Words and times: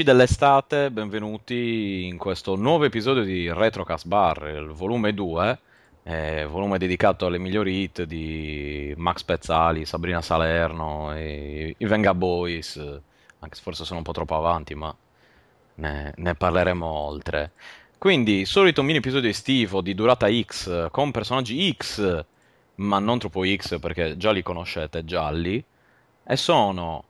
Amici 0.00 0.16
dell'estate, 0.16 0.90
benvenuti 0.90 2.06
in 2.06 2.16
questo 2.16 2.56
nuovo 2.56 2.84
episodio 2.84 3.22
di 3.22 3.52
Retrocast 3.52 4.06
Bar, 4.06 4.48
il 4.48 4.68
volume 4.68 5.12
2, 5.12 5.58
eh, 6.04 6.46
volume 6.46 6.78
dedicato 6.78 7.26
alle 7.26 7.36
migliori 7.36 7.82
hit 7.82 8.04
di 8.04 8.94
Max 8.96 9.22
Pezzali, 9.24 9.84
Sabrina 9.84 10.22
Salerno 10.22 11.14
e 11.14 11.74
i 11.76 11.84
Venga 11.84 12.14
Boys, 12.14 12.78
anche 12.78 13.56
se 13.56 13.60
forse 13.60 13.84
sono 13.84 13.98
un 13.98 14.04
po' 14.04 14.12
troppo 14.12 14.36
avanti, 14.36 14.74
ma 14.74 14.96
ne, 15.74 16.14
ne 16.16 16.34
parleremo 16.34 16.86
oltre. 16.86 17.52
Quindi, 17.98 18.46
solito 18.46 18.82
mini 18.82 18.98
episodio 19.00 19.28
estivo 19.28 19.82
di 19.82 19.94
durata 19.94 20.28
X 20.32 20.90
con 20.90 21.10
personaggi 21.10 21.76
X, 21.76 22.24
ma 22.76 22.98
non 23.00 23.18
troppo 23.18 23.42
X 23.44 23.78
perché 23.78 24.16
già 24.16 24.30
li 24.30 24.42
conoscete, 24.42 25.04
gialli, 25.04 25.62
e 26.24 26.36
sono 26.36 27.04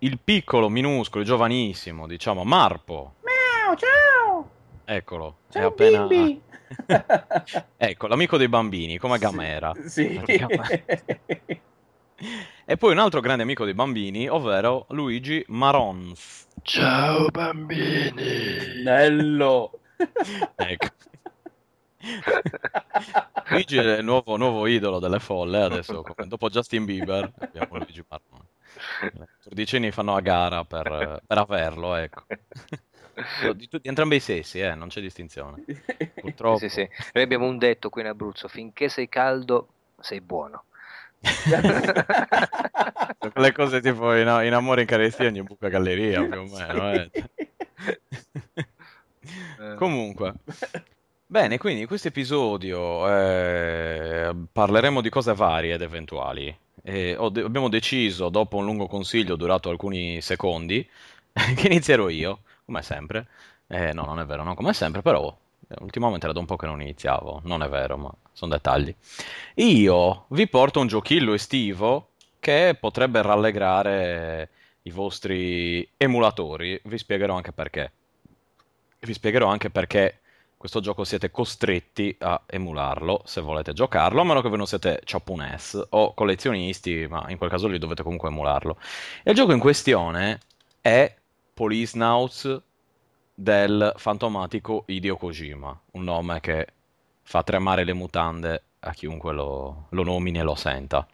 il 0.00 0.18
piccolo, 0.22 0.68
minuscolo, 0.68 1.24
giovanissimo, 1.24 2.06
diciamo, 2.06 2.44
Marpo. 2.44 3.14
Miau, 3.22 3.76
ciao! 3.76 4.50
Eccolo, 4.84 5.38
è 5.48 5.52
Ciao 5.58 5.68
appena... 5.68 6.06
bimbi! 6.06 6.40
ecco, 7.76 8.06
l'amico 8.06 8.36
dei 8.36 8.48
bambini, 8.48 8.98
come 8.98 9.18
Gamera. 9.18 9.72
Sì. 9.86 10.20
E 12.64 12.76
poi 12.76 12.92
un 12.92 12.98
altro 12.98 13.20
grande 13.20 13.44
amico 13.44 13.64
dei 13.64 13.74
bambini, 13.74 14.28
ovvero 14.28 14.86
Luigi 14.88 15.42
Marons. 15.48 16.48
Ciao 16.62 17.28
bambini! 17.30 18.82
Bello! 18.82 19.80
Ecco. 20.56 20.86
Luigi 23.50 23.76
è 23.76 23.98
il 23.98 24.04
nuovo, 24.04 24.36
nuovo 24.36 24.66
idolo 24.66 24.98
delle 24.98 25.20
folle 25.20 25.62
adesso, 25.62 26.04
dopo 26.26 26.48
Justin 26.48 26.84
Bieber 26.84 27.32
abbiamo 27.38 27.76
Luigi 27.76 28.04
Marons. 28.08 28.37
I 29.02 29.10
trediceni 29.42 29.90
fanno 29.90 30.14
a 30.14 30.20
gara 30.20 30.64
per, 30.64 31.22
per 31.26 31.38
averlo, 31.38 31.94
ecco. 31.94 32.24
Di, 33.56 33.68
di 33.68 33.80
entrambi 33.82 34.14
i 34.16 34.20
sessi, 34.20 34.60
eh, 34.60 34.76
non 34.76 34.86
c'è 34.88 35.00
distinzione. 35.00 35.64
Purtroppo. 36.20 36.58
Sì, 36.58 36.68
sì, 36.68 36.88
sì. 36.88 37.08
Noi 37.14 37.24
abbiamo 37.24 37.46
un 37.46 37.58
detto 37.58 37.88
qui 37.90 38.02
in 38.02 38.06
Abruzzo, 38.06 38.46
finché 38.46 38.88
sei 38.88 39.08
caldo 39.08 39.66
sei 39.98 40.20
buono. 40.20 40.66
Quelle 43.32 43.52
cose 43.52 43.80
tipo 43.80 44.14
in, 44.14 44.28
in 44.44 44.52
amore 44.52 44.82
in 44.82 44.86
carestia 44.86 45.26
ogni 45.26 45.42
buca 45.42 45.66
galleria, 45.68 46.22
più 46.24 46.40
o 46.40 46.44
meno. 46.44 46.92
eh. 46.92 47.10
Eh, 49.58 49.74
Comunque, 49.74 50.34
bene, 51.26 51.58
quindi 51.58 51.80
in 51.82 51.86
questo 51.88 52.08
episodio 52.08 53.08
eh, 53.08 54.32
parleremo 54.52 55.00
di 55.00 55.08
cose 55.10 55.34
varie 55.34 55.74
ed 55.74 55.82
eventuali. 55.82 56.56
E 56.88 57.14
ho 57.18 57.28
de- 57.28 57.42
abbiamo 57.42 57.68
deciso, 57.68 58.30
dopo 58.30 58.56
un 58.56 58.64
lungo 58.64 58.86
consiglio 58.86 59.36
durato 59.36 59.68
alcuni 59.68 60.22
secondi, 60.22 60.88
che 61.54 61.66
inizierò 61.66 62.08
io, 62.08 62.40
come 62.64 62.80
sempre. 62.82 63.26
Eh, 63.66 63.92
no, 63.92 64.06
non 64.06 64.18
è 64.20 64.24
vero, 64.24 64.42
non 64.42 64.54
come 64.54 64.72
sempre, 64.72 65.02
però 65.02 65.36
eh, 65.68 65.74
ultimamente 65.80 66.24
era 66.24 66.32
da 66.32 66.40
un 66.40 66.46
po' 66.46 66.56
che 66.56 66.64
non 66.64 66.80
iniziavo, 66.80 67.42
non 67.44 67.62
è 67.62 67.68
vero, 67.68 67.98
ma 67.98 68.10
sono 68.32 68.52
dettagli. 68.52 68.94
Io 69.56 70.24
vi 70.28 70.48
porto 70.48 70.80
un 70.80 70.86
giochillo 70.86 71.34
estivo 71.34 72.12
che 72.40 72.74
potrebbe 72.80 73.20
rallegrare 73.20 74.48
i 74.82 74.90
vostri 74.90 75.86
emulatori, 75.98 76.80
vi 76.84 76.96
spiegherò 76.96 77.34
anche 77.34 77.52
perché. 77.52 77.92
Vi 79.00 79.12
spiegherò 79.12 79.46
anche 79.46 79.68
perché 79.68 80.20
questo 80.58 80.80
gioco 80.80 81.04
siete 81.04 81.30
costretti 81.30 82.14
a 82.18 82.42
emularlo 82.44 83.22
se 83.24 83.40
volete 83.40 83.72
giocarlo, 83.72 84.20
a 84.20 84.24
meno 84.24 84.42
che 84.42 84.48
voi 84.48 84.58
non 84.58 84.66
siete 84.66 85.00
ciappunes 85.04 85.86
o 85.90 86.12
collezionisti, 86.14 87.06
ma 87.08 87.24
in 87.28 87.38
quel 87.38 87.48
caso 87.48 87.68
lì 87.68 87.78
dovete 87.78 88.02
comunque 88.02 88.28
emularlo. 88.28 88.76
E 89.22 89.30
il 89.30 89.36
gioco 89.36 89.52
in 89.52 89.60
questione 89.60 90.40
è 90.80 91.14
Policenauts 91.54 92.60
del 93.32 93.92
fantomatico 93.96 94.82
Hideo 94.86 95.16
Kojima, 95.16 95.80
un 95.92 96.02
nome 96.02 96.40
che 96.40 96.66
fa 97.22 97.44
tremare 97.44 97.84
le 97.84 97.92
mutande 97.92 98.62
a 98.80 98.92
chiunque 98.92 99.32
lo, 99.32 99.86
lo 99.90 100.02
nomini 100.02 100.40
e 100.40 100.42
lo 100.42 100.56
senta. 100.56 101.06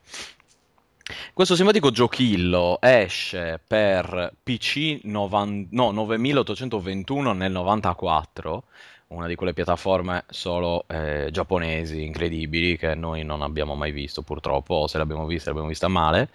Questo 1.34 1.54
simpatico 1.54 1.90
giochillo 1.90 2.78
esce 2.80 3.60
per 3.66 4.32
PC 4.42 5.00
novan- 5.02 5.68
no, 5.72 5.90
9821 5.90 7.34
nel 7.34 7.52
94, 7.52 8.64
una 9.08 9.26
di 9.26 9.34
quelle 9.34 9.52
piattaforme 9.52 10.24
solo 10.28 10.84
eh, 10.88 11.28
giapponesi 11.30 12.02
incredibili 12.02 12.76
che 12.76 12.94
noi 12.94 13.24
non 13.24 13.42
abbiamo 13.42 13.74
mai 13.74 13.92
visto 13.92 14.22
purtroppo, 14.22 14.74
o 14.74 14.86
se 14.86 14.98
l'abbiamo 14.98 15.26
vista 15.26 15.48
l'abbiamo 15.48 15.68
vista 15.68 15.88
male, 15.88 16.30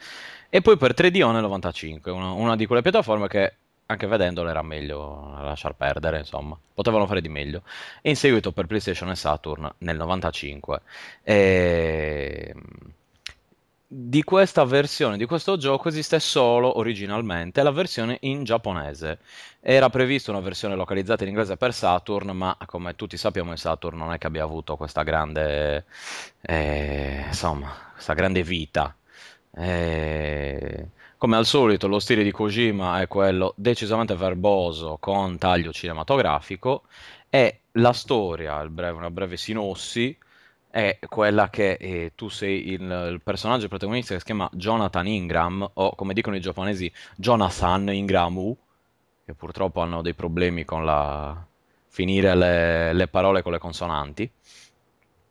e 0.49 0.61
poi 0.61 0.77
per 0.77 0.93
3DO 0.93 1.31
nel 1.31 1.41
95, 1.41 2.11
una, 2.11 2.31
una 2.31 2.55
di 2.55 2.65
quelle 2.65 2.81
piattaforme 2.81 3.27
che 3.27 3.53
anche 3.91 4.07
vedendolo 4.07 4.49
era 4.49 4.61
meglio 4.61 5.33
lasciar 5.41 5.73
perdere, 5.75 6.19
insomma, 6.19 6.57
potevano 6.73 7.07
fare 7.07 7.21
di 7.21 7.29
meglio. 7.29 7.63
E 8.01 8.09
in 8.09 8.15
seguito 8.15 8.51
per 8.51 8.67
PlayStation 8.67 9.09
e 9.09 9.15
Saturn 9.15 9.71
nel 9.79 9.97
95. 9.97 10.81
E... 11.23 12.53
Di 13.91 14.21
questa 14.21 14.65
versione 14.65 15.17
di 15.17 15.25
questo 15.25 15.57
gioco 15.57 15.87
esiste 15.87 16.19
solo 16.19 16.77
originalmente 16.77 17.63
la 17.63 17.71
versione 17.71 18.17
in 18.21 18.43
giapponese. 18.43 19.17
Era 19.59 19.89
prevista 19.89 20.29
una 20.29 20.41
versione 20.41 20.75
localizzata 20.75 21.23
in 21.23 21.29
inglese 21.29 21.57
per 21.57 21.73
Saturn, 21.73 22.29
ma 22.37 22.55
come 22.67 22.95
tutti 22.95 23.17
sappiamo, 23.17 23.51
il 23.51 23.57
Saturn 23.57 23.97
non 23.97 24.13
è 24.13 24.19
che 24.19 24.27
abbia 24.27 24.43
avuto 24.43 24.75
questa 24.75 25.01
grande, 25.01 25.85
eh, 26.41 27.23
insomma, 27.25 27.73
questa 27.93 28.13
grande 28.13 28.43
vita. 28.43 28.95
Eh, 29.55 30.89
come 31.17 31.35
al 31.35 31.47
solito, 31.47 31.87
lo 31.87 31.97
stile 31.97 32.21
di 32.21 32.29
Kojima 32.31 33.01
è 33.01 33.07
quello 33.07 33.53
decisamente 33.57 34.15
verboso 34.15 34.97
con 34.99 35.39
taglio 35.39 35.71
cinematografico 35.71 36.83
e 37.27 37.61
la 37.71 37.93
storia, 37.93 38.63
breve- 38.69 38.97
una 38.97 39.09
breve 39.09 39.35
sinossi, 39.35 40.15
è 40.69 40.99
quella 41.07 41.49
che 41.49 41.73
eh, 41.73 42.11
tu 42.15 42.29
sei 42.29 42.69
il, 42.69 42.81
il 42.81 43.21
personaggio 43.23 43.67
protagonista 43.67 44.13
che 44.13 44.19
si 44.19 44.25
chiama 44.25 44.49
Jonathan 44.53 45.07
Ingram, 45.07 45.69
o 45.73 45.95
come 45.95 46.13
dicono 46.13 46.35
i 46.35 46.41
giapponesi, 46.41 46.91
Jonathan 47.15 47.91
Ingramu, 47.93 48.57
che 49.25 49.33
purtroppo 49.33 49.81
hanno 49.81 50.01
dei 50.01 50.13
problemi 50.13 50.65
con 50.65 50.85
la... 50.85 51.45
finire 51.87 52.35
le, 52.35 52.93
le 52.93 53.07
parole 53.07 53.41
con 53.41 53.51
le 53.51 53.57
consonanti, 53.57 54.31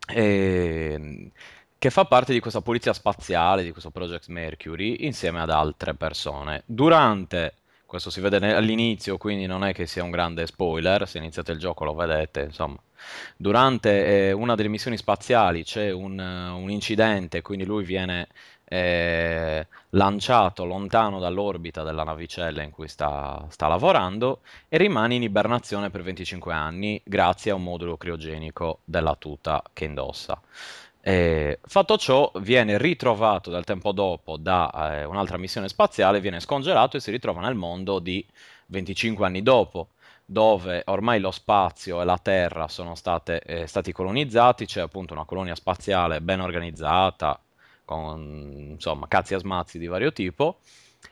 e- 0.07 1.31
che 1.79 1.89
fa 1.89 2.03
parte 2.03 2.33
di 2.33 2.41
questa 2.41 2.61
polizia 2.61 2.91
spaziale, 2.91 3.63
di 3.63 3.71
questo 3.71 3.89
Project 3.89 4.27
Mercury, 4.27 5.05
insieme 5.05 5.39
ad 5.39 5.49
altre 5.49 5.93
persone. 5.93 6.63
Durante, 6.65 7.53
questo 7.89 8.11
si 8.11 8.21
vede 8.21 8.37
all'inizio, 8.53 9.17
quindi 9.17 9.47
non 9.47 9.63
è 9.63 9.73
che 9.73 9.87
sia 9.87 10.03
un 10.03 10.11
grande 10.11 10.45
spoiler, 10.45 11.07
se 11.07 11.17
iniziate 11.17 11.53
il 11.53 11.57
gioco 11.57 11.85
lo 11.85 11.95
vedete, 11.95 12.41
insomma. 12.41 12.77
Durante 13.35 14.27
eh, 14.27 14.31
una 14.31 14.53
delle 14.53 14.69
missioni 14.69 14.95
spaziali 14.95 15.63
c'è 15.63 15.89
un, 15.91 16.19
eh, 16.19 16.49
un 16.51 16.69
incidente, 16.69 17.41
quindi 17.41 17.65
lui 17.65 17.83
viene 17.83 18.27
eh, 18.65 19.67
lanciato 19.89 20.65
lontano 20.65 21.17
dall'orbita 21.19 21.81
della 21.81 22.03
navicella 22.03 22.61
in 22.61 22.69
cui 22.69 22.87
sta, 22.87 23.47
sta 23.49 23.67
lavorando 23.67 24.41
e 24.67 24.77
rimane 24.77 25.15
in 25.15 25.23
ibernazione 25.23 25.89
per 25.89 26.03
25 26.03 26.53
anni 26.53 27.01
grazie 27.03 27.49
a 27.49 27.55
un 27.55 27.63
modulo 27.63 27.97
criogenico 27.97 28.81
della 28.85 29.15
tuta 29.15 29.63
che 29.73 29.85
indossa. 29.85 30.39
Eh, 31.01 31.59
fatto 31.63 31.97
ciò, 31.97 32.29
viene 32.35 32.77
ritrovato 32.77 33.49
del 33.49 33.63
tempo 33.63 33.91
dopo 33.93 34.35
da 34.37 34.99
eh, 34.99 35.05
un'altra 35.05 35.37
missione 35.37 35.69
spaziale, 35.69 36.19
viene 36.19 36.39
scongelato 36.41 36.97
e 36.97 36.99
si 36.99 37.09
ritrova 37.11 37.39
nel 37.41 37.55
mondo 37.55 37.99
di 37.99 38.25
25 38.67 39.25
anni 39.25 39.41
dopo, 39.41 39.89
dove 40.25 40.83
ormai 40.87 41.19
lo 41.21 41.31
spazio 41.31 42.01
e 42.01 42.05
la 42.05 42.17
Terra 42.17 42.67
sono 42.67 42.95
state, 42.95 43.39
eh, 43.41 43.65
stati 43.67 43.91
colonizzati, 43.93 44.65
c'è 44.65 44.81
appunto 44.81 45.13
una 45.13 45.23
colonia 45.25 45.55
spaziale 45.55 46.21
ben 46.21 46.41
organizzata, 46.41 47.39
con 47.85 48.67
insomma 48.71 49.07
cazzi 49.07 49.33
a 49.33 49.39
smazzi 49.39 49.79
di 49.79 49.87
vario 49.87 50.11
tipo, 50.11 50.59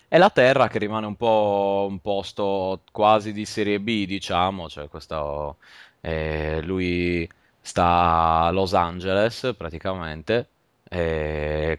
e 0.10 0.18
la 0.18 0.30
Terra 0.30 0.68
che 0.68 0.80
rimane 0.80 1.06
un 1.08 1.16
po' 1.16 1.88
un 1.90 2.00
posto 2.00 2.82
quasi 2.92 3.32
di 3.34 3.46
serie 3.46 3.80
B, 3.80 4.06
diciamo, 4.06 4.70
cioè 4.70 4.88
questo, 4.90 5.58
eh, 6.02 6.62
lui 6.64 7.28
sta 7.68 8.44
a 8.46 8.52
Los 8.52 8.74
Angeles 8.74 9.54
praticamente, 9.58 10.48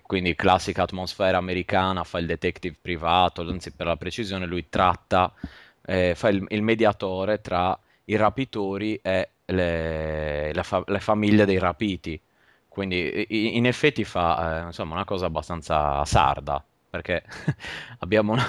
quindi 0.03 0.35
classica 0.35 0.83
atmosfera 0.83 1.39
americana, 1.39 2.05
fa 2.05 2.19
il 2.19 2.27
detective 2.27 2.77
privato, 2.81 3.43
anzi 3.43 3.73
per 3.73 3.87
la 3.87 3.97
precisione 3.97 4.47
lui 4.47 4.69
tratta, 4.69 5.33
eh, 5.87 6.15
fa 6.15 6.29
il, 6.29 6.45
il 6.49 6.63
mediatore 6.63 7.41
tra 7.41 7.79
i 8.07 8.17
rapitori 8.17 8.99
e 9.03 9.31
le, 9.47 10.53
le 10.53 10.63
fa- 10.63 10.83
le 10.87 11.01
famiglie 11.01 11.45
dei 11.45 11.59
rapiti. 11.59 12.21
Quindi 12.69 13.27
in 13.57 13.67
effetti 13.67 14.05
fa 14.05 14.63
eh, 14.63 14.67
insomma 14.67 14.95
una 14.95 15.05
cosa 15.05 15.27
abbastanza 15.27 16.05
sarda, 16.05 16.63
perché 16.91 17.25
abbiamo 18.01 18.33
una, 18.33 18.45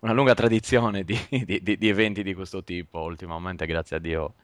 una 0.00 0.12
lunga 0.12 0.34
tradizione 0.34 1.02
di, 1.04 1.18
di- 1.28 1.60
di- 1.62 1.76
di 1.78 1.88
eventi 1.88 2.22
di 2.22 2.34
questo 2.34 2.62
tipo, 2.62 3.00
ultimamente 3.00 3.66
grazie 3.66 3.96
a 3.96 3.98
Dio 3.98 4.34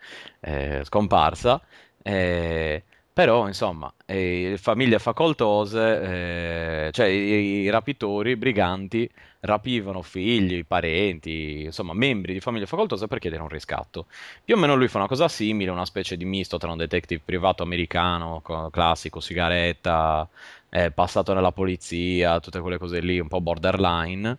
eh, 0.41 0.83
scomparsa. 0.85 1.61
Eh, 2.03 2.83
Però, 3.13 3.47
insomma, 3.49 3.93
eh, 4.07 4.55
famiglie 4.57 4.99
facoltose, 4.99 6.87
eh, 6.87 6.91
cioè 6.93 7.07
i, 7.07 7.63
i 7.63 7.69
rapitori, 7.71 8.31
i 8.31 8.37
briganti, 8.37 9.11
rapivano 9.41 10.01
figli, 10.01 10.65
parenti, 10.65 11.65
insomma, 11.65 11.93
membri 11.93 12.33
di 12.33 12.41
famiglie 12.41 12.67
facoltose 12.67 13.09
per 13.09 13.19
chiedere 13.19 13.43
un 13.43 13.49
riscatto. 13.49 14.07
Più 14.45 14.55
o 14.55 14.59
meno 14.59 14.75
lui 14.77 14.89
fa 14.89 14.99
una 14.99 15.09
cosa 15.09 15.29
simile, 15.29 15.71
una 15.71 15.85
specie 15.85 16.17
di 16.17 16.25
misto 16.25 16.57
tra 16.57 16.71
un 16.71 16.79
detective 16.79 17.21
privato 17.23 17.63
americano, 17.63 18.41
co- 18.43 18.71
classico, 18.71 19.21
sigaretta, 19.21 20.27
eh, 20.71 20.91
passato 20.93 21.35
nella 21.35 21.53
polizia, 21.53 22.41
tutte 22.41 22.61
quelle 22.61 22.79
cose 22.79 23.01
lì, 23.01 23.19
un 23.19 23.29
po' 23.29 23.41
borderline, 23.43 24.39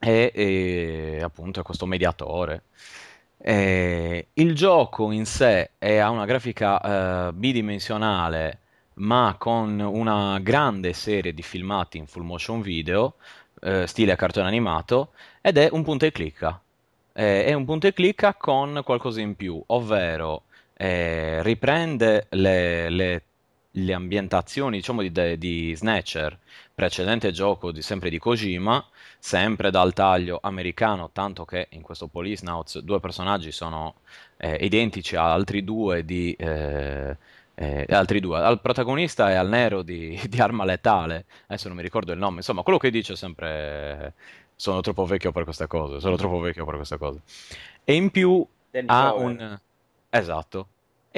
e, 0.00 0.30
e 0.34 1.20
appunto 1.22 1.60
è 1.60 1.62
questo 1.62 1.86
mediatore. 1.86 2.62
Eh, 3.40 4.28
il 4.34 4.54
gioco 4.54 5.10
in 5.12 5.24
sé 5.24 5.70
ha 5.78 6.10
una 6.10 6.24
grafica 6.24 7.28
eh, 7.28 7.32
bidimensionale, 7.32 8.58
ma 8.94 9.36
con 9.38 9.78
una 9.80 10.38
grande 10.40 10.92
serie 10.92 11.32
di 11.32 11.42
filmati 11.42 11.98
in 11.98 12.06
full 12.06 12.24
motion 12.24 12.60
video, 12.60 13.14
eh, 13.60 13.86
stile 13.86 14.16
cartone 14.16 14.48
animato, 14.48 15.12
ed 15.40 15.56
è 15.56 15.68
un 15.70 15.82
punta 15.84 16.06
e 16.06 16.12
clicca. 16.12 16.60
Eh, 17.12 17.44
è 17.44 17.52
un 17.54 17.64
punta 17.64 17.88
e 17.88 17.92
clicca 17.92 18.34
con 18.34 18.80
qualcosa 18.84 19.20
in 19.20 19.36
più, 19.36 19.62
ovvero 19.66 20.44
eh, 20.74 21.42
riprende 21.42 22.26
le, 22.30 22.88
le- 22.90 23.22
le 23.84 23.92
ambientazioni, 23.94 24.78
diciamo, 24.78 25.02
di, 25.02 25.38
di 25.38 25.74
Snatcher, 25.74 26.38
precedente 26.74 27.30
gioco 27.30 27.72
di- 27.72 27.82
sempre 27.82 28.10
di 28.10 28.18
Kojima, 28.18 28.84
sempre 29.18 29.70
dal 29.70 29.92
taglio 29.92 30.38
americano, 30.42 31.10
tanto 31.12 31.44
che 31.44 31.68
in 31.70 31.82
questo 31.82 32.06
Police 32.08 32.44
Notes 32.44 32.80
due 32.82 33.00
personaggi 33.00 33.52
sono 33.52 33.96
eh, 34.36 34.56
identici 34.64 35.16
a 35.16 35.32
altri 35.32 35.64
due 35.64 36.04
di... 36.04 36.32
eh, 36.34 37.16
eh, 37.60 37.86
altri 37.88 38.20
due, 38.20 38.38
al 38.38 38.60
protagonista 38.60 39.30
e 39.30 39.34
al 39.34 39.48
nero 39.48 39.82
di, 39.82 40.20
di 40.28 40.40
Arma 40.40 40.64
Letale, 40.64 41.26
adesso 41.46 41.66
non 41.66 41.76
mi 41.76 41.82
ricordo 41.82 42.12
il 42.12 42.18
nome, 42.18 42.36
insomma, 42.36 42.62
quello 42.62 42.78
che 42.78 42.90
dice 42.90 43.16
sempre 43.16 44.14
sono 44.54 44.80
troppo 44.80 45.04
vecchio 45.04 45.32
per 45.32 45.44
queste 45.44 45.66
cose, 45.66 46.00
sono 46.00 46.16
troppo 46.16 46.38
vecchio 46.38 46.64
per 46.64 46.76
queste 46.76 46.98
cose. 46.98 47.20
E 47.84 47.94
in 47.94 48.10
più 48.10 48.46
ha 48.86 49.12
un... 49.14 49.58
Esatto. 50.10 50.68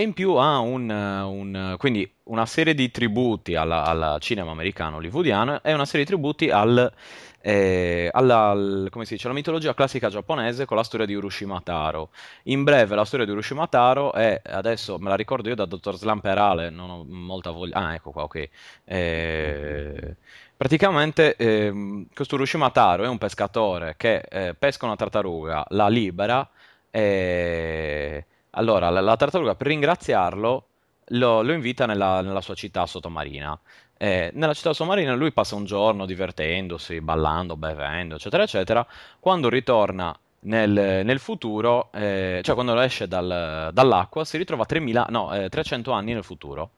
E 0.00 0.02
in 0.02 0.14
più 0.14 0.36
ha 0.36 0.60
un, 0.60 0.88
un- 0.88 1.74
quindi 1.76 2.10
una 2.24 2.46
serie 2.46 2.72
di 2.72 2.90
tributi 2.90 3.54
al 3.54 4.16
cinema 4.20 4.50
americano 4.50 4.96
hollywoodiano 4.96 5.62
e 5.62 5.74
una 5.74 5.84
serie 5.84 6.06
di 6.06 6.10
tributi 6.10 6.48
al, 6.48 6.90
eh, 7.42 8.08
alla, 8.10 8.48
al- 8.48 8.88
dice, 8.90 9.26
alla 9.26 9.34
mitologia 9.34 9.74
classica 9.74 10.08
giapponese 10.08 10.64
con 10.64 10.78
la 10.78 10.84
storia 10.84 11.04
di 11.04 11.14
Urashima 11.14 11.60
Taro. 11.60 12.12
In 12.44 12.64
breve, 12.64 12.94
la 12.94 13.04
storia 13.04 13.26
di 13.26 13.32
Urashima 13.32 13.66
Taro 13.66 14.14
è, 14.14 14.40
adesso 14.42 14.96
me 14.98 15.10
la 15.10 15.16
ricordo 15.16 15.50
io 15.50 15.54
da 15.54 15.66
Dottor 15.66 15.96
Slamperale, 15.96 16.70
non 16.70 16.88
ho 16.88 17.04
molta 17.06 17.50
voglia... 17.50 17.76
Ah, 17.76 17.92
ecco 17.92 18.10
qua, 18.10 18.22
ok. 18.22 18.48
Eh, 18.84 20.16
praticamente 20.56 21.36
ehm, 21.36 22.06
questo 22.14 22.36
Urashima 22.36 22.70
Taro 22.70 23.04
è 23.04 23.08
un 23.08 23.18
pescatore 23.18 23.96
che 23.98 24.22
eh, 24.30 24.54
pesca 24.54 24.86
una 24.86 24.96
tartaruga, 24.96 25.66
la 25.68 25.88
libera 25.88 26.48
e... 26.88 28.24
Allora, 28.52 28.90
la, 28.90 29.00
la 29.00 29.16
tartaruga 29.16 29.54
per 29.54 29.68
ringraziarlo 29.68 30.66
lo, 31.12 31.42
lo 31.42 31.52
invita 31.52 31.86
nella, 31.86 32.20
nella 32.20 32.40
sua 32.40 32.54
città 32.54 32.86
sottomarina. 32.86 33.58
Eh, 33.96 34.30
nella 34.34 34.54
città 34.54 34.72
sottomarina 34.72 35.14
lui 35.14 35.32
passa 35.32 35.54
un 35.54 35.64
giorno 35.64 36.06
divertendosi, 36.06 37.00
ballando, 37.00 37.56
bevendo, 37.56 38.16
eccetera, 38.16 38.42
eccetera. 38.42 38.86
Quando 39.20 39.48
ritorna 39.48 40.16
nel, 40.42 40.70
nel 41.04 41.18
futuro, 41.18 41.90
eh, 41.92 42.40
cioè 42.42 42.54
quando 42.54 42.78
esce 42.80 43.06
dal- 43.06 43.70
dall'acqua, 43.72 44.24
si 44.24 44.36
ritrova 44.36 44.64
3000, 44.64 45.06
no, 45.10 45.32
eh, 45.34 45.48
300 45.48 45.92
anni 45.92 46.12
nel 46.14 46.24
futuro. 46.24 46.70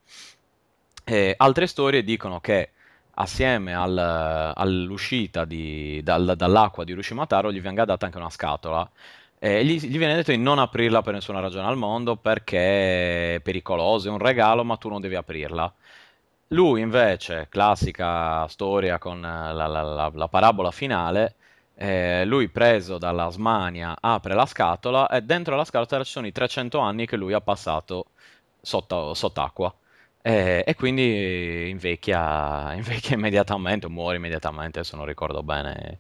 Altre 1.37 1.67
storie 1.67 2.03
dicono 2.05 2.41
che 2.41 2.71
assieme 3.15 3.75
al- 3.75 4.53
all'uscita 4.55 5.45
di- 5.45 6.01
dal- 6.03 6.35
dall'acqua 6.37 6.85
di 6.85 6.93
Urushimataro 6.93 7.53
gli 7.53 7.61
venga 7.61 7.85
data 7.85 8.07
anche 8.07 8.19
una 8.19 8.31
scatola. 8.31 8.89
E 9.45 9.65
gli, 9.65 9.81
gli 9.81 9.99
viene 9.99 10.15
detto 10.15 10.31
di 10.31 10.39
non 10.39 10.59
aprirla 10.61 11.03
per 11.03 11.15
nessuna 11.15 11.41
ragione 11.41 11.67
al 11.67 11.77
mondo 11.77 12.17
perché 12.17 13.35
è 13.37 13.41
pericoloso, 13.41 14.07
è 14.09 14.11
un 14.13 14.19
regalo, 14.19 14.63
ma 14.65 14.77
tu 14.77 14.89
non 14.89 15.01
devi 15.01 15.17
aprirla. 15.17 15.73
Lui 16.49 16.81
invece, 16.81 17.49
classica 17.51 18.47
storia 18.47 18.99
con 18.99 19.19
eh, 19.19 19.53
la, 19.53 19.67
la- 19.67 19.83
la- 19.83 20.11
la 20.15 20.29
parabola 20.29 20.71
finale, 20.71 21.35
eh, 21.75 22.25
lui 22.25 22.49
preso 22.51 22.99
dalla 22.99 23.31
smania 23.31 23.97
apre 24.01 24.35
la 24.35 24.47
scatola 24.47 25.09
e 25.09 25.23
dentro 25.23 25.57
la 25.57 25.65
scatola 25.65 26.05
ci 26.05 26.13
sono 26.13 26.27
i 26.29 26.33
300 26.33 26.79
anni 26.79 27.07
che 27.07 27.17
lui 27.17 27.33
ha 27.33 27.41
passato 27.41 28.07
sotto, 28.61 29.15
sott'acqua. 29.15 29.75
E, 30.25 30.63
e 30.65 30.75
quindi 30.77 31.69
invecchia, 31.71 32.75
invecchia 32.77 33.17
immediatamente, 33.17 33.89
muore 33.89 34.17
immediatamente, 34.19 34.79
adesso 34.79 34.95
non 34.97 35.07
ricordo 35.07 35.43
bene 35.43 35.99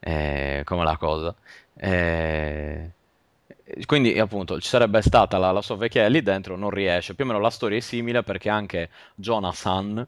eh, 0.00 0.62
come 0.64 0.84
la 0.84 0.96
cosa. 0.96 1.34
Eh, 1.82 2.90
quindi 3.86 4.18
appunto 4.18 4.60
ci 4.60 4.68
sarebbe 4.68 5.00
stata 5.00 5.38
la, 5.38 5.50
la 5.50 5.62
sua 5.62 5.76
vecchia 5.76 6.06
lì 6.08 6.22
dentro, 6.22 6.56
non 6.56 6.70
riesce. 6.70 7.14
Più 7.14 7.24
o 7.24 7.26
meno 7.26 7.40
la 7.40 7.50
storia 7.50 7.78
è 7.78 7.80
simile 7.80 8.22
perché 8.22 8.48
anche 8.50 8.90
Jonathan 9.14 10.06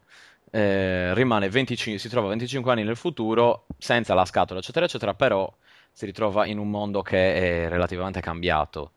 eh, 0.50 1.14
rimane 1.14 1.49
25, 1.49 2.00
si 2.00 2.08
trova 2.08 2.28
25 2.28 2.73
anni 2.73 2.85
nel 2.85 2.97
futuro 2.97 3.64
senza 3.78 4.14
la 4.14 4.25
scatola, 4.25 4.61
eccetera, 4.61 4.85
eccetera, 4.85 5.14
però 5.14 5.50
si 5.90 6.04
ritrova 6.06 6.47
in 6.47 6.58
un 6.58 6.70
mondo 6.70 7.02
che 7.02 7.64
è 7.64 7.68
relativamente 7.68 8.20
cambiato. 8.20 8.92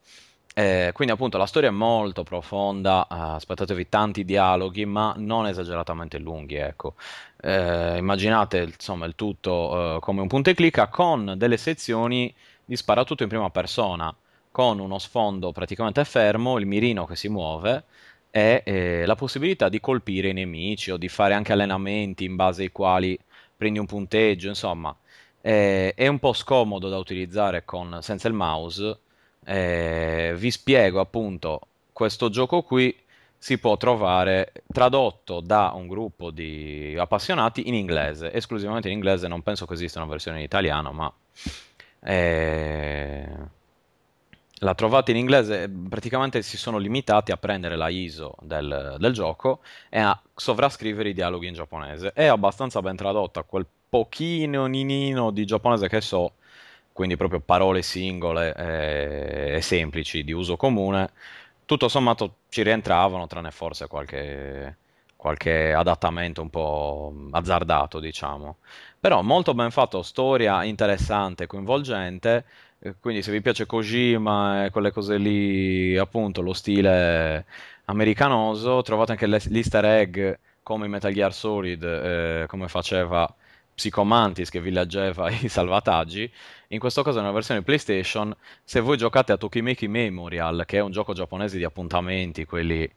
Eh, 0.58 0.92
quindi 0.94 1.14
appunto 1.14 1.38
la 1.38 1.46
storia 1.46 1.68
è 1.70 1.72
molto 1.72 2.24
profonda, 2.24 3.04
eh, 3.12 3.16
aspettatevi 3.36 3.90
tanti 3.90 4.24
dialoghi, 4.24 4.86
ma 4.86 5.14
non 5.18 5.48
esageratamente 5.48 6.18
lunghi, 6.18 6.56
ecco. 6.56 6.96
Eh, 7.42 7.98
immaginate 7.98 8.64
insomma 8.64 9.06
il 9.06 9.16
tutto 9.16 9.98
eh, 9.98 10.00
come 10.00 10.22
un 10.22 10.28
punto 10.28 10.50
e 10.50 10.54
clicca 10.54 10.88
con 10.88 11.36
delle 11.38 11.58
sezioni 11.58 12.34
di 12.66 12.76
sparatutto 12.76 13.24
in 13.24 13.30
prima 13.30 13.50
persona, 13.50 14.14
con 14.52 14.80
uno 14.80 14.98
sfondo 15.00 15.52
praticamente 15.52 16.04
fermo, 16.06 16.58
il 16.58 16.66
mirino 16.66 17.06
che 17.06 17.16
si 17.16 17.30
muove 17.30 17.84
e 18.32 18.64
eh, 18.66 19.06
la 19.06 19.16
possibilità 19.16 19.70
di 19.70 19.80
colpire 19.80 20.30
i 20.30 20.34
nemici 20.34 20.92
o 20.92 20.98
di 20.98 21.08
fare 21.08 21.34
anche 21.34 21.54
allenamenti 21.54 22.26
in 22.26 22.36
base 22.36 22.64
ai 22.64 22.72
quali 22.72 23.18
prendi 23.56 23.80
un 23.80 23.86
punteggio, 23.86 24.48
insomma. 24.50 24.96
Eh, 25.42 25.94
è 25.94 26.08
un 26.08 26.20
po' 26.20 26.34
scomodo 26.34 26.90
da 26.90 26.98
utilizzare 26.98 27.64
con- 27.66 28.00
senza 28.02 28.28
il 28.28 28.34
mouse. 28.34 29.00
Eh, 29.46 30.34
vi 30.38 30.52
spiego 30.52 31.00
appunto, 31.00 31.62
questo 31.94 32.30
gioco 32.30 32.64
qui 32.64 32.94
si 33.38 33.58
può 33.60 33.78
trovare 33.78 34.52
tradotto 34.74 35.40
da 35.40 35.72
un 35.76 35.88
gruppo 35.88 36.32
di 36.32 36.96
appassionati 36.98 37.68
in 37.68 37.76
inglese, 37.76 38.34
esclusivamente 38.34 38.88
in 38.88 38.96
inglese, 38.96 39.28
non 39.28 39.44
penso 39.44 39.66
che 39.66 39.76
esista 39.76 40.00
una 40.00 40.10
versione 40.10 40.40
in 40.40 40.44
italiano, 40.44 40.92
ma 40.92 41.14
eh, 42.06 43.28
la 44.60 44.76
trovate 44.76 45.12
in 45.12 45.18
inglese, 45.18 45.70
praticamente 45.70 46.42
si 46.42 46.58
sono 46.58 46.78
limitati 46.78 47.32
a 47.32 47.38
prendere 47.38 47.76
la 47.76 47.90
ISO 47.90 48.36
del, 48.42 48.96
del 49.00 49.12
gioco 49.14 49.62
e 49.90 50.00
a 50.00 50.20
sovrascrivere 50.34 51.10
i 51.10 51.14
dialoghi 51.14 51.48
in 51.48 51.54
giapponese. 51.56 52.14
È 52.14 52.26
abbastanza 52.26 52.82
ben 52.82 52.96
tradotta, 52.96 53.44
quel 53.44 53.66
pochino 53.90 54.66
ninino 54.68 55.32
di 55.32 55.46
giapponese 55.46 55.88
che 55.88 56.02
so, 56.02 56.34
quindi 56.94 57.18
proprio 57.18 57.40
parole 57.40 57.82
singole 57.82 58.54
eh, 58.56 59.56
e 59.58 59.62
semplici 59.62 60.24
di 60.24 60.32
uso 60.32 60.56
comune, 60.58 61.12
tutto 61.66 61.88
sommato 61.90 62.38
ci 62.50 62.62
rientravano, 62.64 63.28
tranne 63.28 63.52
forse 63.52 63.88
qualche, 63.88 64.78
qualche 65.26 65.74
adattamento 65.74 66.42
un 66.44 66.50
po' 66.52 67.12
azzardato, 67.32 68.00
diciamo. 68.00 68.58
Però 69.00 69.24
molto 69.24 69.56
ben 69.56 69.72
fatto, 69.72 70.04
storia 70.04 70.64
interessante, 70.64 71.48
coinvolgente. 71.48 72.46
eh, 72.80 72.94
Quindi 73.00 73.24
se 73.24 73.32
vi 73.32 73.42
piace 73.42 73.66
Kojima 73.66 74.66
e 74.66 74.70
quelle 74.70 74.92
cose 74.92 75.18
lì, 75.18 75.98
appunto, 75.98 76.42
lo 76.44 76.54
stile 76.54 77.46
americanoso, 77.86 78.82
trovate 78.84 79.12
anche 79.14 79.26
l'easter 79.28 79.86
egg 79.86 80.34
come 80.62 80.88
Metal 80.88 81.12
Gear 81.12 81.34
Solid, 81.34 81.84
eh, 81.84 82.46
come 82.48 82.68
faceva 82.68 83.32
Psycho 83.74 84.04
Mantis 84.04 84.50
che 84.52 84.62
villaggiava 84.62 85.30
i 85.42 85.50
salvataggi. 85.50 86.32
In 86.70 86.80
questo 86.80 87.02
caso 87.02 87.18
è 87.18 87.22
una 87.22 87.32
versione 87.32 87.64
PlayStation. 87.64 88.36
Se 88.64 88.80
voi 88.80 88.98
giocate 88.98 89.32
a 89.32 89.38
Tokimeki 89.38 89.88
Memorial, 89.88 90.66
che 90.68 90.78
è 90.78 90.82
un 90.82 90.92
gioco 90.92 91.14
giapponese 91.14 91.58
di 91.58 91.64
appuntamenti, 91.64 92.46
quelli 92.46 92.88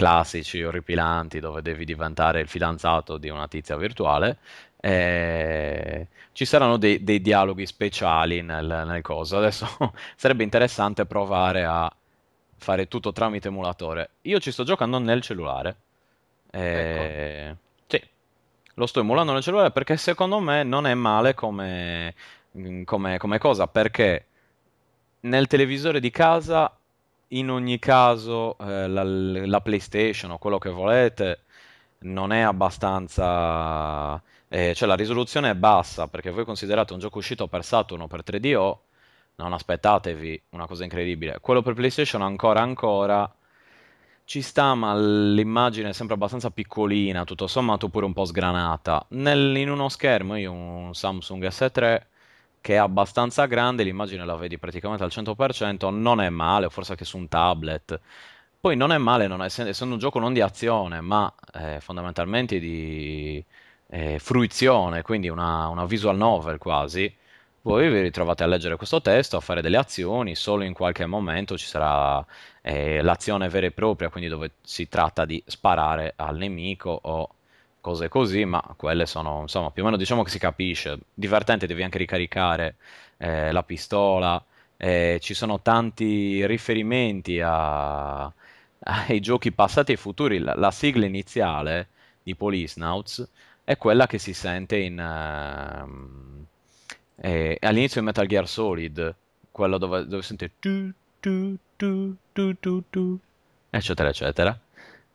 classici, 0.00 0.62
orripilanti, 0.62 1.40
dove 1.40 1.60
devi 1.60 1.84
diventare 1.84 2.40
il 2.40 2.48
fidanzato 2.48 3.18
di 3.18 3.28
una 3.28 3.46
tizia 3.48 3.76
virtuale, 3.76 4.38
eh, 4.80 6.08
ci 6.32 6.46
saranno 6.46 6.78
dei, 6.78 7.04
dei 7.04 7.20
dialoghi 7.20 7.66
speciali 7.66 8.40
nel, 8.40 8.84
nel 8.86 9.02
coso. 9.02 9.36
Adesso 9.36 9.66
sarebbe 10.16 10.42
interessante 10.42 11.04
provare 11.04 11.64
a 11.66 11.92
fare 12.56 12.88
tutto 12.88 13.12
tramite 13.12 13.48
emulatore. 13.48 14.12
Io 14.22 14.40
ci 14.40 14.50
sto 14.52 14.64
giocando 14.64 14.98
nel 14.98 15.20
cellulare. 15.20 15.76
Ecco. 16.50 17.02
Eh, 17.02 17.56
sì, 17.86 18.02
lo 18.76 18.86
sto 18.86 19.00
emulando 19.00 19.34
nel 19.34 19.42
cellulare 19.42 19.70
perché 19.70 19.98
secondo 19.98 20.40
me 20.40 20.62
non 20.62 20.86
è 20.86 20.94
male 20.94 21.34
come, 21.34 22.14
come 22.86 23.18
come 23.18 23.38
cosa, 23.38 23.66
perché 23.66 24.24
nel 25.20 25.46
televisore 25.46 26.00
di 26.00 26.10
casa 26.10 26.74
in 27.32 27.50
ogni 27.50 27.78
caso 27.78 28.56
eh, 28.58 28.88
la, 28.88 29.02
la 29.04 29.60
PlayStation 29.60 30.30
o 30.32 30.38
quello 30.38 30.58
che 30.58 30.70
volete 30.70 31.44
non 32.00 32.32
è 32.32 32.40
abbastanza... 32.40 34.20
eh, 34.48 34.74
cioè 34.74 34.88
la 34.88 34.94
risoluzione 34.96 35.50
è 35.50 35.54
bassa 35.54 36.08
perché 36.08 36.30
voi 36.30 36.44
considerate 36.44 36.92
un 36.92 36.98
gioco 36.98 37.18
uscito 37.18 37.46
per 37.48 37.64
Saturn 37.64 38.02
o 38.02 38.06
per 38.08 38.22
3DO, 38.24 38.86
non 39.36 39.52
aspettatevi 39.52 40.42
una 40.50 40.66
cosa 40.66 40.84
incredibile. 40.84 41.38
Quello 41.40 41.62
per 41.62 41.74
PlayStation 41.74 42.22
ancora 42.22 42.60
ancora 42.60 43.32
ci 44.24 44.42
sta, 44.42 44.74
ma 44.74 44.94
l'immagine 44.96 45.88
è 45.90 45.92
sempre 45.92 46.14
abbastanza 46.14 46.50
piccolina, 46.50 47.24
tutto 47.24 47.46
sommato 47.48 47.88
pure 47.88 48.06
un 48.06 48.12
po' 48.12 48.24
sgranata. 48.24 49.04
Nel- 49.10 49.56
in 49.56 49.70
uno 49.70 49.88
schermo, 49.88 50.36
io 50.36 50.52
un 50.52 50.94
Samsung 50.94 51.44
S3 51.48 52.09
che 52.60 52.74
è 52.74 52.76
abbastanza 52.76 53.46
grande, 53.46 53.82
l'immagine 53.84 54.24
la 54.24 54.36
vedi 54.36 54.58
praticamente 54.58 55.02
al 55.04 55.10
100%, 55.10 55.90
non 55.90 56.20
è 56.20 56.28
male, 56.30 56.68
forse 56.70 56.92
anche 56.92 57.04
su 57.04 57.16
un 57.18 57.28
tablet. 57.28 58.00
Poi 58.60 58.76
non 58.76 58.92
è 58.92 58.98
male, 58.98 59.26
non 59.26 59.42
è- 59.42 59.46
essendo 59.46 59.94
un 59.94 59.98
gioco 59.98 60.18
non 60.18 60.32
di 60.34 60.40
azione, 60.40 61.00
ma 61.00 61.32
eh, 61.54 61.80
fondamentalmente 61.80 62.58
di 62.58 63.42
eh, 63.88 64.18
fruizione, 64.18 65.02
quindi 65.02 65.28
una, 65.28 65.68
una 65.68 65.84
visual 65.86 66.16
novel 66.16 66.58
quasi. 66.58 67.12
Voi 67.62 67.90
vi 67.90 68.00
ritrovate 68.00 68.42
a 68.42 68.46
leggere 68.46 68.76
questo 68.76 69.00
testo, 69.02 69.36
a 69.36 69.40
fare 69.40 69.60
delle 69.62 69.76
azioni, 69.76 70.34
solo 70.34 70.62
in 70.64 70.72
qualche 70.72 71.04
momento 71.06 71.58
ci 71.58 71.66
sarà 71.66 72.24
eh, 72.62 73.02
l'azione 73.02 73.48
vera 73.48 73.66
e 73.66 73.70
propria, 73.72 74.08
quindi 74.08 74.30
dove 74.30 74.52
si 74.62 74.88
tratta 74.88 75.24
di 75.26 75.42
sparare 75.46 76.14
al 76.16 76.36
nemico 76.38 76.98
o 77.02 77.28
cose 77.80 78.08
così, 78.08 78.44
ma 78.44 78.62
quelle 78.76 79.06
sono, 79.06 79.40
insomma, 79.42 79.70
più 79.70 79.82
o 79.82 79.84
meno 79.86 79.96
diciamo 79.96 80.22
che 80.22 80.30
si 80.30 80.38
capisce. 80.38 80.98
Divertente, 81.14 81.66
devi 81.66 81.82
anche 81.82 81.98
ricaricare 81.98 82.76
eh, 83.18 83.52
la 83.52 83.62
pistola, 83.62 84.42
eh, 84.76 85.18
ci 85.20 85.34
sono 85.34 85.60
tanti 85.60 86.46
riferimenti 86.46 87.40
a- 87.42 88.24
ai 88.80 89.20
giochi 89.20 89.52
passati 89.52 89.92
e 89.92 89.96
futuri. 89.96 90.38
La, 90.38 90.54
la 90.54 90.70
sigla 90.70 91.06
iniziale 91.06 91.88
di 92.22 92.34
Policenauts 92.34 93.28
è 93.64 93.76
quella 93.76 94.06
che 94.06 94.18
si 94.18 94.32
sente 94.34 94.76
in, 94.78 94.98
ehm, 94.98 96.46
eh, 97.16 97.56
all'inizio 97.60 98.00
di 98.00 98.06
Metal 98.06 98.26
Gear 98.26 98.48
Solid, 98.48 99.14
quello 99.50 99.78
dove, 99.78 100.06
dove 100.06 100.22
sente 100.22 100.52
tu, 100.58 100.92
tu, 101.20 101.56
tu, 101.76 102.16
tu, 102.32 102.56
tu, 102.60 102.82
tu, 102.90 103.18
eccetera, 103.70 104.08
eccetera. 104.08 104.58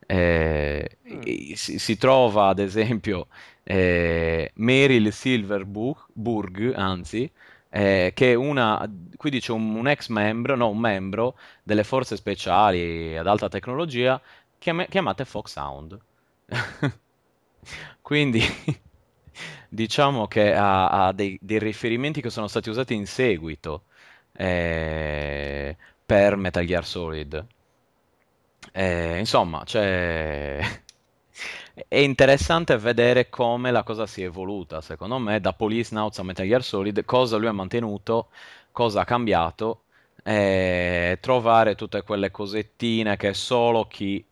Eh, 0.05 0.97
Mm. 1.07 1.55
si, 1.55 1.77
si 1.79 1.97
trova 1.97 2.47
ad 2.47 2.59
esempio 2.59 3.27
eh, 3.63 4.51
Meryl 4.55 5.11
Silverburg, 5.11 6.73
anzi, 6.75 7.31
eh, 7.69 8.11
che 8.15 8.31
è 8.31 8.35
una, 8.35 8.89
qui 9.15 9.29
dice 9.29 9.51
un, 9.51 9.75
un 9.75 9.87
ex 9.87 10.07
membro, 10.09 10.55
no, 10.55 10.69
un 10.69 10.79
membro 10.79 11.37
delle 11.63 11.83
forze 11.83 12.15
speciali 12.15 13.15
ad 13.17 13.27
alta 13.27 13.49
tecnologia 13.49 14.19
chiam- 14.57 14.87
chiamate 14.87 15.25
Foxhound. 15.25 15.99
Quindi 18.01 18.41
diciamo 19.69 20.27
che 20.27 20.53
ha, 20.53 21.07
ha 21.07 21.11
dei, 21.13 21.37
dei 21.41 21.59
riferimenti 21.59 22.21
che 22.21 22.29
sono 22.29 22.47
stati 22.47 22.69
usati 22.69 22.93
in 22.93 23.07
seguito 23.07 23.85
eh, 24.33 25.75
per 26.05 26.35
Metal 26.35 26.65
Gear 26.65 26.85
Solid. 26.85 27.45
Eh, 28.71 29.17
insomma, 29.19 29.63
cioè, 29.65 30.59
è 31.87 31.97
interessante 31.97 32.77
vedere 32.77 33.29
come 33.29 33.71
la 33.71 33.83
cosa 33.83 34.05
si 34.05 34.21
è 34.21 34.25
evoluta, 34.25 34.81
secondo 34.81 35.17
me, 35.19 35.39
da 35.39 35.53
Policenauts 35.53 36.19
a 36.19 36.23
Metal 36.23 36.45
Gear 36.47 36.63
Solid, 36.63 37.03
cosa 37.05 37.37
lui 37.37 37.47
ha 37.47 37.51
mantenuto, 37.51 38.29
cosa 38.71 39.01
ha 39.01 39.05
cambiato, 39.05 39.81
e 40.23 41.17
trovare 41.21 41.75
tutte 41.75 42.01
quelle 42.03 42.31
cosettine 42.31 43.15
che 43.17 43.33
solo 43.33 43.85
chi 43.87 44.25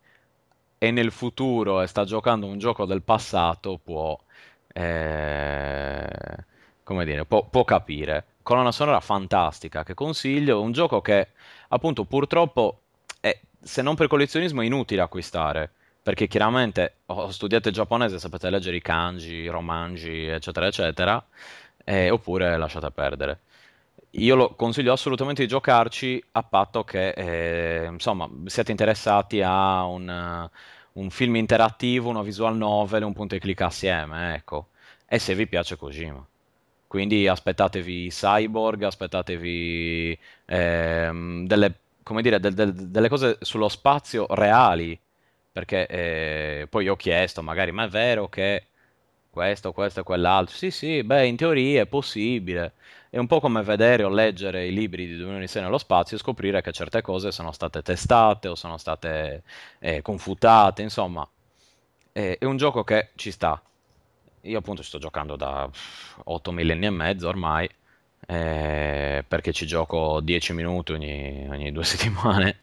è 0.78 0.90
nel 0.90 1.12
futuro 1.12 1.80
e 1.82 1.86
sta 1.86 2.04
giocando 2.04 2.46
un 2.46 2.58
gioco 2.58 2.84
del 2.84 3.02
passato 3.02 3.78
può, 3.82 4.18
eh, 4.72 6.08
come 6.82 7.04
dire, 7.04 7.24
può, 7.24 7.44
può 7.44 7.64
capire. 7.64 8.24
Colonna 8.42 8.72
sonora 8.72 9.00
fantastica 9.00 9.84
che 9.84 9.94
consiglio, 9.94 10.60
un 10.60 10.72
gioco 10.72 11.00
che 11.00 11.28
appunto 11.68 12.04
purtroppo 12.04 12.80
è, 13.24 13.40
se 13.62 13.80
non 13.80 13.94
per 13.94 14.06
collezionismo 14.06 14.60
è 14.60 14.66
inutile 14.66 15.00
acquistare, 15.00 15.70
perché 16.02 16.26
chiaramente 16.26 16.96
ho 17.06 17.30
studiato 17.30 17.68
il 17.68 17.74
giapponese, 17.74 18.18
sapete 18.18 18.50
leggere 18.50 18.76
i 18.76 18.82
kanji, 18.82 19.34
i 19.36 19.48
romanji, 19.48 20.26
eccetera, 20.26 20.66
eccetera, 20.66 21.24
eh, 21.84 22.10
oppure 22.10 22.58
lasciate 22.58 22.90
perdere. 22.90 23.40
Io 24.10 24.34
lo 24.36 24.50
consiglio 24.54 24.92
assolutamente 24.92 25.40
di 25.40 25.48
giocarci 25.48 26.22
a 26.32 26.42
patto 26.42 26.84
che, 26.84 27.08
eh, 27.10 27.86
insomma, 27.86 28.28
siate 28.44 28.70
interessati 28.72 29.40
a 29.42 29.84
un, 29.86 30.08
eh, 30.08 30.50
un 30.92 31.10
film 31.10 31.36
interattivo, 31.36 32.10
una 32.10 32.22
visual 32.22 32.56
novel, 32.56 33.04
un 33.04 33.14
punto 33.14 33.36
e 33.36 33.38
clic 33.38 33.62
assieme, 33.62 34.34
ecco. 34.34 34.68
E 35.06 35.18
se 35.18 35.34
vi 35.34 35.46
piace 35.46 35.76
Kojima. 35.76 36.24
Quindi 36.86 37.26
aspettatevi 37.26 38.08
Cyborg, 38.08 38.82
aspettatevi 38.82 40.18
ehm, 40.44 41.46
delle, 41.46 41.74
come 42.04 42.22
dire, 42.22 42.38
del- 42.40 42.54
del- 42.54 42.72
delle 42.74 43.08
cose 43.08 43.38
sullo 43.40 43.68
spazio 43.68 44.26
reali, 44.30 44.98
perché 45.52 45.86
eh, 45.88 46.66
poi 46.70 46.88
ho 46.88 46.96
chiesto, 46.96 47.42
magari, 47.42 47.72
ma 47.72 47.84
è 47.84 47.88
vero 47.88 48.28
che 48.28 48.66
questo, 49.30 49.72
questo 49.72 50.00
e 50.00 50.02
quell'altro? 50.04 50.54
Sì, 50.56 50.70
sì, 50.70 51.02
beh, 51.02 51.26
in 51.26 51.36
teoria 51.36 51.82
è 51.82 51.86
possibile. 51.86 52.74
È 53.10 53.18
un 53.18 53.26
po' 53.26 53.40
come 53.40 53.62
vedere 53.62 54.04
o 54.04 54.08
leggere 54.08 54.66
i 54.66 54.72
libri 54.72 55.06
di 55.06 55.16
2006 55.16 55.62
nello 55.62 55.78
spazio 55.78 56.16
e 56.16 56.20
scoprire 56.20 56.62
che 56.62 56.72
certe 56.72 57.00
cose 57.02 57.30
sono 57.32 57.52
state 57.52 57.82
testate 57.82 58.48
o 58.48 58.54
sono 58.56 58.76
state 58.78 59.42
eh, 59.80 60.02
confutate, 60.02 60.82
insomma, 60.82 61.28
è, 62.12 62.36
è 62.38 62.44
un 62.44 62.56
gioco 62.56 62.84
che 62.84 63.10
ci 63.16 63.30
sta. 63.30 63.60
Io 64.42 64.58
appunto 64.58 64.82
ci 64.82 64.88
sto 64.88 64.98
giocando 64.98 65.36
da 65.36 65.68
8 66.24 66.52
millenni 66.52 66.86
e 66.86 66.90
mezzo 66.90 67.28
ormai, 67.28 67.68
eh, 68.26 69.24
perché 69.26 69.52
ci 69.52 69.66
gioco 69.66 70.20
10 70.20 70.52
minuti 70.52 70.92
ogni, 70.92 71.46
ogni 71.48 71.72
due 71.72 71.84
settimane, 71.84 72.60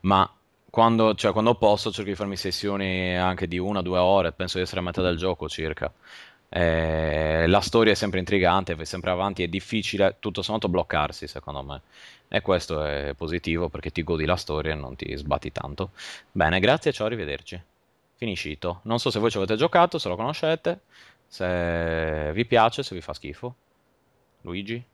ma 0.00 0.30
quando, 0.70 1.14
cioè, 1.14 1.32
quando 1.32 1.54
posso 1.54 1.90
cerco 1.90 2.10
di 2.10 2.16
farmi 2.16 2.36
sessioni 2.36 3.16
anche 3.16 3.48
di 3.48 3.58
una 3.58 3.80
o 3.80 3.82
due 3.82 3.98
ore, 3.98 4.32
penso 4.32 4.58
di 4.58 4.64
essere 4.64 4.80
a 4.80 4.84
metà 4.84 5.02
del 5.02 5.16
gioco 5.16 5.48
circa. 5.48 5.92
Eh, 6.50 7.46
la 7.46 7.60
storia 7.60 7.92
è 7.92 7.94
sempre 7.94 8.18
intrigante, 8.20 8.74
vai 8.74 8.86
sempre 8.86 9.10
avanti, 9.10 9.42
è 9.42 9.48
difficile 9.48 10.16
tutto 10.18 10.42
sommato 10.42 10.68
bloccarsi 10.68 11.26
secondo 11.26 11.62
me. 11.62 11.82
E 12.28 12.40
questo 12.42 12.84
è 12.84 13.14
positivo 13.16 13.68
perché 13.68 13.90
ti 13.90 14.02
godi 14.02 14.24
la 14.24 14.36
storia 14.36 14.72
e 14.72 14.74
non 14.74 14.96
ti 14.96 15.14
sbatti 15.16 15.50
tanto. 15.52 15.90
Bene, 16.30 16.60
grazie, 16.60 16.92
ciao, 16.92 17.06
arrivederci. 17.06 17.60
Finiscito. 18.16 18.80
Non 18.84 18.98
so 18.98 19.10
se 19.10 19.18
voi 19.18 19.30
ci 19.30 19.36
avete 19.38 19.56
giocato, 19.56 19.98
se 19.98 20.08
lo 20.08 20.16
conoscete, 20.16 20.80
se 21.26 22.30
vi 22.32 22.44
piace, 22.44 22.82
se 22.82 22.94
vi 22.94 23.00
fa 23.00 23.14
schifo. 23.14 23.54
Luigi? 24.42 24.84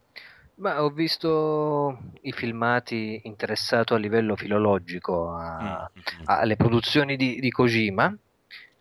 Ma 0.56 0.82
ho 0.84 0.90
visto 0.90 1.99
i 2.23 2.32
filmati 2.32 3.20
interessato 3.25 3.94
a 3.94 3.99
livello 3.99 4.37
filologico 4.37 5.32
a- 5.34 5.90
Mm, 5.94 5.99
mm, 5.99 6.23
mm. 6.23 6.25
alle 6.26 6.56
produzioni 6.56 7.16
di, 7.16 7.40
di 7.40 7.50
Kojima 7.50 8.16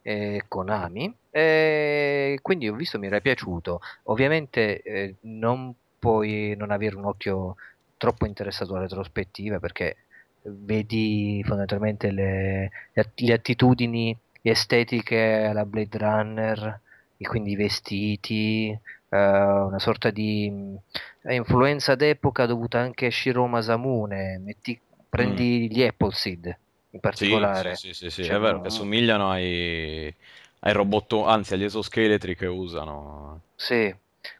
e 0.01 0.43
Konami, 0.47 1.11
e 1.31 2.37
quindi 2.41 2.67
ho 2.69 2.75
visto 2.75 2.99
mi 2.99 3.07
era 3.07 3.19
piaciuto. 3.21 3.79
Ovviamente 4.03 4.81
eh, 4.81 5.15
non 5.21 5.73
puoi 5.97 6.53
non 6.57 6.71
avere 6.71 6.95
un 6.95 7.05
occhio 7.05 7.55
troppo 7.97 8.25
interessato 8.25 8.73
alle 8.73 8.83
retrospettive 8.83 9.59
perché 9.59 9.95
vedi 10.43 11.41
fondamentalmente 11.43 12.11
le, 12.11 12.69
le 12.93 13.01
att- 13.01 13.19
le 13.21 13.33
attitudini 13.33 14.15
estetiche 14.41 15.45
alla 15.49 15.65
Blade 15.65 15.97
Runner, 15.97 16.81
e 17.17 17.25
quindi 17.25 17.51
i 17.51 17.55
vestiti, 17.55 18.69
eh, 18.69 18.79
una 19.15 19.79
sorta 19.79 20.09
di 20.11 20.49
mh, 20.49 21.31
influenza 21.33 21.95
d'epoca 21.95 22.45
dovuta 22.45 22.79
anche 22.79 23.07
a 23.07 23.11
Shiro 23.11 23.45
Masamune. 23.47 24.39
Metti, 24.39 24.79
prendi 25.09 25.69
gli 25.71 25.83
Appleseed 25.83 26.45
in 26.91 26.99
Mm. 26.99 26.99
Particolare. 26.99 27.75
sì, 27.75 27.93
sì, 27.93 27.93
sì, 27.93 28.09
sì, 28.09 28.25
Cioè, 28.25 28.35
è 28.35 28.39
vero 28.39 28.59
che 28.59 28.69
mm, 28.69 28.69
somigliano 28.69 29.29
ai, 29.31 30.13
ai 30.61 30.73
robot, 30.73 31.13
anzi 31.25 31.53
agli 31.53 31.63
esoscheletri 31.63 32.35
che 32.35 32.47
usano. 32.47 33.41
Sì, 33.55 33.93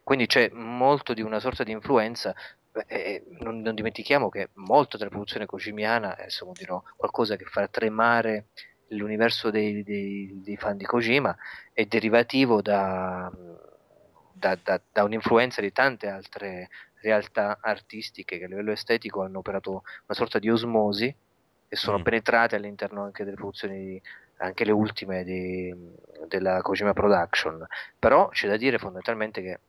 quindi 0.03 0.25
c'è 0.27 0.49
molto 0.51 1.13
di 1.13 1.21
una 1.21 1.39
sorta 1.39 1.63
di 1.63 1.71
influenza. 1.71 2.33
Beh, 2.71 2.85
eh, 2.87 3.23
non, 3.39 3.61
non 3.61 3.75
dimentichiamo 3.75 4.29
che 4.29 4.49
molto 4.55 4.97
della 4.97 5.09
produzione 5.09 5.45
kojimiana, 5.45 6.13
adesso 6.13 6.49
dirò 6.53 6.81
qualcosa 6.95 7.35
che 7.35 7.45
fa 7.45 7.67
tremare 7.67 8.47
l'universo 8.89 9.49
dei, 9.51 9.83
dei- 9.83 10.41
dei 10.43 10.57
fan 10.57 10.77
di 10.77 10.85
Kojima, 10.85 11.35
è 11.71 11.85
derivativo 11.85 12.61
da, 12.61 13.31
da- 14.43 14.57
da- 14.61 14.81
da 14.91 15.03
un'influenza 15.03 15.61
di 15.61 15.71
tante 15.71 16.07
altre 16.09 16.67
realtà 17.01 17.59
artistiche 17.61 18.37
che 18.37 18.43
a 18.43 18.47
livello 18.47 18.71
estetico 18.73 19.21
hanno 19.23 19.39
operato 19.39 19.71
una 19.71 20.17
sorta 20.17 20.37
di 20.39 20.49
osmosi 20.49 21.13
e 21.69 21.75
sono 21.75 21.99
Mm. 21.99 22.01
penetrate 22.01 22.55
all'interno 22.57 23.03
anche 23.03 23.23
delle 23.23 23.37
produzioni, 23.37 24.01
anche 24.37 24.65
le 24.65 24.71
ultime 24.73 25.23
di- 25.23 25.73
della 26.27 26.61
Kojima 26.61 26.91
Production. 26.93 27.65
Però 27.97 28.27
c'è 28.29 28.47
da 28.49 28.57
dire 28.57 28.77
fondamentalmente 28.77 29.41
che 29.41 29.59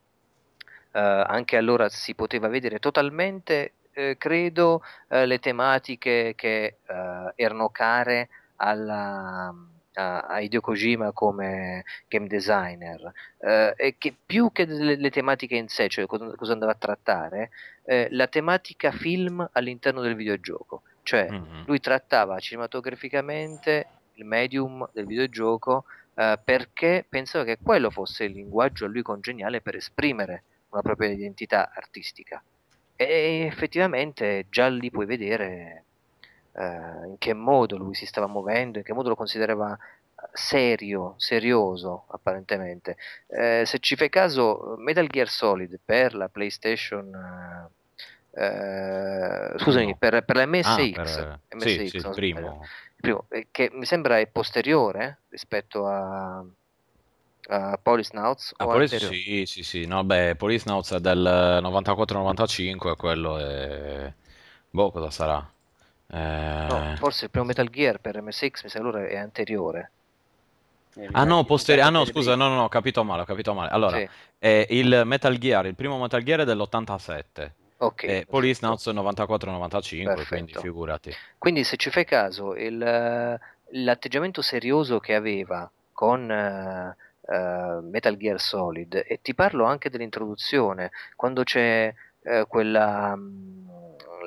eh, 0.93 1.01
anche 1.01 1.57
allora 1.57 1.89
si 1.89 2.15
poteva 2.15 2.49
vedere 2.49 2.79
totalmente 2.79 3.75
eh, 3.93 4.17
credo 4.19 4.83
eh, 5.09 5.25
le 5.27 5.39
tematiche 5.39 6.35
che 6.37 6.79
eh, 6.85 7.33
erano 7.37 7.69
care 7.71 8.29
alla, 8.57 9.53
a, 9.95 10.21
a 10.21 10.41
Hideo 10.41 10.61
Kojima 10.61 11.13
come 11.13 11.85
game 12.09 12.27
designer 12.27 13.13
eh, 13.39 13.75
e 13.77 13.97
che 13.99 14.15
più 14.25 14.51
che 14.53 14.65
le, 14.65 14.97
le, 14.97 15.11
tematiche 15.11 15.57
in 15.57 15.69
sé, 15.69 15.89
cioè 15.89 16.07
cosa, 16.07 16.35
cosa 16.37 16.53
andava 16.53 16.73
a 16.73 16.77
trattare, 16.77 17.51
eh, 17.85 18.09
la 18.11 18.27
tematica 18.27 18.91
film 18.91 19.49
all'interno 19.53 20.01
del 20.01 20.15
videogioco. 20.15 20.83
Cioè, 21.03 21.29
mm-hmm. 21.31 21.65
lui 21.67 21.81
trattava 21.81 22.39
cinematograficamente 22.39 23.87
il 24.15 24.25
medium 24.25 24.89
del 24.93 25.07
videogioco 25.07 25.85
eh, 26.15 26.39
perché 26.43 27.05
pensava 27.09 27.45
che 27.45 27.59
quello 27.63 27.91
fosse 27.91 28.25
il 28.25 28.33
linguaggio 28.33 28.85
a 28.85 28.89
lui 28.89 29.03
congeniale 29.03 29.61
per 29.61 29.77
esprimere 29.77 30.45
una 30.71 30.83
propria 30.83 31.11
identità 31.11 31.73
artistica. 31.75 32.43
E 32.97 33.47
effettivamente 33.51 34.47
già 34.49 34.69
lì 34.69 34.91
puoi 34.91 35.07
vedere 35.07 35.85
eh, 36.57 37.07
in 37.09 37.17
che 37.19 37.35
modo 37.35 37.77
lui 37.77 37.95
si 37.95 38.07
stava 38.07 38.27
muovendo, 38.27 38.79
in 38.79 38.85
che 38.85 38.93
modo 38.93 39.09
lo 39.09 39.17
considerava 39.17 39.77
serio, 40.33 41.15
serioso 41.17 42.05
apparentemente. 42.09 42.97
Eh, 43.27 43.65
se 43.67 43.79
ci 43.79 43.97
fai 43.97 44.09
caso, 44.09 44.75
Metal 44.79 45.07
Gear 45.07 45.29
Solid 45.29 45.79
per 45.85 46.15
la 46.15 46.29
PlayStation... 46.29 47.71
Eh, 48.37 49.59
scusami, 49.59 49.87
no. 49.87 49.97
per, 49.97 50.25
per, 50.25 50.35
la 50.35 50.47
MSX, 50.47 50.97
ah, 50.97 51.03
per... 51.03 51.41
MSX 51.55 51.67
sì, 51.67 51.89
sì, 51.89 51.97
il 51.99 52.11
primo. 52.13 52.67
primo, 52.97 53.27
eh, 53.29 53.47
che 53.53 53.71
mi 53.73 53.85
sembra 53.85 54.19
è 54.19 54.27
posteriore 54.27 55.21
rispetto 55.29 55.87
a, 55.87 56.45
a 57.49 57.79
Polisnauts. 57.81 58.55
Ah, 58.57 58.65
Polis, 58.65 58.97
sì, 58.97 59.45
sì, 59.47 59.63
sì, 59.63 59.87
no, 59.87 60.03
beh, 60.03 60.35
Polisnauts 60.35 60.95
è 60.95 61.01
del 61.01 61.61
94-95, 61.63 62.97
quello 62.97 63.39
è... 63.39 64.13
Boh, 64.69 64.91
cosa 64.91 65.11
sarà? 65.11 65.54
Eh... 66.15 66.67
No, 66.69 66.95
forse 66.97 67.25
il 67.25 67.31
primo 67.31 67.47
Metal 67.47 67.69
Gear 67.69 67.99
per 67.99 68.23
MSX 68.23 68.63
mi 68.63 68.69
sa 68.69 68.79
allora 68.79 69.05
è 69.05 69.17
anteriore. 69.17 69.91
Ah 71.11 71.25
no, 71.25 71.43
posteriore. 71.45 71.89
Ah 71.89 71.91
no, 71.91 72.05
scusa, 72.05 72.37
no, 72.37 72.49
no, 72.49 72.55
no, 72.55 72.63
ho 72.65 72.69
capito 72.69 73.03
male, 73.03 73.23
ho 73.23 73.25
capito 73.25 73.53
male. 73.53 73.71
Allora, 73.71 73.97
sì. 73.97 74.09
eh, 74.39 74.67
il 74.71 75.03
Metal 75.05 75.37
Gear, 75.39 75.67
il 75.67 75.75
primo 75.75 75.99
Metal 75.99 76.23
Gear 76.23 76.41
è 76.41 76.45
dell'87. 76.45 77.51
Ok. 77.79 78.05
E 78.05 78.27
Police 78.29 78.61
Nauts 78.63 78.87
94-95, 78.87 80.29
quindi 80.29 80.55
figurati. 80.55 81.13
Quindi 81.37 81.65
se 81.65 81.77
ci 81.77 81.91
fai 81.91 82.05
caso, 82.05 82.55
il, 82.55 82.79
l'atteggiamento 82.79 84.41
serioso 84.41 85.01
che 85.01 85.15
aveva 85.15 85.69
con 85.93 86.31
uh, 86.31 87.33
uh, 87.35 87.81
Metal 87.89 88.17
Gear 88.17 88.39
Solid, 88.39 89.03
e 89.05 89.19
ti 89.21 89.35
parlo 89.35 89.65
anche 89.65 89.91
dell'introduzione, 89.91 90.93
quando 91.17 91.43
c'è 91.43 91.93
uh, 92.23 92.47
quella... 92.47 93.15
Um, 93.15 93.74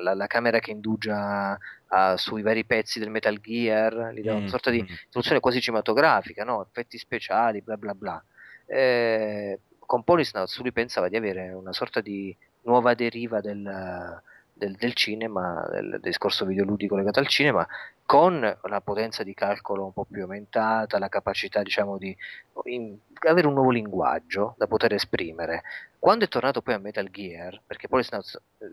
la, 0.00 0.14
la, 0.14 0.26
camera 0.26 0.58
che 0.58 0.70
indugia 0.70 1.58
uh, 1.88 2.16
sui 2.16 2.42
vari 2.42 2.64
pezzi 2.64 2.98
del 2.98 3.10
Metal 3.10 3.38
Gear, 3.40 4.12
gli 4.14 4.22
dà 4.22 4.34
una 4.34 4.44
mm, 4.44 4.48
sorta 4.48 4.70
di 4.70 4.84
soluzione 5.08 5.38
mm. 5.38 5.42
quasi 5.42 5.60
cinematografica, 5.60 6.44
no? 6.44 6.62
effetti 6.62 6.98
speciali, 6.98 7.62
bla 7.62 7.76
bla 7.76 7.94
bla. 7.94 8.24
Eh, 8.66 9.60
con 9.78 10.04
Polisnauts 10.04 10.60
lui 10.60 10.72
pensava 10.72 11.08
di 11.08 11.16
avere 11.16 11.50
una 11.52 11.72
sorta 11.72 12.00
di 12.00 12.36
nuova 12.62 12.94
deriva 12.94 13.40
del, 13.40 14.22
del, 14.58 14.74
del 14.76 14.92
cinema, 14.94 15.66
del, 15.70 15.98
discorso 16.02 16.44
videoludico 16.44 16.96
legato 16.96 17.20
al 17.20 17.28
cinema, 17.28 17.66
con 18.04 18.40
la 18.40 18.80
potenza 18.80 19.22
di 19.22 19.34
calcolo 19.34 19.84
un 19.84 19.92
po' 19.92 20.06
più 20.10 20.22
aumentata, 20.22 20.98
la 20.98 21.08
capacità 21.08 21.62
diciamo 21.62 21.98
di 21.98 22.16
in, 22.64 22.96
avere 23.26 23.46
un 23.46 23.54
nuovo 23.54 23.70
linguaggio 23.70 24.54
da 24.58 24.66
poter 24.66 24.94
esprimere. 24.94 25.62
Quando 25.98 26.24
è 26.24 26.28
tornato 26.28 26.62
poi 26.62 26.74
a 26.74 26.78
Metal 26.78 27.10
Gear, 27.10 27.60
perché 27.66 27.88
poi 27.88 28.04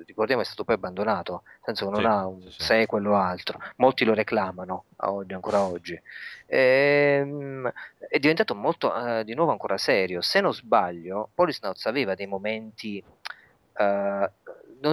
ricordiamo 0.06 0.41
è 0.41 0.45
stato 0.45 0.63
poi 0.63 0.76
abbandonato, 0.76 1.43
nel 1.43 1.76
senso 1.76 1.86
che 1.86 1.91
non 1.91 2.02
sì, 2.02 2.08
ha 2.08 2.28
un 2.28 2.41
sì, 2.50 2.63
sequel 2.63 3.08
o 3.08 3.15
altro, 3.15 3.60
molti 3.78 4.06
lo 4.06 4.13
reclamano 4.13 4.86
oggi, 4.98 5.34
ancora 5.34 5.62
oggi, 5.62 6.00
ehm, 6.45 7.71
è 8.08 8.19
diventato 8.19 8.56
molto 8.56 8.95
eh, 8.95 9.24
di 9.24 9.34
nuovo 9.34 9.52
ancora 9.52 9.78
serio. 9.78 10.21
Se 10.21 10.39
non 10.39 10.54
sbaglio, 10.54 11.30
Polisnauts 11.34 11.86
aveva 11.88 12.15
dei 12.15 12.28
momenti, 12.28 13.04
eh, 13.78 14.32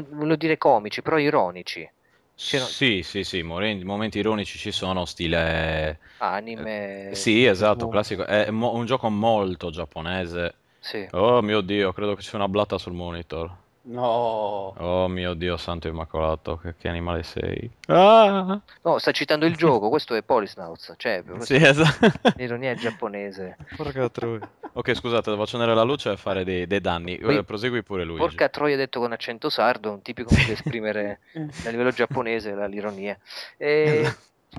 non 0.01 0.07
voglio 0.11 0.37
dire 0.37 0.59
comici, 0.59 1.03
però 1.03 1.19
ironici 1.19 1.89
sì, 2.35 3.03
sì, 3.03 3.25
sì, 3.25 3.43
momenti 3.43 4.19
ironici 4.19 4.59
ci 4.59 4.73
sono, 4.73 5.05
stile... 5.05 5.99
Anime... 6.19 7.09
Eh, 7.11 7.15
sì, 7.15 7.45
esatto, 7.45 7.89
classico. 7.89 8.25
È 8.25 8.51
mo- 8.51 8.73
un 8.75 8.85
gioco 8.85 9.09
molto 9.11 9.71
giapponese. 9.71 10.55
Sì. 10.81 11.09
Oh 11.13 11.41
mio 11.43 11.61
Dio, 11.61 11.93
credo 11.93 12.15
che 12.15 12.23
ci 12.23 12.29
sia 12.29 12.39
una 12.39 12.49
blatta 12.49 12.79
sul 12.79 12.93
monitor. 12.95 13.55
No. 13.85 14.75
Oh 14.79 15.09
mio 15.09 15.35
Dio 15.35 15.57
santo 15.57 15.89
immacolato, 15.89 16.57
che, 16.57 16.77
che 16.77 16.89
animale 16.89 17.25
sei? 17.25 17.69
Ah! 17.87 18.61
No, 18.83 18.99
sta 18.99 19.11
citando 19.11 19.45
il 19.45 19.57
gioco, 19.57 19.89
questo 19.89 20.15
è 20.15 20.23
Polisnauts, 20.23 20.95
cioè 20.97 21.25
sì, 21.41 21.57
esatto. 21.57 22.13
l'ironia 22.37 22.75
giapponese. 22.75 23.57
Porca 23.77 24.09
troia. 24.09 24.49
ok, 24.73 24.95
scusate, 24.95 25.31
devo 25.31 25.43
accendere 25.43 25.75
la 25.75 25.83
luce 25.83 26.13
e 26.13 26.17
fare 26.17 26.45
dei, 26.45 26.67
dei 26.69 26.81
danni. 26.81 27.19
Poi, 27.19 27.39
eh, 27.39 27.45
Prosegui 27.45 27.83
pure 27.83 28.05
lui. 28.05 28.19
Porca 28.19 28.49
troia 28.49 28.77
detto 28.77 29.01
con 29.01 29.11
accento 29.11 29.51
sardo, 29.51 29.91
un 29.91 30.03
tipico 30.03 30.31
modo 30.33 30.45
di 30.45 30.53
esprimere 30.53 31.21
a 31.65 31.71
livello 31.71 31.91
giapponese 31.91 32.55
l'ironia. 32.69 33.19
E, 33.57 34.15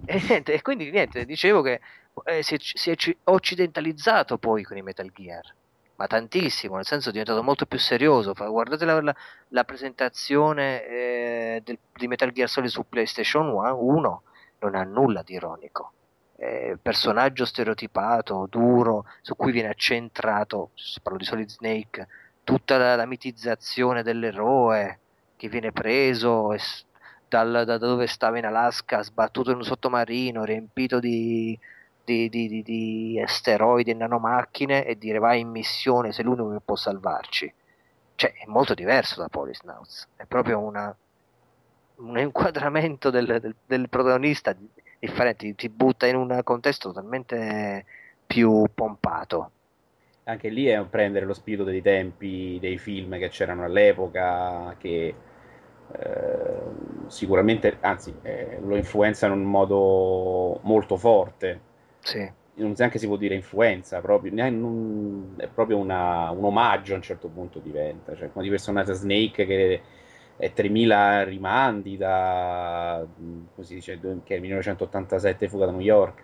e, 0.06 0.22
niente, 0.28 0.54
e 0.54 0.62
quindi 0.62 0.92
niente, 0.92 1.24
dicevo 1.24 1.62
che 1.62 1.80
eh, 2.26 2.44
si, 2.44 2.56
è, 2.56 2.58
si 2.60 2.92
è 2.92 2.96
occidentalizzato 3.24 4.38
poi 4.38 4.64
con 4.64 4.76
i 4.76 4.82
Metal 4.82 5.10
Gear 5.14 5.54
ma 5.96 6.08
tantissimo, 6.08 6.76
nel 6.76 6.86
senso 6.86 7.10
è 7.10 7.12
diventato 7.12 7.44
molto 7.44 7.66
più 7.66 7.78
serioso. 7.78 8.34
Guardate 8.34 8.86
la, 8.86 9.02
la, 9.02 9.16
la 9.50 9.64
presentazione 9.64 10.86
eh, 10.86 11.62
del, 11.64 11.78
di 11.94 12.08
Metal 12.08 12.32
Gear 12.32 12.50
Solid 12.50 12.70
su 12.70 12.86
PlayStation 12.88 13.48
1, 13.48 14.24
non 14.60 14.76
ha 14.76 14.84
nulla 14.84 15.22
di 15.22 15.34
ironico. 15.34 15.92
Eh, 16.36 16.78
personaggio 16.82 17.46
stereotipato, 17.46 18.48
duro, 18.50 19.06
su 19.22 19.36
cui 19.36 19.52
viene 19.52 19.70
accentrato, 19.70 20.72
parlo 21.02 21.20
di 21.20 21.26
Solid 21.26 21.50
Snake, 21.50 22.08
tutta 22.44 22.78
la, 22.78 22.96
la 22.96 23.06
mitizzazione 23.06 24.04
dell'eroe 24.04 25.00
che 25.38 25.48
viene 25.48 25.72
preso 25.72 26.56
dal, 27.28 27.52
da, 27.52 27.64
da 27.66 27.78
dove 27.78 28.08
stava 28.08 28.38
in 28.38 28.46
Alaska, 28.46 29.04
sbattuto 29.04 29.52
in 29.52 29.58
un 29.58 29.64
sottomarino, 29.64 30.44
riempito 30.44 31.00
di, 31.00 31.58
di, 32.04 32.30
di, 32.30 32.48
di, 32.48 32.64
di 32.64 33.22
asteroidi 33.22 33.92
e 33.92 33.96
nanomacchine 33.96 34.86
e 34.86 34.98
dire 34.98 35.20
vai 35.20 35.42
in 35.42 35.50
missione, 35.50 36.12
sei 36.12 36.26
l'unico 36.26 36.52
che 36.52 36.62
può 36.64 36.76
salvarci. 36.76 37.54
Cioè, 38.16 38.34
è 38.34 38.46
molto 38.48 38.74
diverso 38.74 39.20
da 39.20 39.28
Polisnauts, 39.28 40.08
è 40.16 40.26
proprio 40.26 40.60
una, 40.60 40.96
un 41.96 42.18
inquadramento 42.18 43.10
del, 43.10 43.40
del, 43.42 43.56
del 43.66 43.90
protagonista 43.90 44.56
differente, 45.00 45.56
ti 45.56 45.70
butta 45.70 46.06
in 46.06 46.16
un 46.16 46.40
contesto 46.44 46.90
totalmente 46.90 47.86
più 48.26 48.66
pompato. 48.74 49.52
Anche 50.26 50.50
lì 50.50 50.68
è 50.68 50.82
prendere 50.86 51.26
lo 51.26 51.34
spirito 51.34 51.64
dei 51.64 51.82
tempi 51.82 52.58
dei 52.62 52.78
film 52.78 53.18
che 53.18 53.30
c'erano 53.30 53.64
all'epoca, 53.64 54.76
che 54.78 55.14
eh, 55.92 56.62
sicuramente, 57.08 57.78
anzi, 57.82 58.14
eh, 58.22 58.60
lo 58.62 58.78
influenzano 58.78 59.34
in 59.34 59.42
un 59.42 59.50
modo 59.50 60.60
molto 60.64 60.96
forte 60.96 61.72
sì. 62.04 62.32
Non 62.56 62.74
neanche 62.78 63.00
si 63.00 63.08
può 63.08 63.16
dire 63.16 63.34
influenza, 63.34 64.00
proprio, 64.00 64.32
non, 64.32 65.34
è 65.38 65.48
proprio 65.48 65.78
una, 65.78 66.30
un 66.30 66.44
omaggio 66.44 66.94
a 66.94 66.98
un 66.98 67.02
certo 67.02 67.28
punto 67.28 67.58
diventa, 67.58 68.16
cioè 68.16 68.32
come 68.32 68.44
di 68.44 68.52
personaggio 68.52 68.94
Snake 68.94 69.48
che 69.48 69.82
è 70.38 70.54
3000 70.54 71.24
rimandi 71.24 71.98
da, 71.98 73.04
come 73.16 73.66
si 73.66 73.74
dice, 73.74 74.00
che 74.24 74.36
è 74.36 74.40
1987 74.40 75.50
Fuga 75.50 75.66
da 75.66 75.72
New 75.72 75.80
York, 75.80 76.24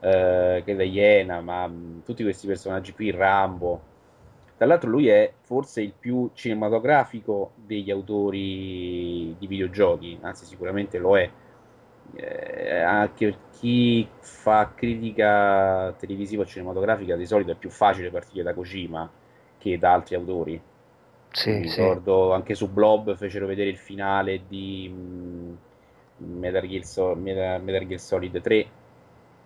eh, 0.00 0.62
che 0.64 0.72
è 0.72 0.76
da 0.76 0.82
Iena, 0.82 1.40
ma 1.42 1.66
mh, 1.66 2.04
tutti 2.04 2.22
questi 2.22 2.46
personaggi 2.46 2.94
qui, 2.94 3.10
Rambo, 3.10 3.82
tra 4.56 4.66
l'altro 4.66 4.90
lui 4.90 5.08
è 5.08 5.32
forse 5.40 5.80
il 5.82 5.94
più 5.98 6.30
cinematografico 6.34 7.52
degli 7.54 7.90
autori 7.90 9.34
di 9.38 9.46
videogiochi, 9.46 10.18
anzi 10.20 10.44
sicuramente 10.44 10.98
lo 10.98 11.18
è, 11.18 11.30
eh, 12.14 12.80
anche 12.80 13.36
chi 13.58 14.08
fa 14.18 14.72
critica 14.74 15.92
televisiva 15.98 16.42
o 16.42 16.46
cinematografica 16.46 17.16
di 17.16 17.26
solito 17.26 17.52
è 17.52 17.56
più 17.56 17.70
facile 17.70 18.10
partire 18.10 18.42
da 18.42 18.54
Kojima 18.54 19.10
che 19.58 19.78
da 19.78 19.92
altri 19.92 20.14
autori. 20.14 20.60
Sì, 21.32 21.50
Mi 21.50 21.60
ricordo 21.62 22.28
sì. 22.28 22.34
anche 22.34 22.54
su 22.54 22.68
Blob 22.68 23.14
fecero 23.14 23.46
vedere 23.46 23.70
il 23.70 23.78
finale 23.78 24.42
di 24.48 24.88
mh, 24.88 26.24
mm, 26.24 26.38
Metal, 26.38 26.66
Gear 26.66 26.84
so- 26.84 27.14
Metal, 27.14 27.62
Metal 27.62 27.86
Gear 27.86 28.00
Solid 28.00 28.40
3 28.40 28.66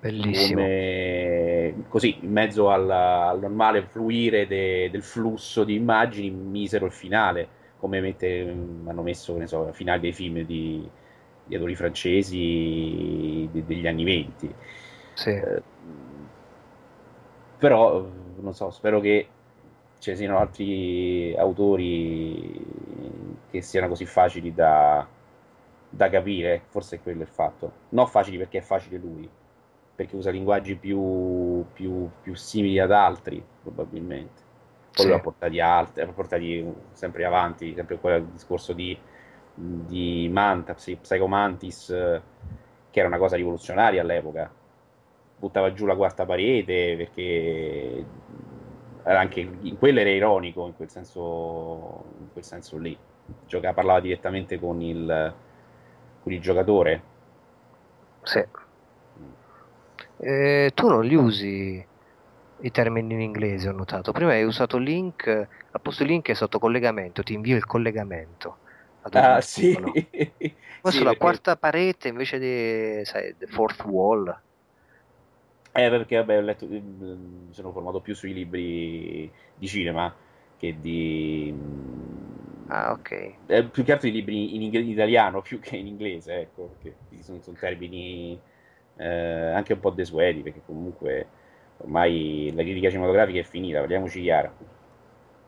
Bellissimo. 0.05 0.61
Come, 0.61 1.75
così, 1.89 2.19
in 2.21 2.31
mezzo 2.31 2.71
alla, 2.71 3.29
al 3.29 3.41
normale 3.41 3.87
fluire 3.87 4.47
de, 4.47 4.91
del 4.91 5.03
flusso 5.03 5.65
di 5.65 5.77
immagini, 5.77 6.29
misero 6.29 6.85
il 6.85 6.93
finale, 6.93 7.49
come 7.79 8.03
mette, 8.03 8.45
mm, 8.45 8.87
hanno 8.87 9.01
messo, 9.01 9.35
ne 9.39 9.47
so, 9.47 9.73
finale 9.73 10.01
dei 10.01 10.13
film 10.13 10.43
di, 10.43 10.87
gli 11.47 11.55
autori 11.55 11.75
francesi 11.75 13.49
de- 13.53 13.65
degli 13.65 13.87
anni 13.87 14.05
20. 14.05 14.55
Sì. 15.15 15.31
Eh, 15.31 15.63
però, 17.59 18.07
non 18.41 18.55
so, 18.55 18.71
spero 18.71 19.01
che 19.01 19.29
ci 19.99 20.15
siano 20.17 20.39
altri 20.39 21.35
autori 21.37 22.63
che 23.51 23.63
siano 23.63 23.89
così 23.89 24.05
facili 24.05 24.53
da, 24.53 25.07
da 25.89 26.11
capire, 26.11 26.63
forse 26.69 26.97
è 26.97 27.03
quello 27.03 27.23
il 27.23 27.29
fatto. 27.29 27.73
Non 27.91 28.07
facili 28.07 28.37
perché 28.37 28.59
è 28.59 28.63
facile 28.63 28.99
lui, 28.99 29.29
perché 29.95 30.17
usa 30.17 30.31
linguaggi 30.31 30.75
più, 30.75 31.65
più, 31.73 32.11
più 32.21 32.35
simili 32.35 32.79
ad 32.79 32.91
altri, 32.91 33.43
probabilmente. 33.63 34.43
Poi 34.93 35.07
sì. 35.07 35.11
li 35.11 35.17
ha 35.17 35.21
portati, 35.21 35.61
ha 35.61 36.13
portati 36.13 36.75
sempre 36.93 37.25
avanti, 37.25 37.75
sempre 37.75 37.97
quel 37.99 38.25
discorso 38.27 38.73
di, 38.73 38.99
di 39.55 40.29
Manta, 40.33 40.75
Psycho 40.75 41.27
Mantis, 41.27 41.87
che 42.91 42.99
era 42.99 43.09
una 43.09 43.19
cosa 43.19 43.37
rivoluzionaria 43.37 44.03
all'epoca. 44.03 44.51
Buttava 45.37 45.73
giù 45.73 45.87
la 45.87 45.97
quarta 45.97 46.25
parete 46.25 46.95
perché 46.97 48.05
anche 49.03 49.41
in 49.41 49.79
quello 49.79 50.01
era 50.01 50.11
ironico, 50.11 50.67
in 50.67 50.75
quel 50.75 50.89
senso, 50.91 52.05
in 52.21 52.33
quel 52.33 52.45
senso 52.45 52.79
lì. 52.79 52.97
Giocava, 53.47 53.75
parlava 53.75 54.01
direttamente 54.01 54.59
con 54.59 54.81
il, 54.81 55.35
con 56.23 56.33
il 56.33 56.41
giocatore. 56.41 57.03
Sì. 58.23 58.45
Eh, 60.19 60.71
tu 60.75 60.89
non 60.89 61.05
li 61.05 61.15
usi 61.15 61.87
i 62.61 62.71
termini 62.71 63.15
in 63.15 63.21
inglese, 63.21 63.69
ho 63.69 63.73
notato. 63.73 64.13
Prima 64.13 64.31
hai 64.31 64.45
usato 64.45 64.79
link, 64.79 65.27
al 65.27 65.81
posto 65.81 66.05
link 66.05 66.29
è 66.29 66.35
sotto 66.35 66.59
collegamento, 66.59 67.23
ti 67.23 67.35
invio 67.35 67.57
il 67.57 67.67
collegamento. 67.67 68.59
Ah, 69.11 69.41
sì. 69.41 69.77
Sì, 70.85 70.97
sulla 70.99 71.11
perché... 71.11 71.19
quarta 71.25 71.57
parete 71.57 72.09
invece 72.09 72.39
di, 72.39 73.03
sai, 73.07 73.35
the 73.39 73.47
fourth 73.47 73.83
wall. 73.87 74.29
Eh, 75.73 75.89
perché 75.89 76.17
vabbè, 76.17 76.37
ho 76.37 76.41
letto, 76.43 76.67
mi 76.67 77.49
sono 77.53 77.73
formato 77.73 78.01
più 78.01 78.15
sui 78.15 78.35
libri 78.35 79.33
di 79.55 79.67
cinema 79.67 80.15
che 80.59 80.79
di 80.79 81.55
Ah, 82.69 82.93
ok. 82.93 83.35
Eh, 83.47 83.65
più 83.65 83.85
che 83.85 83.93
altro 83.93 84.09
i 84.09 84.13
libri 84.13 84.55
in, 84.55 84.63
in, 84.63 84.75
in, 84.75 84.89
italiano 84.89 85.43
più 85.43 85.61
che 85.61 85.77
in 85.77 85.87
inglese, 85.87 86.41
ecco, 86.41 86.75
perché 86.79 86.97
sono, 87.23 87.41
sono 87.43 87.57
termini 87.59 88.41
eh, 88.97 89.07
anche 89.07 89.75
un 89.75 89.81
po' 89.81 89.91
desueti, 89.91 90.41
perché 90.41 90.63
comunque 90.65 91.27
ormai 91.79 92.51
la 92.55 92.63
critica 92.63 92.89
cinematografica 92.89 93.41
è 93.41 93.45
finita, 93.45 93.81
parliamoci 93.81 94.23
chiaro, 94.23 94.53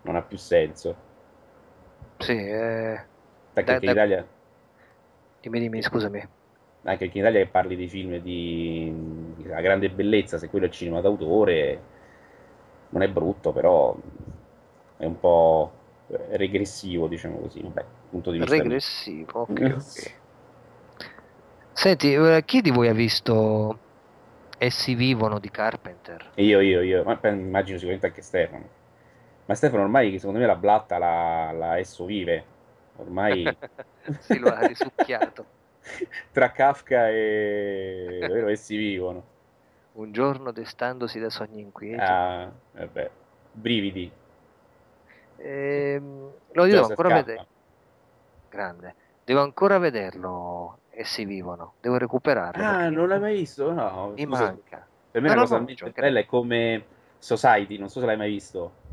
non 0.03 0.17
ha 0.17 0.23
più 0.23 0.37
senso. 0.37 1.05
Sì, 2.19 2.33
eh... 2.33 3.15
Anche 3.61 3.79
da, 3.79 3.85
in 3.85 3.91
Italia... 3.91 4.27
Dimmi, 5.41 5.61
dimmi, 5.61 5.83
scusami. 5.83 6.29
Anche 6.83 7.05
in 7.05 7.11
Italia 7.13 7.41
che 7.41 7.49
parli 7.49 7.77
dei 7.77 7.89
film 7.89 8.19
di, 8.19 8.93
di 9.37 9.49
una 9.49 9.61
grande 9.61 9.91
bellezza, 9.91 10.39
se 10.39 10.49
quello 10.49 10.67
è 10.67 10.69
il 10.69 10.75
cinema 10.75 11.01
d'autore, 11.01 11.81
non 12.91 13.03
è 13.03 13.09
brutto, 13.09 13.53
però 13.53 13.97
è 14.97 15.05
un 15.05 15.19
po' 15.19 15.73
regressivo, 16.07 17.09
diciamo 17.09 17.39
così. 17.39 17.61
Vabbè, 17.63 17.85
punto 18.11 18.31
di 18.31 18.39
vista 18.39 18.57
regressivo, 18.57 19.41
ok. 19.41 19.51
okay. 19.51 19.81
Senti, 21.73 22.13
eh, 22.15 22.43
chi 22.45 22.61
di 22.61 22.71
voi 22.71 22.89
ha 22.89 22.95
visto 22.95 23.79
Essi 24.59 24.95
vivono 24.95 25.39
di 25.39 25.51
Carpenter? 25.51 26.31
Io, 26.37 26.61
io, 26.61 26.81
io, 26.81 27.03
ma 27.05 27.19
immagino 27.29 27.77
sicuramente 27.77 28.07
anche 28.07 28.23
Stefano. 28.23 28.69
Ma 29.45 29.55
Stefano 29.55 29.83
ormai, 29.83 30.19
secondo 30.19 30.41
me, 30.41 30.47
la 30.47 30.57
blatta 30.57 30.99
la, 30.99 31.53
la 31.53 31.79
Esso 31.79 32.05
vive. 32.05 32.55
Ormai... 32.97 33.57
si 34.21 34.39
lo 34.39 34.49
ha 34.49 34.67
risucchiato. 34.67 35.45
Tra 36.33 36.51
Kafka 36.51 37.09
e... 37.11 38.19
Davvero, 38.21 38.49
essi 38.49 38.77
vivono. 38.77 39.35
Un 39.93 40.13
giorno 40.13 40.53
destandosi 40.53 41.19
da 41.19 41.31
sogni 41.31 41.61
inquieti. 41.61 42.03
Ah, 42.03 42.51
vabbè. 42.73 43.11
Brividi. 43.53 44.11
Ehm, 45.37 46.31
lo 46.53 46.67
devo 46.67 46.87
ancora 46.87 47.15
vedere. 47.15 47.47
Grande. 48.51 48.95
Devo 49.25 49.41
ancora 49.41 49.79
vederlo 49.79 50.79
e 50.91 51.05
si 51.05 51.25
vivono. 51.25 51.75
Devo 51.81 51.97
recuperarlo. 51.97 52.63
Ah, 52.63 52.89
non 52.89 53.09
l'hai 53.09 53.21
mai 53.21 53.37
visto? 53.37 53.73
No. 53.73 54.13
Mi 54.15 54.27
manca. 54.27 54.87
Per 55.11 55.23
me 55.23 55.29
la 55.29 55.35
cosa 55.35 55.61
bella 55.61 56.19
è 56.21 56.27
come 56.27 56.85
Society, 57.19 57.79
non 57.79 57.89
so 57.89 58.01
se 58.01 58.07
l'hai 58.07 58.17
mai 58.17 58.31
visto. 58.31 58.85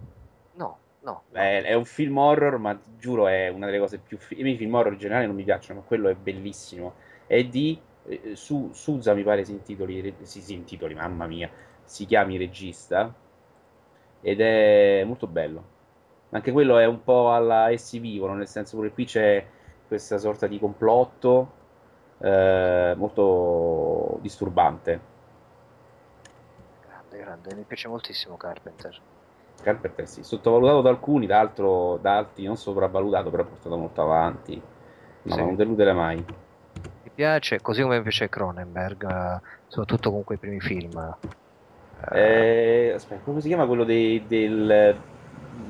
No. 1.04 1.24
È, 1.32 1.63
è, 1.63 1.74
un 1.74 1.86
film 1.86 2.18
horror, 2.18 2.58
ma 2.58 2.80
giuro 2.98 3.28
è 3.28 3.50
una 3.50 3.66
delle 3.66 3.80
cose 3.80 3.98
più... 3.98 4.18
Fi- 4.18 4.39
I 4.39 4.58
film 4.58 4.74
horror 4.74 4.94
in 4.94 5.00
generale 5.00 5.26
non 5.26 5.36
mi 5.36 5.44
piacciono, 5.44 5.80
ma 5.80 5.86
quello 5.86 6.10
è 6.10 6.16
bellissimo. 6.16 6.96
È 7.28 7.44
di... 7.44 7.80
Eh, 8.06 8.36
su, 8.36 8.70
Suza 8.74 9.13
mi 9.13 9.24
pare 9.24 9.44
si 9.44 9.52
intitoli, 9.52 10.16
si, 10.22 10.42
si 10.42 10.54
intitoli, 10.54 10.94
mamma 10.94 11.26
mia, 11.28 11.50
si 11.84 12.06
chiami 12.06 12.38
regista 12.38 13.13
ed 14.22 14.39
è 14.39 15.04
molto 15.06 15.28
bello 15.28 15.74
anche 16.34 16.52
quello 16.52 16.78
è 16.80 16.86
un 16.86 17.04
po' 17.04 17.32
alla 17.32 17.70
essi 17.72 18.00
vivono, 18.00 18.34
nel 18.34 18.48
senso 18.48 18.80
che 18.80 18.92
qui 18.92 19.06
c'è 19.06 19.46
questa 19.88 20.18
sorta 20.18 20.48
di 20.48 20.58
complotto 20.58 21.52
eh, 22.18 22.94
molto 22.98 24.18
disturbante. 24.20 25.00
Grande, 26.82 27.18
grande, 27.18 27.56
mi 27.56 27.63
piace 27.63 27.88
moltissimo 27.88 28.36
Carpenter. 28.36 29.00
Carpenter 29.63 30.08
sì, 30.08 30.23
sottovalutato 30.23 30.82
da 30.82 30.89
alcuni, 30.89 31.26
da, 31.26 31.39
altro, 31.39 31.97
da 32.02 32.17
altri 32.17 32.45
non 32.45 32.58
sopravvalutato, 32.58 33.30
però 33.32 33.45
portato 33.45 33.76
molto 33.78 34.02
avanti. 34.02 34.62
No, 35.23 35.34
sì. 35.34 35.39
non 35.39 35.56
deludere 35.56 35.93
mai. 35.93 36.17
Mi 36.17 37.12
piace, 37.13 37.62
così 37.62 37.82
come 37.82 37.97
mi 37.97 38.04
piace 38.04 38.30
Cronenberg, 38.30 39.41
soprattutto 39.67 40.12
con 40.12 40.23
quei 40.23 40.38
primi 40.38 40.60
film. 40.60 41.17
Eh, 42.12 42.91
aspetta, 42.93 43.21
come 43.23 43.41
si 43.41 43.47
chiama 43.47 43.65
quello 43.65 43.86
dei, 43.86 44.26
del 44.28 44.95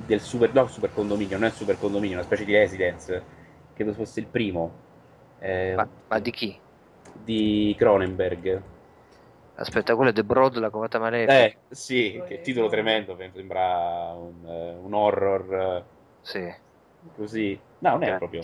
del 0.05 0.21
super, 0.21 0.53
no, 0.53 0.67
super 0.67 0.93
condominio, 0.93 1.37
non 1.37 1.47
è 1.47 1.51
super 1.51 1.77
condominio, 1.77 2.17
una 2.17 2.25
specie 2.25 2.45
di 2.45 2.53
residence, 2.53 3.23
credo 3.73 3.93
fosse 3.93 4.19
il 4.19 4.27
primo. 4.27 4.71
Eh, 5.39 5.73
ma, 5.75 5.87
ma, 6.07 6.19
di 6.19 6.31
chi? 6.31 6.57
Di 7.23 7.75
Cronenberg. 7.77 8.61
Aspetta, 9.55 9.95
quello 9.95 10.09
è 10.09 10.13
The 10.13 10.23
Broad, 10.23 10.57
la 10.57 10.69
covata 10.69 10.99
malefica. 10.99 11.43
Eh, 11.43 11.57
sì, 11.69 12.21
che 12.27 12.41
titolo 12.41 12.69
tremendo, 12.69 13.15
sembra 13.33 14.13
un, 14.13 14.45
eh, 14.45 14.75
un 14.81 14.93
horror. 14.93 15.83
Sì. 16.21 16.53
Così. 17.15 17.59
No, 17.79 17.91
non 17.91 18.03
è 18.03 18.17
proprio... 18.17 18.41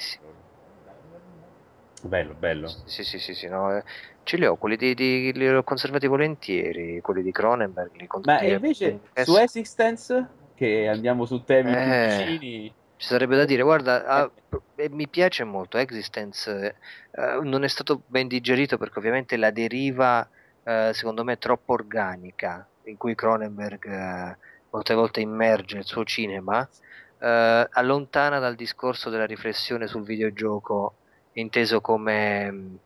Bello, 2.02 2.34
bello. 2.34 2.68
Sì, 2.86 3.04
sì, 3.04 3.20
sì, 3.20 3.34
sì, 3.34 3.48
no, 3.48 3.76
eh, 3.76 3.84
ce 4.24 4.38
li 4.38 4.46
ho, 4.46 4.56
quelli 4.56 4.78
di, 4.78 4.94
di, 4.94 5.34
li 5.34 5.50
ho 5.50 5.64
conservati 5.64 6.08
volentieri, 6.08 7.02
quelli 7.02 7.22
di 7.22 7.32
Cronenberg. 7.32 7.92
Li 7.96 8.08
Ma 8.24 8.42
invece 8.42 9.00
su 9.16 9.36
Existence 9.36 10.28
che 10.56 10.88
andiamo 10.88 11.26
su 11.26 11.44
temi 11.44 11.72
eh, 11.74 11.76
più 11.76 12.26
vicini. 12.26 12.74
Ci 12.96 13.08
sarebbe 13.08 13.36
da 13.36 13.46
dire, 13.46 13.64
guarda, 13.64 14.06
ah, 14.06 14.32
eh, 14.76 14.90
mi 14.90 15.08
piace 15.08 15.44
molto 15.44 15.78
Existence, 15.78 16.76
eh, 17.12 17.40
non 17.44 17.64
è 17.64 17.68
stato 17.68 18.02
ben 18.06 18.28
digerito 18.28 18.78
perché 18.78 19.00
ovviamente 19.00 19.36
la 19.36 19.52
deriva, 19.52 20.28
eh, 20.70 20.94
secondo 20.94 21.24
me, 21.24 21.40
troppo 21.40 21.74
organica, 21.74 22.68
in 22.84 22.98
cui 22.98 23.16
Cronenberg 23.16 23.86
eh, 23.88 24.38
molte 24.70 24.94
volte 24.94 25.20
immerge 25.20 25.78
il 25.78 25.86
suo 25.86 26.04
cinema, 26.04 26.68
eh, 27.20 27.68
allontana 27.72 28.38
dal 28.38 28.54
discorso 28.54 29.10
della 29.10 29.26
riflessione 29.26 29.88
sul 29.88 30.04
videogioco 30.04 30.94
inteso 31.34 31.82
come 31.82 32.78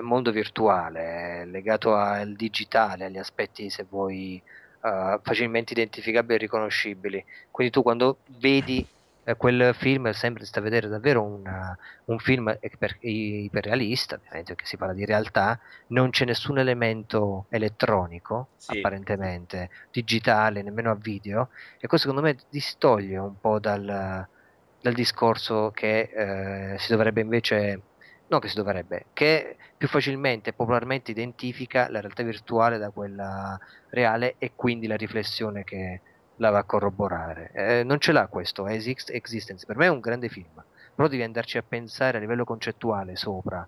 mondo 0.00 0.30
virtuale, 0.30 1.44
legato 1.44 1.96
al 1.96 2.34
digitale, 2.34 3.06
agli 3.06 3.18
aspetti, 3.18 3.68
se 3.68 3.84
vuoi, 3.88 4.40
uh, 4.82 5.18
facilmente 5.20 5.72
identificabili 5.72 6.34
e 6.34 6.38
riconoscibili. 6.38 7.24
Quindi 7.50 7.72
tu 7.72 7.82
quando 7.82 8.18
vedi 8.38 8.86
quel 9.34 9.74
film 9.74 10.08
sembra 10.12 10.44
di 10.44 10.60
vedere 10.60 10.86
davvero 10.86 11.22
una, 11.22 11.76
un 12.04 12.18
film 12.18 12.56
iper, 12.60 12.98
iperrealista, 13.00 14.14
ovviamente 14.14 14.54
perché 14.54 14.68
si 14.68 14.76
parla 14.76 14.94
di 14.94 15.04
realtà, 15.04 15.58
non 15.88 16.10
c'è 16.10 16.24
nessun 16.24 16.58
elemento 16.58 17.46
elettronico, 17.48 18.50
sì. 18.56 18.78
apparentemente, 18.78 19.70
digitale, 19.90 20.62
nemmeno 20.62 20.92
a 20.92 20.94
video, 20.94 21.48
e 21.78 21.88
questo 21.88 22.08
secondo 22.08 22.22
me 22.22 22.36
distoglie 22.48 23.18
un 23.18 23.40
po' 23.40 23.58
dal, 23.58 24.26
dal 24.80 24.92
discorso 24.92 25.72
che 25.74 26.10
eh, 26.14 26.78
si 26.78 26.92
dovrebbe 26.92 27.20
invece 27.20 27.80
no 28.28 28.38
che 28.38 28.48
si 28.48 28.56
dovrebbe, 28.56 29.06
che 29.12 29.56
più 29.76 29.88
facilmente 29.88 30.50
e 30.50 30.52
popolarmente 30.52 31.10
identifica 31.10 31.88
la 31.90 32.00
realtà 32.00 32.22
virtuale 32.22 32.78
da 32.78 32.90
quella 32.90 33.58
reale 33.90 34.36
e 34.38 34.52
quindi 34.54 34.86
la 34.86 34.96
riflessione 34.96 35.64
che 35.64 36.00
la 36.36 36.50
va 36.50 36.58
a 36.58 36.64
corroborare. 36.64 37.50
Eh, 37.52 37.82
non 37.84 37.98
ce 37.98 38.12
l'ha 38.12 38.26
questo, 38.26 38.66
Exist, 38.66 39.10
Existence, 39.10 39.66
per 39.66 39.76
me 39.76 39.86
è 39.86 39.90
un 39.90 40.00
grande 40.00 40.28
film, 40.28 40.62
però 40.94 41.08
devi 41.08 41.22
andarci 41.22 41.58
a 41.58 41.62
pensare 41.62 42.18
a 42.18 42.20
livello 42.20 42.44
concettuale 42.44 43.16
sopra, 43.16 43.66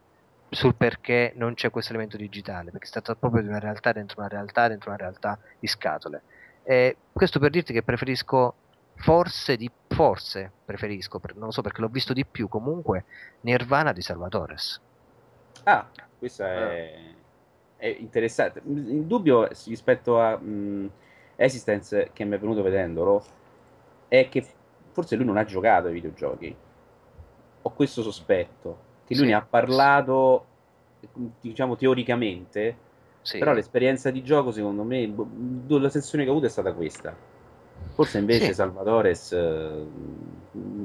sul 0.50 0.74
perché 0.74 1.32
non 1.36 1.54
c'è 1.54 1.70
questo 1.70 1.92
elemento 1.92 2.16
digitale, 2.16 2.70
perché 2.70 2.86
si 2.86 2.92
tratta 2.92 3.14
proprio 3.14 3.42
di 3.42 3.48
una 3.48 3.58
realtà 3.58 3.92
dentro 3.92 4.20
una 4.20 4.28
realtà, 4.28 4.68
dentro 4.68 4.90
una 4.90 4.98
realtà 4.98 5.38
di 5.58 5.66
scatole. 5.66 6.22
Eh, 6.62 6.96
questo 7.12 7.38
per 7.38 7.50
dirti 7.50 7.72
che 7.72 7.82
preferisco 7.82 8.54
forse, 8.96 9.56
di, 9.56 9.70
forse 9.88 10.50
preferisco, 10.64 11.20
non 11.34 11.46
lo 11.46 11.50
so 11.50 11.62
perché 11.62 11.80
l'ho 11.80 11.88
visto 11.88 12.12
di 12.12 12.24
più, 12.26 12.48
comunque 12.48 13.04
Nirvana 13.42 13.92
di 13.92 14.02
Salvatores. 14.02 14.80
Ah, 15.64 15.86
questo 16.18 16.44
è, 16.44 16.94
ah. 16.96 17.76
è 17.76 17.86
interessante. 17.86 18.62
In 18.64 19.06
dubbio 19.06 19.48
rispetto 19.66 20.20
a 20.20 20.36
mh, 20.36 20.90
Existence 21.40 22.10
che 22.12 22.24
mi 22.24 22.34
è 22.34 22.38
venuto 22.38 22.62
vedendolo 22.62 23.24
è 24.08 24.28
che 24.28 24.44
forse 24.92 25.14
lui 25.16 25.24
non 25.24 25.36
ha 25.36 25.44
giocato 25.44 25.86
ai 25.86 25.92
videogiochi. 25.92 26.56
questo 27.74 28.02
sospetto, 28.02 28.78
che 29.06 29.14
lui 29.14 29.24
Sì. 29.24 29.30
ne 29.30 29.34
ha 29.34 29.42
parlato, 29.48 30.46
diciamo, 31.40 31.76
teoricamente, 31.76 32.76
Sì. 33.22 33.38
però 33.38 33.52
l'esperienza 33.52 34.10
di 34.10 34.22
gioco, 34.24 34.50
secondo 34.50 34.82
me, 34.82 35.06
boh, 35.06 35.78
la 35.78 35.90
sensazione 35.90 36.24
che 36.24 36.30
ho 36.30 36.32
avuto 36.32 36.46
è 36.46 36.50
stata 36.50 36.72
questa. 36.72 37.14
Forse 37.94 38.18
invece 38.18 38.46
Sì. 38.46 38.54
Salvatores 38.54 39.32
eh, 39.32 39.86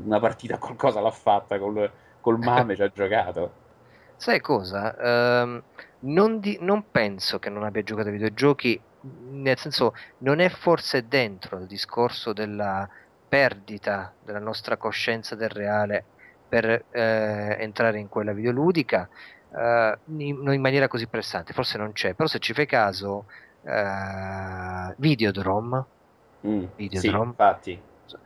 una 0.05 0.19
partita 0.19 0.57
qualcosa 0.57 0.99
l'ha 0.99 1.11
fatta 1.11 1.57
col, 1.57 1.89
col 2.19 2.37
Mame, 2.37 2.75
ci 2.75 2.81
ha 2.81 2.89
giocato. 2.89 3.61
Sai 4.17 4.39
cosa? 4.39 4.95
Ehm, 5.41 5.63
non, 5.99 6.39
di- 6.39 6.57
non 6.61 6.89
penso 6.91 7.39
che 7.39 7.49
non 7.49 7.63
abbia 7.63 7.83
giocato 7.83 8.07
ai 8.07 8.13
videogiochi, 8.13 8.79
nel 9.31 9.57
senso, 9.57 9.93
non 10.19 10.39
è 10.39 10.49
forse 10.49 11.07
dentro 11.07 11.57
il 11.59 11.67
discorso 11.67 12.33
della 12.33 12.87
perdita 13.27 14.13
della 14.23 14.39
nostra 14.39 14.77
coscienza 14.77 15.35
del 15.35 15.49
reale 15.49 16.05
per 16.47 16.85
eh, 16.91 17.57
entrare 17.59 17.99
in 17.99 18.07
quella 18.07 18.31
videoludica 18.31 19.09
eh, 19.55 19.97
in, 20.17 20.51
in 20.51 20.61
maniera 20.61 20.87
così 20.87 21.07
pressante, 21.07 21.53
forse 21.53 21.77
non 21.77 21.91
c'è, 21.93 22.13
però 22.13 22.27
se 22.27 22.39
ci 22.39 22.53
fai 22.53 22.65
caso, 22.65 23.25
eh, 23.65 24.93
Videodrome, 24.97 25.85
Mm, 26.45 26.59
Sì, 26.59 26.69
Videodrome, 26.75 27.25
infatti. 27.29 27.81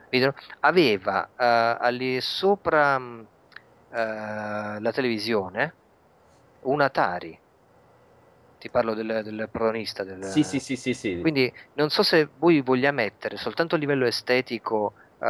Video- 0.09 0.33
aveva 0.61 1.29
ali 1.35 2.19
sopra 2.19 2.97
eh, 2.97 4.79
la 4.79 4.91
televisione 4.91 5.73
un 6.61 6.81
Atari. 6.81 7.39
Ti 8.57 8.69
parlo 8.69 8.93
del, 8.93 9.21
del 9.23 9.47
protagonista. 9.51 10.03
Del, 10.03 10.23
Sì, 10.23 10.43
sì, 10.43 10.59
sì, 10.59 10.75
sì, 10.75 10.93
sì. 10.93 11.17
Quindi 11.21 11.51
non 11.73 11.89
so 11.89 12.03
se 12.03 12.29
voi 12.37 12.61
voglia 12.61 12.91
mettere 12.91 13.37
soltanto 13.37 13.75
a 13.75 13.77
livello 13.77 14.05
estetico 14.05 14.93
eh, 15.19 15.25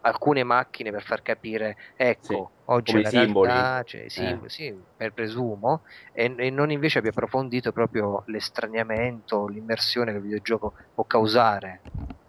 alcune 0.00 0.42
macchine 0.44 0.90
per 0.90 1.02
far 1.02 1.22
capire, 1.22 1.76
ecco, 1.96 2.24
Sì, 2.24 2.72
oggi 2.72 2.92
come 2.92 3.02
la 3.02 3.10
simboli. 3.10 3.50
realtà, 3.52 3.82
cioè, 3.84 4.02
i 4.02 4.10
simboli, 4.10 4.48
sì, 4.50 4.74
per 4.96 5.12
presumo, 5.12 5.82
e, 6.12 6.34
e 6.36 6.50
non 6.50 6.70
invece 6.70 6.98
abbia 6.98 7.10
approfondito 7.10 7.72
proprio 7.72 8.22
l'estraniamento, 8.26 9.46
l'immersione 9.46 10.10
che 10.10 10.16
il 10.18 10.22
videogioco 10.22 10.74
può 10.94 11.04
causare 11.04 11.82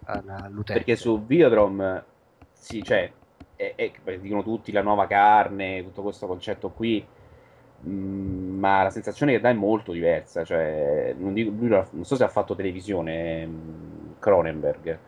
all'utente. 0.04 0.72
Perché 0.72 0.96
su 0.96 1.24
Videodrome, 1.24 2.04
sì, 2.52 2.82
cioè, 2.82 3.10
è, 3.56 3.74
è- 3.76 4.18
dicono 4.18 4.42
tutti 4.42 4.72
la 4.72 4.82
nuova 4.82 5.06
carne, 5.06 5.82
tutto 5.82 6.02
questo 6.02 6.26
concetto 6.26 6.70
qui, 6.70 7.04
ma 7.82 8.82
la 8.82 8.90
sensazione 8.90 9.32
che 9.32 9.40
dà 9.40 9.50
è 9.50 9.54
molto 9.54 9.92
diversa. 9.92 10.44
Cioè, 10.44 11.14
non, 11.18 11.32
dico- 11.32 11.52
ha- 11.74 11.86
non 11.92 12.04
so 12.04 12.16
se 12.16 12.24
ha 12.24 12.28
fatto 12.28 12.54
televisione, 12.54 13.46
mm, 13.46 14.10
Cronenberg, 14.18 14.98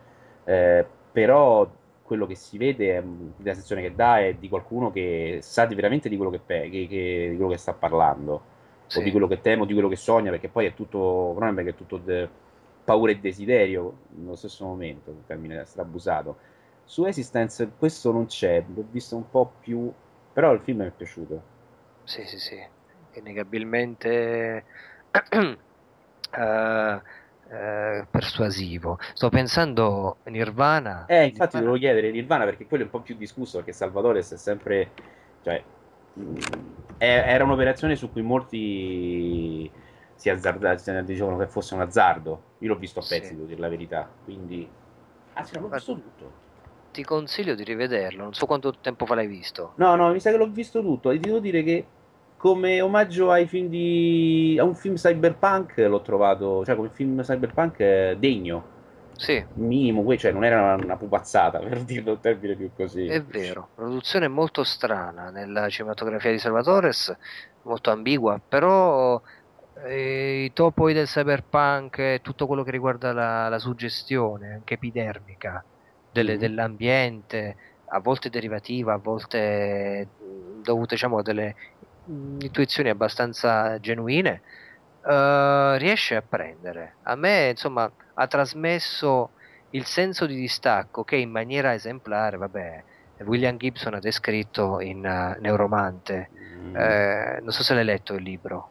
eh, 0.45 0.87
però 1.13 1.69
quello 2.03 2.27
che 2.27 2.35
si 2.35 2.59
vede, 2.59 2.97
è, 2.99 3.03
mm, 3.03 3.29
la 3.39 3.53
sensazione 3.53 3.83
che 3.83 3.95
dà 3.95 4.21
è 4.21 4.35
di 4.35 4.49
qualcuno 4.49 4.91
che 4.91 5.39
sa 5.43 5.65
di- 5.67 5.75
veramente 5.75 6.09
di 6.09 6.17
quello 6.17 6.31
che, 6.31 6.41
pe- 6.45 6.69
che- 6.71 6.87
che- 6.89 7.27
di 7.31 7.37
quello 7.37 7.51
che 7.51 7.57
sta 7.59 7.73
parlando, 7.73 8.43
Sì. 8.87 8.99
o 8.99 9.03
di 9.03 9.11
quello 9.11 9.27
che 9.29 9.41
teme, 9.41 9.63
o 9.63 9.65
di 9.67 9.73
quello 9.73 9.89
che 9.89 9.97
sogna, 9.97 10.31
perché 10.31 10.49
poi 10.49 10.67
è 10.67 10.75
tutto, 10.75 11.33
Cronenberg 11.37 11.69
è 11.69 11.75
tutto 11.75 11.99
de- 11.99 12.29
paura 12.85 13.13
e 13.13 13.19
desiderio 13.21 13.95
nello 14.17 14.35
stesso 14.37 14.65
momento, 14.67 15.11
un 15.11 15.25
termine 15.27 15.65
strabusato. 15.65 16.37
Su 16.85 17.05
Existence 17.05 17.71
questo 17.79 18.11
non 18.13 18.27
c'è, 18.27 18.63
l'ho 18.75 18.85
visto 18.91 19.15
un 19.17 19.31
po' 19.31 19.53
più, 19.61 19.91
però 20.33 20.53
il 20.53 20.61
film 20.61 20.81
mi 20.81 20.87
è 20.87 20.91
piaciuto. 20.91 21.52
Sì, 22.05 22.25
sì, 22.27 22.39
sì, 22.39 22.57
innegabilmente 23.15 24.65
eh, 26.31 27.03
eh, 27.51 28.07
persuasivo. 28.11 28.99
Sto 29.15 29.29
pensando 29.29 30.19
Nirvana. 30.25 31.07
Eh, 31.09 31.25
infatti 31.25 31.57
Nirvana- 31.57 31.61
devo 31.61 31.77
chiedere 31.79 32.11
Nirvana 32.11 32.45
perché 32.45 32.67
quello 32.67 32.83
è 32.85 32.87
un 32.87 32.93
po' 32.93 33.01
più 33.01 33.17
discusso 33.17 33.59
perché 33.59 33.73
Salvatore 33.73 34.19
è 34.21 34.23
sempre, 34.23 34.91
cioè, 35.43 35.63
è- 36.99 37.05
era 37.27 37.45
un'operazione 37.45 37.97
su 37.97 38.11
cui 38.11 38.23
molti 38.23 39.71
si 40.15 40.29
azzardavano, 40.31 41.03
dicevano 41.03 41.39
che 41.39 41.47
fosse 41.47 41.75
un 41.75 41.81
azzardo. 41.81 42.43
Io 42.59 42.69
l'ho 42.69 42.77
visto 42.79 43.01
a 43.01 43.03
Sì. 43.03 43.19
pezzi, 43.19 43.35
devo 43.35 43.47
dire 43.47 43.61
la 43.61 43.69
verità, 43.69 44.09
quindi... 44.25 44.69
Anzi, 45.35 45.55
non 45.55 45.65
l'ho 45.65 45.69
visto 45.71 45.95
tutto. 45.95 46.42
Ti 46.93 47.05
consiglio 47.05 47.55
di 47.55 47.65
rivederlo, 47.65 48.23
non 48.23 48.35
so 48.35 48.47
quanto 48.47 48.79
tempo 48.79 49.07
fa 49.07 49.15
l'hai 49.15 49.27
visto. 49.27 49.73
No, 49.77 49.95
no, 49.97 50.13
mi 50.13 50.21
sa 50.21 50.31
che 50.31 50.37
l'ho 50.37 50.51
visto 50.51 50.81
tutto 50.83 51.11
e 51.11 51.19
ti 51.19 51.27
devo 51.27 51.39
dire 51.41 51.63
che 51.63 51.87
come 52.37 52.81
omaggio 52.81 53.31
ai 53.31 53.47
film 53.47 53.69
di... 53.69 54.57
a 54.61 54.65
un 54.65 54.75
film 54.75 54.97
cyberpunk 54.97 55.77
l'ho 55.79 56.03
trovato, 56.03 56.65
cioè 56.65 56.77
come 56.77 56.91
film 56.91 57.23
cyberpunk 57.23 57.81
eh, 57.81 58.17
degno, 58.19 58.73
Sì, 59.17 59.45
minimo, 59.55 60.17
cioè 60.17 60.33
non 60.33 60.45
era 60.45 60.61
una, 60.63 60.75
una 60.85 60.97
pupazzata 60.97 61.59
per 61.65 61.85
dirlo 61.85 62.13
in 62.13 62.21
termini 62.21 62.57
più 62.57 62.73
così. 62.75 63.07
è 63.07 63.23
vero, 63.23 63.71
produzione 63.75 64.29
molto 64.29 64.65
strana 64.65 65.31
nella 65.31 65.69
cinematografia 65.69 66.31
di 66.31 66.39
Salvatores, 66.39 67.15
molto 67.63 67.91
ambigua, 67.91 68.41
però 68.47 69.21
eh, 69.85 70.45
i 70.45 70.53
topoi 70.53 70.95
del 70.95 71.07
cyberpunk 71.07 71.99
e 71.99 72.21
tutto 72.23 72.47
quello 72.47 72.63
che 72.63 72.71
riguarda 72.71 73.13
la, 73.13 73.49
la 73.49 73.59
suggestione, 73.59 74.55
anche 74.55 74.75
epidermica, 74.75 75.65
delle- 76.13 76.35
Mhm. 76.35 76.39
dell'ambiente, 76.39 77.57
a 77.87 77.99
volte 78.01 78.29
derivativa, 78.29 78.93
a 78.95 78.99
volte 78.99 80.09
dovute 80.63 80.95
diciamo, 80.95 81.19
a 81.19 81.23
delle 81.23 81.57
intuizioni 82.05 82.91
abbastanza 82.91 83.79
genuine, 83.81 84.43
eh, 85.09 85.79
riesce 85.79 86.17
a 86.17 86.23
prendere. 86.27 86.99
A 87.03 87.17
me, 87.17 87.49
insomma, 87.51 87.91
ha 88.15 88.27
trasmesso 88.27 89.33
il 89.71 89.87
senso 89.87 90.27
di 90.27 90.37
distacco 90.37 91.03
che 91.03 91.17
in 91.17 91.31
maniera 91.31 91.73
esemplare, 91.75 92.37
vabbè, 92.37 92.85
William 93.25 93.57
Gibson 93.57 93.95
ha 93.95 94.01
descritto 94.01 94.81
in 94.81 95.05
eh, 95.05 95.39
Neuromante. 95.41 96.31
Mm. 96.35 96.77
Eh, 96.77 97.39
non 97.41 97.53
so 97.53 97.63
se 97.63 97.75
l'hai 97.75 97.85
letto 97.85 98.15
il 98.15 98.23
libro. 98.23 98.71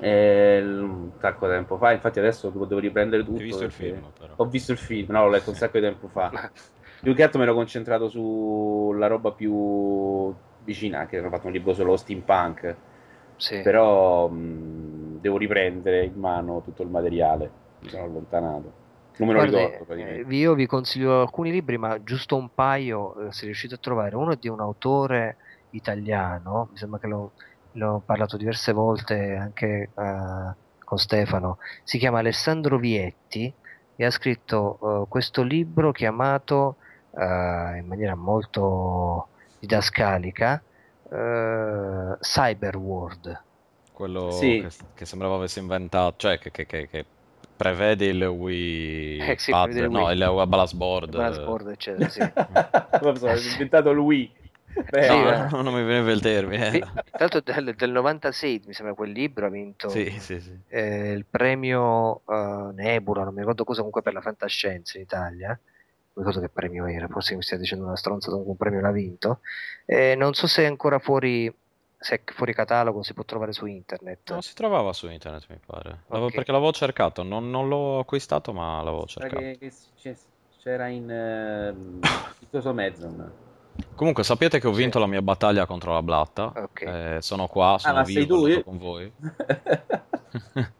Eh, 0.00 0.60
un 0.62 1.10
sacco 1.18 1.46
di 1.46 1.54
tempo 1.54 1.76
fa, 1.78 1.92
infatti 1.92 2.18
adesso 2.18 2.50
devo, 2.50 2.66
devo 2.66 2.80
riprendere 2.80 3.24
tutto. 3.24 3.38
Hai 3.38 3.44
visto 3.44 3.64
il 3.64 3.72
film, 3.72 4.10
però. 4.16 4.34
Ho 4.36 4.44
visto 4.46 4.72
il 4.72 4.78
film, 4.78 5.10
no, 5.10 5.24
l'ho 5.24 5.30
letto 5.30 5.50
un 5.50 5.56
sacco 5.56 5.78
di 5.78 5.84
tempo 5.84 6.08
fa. 6.08 6.30
Più 7.00 7.14
che 7.14 7.22
altro 7.22 7.38
mi 7.38 7.44
ero 7.44 7.54
concentrato 7.54 8.08
sulla 8.08 9.06
roba 9.06 9.32
più 9.32 10.34
vicina, 10.64 11.06
che 11.06 11.18
hanno 11.18 11.30
fatto 11.30 11.46
un 11.46 11.52
libro 11.52 11.72
sullo 11.72 11.96
steampunk, 11.96 12.76
Sì. 13.36 13.62
però 13.62 14.28
mh, 14.28 15.20
devo 15.20 15.36
riprendere 15.38 16.04
in 16.04 16.14
mano 16.18 16.60
tutto 16.62 16.82
il 16.82 16.88
materiale, 16.88 17.50
mi 17.80 17.88
sono 17.88 18.04
allontanato. 18.04 18.72
Non 19.16 19.28
me 19.28 19.34
lo 19.34 19.40
Guardi, 19.44 19.56
ricordo 19.56 19.84
praticamente. 19.84 20.28
eh, 20.28 20.36
io 20.36 20.54
vi 20.54 20.66
consiglio 20.66 21.20
alcuni 21.20 21.50
libri, 21.50 21.78
ma 21.78 22.02
giusto 22.02 22.36
un 22.36 22.50
paio, 22.52 23.26
eh, 23.28 23.32
se 23.32 23.44
riuscite 23.46 23.74
a 23.74 23.78
trovare. 23.78 24.16
Uno 24.16 24.32
è 24.32 24.36
di 24.36 24.48
un 24.48 24.60
autore 24.60 25.36
italiano, 25.70 26.68
mi 26.70 26.76
sembra 26.76 26.98
che 26.98 27.06
l'ho, 27.06 27.32
l'ho 27.72 28.02
parlato 28.04 28.36
diverse 28.36 28.72
volte 28.72 29.34
anche 29.36 29.92
eh, 29.94 30.56
con 30.84 30.98
Stefano. 30.98 31.58
Si 31.84 31.98
chiama 31.98 32.18
Alessandro 32.20 32.78
Vietti 32.78 33.52
e 33.96 34.04
ha 34.04 34.10
scritto 34.10 35.02
eh, 35.04 35.08
questo 35.08 35.42
libro 35.42 35.92
chiamato 35.92 36.76
eh, 37.12 37.78
in 37.78 37.86
maniera 37.86 38.14
molto 38.14 39.28
didascalica 39.58 40.62
eh, 41.10 42.16
Cyber 42.20 42.76
World. 42.76 43.44
Quello 43.92 44.30
Sì. 44.32 44.60
che, 44.60 44.68
che 44.94 45.04
sembrava 45.06 45.34
avesse 45.34 45.58
inventato, 45.58 46.16
cioè 46.18 46.38
che, 46.38 46.50
che- 46.50 46.66
che- 46.66 46.88
che 46.88 47.04
prevede 47.56 48.06
il 48.06 48.22
Wii 48.24 49.18
Eh, 49.20 49.36
sì, 49.38 49.50
Pad, 49.50 49.70
il 49.74 49.88
no, 49.88 50.10
Wii. 50.10 50.12
il 50.12 50.46
Balance 50.46 50.76
Board. 50.76 51.14
Balance 51.14 51.40
board, 51.44 51.68
eccetera, 51.68 52.08
sì. 52.08 52.20
So, 53.18 53.26
ho 53.28 53.36
inventato 53.36 53.92
lui. 53.92 54.32
Beh, 54.90 55.06
Sì, 55.06 55.08
No, 55.08 55.30
eh. 55.30 55.48
no, 55.50 55.62
non 55.62 55.74
mi 55.74 55.82
veniva 55.84 56.10
il 56.12 56.20
termine. 56.20 56.70
Sì, 56.70 56.78
tra 56.78 57.26
l'altro 57.28 57.40
del, 57.40 57.74
del 57.74 57.90
96 57.90 58.62
mi 58.66 58.72
sembra 58.72 58.94
quel 58.94 59.10
libro 59.10 59.46
ha 59.46 59.50
vinto 59.50 59.88
Sì, 59.90 60.10
sì, 60.18 60.40
sì. 60.40 60.56
eh, 60.68 61.12
il 61.12 61.26
premio 61.26 62.22
eh, 62.26 62.70
Nebula, 62.74 63.24
non 63.24 63.32
mi 63.34 63.40
ricordo 63.40 63.64
cosa 63.64 63.78
comunque 63.78 64.02
per 64.02 64.12
la 64.12 64.20
fantascienza 64.20 64.96
in 64.98 65.04
Italia. 65.04 65.60
Non 66.18 66.26
ricordo 66.26 66.40
che 66.40 66.52
premio 66.52 66.86
era, 66.86 67.06
forse 67.06 67.36
mi 67.36 67.42
stai 67.42 67.58
dicendo 67.58 67.84
una 67.84 67.96
stronza, 67.96 68.28
comunque 68.30 68.50
un 68.52 68.58
premio 68.58 68.80
l'ha 68.80 68.90
vinto. 68.90 69.38
Eh, 69.86 70.16
non 70.16 70.34
so 70.34 70.48
se 70.48 70.64
è 70.64 70.66
ancora 70.66 70.98
fuori, 70.98 71.52
se 71.96 72.16
è 72.16 72.20
fuori 72.32 72.52
catalogo, 72.52 73.04
si 73.04 73.14
può 73.14 73.22
trovare 73.24 73.52
su 73.52 73.66
internet. 73.66 74.32
No, 74.32 74.40
si 74.40 74.52
trovava 74.52 74.92
su 74.92 75.08
internet, 75.08 75.46
mi 75.48 75.60
pare. 75.64 76.00
L'avevo- 76.08 76.26
Ok. 76.26 76.34
Perché 76.34 76.50
l'avevo 76.50 76.72
cercato, 76.72 77.22
non, 77.22 77.48
non 77.50 77.68
l'ho 77.68 78.00
acquistato, 78.00 78.52
ma 78.52 78.82
l'avevo 78.82 79.06
cercato. 79.06 79.36
che, 79.36 79.58
che 79.60 80.16
c'era 80.60 80.88
in 80.88 81.08
ehm, 81.08 82.00
Vistoso 82.40 82.72
Mezzon. 82.72 83.32
Comunque, 83.94 84.24
sapete 84.24 84.58
che 84.58 84.66
ho 84.66 84.72
Sì. 84.72 84.78
vinto 84.80 84.98
la 84.98 85.06
mia 85.06 85.22
battaglia 85.22 85.66
contro 85.66 85.92
la 85.92 86.02
Blatta. 86.02 86.52
Ok. 86.56 86.82
Eh, 86.82 87.18
sono 87.20 87.46
qua, 87.46 87.76
sono 87.78 87.94
Ah, 87.94 88.00
ma 88.00 88.04
sei 88.06 88.24
vivo, 88.24 88.48
tu? 88.48 88.64
con 88.64 88.76
voi. 88.78 89.12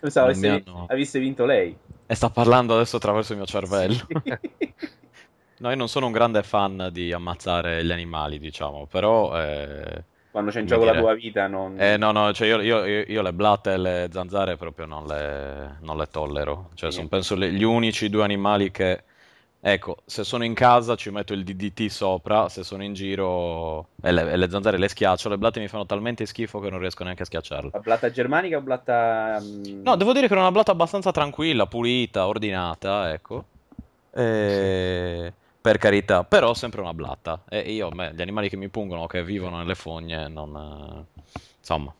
Pensavo 0.00 0.26
avesse, 0.28 0.48
hanno- 0.48 0.84
avesse 0.88 1.18
vinto 1.18 1.44
lei. 1.46 1.76
E 2.08 2.14
sta 2.14 2.30
parlando 2.30 2.74
adesso 2.74 2.96
attraverso 2.96 3.32
il 3.32 3.38
mio 3.38 3.46
cervello. 3.46 3.94
Sì. 3.94 4.04
No, 5.58 5.70
io 5.70 5.76
non 5.76 5.88
sono 5.88 6.06
un 6.06 6.12
grande 6.12 6.42
fan 6.42 6.90
di 6.92 7.12
ammazzare 7.12 7.84
gli 7.84 7.90
animali, 7.92 8.38
diciamo, 8.38 8.86
però... 8.86 9.40
eh, 9.40 10.04
Quando 10.30 10.50
c'è 10.50 10.60
in 10.60 10.66
gioco 10.66 10.84
la 10.84 10.90
dire- 10.90 11.02
tua 11.02 11.14
vita 11.14 11.46
non... 11.46 11.80
eh, 11.80 11.96
no, 11.96 12.12
no, 12.12 12.32
cioè 12.34 12.48
io, 12.48 12.60
io- 12.60 12.84
io- 12.84 13.04
io 13.06 13.22
le 13.22 13.32
blatte 13.32 13.72
e 13.72 13.76
le 13.78 14.08
zanzare 14.12 14.56
proprio 14.56 14.84
non 14.84 15.06
le, 15.06 15.76
non 15.80 15.96
le 15.96 16.06
tollero. 16.10 16.68
Cioè, 16.74 16.90
Sì. 16.90 16.96
sono 16.96 17.08
penso 17.08 17.34
le- 17.36 17.52
gli 17.52 17.62
unici 17.62 18.08
due 18.10 18.24
animali 18.24 18.70
che 18.70 19.02
Ecco, 19.58 19.96
se 20.06 20.22
sono 20.22 20.44
in 20.44 20.54
casa 20.54 20.94
ci 20.94 21.10
metto 21.10 21.32
il 21.32 21.42
DDT 21.42 21.88
sopra, 21.88 22.48
se 22.48 22.62
sono 22.62 22.84
in 22.84 22.92
giro 22.92 23.88
e 24.00 24.12
le, 24.12 24.30
e 24.30 24.36
le 24.36 24.48
zanzare 24.48 24.78
le 24.78 24.86
schiaccio, 24.86 25.28
le 25.28 25.38
blatte 25.38 25.58
mi 25.58 25.66
fanno 25.66 25.84
talmente 25.86 26.24
schifo 26.24 26.60
che 26.60 26.70
non 26.70 26.78
riesco 26.78 27.02
neanche 27.02 27.22
a 27.22 27.26
schiacciarle. 27.26 27.70
La 27.72 27.80
blatta 27.80 28.08
germanica 28.10 28.58
o 28.58 28.60
blatta... 28.60 29.38
mm, 29.40 29.82
No, 29.82 29.96
devo 29.96 30.12
dire 30.12 30.28
che 30.28 30.34
era 30.34 30.42
una 30.42 30.52
blatta 30.52 30.70
abbastanza 30.70 31.10
tranquilla, 31.10 31.66
pulita, 31.66 32.28
ordinata, 32.28 33.12
ecco. 33.12 33.44
E- 34.14 35.32
Per 35.66 35.78
carità, 35.78 36.22
però 36.22 36.54
sempre 36.54 36.80
una 36.80 36.94
blatta. 36.94 37.42
E 37.48 37.58
io, 37.72 37.90
me, 37.90 38.14
gli 38.14 38.22
animali 38.22 38.48
che 38.48 38.56
mi 38.56 38.68
pungono, 38.68 39.08
che 39.08 39.24
vivono 39.24 39.56
nelle 39.56 39.74
fogne, 39.74 40.28
non... 40.28 40.54
eh, 41.16 41.20
Insomma, 41.58 41.92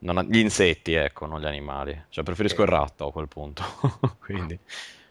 non- 0.00 0.26
gli 0.28 0.38
insetti, 0.38 0.92
ecco, 0.94 1.26
non 1.26 1.40
gli 1.40 1.46
animali. 1.46 2.06
Cioè, 2.08 2.24
preferisco 2.24 2.62
il 2.62 2.68
ratto 2.68 3.06
a 3.06 3.12
quel 3.12 3.28
punto. 3.28 3.62
Quindi... 4.18 4.58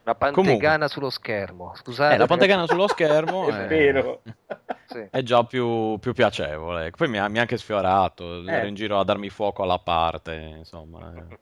Una 0.03 0.13
pantegana 0.13 0.89
sullo 0.89 1.09
schermo. 1.09 1.71
Scusate. 1.73 2.15
Eh, 2.15 2.17
la 2.17 2.25
pantegana 2.25 2.67
sullo 2.67 2.89
schermo 2.89 3.47
È 3.55 3.63
è, 3.63 3.67
vero. 3.67 4.21
È 5.09 5.21
già 5.21 5.45
più, 5.45 5.97
più 5.99 6.11
piacevole. 6.11 6.91
Poi 6.91 7.07
mi 7.07 7.17
ha, 7.17 7.29
mi 7.29 7.37
ha 7.37 7.41
anche 7.41 7.55
sfiorato, 7.55 8.45
ero 8.45 8.65
in 8.65 8.75
giro 8.75 8.99
a 8.99 9.05
darmi 9.05 9.29
fuoco 9.29 9.63
alla 9.63 9.79
parte, 9.79 10.33
insomma. 10.57 11.13
eh. 11.15 11.39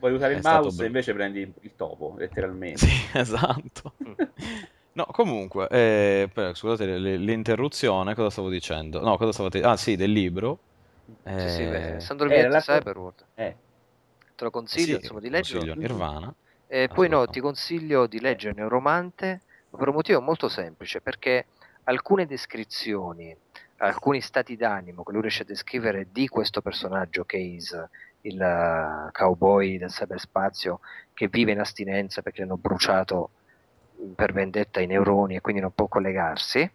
Vuoi 0.00 0.14
usare 0.14 0.32
È 0.32 0.36
il 0.36 0.42
mouse 0.42 0.74
bru- 0.74 0.86
invece 0.86 1.14
prendi 1.14 1.52
il 1.60 1.76
topo, 1.76 2.16
letteralmente. 2.18 2.78
Sì, 2.78 3.06
esatto. 3.16 3.92
No, 4.92 5.04
comunque, 5.06 5.68
eh, 5.68 6.28
per- 6.32 6.56
scusate 6.56 6.84
l- 6.98 7.22
l'interruzione, 7.22 8.14
cosa 8.14 8.30
stavo 8.30 8.48
dicendo? 8.48 9.00
No, 9.00 9.16
cosa 9.16 9.32
stavo 9.32 9.48
te- 9.48 9.62
Ah, 9.62 9.76
sì, 9.76 9.94
del 9.96 10.10
libro. 10.10 10.58
Sì, 11.04 11.48
sì, 11.48 11.62
Eh, 11.62 11.68
beh, 11.68 12.00
Sandro 12.00 12.26
eh, 12.26 12.30
Vietti 12.30 12.50
la- 12.50 12.60
Cyberworld. 12.60 13.24
Eh, 13.34 13.56
Te 14.34 14.44
lo 14.44 14.50
consiglio, 14.50 14.84
sì, 14.84 14.92
insomma, 15.02 15.20
di 15.20 15.28
leggerlo. 15.30 15.60
consiglio 15.60 15.80
Nirvana. 15.80 16.34
E 16.66 16.88
poi 16.88 17.08
no, 17.08 17.26
ti 17.26 17.40
consiglio 17.40 18.06
di 18.06 18.20
leggere 18.20 18.54
Neuromante 18.54 19.42
per 19.70 19.88
un 19.88 19.94
motivo 19.94 20.20
molto 20.20 20.48
semplice, 20.48 21.00
perché 21.00 21.46
alcune 21.84 22.26
descrizioni, 22.26 23.36
alcuni 23.78 24.20
stati 24.20 24.56
d'animo 24.56 25.02
che 25.02 25.12
lui 25.12 25.20
riesce 25.22 25.42
a 25.42 25.46
descrivere 25.46 26.08
di 26.10 26.26
questo 26.28 26.62
personaggio 26.62 27.24
Case, 27.24 27.90
il 28.22 28.40
eh, 28.40 29.10
cowboy 29.12 29.78
del 29.78 29.90
cyberspazio 29.90 30.80
che 31.12 31.28
vive 31.28 31.52
in 31.52 31.60
astinenza 31.60 32.22
perché 32.22 32.42
hanno 32.42 32.56
bruciato 32.56 33.30
per 34.14 34.32
vendetta 34.32 34.80
i 34.80 34.86
neuroni 34.86 35.36
e 35.36 35.40
quindi 35.40 35.60
non 35.60 35.72
può 35.72 35.86
collegarsi, 35.86 36.70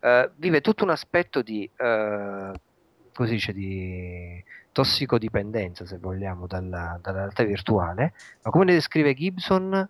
eh, 0.00 0.30
vive 0.36 0.60
tutto 0.60 0.84
un 0.84 0.90
aspetto 0.90 1.42
di, 1.42 1.68
eh, 1.76 2.52
così 3.12 3.32
dice, 3.32 3.52
di 3.52 4.42
tossicodipendenza, 4.72 5.84
se 5.84 5.98
vogliamo, 5.98 6.46
dalla, 6.46 6.98
dalla 7.02 7.18
realtà 7.18 7.44
virtuale, 7.44 8.12
ma 8.42 8.50
come 8.50 8.64
le 8.64 8.72
descrive 8.74 9.14
Gibson, 9.14 9.88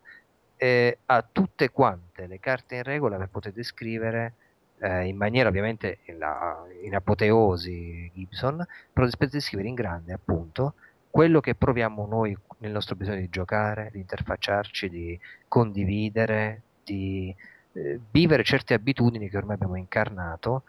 eh, 0.57 0.99
ha 1.07 1.27
tutte 1.31 1.71
quante 1.71 2.27
le 2.27 2.39
carte 2.39 2.77
in 2.77 2.83
regola 2.83 3.17
per 3.17 3.29
poter 3.29 3.53
descrivere 3.53 4.35
eh, 4.79 5.07
in 5.07 5.17
maniera 5.17 5.49
ovviamente 5.49 5.99
in, 6.05 6.19
la- 6.19 6.65
in 6.83 6.95
apoteosi 6.95 8.11
Gibson, 8.15 8.65
però 8.93 9.09
per 9.17 9.29
descrivere 9.29 9.69
in 9.69 9.75
grande 9.75 10.13
appunto 10.13 10.75
quello 11.13 11.41
che 11.41 11.55
proviamo 11.55 12.07
noi 12.07 12.35
nel 12.61 12.73
nostro 12.73 12.97
bisogno 12.97 13.21
di 13.21 13.29
giocare, 13.29 13.91
di 13.93 13.99
interfacciarci, 13.99 14.89
di 14.89 15.21
condividere, 15.47 16.63
di 16.83 17.35
eh, 17.75 18.01
vivere 18.11 18.43
certe 18.43 18.73
abitudini 18.73 19.29
che 19.29 19.37
ormai 19.37 19.57
abbiamo 19.57 19.77
incarnato 19.77 20.63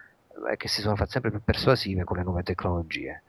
e 0.51 0.57
che 0.57 0.67
si 0.67 0.81
sono 0.81 0.97
fatte 0.97 1.11
sempre 1.11 1.31
più 1.31 1.41
persuasive 1.41 2.03
con 2.03 2.17
le 2.17 2.23
nuove 2.23 2.43
tecnologie. 2.43 3.21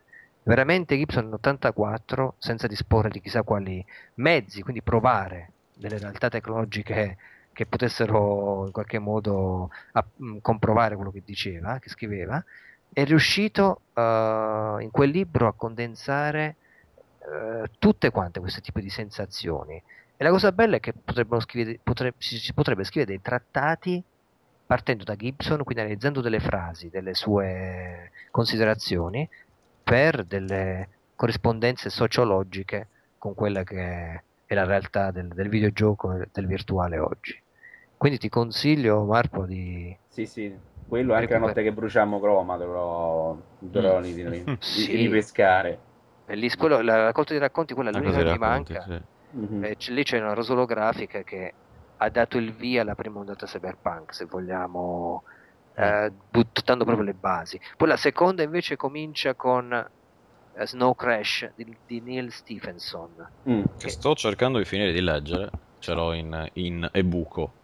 Veramente 0.43 0.97
Gibson 0.97 1.29
nell'84, 1.29 2.31
senza 2.39 2.67
disporre 2.67 3.11
di 3.11 3.21
chissà 3.21 3.45
quali 3.45 3.85
mezzi, 4.15 4.63
quindi 4.63 4.83
provare 4.83 5.53
delle 5.73 5.99
realtà 5.99 6.29
tecnologiche 6.29 7.17
che 7.53 7.67
potessero 7.67 8.65
in 8.67 8.73
qualche 8.73 8.99
modo 8.99 9.71
a- 9.93 10.05
mh, 10.17 10.39
comprovare 10.41 10.97
quello 10.97 11.13
che 11.13 11.23
diceva, 11.25 11.79
che 11.79 11.91
scriveva, 11.91 12.45
è 12.93 13.05
riuscito 13.05 13.83
eh, 13.95 14.77
in 14.81 14.89
quel 14.91 15.11
libro 15.11 15.47
a 15.47 15.55
condensare 15.55 16.57
eh, 17.25 17.71
tutte 17.79 18.11
quante 18.11 18.41
questi 18.41 18.61
tipi 18.61 18.81
di 18.81 18.91
sensazioni. 18.91 19.83
E 20.17 20.25
la 20.25 20.31
cosa 20.31 20.53
bella 20.53 20.77
è 20.77 20.81
che 20.81 20.93
potrebbero 20.93 21.41
scrivere- 21.41 21.81
potre- 21.83 22.15
si, 22.19 22.53
potrebbe 22.53 22.85
scrivere 22.85 23.13
dei 23.13 23.21
trattati 23.21 24.03
partendo 24.67 25.05
da 25.05 25.17
Gibson, 25.17 25.63
quindi 25.63 25.83
analizzando 25.83 26.21
delle 26.21 26.41
frasi, 26.41 26.89
delle 26.89 27.15
sue 27.15 28.11
considerazioni, 28.31 29.29
per 29.83 30.25
delle 30.25 30.89
corrispondenze 31.15 31.91
sociologiche 31.91 32.89
con 33.19 33.35
quella 33.35 33.63
che 33.63 34.23
è 34.47 34.55
la 34.55 34.65
realtà 34.65 35.11
del, 35.11 35.29
del 35.29 35.49
videogioco 35.49 36.13
e 36.15 36.29
del 36.33 36.47
virtuale 36.47 36.99
oggi. 36.99 37.43
Quindi 37.97 38.19
ti 38.19 38.29
consiglio, 38.29 39.05
Marco, 39.05 39.45
di... 39.47 39.97
sì, 40.09 40.27
sì. 40.27 40.55
Quello 40.87 41.15
anche 41.15 41.33
la 41.33 41.39
notte 41.39 41.63
che 41.63 41.73
bruciamo 41.73 42.21
Croma 42.21 42.57
dovrò, 42.57 43.37
dovrò 43.59 44.01
Sì. 44.61 44.97
ripescare. 44.97 45.93
Lì, 46.27 46.49
quello- 46.57 46.81
la 46.81 47.05
raccolta 47.05 47.33
dei 47.33 47.41
racconti, 47.41 47.75
quella 47.75 47.91
è 47.91 47.93
l'unica 47.93 48.19
che 48.23 48.31
mi 48.33 48.39
manca. 48.39 48.83
sì. 48.83 49.01
Mhm. 49.37 49.65
Eh, 49.65 49.77
c- 49.77 49.89
lì 49.89 50.03
c'è 50.05 50.21
una 50.21 50.33
rosolografica 50.33 51.23
che 51.23 51.55
ha 51.97 52.09
dato 52.11 52.39
il 52.39 52.53
via 52.55 52.83
alla 52.83 52.95
prima 52.95 53.19
ondata 53.19 53.47
cyberpunk, 53.47 54.15
se 54.15 54.25
vogliamo, 54.27 55.25
eh, 55.75 56.13
buttando 56.31 56.85
proprio 56.85 57.05
le 57.05 57.15
basi. 57.15 57.61
Poi 57.77 57.89
la 57.89 57.97
seconda 57.97 58.43
invece 58.43 58.77
comincia 58.77 59.35
con 59.35 59.73
eh, 60.57 60.67
Snow 60.67 60.95
Crash 60.95 61.51
di, 61.57 61.77
di 61.85 62.01
Neil 62.01 62.31
Stephenson. 62.33 63.29
Mm. 63.49 63.63
Che 63.77 63.89
sto 63.89 64.15
cercando 64.15 64.59
di 64.59 64.65
finire 64.65 64.93
di 64.93 65.01
leggere, 65.01 65.51
ce 65.79 65.93
l'ho 65.95 66.13
in, 66.13 66.49
in 66.55 66.89
e-buco. 66.93 67.57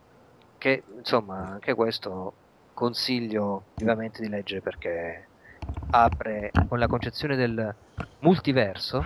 che 0.59 0.83
insomma 0.97 1.49
anche 1.53 1.73
questo 1.75 2.35
consiglio 2.75 3.69
vivamente 3.77 4.21
di 4.23 4.29
leggere 4.29 4.61
perché 4.61 5.30
apre 5.91 6.51
con 6.69 6.79
la 6.79 6.87
concezione 6.87 7.37
del 7.37 7.75
multiverso 8.21 9.05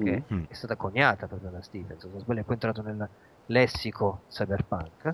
che 0.00 0.22
Mm. 0.32 0.44
è 0.48 0.54
stata 0.54 0.76
coniata 0.76 1.26
proprio 1.26 1.50
da 1.50 1.60
Stevenson, 1.60 1.98
se 1.98 2.08
non 2.08 2.20
sbaglio 2.20 2.40
è 2.40 2.44
poi 2.44 2.54
entrato 2.54 2.82
nel 2.82 3.08
lessico 3.46 4.22
cyberpunk 4.28 5.10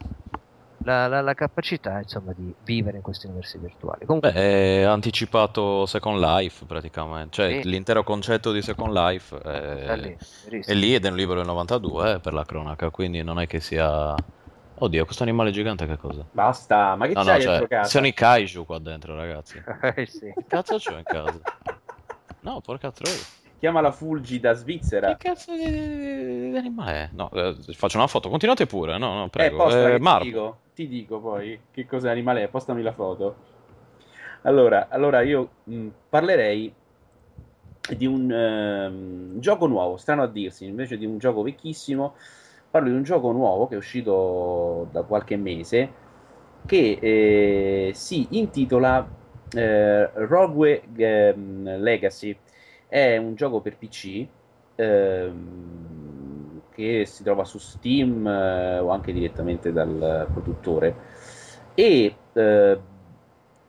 la, 0.85 1.07
la- 1.07 1.23
la 1.23 1.33
capacità 1.35 1.99
insomma 2.01 2.33
di 2.37 2.55
vivere 2.65 2.97
in 2.99 3.03
questi 3.03 3.27
universi 3.27 3.59
virtuali 3.59 4.05
comunque 4.05 4.33
Beh, 4.33 4.81
è 4.81 4.83
anticipato 4.83 5.87
Second 5.87 6.19
Life 6.21 6.67
praticamente, 6.67 7.31
cioè 7.31 7.63
Sì. 7.63 7.69
l'intero 7.69 8.03
concetto 8.05 8.53
di 8.53 8.61
Second 8.61 8.93
Life 8.93 9.39
è, 9.39 9.97
lì, 9.97 10.09
è 10.11 10.17
verissimo. 10.45 10.79
lì 10.79 10.95
ed 10.95 11.05
è 11.07 11.09
un 11.09 11.17
libro 11.17 11.37
del 11.37 11.47
92 11.47 12.13
eh, 12.13 12.21
per 12.21 12.35
la 12.35 12.45
cronaca, 12.45 12.91
quindi 12.91 13.23
non 13.23 13.39
è 13.41 13.47
che 13.47 13.61
sia... 13.61 14.15
Oddio, 14.77 15.05
questo 15.05 15.23
animale 15.23 15.51
gigante 15.53 15.87
che 15.87 15.97
cosa? 15.97 16.27
Basta, 16.33 16.97
ma 16.97 17.07
che 17.07 17.15
No, 17.15 17.21
no, 17.23 17.27
c'hai 17.27 17.41
cioè, 17.41 17.59
dentro 17.59 17.69
casa? 17.69 17.89
sono 17.91 18.07
i 18.07 18.13
kaiju 18.13 18.65
qua 18.65 18.79
dentro, 18.79 19.15
ragazzi. 19.17 19.63
Eh, 19.97 20.07
sì. 20.07 20.33
Che 20.35 20.45
cazzo 20.49 20.77
c'ho 20.79 20.97
in 20.99 21.05
casa? 21.05 21.41
No, 22.43 22.61
porca 22.61 22.91
troia. 22.91 23.15
Chiama 23.59 23.81
la 23.81 23.93
Fulgi 23.93 24.41
da 24.41 24.53
Svizzera. 24.53 25.17
Che 25.17 25.17
cazzo 25.17 25.53
di, 25.55 26.51
di 26.51 26.57
animale 26.57 26.93
è? 26.93 27.09
No, 27.13 27.31
eh, 27.31 27.55
faccio 27.73 27.97
una 27.99 28.07
foto, 28.09 28.29
continuate 28.29 28.67
pure, 28.67 28.99
no, 28.99 29.15
no, 29.15 29.23
Eh, 29.25 29.29
prego. 29.31 29.57
posta, 29.57 29.79
Eh, 29.87 29.93
che 29.93 29.99
ti 29.99 30.03
Marco. 30.03 30.25
dico, 30.25 30.59
ti 30.75 30.89
dico 30.89 31.21
poi 31.21 31.61
che 31.71 31.87
cos'è 31.87 32.11
animale 32.11 32.43
è, 32.43 32.49
postami 32.49 32.83
la 32.83 32.93
foto. 32.93 33.37
Allora, 34.43 34.89
allora 34.91 35.23
io 35.23 35.49
mh, 35.65 35.89
parlerei 36.11 36.73
di 37.97 38.07
un 38.07 38.31
ehm, 38.31 39.41
gioco 39.41 39.67
nuovo, 39.67 39.97
strano 39.97 40.23
a 40.23 40.27
dirsi, 40.27 40.65
invece 40.67 40.97
di 40.97 41.05
un 41.07 41.19
gioco 41.19 41.43
vecchissimo, 41.43 42.15
parlo 42.75 42.89
di 42.89 42.97
un 42.97 43.05
gioco 43.05 43.31
nuovo 43.31 43.69
che 43.69 43.75
è 43.75 43.79
uscito 43.79 44.89
da 44.91 45.03
qualche 45.03 45.37
mese, 45.37 45.93
che 46.67 46.99
eh, 47.01 47.93
si 47.95 48.27
intitola 48.31 49.09
eh, 49.53 50.11
Rogue 50.13 50.83
ehm, 50.97 51.79
Legacy. 51.79 52.37
È 52.89 53.17
un 53.17 53.37
gioco 53.37 53.61
per 53.61 53.77
PC 53.77 54.27
ehm, 54.75 56.63
che 56.75 57.07
si 57.07 57.23
trova 57.23 57.45
su 57.45 57.59
Steam 57.59 58.27
eh, 58.27 58.81
o 58.81 58.89
anche 58.89 59.13
direttamente 59.13 59.73
dal 59.73 60.27
produttore. 60.33 60.97
E 61.75 62.17
eh, 62.33 62.79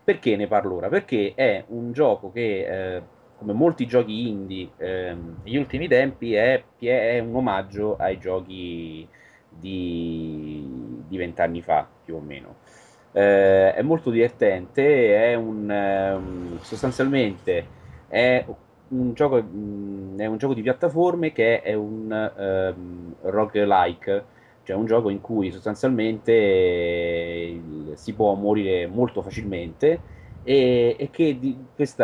perché 0.04 0.36
ne 0.36 0.48
parlo 0.48 0.78
ora? 0.78 0.90
Perché 0.90 1.34
è 1.36 1.64
un 1.68 1.92
gioco 1.92 2.32
che, 2.32 2.96
eh, 2.96 3.04
come 3.38 3.54
molti 3.54 3.86
giochi 3.88 4.30
indie 4.30 4.70
ehm, 4.78 5.38
negli 5.44 5.58
ultimi 5.58 5.88
tempi, 5.88 6.34
è, 6.34 6.64
è 6.80 7.20
un 7.20 7.36
omaggio 7.36 7.96
ai 7.98 8.18
giochi 8.18 9.08
di 9.50 11.18
vent'anni 11.18 11.62
fa, 11.62 11.88
più 12.04 12.16
o 12.16 12.20
meno. 12.20 12.56
Eh, 13.12 13.74
è 13.74 13.82
molto 13.82 14.10
divertente, 14.12 15.16
è 15.32 15.36
un, 15.36 15.70
ehm, 15.72 16.60
sostanzialmente 16.62 17.68
è 18.08 18.46
un 18.90 19.14
gioco, 19.14 19.42
mh, 19.42 20.18
è 20.20 20.26
un 20.26 20.38
gioco 20.38 20.54
di 20.54 20.62
piattaforme 20.62 21.32
che 21.32 21.62
è 21.62 21.74
un 21.74 22.12
ehm, 22.38 23.16
roguelike, 23.22 24.26
cioè 24.64 24.76
un 24.76 24.86
gioco 24.86 25.10
in 25.10 25.22
cui 25.22 25.52
sostanzialmente 25.52 26.32
eh, 26.34 27.62
si 27.94 28.14
può 28.14 28.34
morire 28.34 28.88
molto 28.88 29.22
facilmente 29.22 30.00
e, 30.44 30.96
e 31.00 31.10
che 31.10 31.38
di 31.40 31.58
questo 31.76 32.04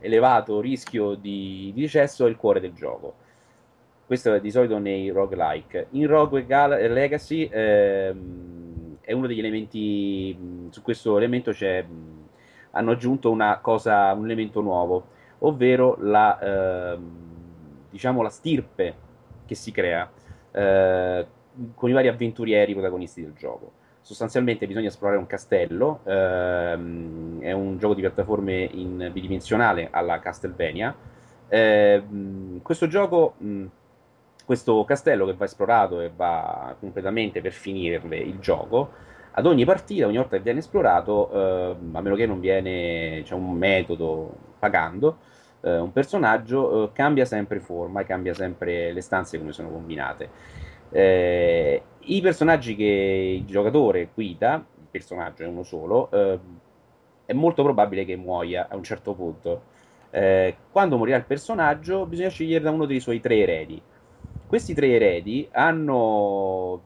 elevato 0.00 0.60
rischio 0.60 1.14
di, 1.14 1.70
di 1.74 1.80
decesso 1.82 2.26
è 2.26 2.28
il 2.28 2.36
cuore 2.36 2.60
del 2.60 2.72
gioco. 2.72 3.14
Questo 4.06 4.32
è 4.32 4.40
di 4.40 4.50
solito 4.50 4.78
nei 4.78 5.10
roguelike. 5.10 5.88
In 5.90 6.06
Rogue 6.06 6.46
Gal- 6.46 6.90
Legacy 6.90 7.48
ehm, 7.50 8.96
è 9.02 9.12
uno 9.12 9.26
degli 9.26 9.38
elementi, 9.38 10.68
su 10.70 10.80
questo 10.82 11.16
elemento 11.16 11.52
c'è, 11.52 11.84
hanno 12.70 12.90
aggiunto 12.90 13.36
cosa, 13.60 14.12
un 14.12 14.24
elemento 14.24 14.60
nuovo, 14.60 15.08
ovvero 15.40 15.96
la, 16.00 16.38
eh, 16.38 16.98
diciamo 17.90 18.22
la 18.22 18.30
stirpe 18.30 18.94
che 19.44 19.54
si 19.54 19.72
crea 19.72 20.10
eh, 20.52 21.26
con 21.74 21.90
i 21.90 21.92
vari 21.92 22.08
avventurieri 22.08 22.72
protagonisti 22.72 23.22
del 23.22 23.34
gioco. 23.34 23.72
Sostanzialmente 24.08 24.66
bisogna 24.66 24.88
esplorare 24.88 25.18
un 25.18 25.26
castello, 25.26 26.00
ehm, 26.04 27.42
è 27.42 27.52
un 27.52 27.76
gioco 27.76 27.92
di 27.92 28.00
piattaforme 28.00 28.66
in 28.72 29.10
bidimensionale 29.12 29.88
alla 29.90 30.18
Castlevania. 30.18 30.96
Eh, 31.46 32.02
questo 32.62 32.86
gioco, 32.86 33.34
mh, 33.36 33.64
questo 34.46 34.82
castello 34.86 35.26
che 35.26 35.34
va 35.34 35.44
esplorato 35.44 36.00
e 36.00 36.10
va 36.16 36.74
completamente 36.80 37.42
per 37.42 37.52
finirle 37.52 38.16
il 38.16 38.38
gioco, 38.38 38.92
ad 39.32 39.44
ogni 39.44 39.66
partita, 39.66 40.06
ogni 40.06 40.16
volta 40.16 40.38
che 40.38 40.42
viene 40.42 40.60
esplorato, 40.60 41.30
eh, 41.30 41.76
a 41.92 42.00
meno 42.00 42.16
che 42.16 42.24
non 42.24 42.40
viene, 42.40 43.20
c'è 43.24 43.34
un 43.34 43.52
metodo 43.58 44.34
pagando, 44.58 45.18
eh, 45.60 45.76
un 45.76 45.92
personaggio 45.92 46.84
eh, 46.84 46.92
cambia 46.94 47.26
sempre 47.26 47.60
forma 47.60 48.00
e 48.00 48.04
cambia 48.06 48.32
sempre 48.32 48.90
le 48.90 49.02
stanze 49.02 49.36
come 49.38 49.52
sono 49.52 49.68
combinate. 49.68 50.30
I 52.10 52.22
personaggi 52.22 52.74
che 52.74 53.34
il 53.38 53.44
giocatore 53.44 54.08
guida, 54.14 54.64
il 54.78 54.86
personaggio 54.90 55.42
è 55.42 55.46
uno 55.46 55.62
solo, 55.62 56.10
eh, 56.10 56.38
è 57.26 57.34
molto 57.34 57.62
probabile 57.62 58.06
che 58.06 58.16
muoia 58.16 58.66
a 58.70 58.76
un 58.76 58.82
certo 58.82 59.12
punto. 59.12 59.62
Eh, 60.10 60.56
quando 60.72 60.96
morirà 60.96 61.18
il 61.18 61.26
personaggio, 61.26 62.06
bisogna 62.06 62.30
scegliere 62.30 62.64
da 62.64 62.70
uno 62.70 62.86
dei 62.86 63.00
suoi 63.00 63.20
tre 63.20 63.36
eredi. 63.36 63.82
Questi 64.46 64.72
tre 64.72 64.88
eredi 64.88 65.46
hanno 65.52 66.82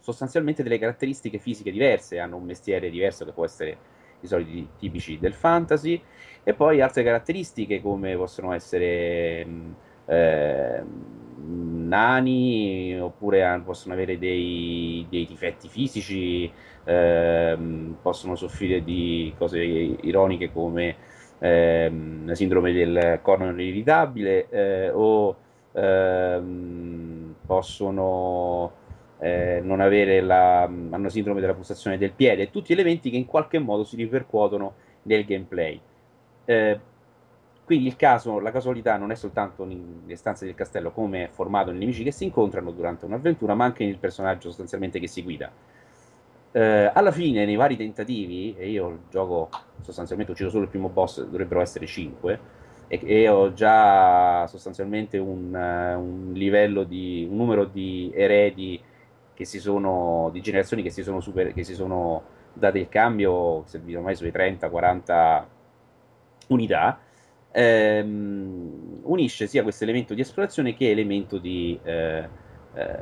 sostanzialmente 0.00 0.64
delle 0.64 0.80
caratteristiche 0.80 1.38
fisiche 1.38 1.70
diverse, 1.70 2.18
hanno 2.18 2.38
un 2.38 2.44
mestiere 2.44 2.90
diverso 2.90 3.24
che 3.24 3.30
può 3.30 3.44
essere 3.44 3.76
i 4.22 4.26
soliti 4.26 4.68
tipici 4.78 5.20
del 5.20 5.34
fantasy, 5.34 6.02
e 6.42 6.54
poi 6.54 6.80
altre 6.80 7.04
caratteristiche 7.04 7.80
come 7.80 8.16
possono 8.16 8.52
essere 8.52 9.46
eh, 10.06 10.82
nani 11.44 12.98
oppure 13.00 13.60
possono 13.64 13.94
avere 13.94 14.18
dei, 14.18 15.06
dei 15.08 15.26
difetti 15.26 15.68
fisici, 15.68 16.50
eh, 16.84 17.58
possono 18.00 18.34
soffrire 18.36 18.82
di 18.82 19.32
cose 19.36 19.62
ironiche 19.62 20.52
come 20.52 20.96
eh, 21.38 21.92
la 22.24 22.34
sindrome 22.34 22.72
del 22.72 23.20
corno 23.22 23.50
irritabile 23.60 24.48
eh, 24.48 24.90
o 24.90 25.36
ehm, 25.72 27.34
possono 27.46 28.72
eh, 29.20 29.60
non 29.62 29.80
avere 29.80 30.20
la 30.20 30.62
hanno 30.62 31.08
sindrome 31.08 31.40
della 31.40 31.54
pulsazione 31.54 31.98
del 31.98 32.12
piede, 32.12 32.50
tutti 32.50 32.72
elementi 32.72 33.10
che 33.10 33.16
in 33.16 33.26
qualche 33.26 33.58
modo 33.58 33.84
si 33.84 33.96
ripercuotono 33.96 34.74
nel 35.02 35.24
gameplay. 35.24 35.80
Eh, 36.44 36.80
quindi 37.68 37.88
il 37.88 37.96
caso, 37.96 38.38
la 38.38 38.50
casualità 38.50 38.96
non 38.96 39.10
è 39.10 39.14
soltanto 39.14 39.66
nelle 39.66 40.16
stanze 40.16 40.46
del 40.46 40.54
castello 40.54 40.90
come 40.90 41.24
è 41.24 41.28
formato 41.28 41.68
nei 41.68 41.80
nemici 41.80 42.02
che 42.02 42.12
si 42.12 42.24
incontrano 42.24 42.70
durante 42.70 43.04
un'avventura, 43.04 43.52
ma 43.52 43.66
anche 43.66 43.84
nel 43.84 43.98
personaggio 43.98 44.48
sostanzialmente 44.48 44.98
che 44.98 45.06
si 45.06 45.22
guida. 45.22 45.52
Eh, 46.50 46.90
alla 46.94 47.12
fine, 47.12 47.44
nei 47.44 47.56
vari 47.56 47.76
tentativi, 47.76 48.56
e 48.56 48.70
io 48.70 48.88
il 48.88 48.98
gioco 49.10 49.50
sostanzialmente 49.82 50.32
ho 50.32 50.34
ucciso 50.34 50.48
solo 50.48 50.62
il 50.62 50.70
primo 50.70 50.88
boss, 50.88 51.22
dovrebbero 51.22 51.60
essere 51.60 51.84
5, 51.84 52.40
e, 52.88 53.00
e 53.04 53.28
ho 53.28 53.52
già 53.52 54.46
sostanzialmente 54.46 55.18
un, 55.18 55.52
uh, 55.52 56.00
un, 56.00 56.32
livello 56.32 56.84
di 56.84 57.26
un 57.28 57.36
numero 57.36 57.66
di 57.66 58.10
eredi 58.14 58.80
che 59.34 59.44
si 59.44 59.58
sono 59.58 60.30
di 60.32 60.40
generazioni 60.40 60.82
che 60.82 60.88
si 60.88 61.02
sono, 61.02 61.20
super, 61.20 61.52
che 61.52 61.64
si 61.64 61.74
sono 61.74 62.22
date 62.54 62.78
il 62.78 62.88
cambio, 62.88 63.64
servito 63.66 63.98
ormai 63.98 64.14
sulle 64.14 64.32
30-40 64.32 65.44
unità 66.46 66.98
ehm, 67.52 69.00
unisce 69.02 69.46
sia 69.46 69.62
questo 69.62 69.84
elemento 69.84 70.14
di 70.14 70.20
esplorazione 70.20 70.74
che 70.74 70.90
elemento 70.90 71.38
di, 71.38 71.78
eh, 71.82 72.28
eh, 72.74 72.96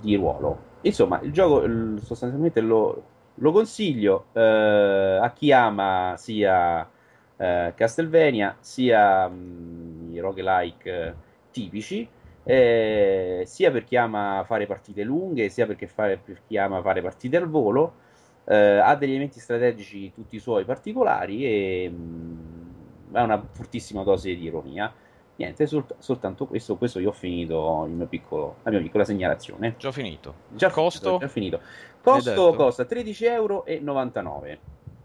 di 0.00 0.14
ruolo. 0.16 0.66
Insomma, 0.82 1.20
il 1.22 1.32
gioco 1.32 1.64
sostanzialmente 1.98 2.60
lo, 2.60 3.02
lo 3.34 3.52
consiglio 3.52 4.26
eh, 4.32 5.18
a 5.20 5.32
chi 5.32 5.52
ama 5.52 6.14
sia 6.16 6.88
eh, 7.36 7.72
Castlevania 7.74 8.56
sia 8.60 9.28
mh, 9.28 10.10
i 10.12 10.18
roguelike 10.18 11.14
tipici. 11.50 12.08
Eh, 12.44 13.42
sia 13.44 13.70
per 13.70 13.84
chi 13.84 13.96
ama 13.96 14.42
fare 14.46 14.64
partite 14.64 15.02
lunghe, 15.02 15.50
sia 15.50 15.66
fare, 15.86 16.16
per 16.16 16.40
chi 16.46 16.56
ama 16.56 16.80
fare 16.80 17.02
partite 17.02 17.36
al 17.36 17.46
volo, 17.46 17.92
eh, 18.44 18.78
ha 18.78 18.96
degli 18.96 19.10
elementi 19.10 19.38
strategici 19.38 20.10
tutti 20.14 20.38
suoi 20.38 20.64
particolari 20.64 21.44
e 21.44 21.90
mh, 21.90 22.57
è 23.12 23.20
una 23.20 23.42
fortissima 23.50 24.02
dose 24.02 24.34
di 24.34 24.44
ironia. 24.44 24.92
Niente, 25.36 25.66
sol- 25.66 25.86
soltanto 25.98 26.46
questo, 26.46 26.76
questo 26.76 26.98
io 26.98 27.10
ho 27.10 27.12
finito 27.12 27.88
piccolo, 28.08 28.56
la 28.64 28.70
mia 28.72 28.80
piccola 28.80 29.04
segnalazione. 29.04 29.76
Già 29.78 29.92
finito. 29.92 30.34
Già 30.48 30.70
costo? 30.70 31.18
Finito, 31.18 31.26
già 31.26 31.32
finito. 31.32 31.60
Costo 32.02 32.54
costa 32.54 32.82
13,99 32.84 33.24
euro. 33.24 33.64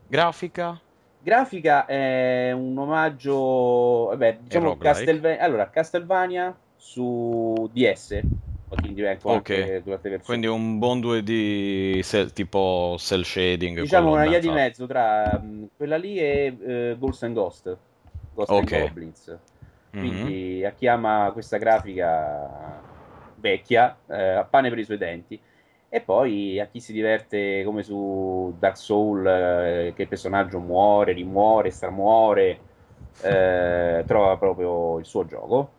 Grafica? 0.07 0.79
Grafica 1.19 1.85
è 1.85 2.51
un 2.51 2.77
omaggio, 2.77 4.07
vabbè, 4.07 4.39
diciamo 4.41 4.77
Castelvania, 4.77 5.41
allora, 5.41 5.69
Castlevania 5.69 6.53
su 6.75 7.69
DS, 7.71 8.21
ok, 9.21 10.21
quindi 10.23 10.47
un 10.47 10.79
buon 10.79 10.99
2D 10.99 12.01
cell, 12.01 12.31
tipo 12.33 12.95
cell 12.97 13.21
shading. 13.21 13.81
Diciamo 13.81 14.11
una 14.11 14.25
via 14.25 14.39
di 14.39 14.49
mezzo 14.49 14.85
tra 14.85 15.39
um, 15.41 15.69
quella 15.77 15.97
lì 15.97 16.17
e 16.17 16.93
uh, 16.93 16.97
Ghost 16.97 17.23
and 17.23 17.35
Ghost. 17.35 17.77
Ghost 18.33 18.51
okay. 18.51 18.87
Goblins. 18.87 19.37
Quindi 19.91 20.57
mm-hmm. 20.57 20.65
a 20.65 20.71
chi 20.71 20.87
ama 20.87 21.29
questa 21.33 21.57
grafica 21.57 22.81
vecchia, 23.35 23.95
eh, 24.07 24.29
a 24.35 24.43
pane 24.43 24.69
per 24.69 24.79
i 24.79 24.85
suoi 24.85 24.97
denti. 24.97 25.39
E 25.89 26.01
poi 26.01 26.59
a 26.59 26.65
chi 26.65 26.79
si 26.79 26.91
diverte 26.91 27.61
come 27.63 27.83
su 27.83 28.55
Dark 28.57 28.77
Soul, 28.77 29.27
eh, 29.27 29.93
che 29.95 30.01
il 30.01 30.07
personaggio 30.07 30.57
muore, 30.57 31.13
rimuore, 31.13 31.69
stramuore, 31.69 32.59
eh, 33.21 34.03
trova 34.07 34.37
proprio 34.37 34.97
il 34.97 35.05
suo 35.05 35.25
gioco. 35.25 35.69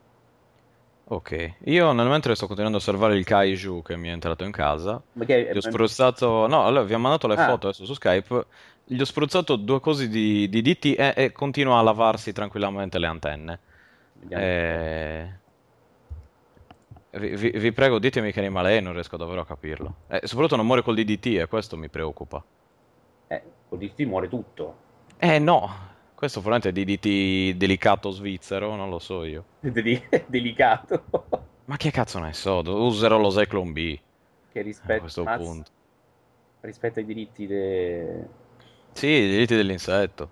Ok, 1.07 1.57
io 1.65 1.93
nel 1.93 2.07
mentre 2.07 2.35
sto 2.35 2.47
continuando 2.47 2.79
a 2.79 2.81
osservare 2.81 3.17
il 3.17 3.25
kaiju 3.25 3.83
che 3.83 3.97
mi 3.97 4.09
è 4.09 4.13
entrato 4.13 4.45
in 4.45 4.53
casa. 4.53 5.03
Perché 5.13 5.51
gli 5.53 5.57
ho 5.57 5.61
spruzzato. 5.61 6.47
No, 6.47 6.65
allora 6.65 6.85
vi 6.85 6.95
ho 6.95 6.99
mandato 6.99 7.27
le 7.27 7.35
ah. 7.35 7.47
foto 7.47 7.67
adesso 7.67 7.85
su 7.85 7.93
Skype. 7.93 8.47
Gli 8.87 9.01
ho 9.01 9.05
spruzzato 9.05 9.57
due 9.57 9.81
cose 9.81 10.09
di, 10.09 10.49
di 10.49 10.61
DT 10.61 10.85
e, 10.99 11.15
e, 11.17 11.33
continua 11.33 11.79
a 11.79 11.83
lavarsi 11.83 12.33
tranquillamente 12.33 12.99
le 12.99 13.07
antenne. 13.07 13.59
E... 14.29 15.33
Eh, 17.11 17.19
vi, 17.19 17.37
vi, 17.37 17.51
vi, 17.51 17.73
prego, 17.73 17.99
ditemi 17.99 18.33
che 18.33 18.41
animale 18.41 18.77
è, 18.77 18.81
non 18.81 18.93
riesco 18.93 19.17
davvero 19.17 19.41
a 19.41 19.47
capirlo. 19.47 19.95
E 20.09 20.21
eh, 20.23 20.27
soprattutto 20.27 20.57
non 20.57 20.67
muore 20.67 20.83
col 20.83 20.97
DDT 20.97 21.39
e 21.39 21.47
questo 21.47 21.77
mi 21.77 21.89
preoccupa. 21.89 22.45
Eh, 23.29 23.43
col 23.69 23.79
DDT 23.79 24.01
muore 24.01 24.29
tutto. 24.29 24.77
Eh 25.17 25.39
no, 25.39 25.71
questo 26.15 26.41
probabilmente 26.41 26.81
è 26.81 26.85
DDT 26.85 27.57
delicato 27.57 28.11
svizzero, 28.11 28.75
non 28.75 28.91
lo 28.91 28.99
so 28.99 29.25
io. 29.25 29.45
delicato. 30.27 31.05
Ma 31.67 31.77
che 31.77 31.91
cazzo 31.91 32.19
ne 32.19 32.33
so, 32.35 32.63
userò 32.65 33.19
lo 33.19 33.31
Zyklon 33.31 33.73
B. 33.73 33.99
Che 34.53 34.61
rispetto, 34.61 34.93
a 34.93 35.01
questo 35.01 35.25
Mazz... 35.25 35.43
punto. 35.43 35.71
rispetto 36.61 36.99
ai 36.99 37.05
diritti 37.07 37.47
de... 37.47 38.43
Sì, 38.95 39.07
i 39.07 39.29
diritti 39.29 39.57
dell'insetto. 39.57 40.31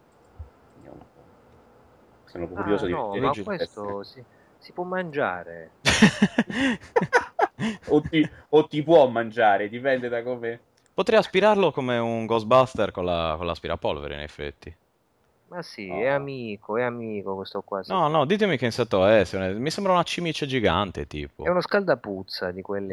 Sono 2.24 2.48
curioso 2.48 2.84
ah, 2.84 2.86
di 2.86 2.92
no, 2.94 3.14
ma 3.16 3.32
questo 3.44 4.02
si, 4.04 4.24
si, 4.56 4.72
può 4.72 4.84
mangiare. 4.84 5.72
o, 7.88 8.00
ti, 8.00 8.26
o, 8.48 8.66
ti, 8.66 8.82
può 8.82 9.06
mangiare, 9.08 9.68
dipende 9.68 10.08
da 10.08 10.22
come... 10.22 10.60
Potrei 10.94 11.18
aspirarlo 11.18 11.72
come 11.72 11.98
un 11.98 12.24
Ghostbuster 12.24 12.90
con, 12.90 13.04
la, 13.04 13.34
con 13.36 13.44
l'aspirapolvere, 13.44 14.14
in 14.14 14.20
effetti. 14.20 14.74
Ma 15.48 15.60
sì, 15.60 15.90
è 15.90 16.06
amico, 16.06 16.78
è 16.78 16.82
amico 16.82 17.34
questo 17.34 17.60
qua. 17.60 17.82
No, 17.88 18.08
no, 18.08 18.24
ditemi 18.24 18.56
che 18.56 18.64
insetto 18.64 19.04
è. 19.04 19.26
Mi 19.52 19.70
sembra 19.70 19.92
una 19.92 20.02
cimice 20.02 20.46
gigante, 20.46 21.06
tipo. 21.06 21.44
È 21.44 21.50
uno 21.50 21.60
scaldapuzza 21.60 22.50
di 22.50 22.62
quelli. 22.62 22.92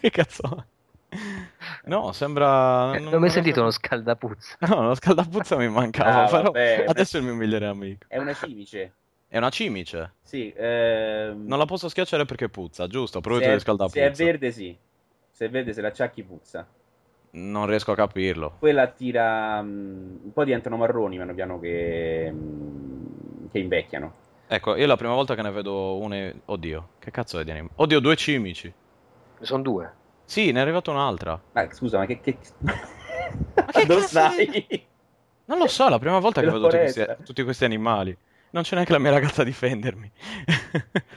che 0.00 0.10
cazzo? 0.10 0.66
No, 1.84 2.12
sembra. 2.12 2.98
Non, 2.98 3.14
ho 3.14 3.18
mai 3.18 3.30
sentito 3.30 3.60
uno 3.60 3.70
scaldapuzza. 3.70 4.56
No, 4.66 4.80
uno 4.80 4.94
scaldapuzza 4.94 5.56
mi 5.56 5.68
mancava, 5.68 6.24
ah, 6.24 6.28
però 6.28 6.42
vabbè, 6.42 6.84
adesso 6.88 7.16
è 7.16 7.20
il 7.20 7.26
mio 7.26 7.34
migliore 7.34 7.66
amico. 7.66 8.06
È 8.08 8.18
una 8.18 8.34
cimice. 8.34 8.92
È 9.28 9.38
una 9.38 9.50
cimice? 9.50 10.14
Sì. 10.22 10.52
Ehm... 10.56 11.46
Non 11.46 11.58
la 11.58 11.64
posso 11.64 11.88
schiacciare 11.88 12.24
perché 12.24 12.48
puzza, 12.48 12.86
giusto? 12.86 13.20
Proveto 13.20 13.52
di 13.52 13.60
scaldapuzza. 13.60 13.98
Se 13.98 14.06
è 14.06 14.10
verde, 14.10 14.50
sì. 14.50 14.76
Se 15.30 15.46
è 15.46 15.50
verde, 15.50 15.72
se 15.72 15.80
la 15.80 15.88
acciacchi, 15.88 16.22
puzza. 16.22 16.66
Non 17.32 17.66
riesco 17.66 17.92
a 17.92 17.96
capirlo. 17.96 18.56
Quella 18.58 18.82
attira 18.82 19.58
um, 19.60 20.20
un 20.24 20.32
po' 20.32 20.44
diventano 20.44 20.76
marroni 20.76 21.16
piano 21.16 21.34
piano 21.34 21.60
che, 21.60 22.28
um, 22.32 23.50
che 23.50 23.58
invecchiano. 23.58 24.14
Ecco, 24.46 24.76
io 24.76 24.86
la 24.86 24.96
prima 24.96 25.12
volta 25.12 25.34
che 25.34 25.42
ne 25.42 25.50
vedo 25.50 25.98
una... 25.98 26.32
Oddio, 26.46 26.88
che 26.98 27.10
cazzo 27.10 27.38
è 27.38 27.44
di 27.44 27.50
anime? 27.50 27.70
Oddio, 27.74 27.98
due 28.00 28.16
cimici. 28.16 28.72
Sono 29.40 29.62
due. 29.62 29.92
Sì, 30.26 30.50
ne 30.52 30.58
è 30.58 30.62
arrivata 30.62 30.90
un'altra. 30.90 31.40
Ma 31.52 31.72
scusa, 31.72 31.98
ma 31.98 32.06
che... 32.06 32.20
che... 32.20 32.36
Ma 32.60 33.64
che 33.66 33.86
Dove 33.86 34.06
di- 34.50 34.86
Non 35.46 35.58
lo 35.58 35.66
so, 35.68 35.86
è 35.86 35.90
la 35.90 35.98
prima 35.98 36.18
volta 36.18 36.40
che 36.40 36.46
Nella 36.46 36.58
vedo 36.58 36.68
tutti 36.68 36.82
questi, 36.82 37.24
tutti 37.24 37.42
questi 37.44 37.64
animali. 37.64 38.16
Non 38.50 38.62
c'è 38.64 38.74
neanche 38.74 38.92
la 38.92 38.98
mia 38.98 39.10
ragazza 39.12 39.42
a 39.42 39.44
difendermi. 39.44 40.10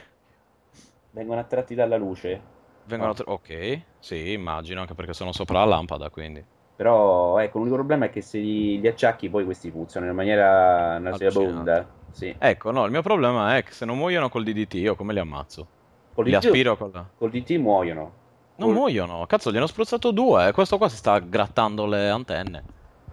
Vengono 1.12 1.40
attratti 1.40 1.76
dalla 1.76 1.98
luce. 1.98 2.40
Vengono 2.86 3.12
Ah. 3.12 3.16
tro- 3.16 3.34
Ok, 3.34 3.82
sì, 4.00 4.32
immagino, 4.32 4.82
anche 4.82 4.94
perché 4.94 5.14
sono 5.14 5.32
sopra 5.32 5.60
la 5.60 5.66
lampada, 5.66 6.10
quindi. 6.10 6.44
Però, 6.76 7.38
ecco, 7.40 7.58
l'unico 7.58 7.76
problema 7.76 8.06
è 8.06 8.10
che 8.10 8.22
se 8.22 8.38
li, 8.38 8.80
li 8.80 8.88
acciacchi 8.88 9.30
poi 9.30 9.44
questi 9.44 9.70
puzzano 9.70 10.06
in 10.08 10.16
maniera 10.16 10.98
nauseabonda. 10.98 11.88
Sì. 12.12 12.34
Ecco, 12.38 12.72
no, 12.72 12.86
il 12.86 12.92
mio 12.92 13.02
problema 13.02 13.58
è 13.58 13.64
che 13.64 13.74
se 13.74 13.86
non 13.86 13.98
muoiono 13.98 14.30
col 14.30 14.44
DDT, 14.44 14.76
io 14.76 14.96
come 14.96 15.14
li 15.14 15.20
ammazzo? 15.20 15.68
Col 16.14 16.26
Li 16.26 16.36
aspiro 16.36 16.78
con 16.78 16.92
la... 16.94 17.06
Col 17.18 17.30
DT 17.32 17.58
muoiono. 17.58 18.19
Non 18.60 18.74
muoiono, 18.74 19.26
cazzo, 19.26 19.52
gliene 19.52 19.64
ho 19.64 19.68
spruzzato 19.68 20.12
due, 20.12 20.52
questo 20.52 20.78
qua 20.78 20.90
si 20.90 20.98
sta 20.98 21.18
grattando 21.20 21.86
le 21.86 22.10
antenne. 22.10 22.64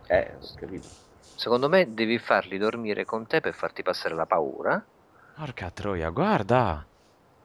Eh, 0.08 0.34
ho 0.40 0.54
capito. 0.56 0.88
Secondo 1.20 1.68
me 1.68 1.94
devi 1.94 2.18
farli 2.18 2.58
dormire 2.58 3.04
con 3.04 3.26
te 3.26 3.40
per 3.40 3.54
farti 3.54 3.82
passare 3.82 4.14
la 4.14 4.26
paura. 4.26 4.84
Porca 5.36 5.70
troia, 5.70 6.08
guarda! 6.10 6.84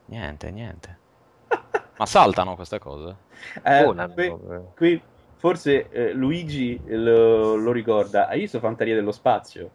Niente, 0.05 0.51
niente. 0.51 0.97
Ma 1.97 2.05
saltano 2.05 2.55
queste 2.55 2.79
cose? 2.79 3.15
Eh, 3.63 3.83
Volano. 3.83 4.13
qui, 4.13 4.25
eh. 4.25 4.61
qui 4.75 5.01
forse 5.35 5.89
eh, 5.89 6.13
Luigi 6.13 6.81
lo, 6.85 7.55
lo 7.55 7.71
ricorda. 7.71 8.27
Hai 8.27 8.39
visto 8.39 8.59
Fantaria 8.59 8.95
dello 8.95 9.11
Spazio? 9.11 9.69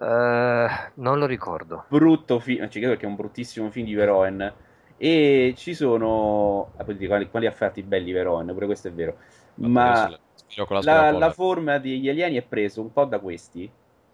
Eh, 0.00 0.68
non 0.94 1.18
lo 1.18 1.26
ricordo. 1.26 1.84
Brutto 1.88 2.38
film, 2.38 2.68
ci 2.68 2.78
credo 2.78 2.90
perché 2.90 3.06
è 3.06 3.08
un 3.08 3.16
bruttissimo 3.16 3.70
film 3.70 3.86
di 3.86 3.94
Verhoeven. 3.94 4.52
E 4.98 5.54
ci 5.56 5.74
sono. 5.74 6.72
Ah, 6.76 6.84
poi 6.84 6.96
quali, 7.06 7.30
quali 7.30 7.46
affatti 7.46 7.82
belli 7.82 8.12
Verhoeven, 8.12 8.52
pure 8.52 8.66
questo 8.66 8.88
è 8.88 8.92
vero. 8.92 9.16
Ma 9.56 10.10
con 10.56 10.76
la, 10.78 11.10
l'aspirapolvere. 11.10 11.18
la 11.18 11.30
forma 11.30 11.78
degli 11.78 12.08
alieni 12.08 12.36
è 12.36 12.42
preso 12.42 12.80
un 12.80 12.92
po' 12.92 13.04
da 13.04 13.18
questi. 13.20 13.70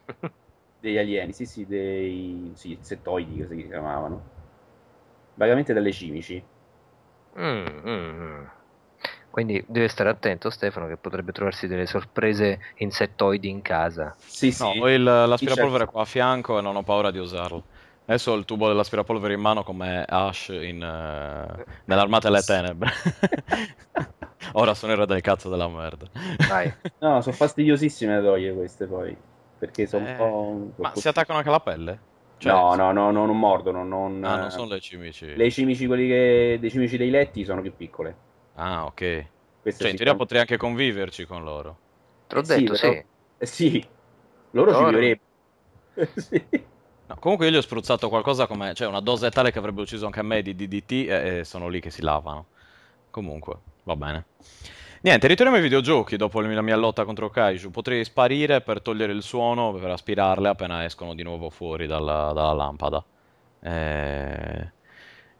Degli 0.79 0.99
alieni, 0.99 1.33
sì, 1.33 1.47
sì, 1.47 1.67
dei 1.67 2.53
sì, 2.55 2.79
settoidi, 2.81 3.41
così 3.41 3.63
si 3.63 3.67
chiamavano. 3.67 4.23
Vagamente 5.35 5.73
dalle 5.73 5.93
cimici. 5.93 6.43
Mm, 7.39 7.67
mm, 7.67 8.21
mm. 8.21 8.45
Quindi 9.31 9.65
deve 9.67 9.89
stare 9.89 10.11
attento 10.11 10.51
Stefano 10.51 10.87
che 10.87 10.97
potrebbe 10.97 11.33
trovarsi 11.33 11.67
delle 11.67 11.87
sorprese 11.87 12.61
insettoidi 12.77 13.49
in 13.49 13.63
casa. 13.63 14.17
Sì, 14.19 14.51
sì. 14.53 14.63
No, 14.63 14.71
ho 14.71 14.89
il- 14.89 15.03
l'aspirapolvere 15.03 15.87
certo. 15.87 15.93
qua 15.93 16.03
a 16.03 16.05
fianco 16.05 16.59
e 16.59 16.63
non 16.63 16.77
ho 16.77 16.83
paura 16.85 17.11
di 17.11 17.19
usarlo. 17.19 17.67
Adesso 18.07 18.33
ho 18.33 18.35
il 18.35 18.45
tubo 18.45 18.69
dell'aspirapolvere 18.69 19.33
in 19.33 19.41
mano 19.41 19.63
come 19.63 20.05
Ash 20.07 20.49
in, 20.49 20.83
eh, 20.83 21.65
nell'Armata 21.87 22.29
delle 22.29 22.43
Tenebre. 22.43 22.91
Ora 24.53 24.75
sono 24.75 24.93
il 24.93 24.99
re 24.99 25.07
del 25.07 25.23
cazzo 25.23 25.49
della 25.49 25.69
merda. 25.69 26.07
Vai. 26.47 26.71
No, 26.99 27.23
sono 27.23 27.35
fastidiosissime 27.35 28.17
da 28.21 28.29
togliere 28.29 28.55
queste 28.55 28.87
poi. 28.87 29.17
Perché 29.59 29.87
sono 29.87 30.07
Eh, 30.07 30.11
un 30.21 30.71
po'. 30.75 30.83
Ma 30.83 30.93
si 30.95 31.09
attaccano 31.09 31.39
anche 31.39 31.49
alla 31.49 31.61
pelle? 31.61 31.99
Cioè, 32.37 32.53
no, 32.53 32.75
no, 32.75 32.93
no, 32.93 33.11
no, 33.11 33.25
non 33.25 33.39
mordono. 33.39 33.85
Non, 33.85 34.23
Ah, 34.23 34.37
non 34.37 34.51
sono 34.51 34.67
le 34.75 34.81
cimici. 34.81 35.35
Le 35.35 35.51
cimici, 35.51 35.87
quelli 35.87 36.07
che, 36.07 36.59
dei 36.61 36.71
cimici 36.71 36.99
dei 36.99 37.09
letti 37.09 37.43
sono 37.45 37.63
più 37.63 37.75
piccole. 37.75 38.15
Ah, 38.57 38.85
ok. 38.85 39.27
Queste 39.63 39.81
Cioè, 39.83 39.91
in 39.93 39.97
teoria 39.97 40.13
fanno- 40.13 40.17
potrei 40.19 40.41
anche 40.41 40.59
conviverci 40.59 41.25
con 41.25 41.43
loro. 41.43 41.79
Te 42.27 42.35
l'ho 42.35 42.41
Eh 42.43 42.45
sì, 42.45 42.55
detto, 42.65 42.73
però- 42.79 42.93
sì. 42.93 43.05
Eh 43.39 43.47
sì, 43.47 43.87
loro 44.51 44.75
ci 44.75 44.81
Loro- 44.83 44.91
vivrebbero. 44.99 45.21
sì. 46.17 46.65
No, 47.07 47.17
comunque 47.19 47.47
io 47.47 47.53
gli 47.53 47.57
ho 47.57 47.61
spruzzato 47.61 48.09
qualcosa 48.09 48.47
come... 48.47 48.73
Cioè, 48.75 48.89
una 48.89 49.01
dose 49.01 49.31
tale 49.31 49.53
che 49.53 49.59
avrebbe 49.59 49.83
ucciso 49.83 50.07
anche 50.07 50.23
me 50.23 50.43
di 50.43 50.55
DDT 50.55 50.93
e, 50.93 51.39
e 51.39 51.45
sono 51.45 51.69
lì 51.69 51.81
che 51.81 51.91
si 51.91 52.03
lavano. 52.03 52.47
Comunque, 53.11 53.57
va 53.85 53.95
bene. 53.95 54.25
Niente, 55.03 55.27
ritorniamo 55.27 55.59
ai 55.59 55.63
videogiochi 55.63 56.17
dopo 56.17 56.41
la 56.41 56.63
mia 56.63 56.77
lotta 56.77 57.05
contro 57.05 57.29
Kaiju. 57.29 57.71
Potrei 57.71 58.05
sparire 58.05 58.63
per 58.63 58.81
togliere 58.81 59.13
il 59.13 59.23
suono, 59.23 59.73
per 59.73 59.91
aspirarle 59.91 60.49
appena 60.49 60.83
escono 60.85 61.15
di 61.15 61.23
nuovo 61.23 61.51
fuori 61.51 61.87
dalla, 61.87 62.33
dalla 62.33 62.55
lampada. 62.55 63.05
Eh, 63.61 64.71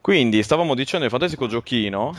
Quindi, 0.03 0.43
stavamo 0.43 0.75
dicendo 0.75 1.07
il 1.07 1.11
fantastico 1.11 1.47
giochino. 1.47 2.15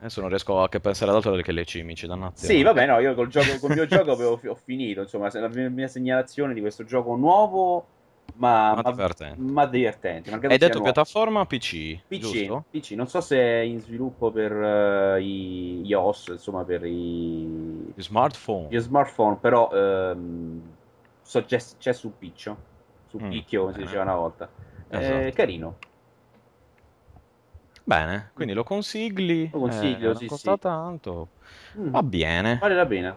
Adesso 0.00 0.20
non 0.20 0.28
riesco 0.28 0.60
a 0.60 0.68
che 0.68 0.80
pensare 0.80 1.10
ad 1.10 1.16
altro 1.16 1.36
che 1.36 1.52
le 1.52 1.64
cimici, 1.64 2.08
dannazione. 2.08 2.54
Sì, 2.54 2.62
vabbè, 2.64 2.86
no, 2.86 2.98
io 2.98 3.14
col, 3.14 3.28
gioco, 3.28 3.58
col 3.60 3.74
mio 3.74 3.86
gioco 3.86 4.10
avevo, 4.12 4.40
ho 4.44 4.54
finito. 4.56 5.02
Insomma, 5.02 5.28
la 5.32 5.48
mia 5.48 5.88
segnalazione 5.88 6.52
di 6.52 6.60
questo 6.60 6.84
gioco 6.84 7.14
nuovo, 7.14 7.86
ma, 8.38 8.74
Ma 8.74 8.82
divertente. 8.82 9.44
ma 9.54 9.66
divertente. 9.66 10.30
malgrado 10.30 10.54
Hai 10.54 10.58
detto 10.58 10.80
nuovo. 10.80 10.80
piattaforma 10.80 11.46
PC, 11.46 12.02
PC? 12.08 12.62
PC, 12.70 12.92
non 12.92 13.08
so 13.08 13.20
se 13.20 13.36
è 13.38 13.60
in 13.60 13.80
sviluppo 13.80 14.30
per 14.30 14.52
eh, 14.52 15.22
i 15.22 15.82
iOS, 15.86 16.28
insomma, 16.28 16.64
per 16.64 16.84
i, 16.84 17.94
Di 17.94 18.02
smartphone. 18.02 18.72
gli 18.72 18.78
smartphone, 18.78 19.36
però 19.36 19.70
ehm, 19.72 20.62
so- 21.22 21.44
c'è, 21.44 21.58
c'è 21.78 21.92
su 21.92 22.16
piccio, 22.18 22.56
su 23.06 23.20
Mm, 23.20 23.26
picchio, 23.26 23.62
come 23.62 23.72
si 23.74 23.80
eh. 23.80 23.80
diceva 23.80 24.02
una 24.02 24.14
volta. 24.16 24.48
Esatto. 24.88 25.26
È 25.26 25.32
carino. 25.34 25.76
Bene, 27.84 28.30
quindi 28.34 28.52
lo 28.54 28.62
consigli. 28.64 29.42
Lo 29.50 29.58
consiglio, 29.60 30.10
eh, 30.10 30.14
sì, 30.14 30.26
non 30.26 30.26
costa 30.26 30.56
sì. 30.56 30.58
tanto. 30.58 31.30
Mm, 31.78 31.94
Va 31.94 32.02
bene. 32.02 32.60
Vale 32.60 32.74
la 32.74 32.86
pena. 32.86 33.16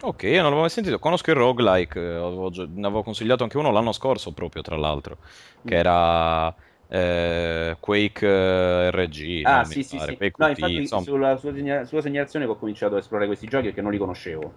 Ok, 0.00 0.22
io 0.22 0.34
non 0.34 0.42
l'avevo 0.44 0.60
mai 0.60 0.70
sentito. 0.70 0.98
Conosco 1.00 1.30
il 1.30 1.36
roguelike, 1.36 1.98
eh, 1.98 2.14
avevo 2.14 2.50
gio- 2.50 2.68
ne 2.70 2.86
avevo 2.86 3.02
consigliato 3.02 3.42
anche 3.42 3.58
uno 3.58 3.72
l'anno 3.72 3.90
scorso, 3.92 4.32
proprio 4.32 4.62
tra 4.62 4.76
l'altro, 4.76 5.18
che 5.64 5.74
Mm. 5.74 5.78
era 5.78 6.54
eh, 6.90 7.76
Quake 7.80 8.26
eh, 8.26 8.90
RG. 8.92 9.42
Ah, 9.44 9.64
sì, 9.64 9.82
sì, 9.82 9.96
pare, 9.98 10.12
sì. 10.12 10.32
No, 10.36 10.46
infatti, 10.48 10.76
insomma. 10.78 11.02
sulla 11.02 11.36
sua, 11.36 11.52
segna- 11.52 11.84
sulla 11.84 12.00
segnalazione 12.00 12.44
che 12.44 12.50
ho 12.52 12.56
cominciato 12.56 12.94
a 12.94 12.98
esplorare 12.98 13.26
questi 13.28 13.48
giochi 13.48 13.64
perché 13.66 13.82
non 13.82 13.90
li 13.90 13.98
conoscevo. 13.98 14.52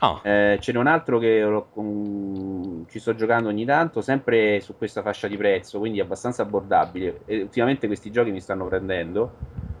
Ah, 0.00 0.20
Eh, 0.24 0.58
ce 0.60 0.70
n'è 0.72 0.78
un 0.78 0.86
altro 0.86 1.18
che 1.18 1.64
con- 1.72 2.84
ci 2.88 3.00
sto 3.00 3.14
giocando 3.14 3.48
ogni 3.48 3.64
tanto, 3.64 4.00
sempre 4.02 4.60
su 4.60 4.76
questa 4.76 5.02
fascia 5.02 5.26
di 5.26 5.36
prezzo, 5.36 5.78
quindi 5.80 5.98
abbastanza 5.98 6.42
abbordabile. 6.42 7.22
E 7.26 7.42
ultimamente 7.42 7.86
questi 7.88 8.10
giochi 8.12 8.30
mi 8.30 8.40
stanno 8.40 8.66
prendendo, 8.68 9.32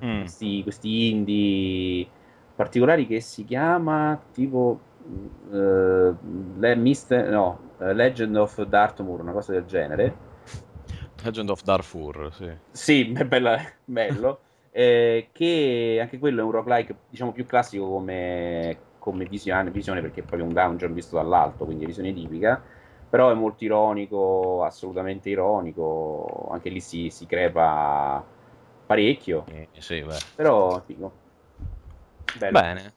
mm, 0.04 0.18
questi, 0.20 0.62
questi 0.64 1.10
indie 1.10 2.06
particolari 2.62 3.06
che 3.06 3.20
si 3.20 3.44
chiama 3.44 4.18
tipo 4.32 4.78
eh, 5.52 6.14
Le- 6.58 6.76
Mist- 6.76 7.28
no, 7.28 7.58
eh, 7.80 7.92
Legend 7.92 8.36
of 8.36 8.62
Dartmoor, 8.64 9.20
una 9.20 9.32
cosa 9.32 9.52
del 9.52 9.64
genere. 9.64 10.30
Legend 11.24 11.50
of 11.50 11.62
Darfur, 11.62 12.32
sì. 12.32 12.50
Sì, 12.70 13.12
è 13.16 13.24
bella- 13.24 13.58
bello. 13.84 14.40
eh, 14.70 15.28
che 15.32 15.98
anche 16.00 16.18
quello 16.18 16.40
è 16.40 16.44
un 16.44 16.50
roguelike, 16.52 16.94
diciamo, 17.08 17.32
più 17.32 17.44
classico 17.46 17.88
come, 17.88 18.76
come 18.98 19.24
visione, 19.24 19.70
visione, 19.70 20.00
perché 20.00 20.20
è 20.20 20.24
proprio 20.24 20.46
un 20.46 20.54
dungeon 20.54 20.94
visto 20.94 21.16
dall'alto, 21.16 21.64
quindi 21.64 21.84
è 21.84 21.86
visione 21.86 22.12
tipica. 22.14 22.60
Però 23.10 23.30
è 23.30 23.34
molto 23.34 23.64
ironico, 23.64 24.64
assolutamente 24.64 25.28
ironico. 25.28 26.48
Anche 26.50 26.70
lì 26.70 26.80
si, 26.80 27.10
si 27.10 27.26
crepa 27.26 28.24
parecchio. 28.86 29.44
Eh, 29.52 29.68
sì, 29.78 30.00
beh. 30.00 30.16
Però, 30.34 30.80
figo. 30.86 31.12
Bello. 32.38 32.60
Bene. 32.60 32.92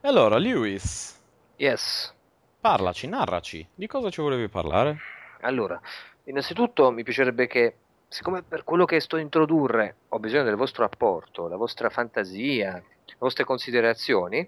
E 0.00 0.08
allora, 0.08 0.38
Lewis, 0.38 1.16
Yes. 1.56 2.14
parlaci, 2.60 3.06
narraci. 3.08 3.66
Di 3.74 3.86
cosa 3.86 4.10
ci 4.10 4.20
volevi 4.20 4.48
parlare? 4.48 4.98
Allora, 5.40 5.80
innanzitutto 6.24 6.90
mi 6.90 7.02
piacerebbe 7.02 7.46
che, 7.46 7.76
siccome 8.08 8.42
per 8.42 8.64
quello 8.64 8.84
che 8.84 9.00
sto 9.00 9.16
a 9.16 9.20
introdurre 9.20 9.96
ho 10.08 10.18
bisogno 10.18 10.44
del 10.44 10.56
vostro 10.56 10.84
apporto, 10.84 11.48
la 11.48 11.56
vostra 11.56 11.90
fantasia, 11.90 12.74
le 12.74 13.16
vostre 13.18 13.44
considerazioni, 13.44 14.38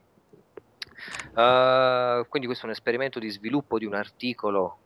eh, 1.36 2.26
quindi 2.28 2.46
questo 2.46 2.64
è 2.64 2.68
un 2.68 2.74
esperimento 2.74 3.18
di 3.18 3.30
sviluppo 3.30 3.78
di 3.78 3.86
un 3.86 3.94
articolo 3.94 4.78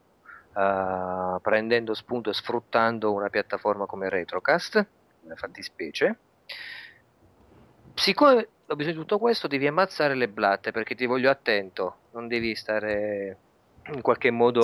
eh, 0.55 1.37
prendendo 1.41 1.93
spunto 1.93 2.29
e 2.29 2.33
sfruttando 2.33 3.11
una 3.11 3.29
piattaforma 3.29 3.85
come 3.85 4.09
Retrocast, 4.09 4.87
una 5.23 5.35
fattispecie. 5.35 6.17
Siccome 7.93 8.47
ho 8.67 8.75
bisogno 8.75 8.95
di 8.95 8.99
tutto 9.01 9.19
questo, 9.19 9.47
devi 9.47 9.67
ammazzare 9.67 10.15
le 10.15 10.27
blatte 10.27 10.71
perché 10.71 10.95
ti 10.95 11.05
voglio 11.05 11.29
attento, 11.29 11.97
non 12.11 12.27
devi 12.27 12.55
stare 12.55 13.37
in 13.93 14.01
qualche 14.01 14.31
modo... 14.31 14.61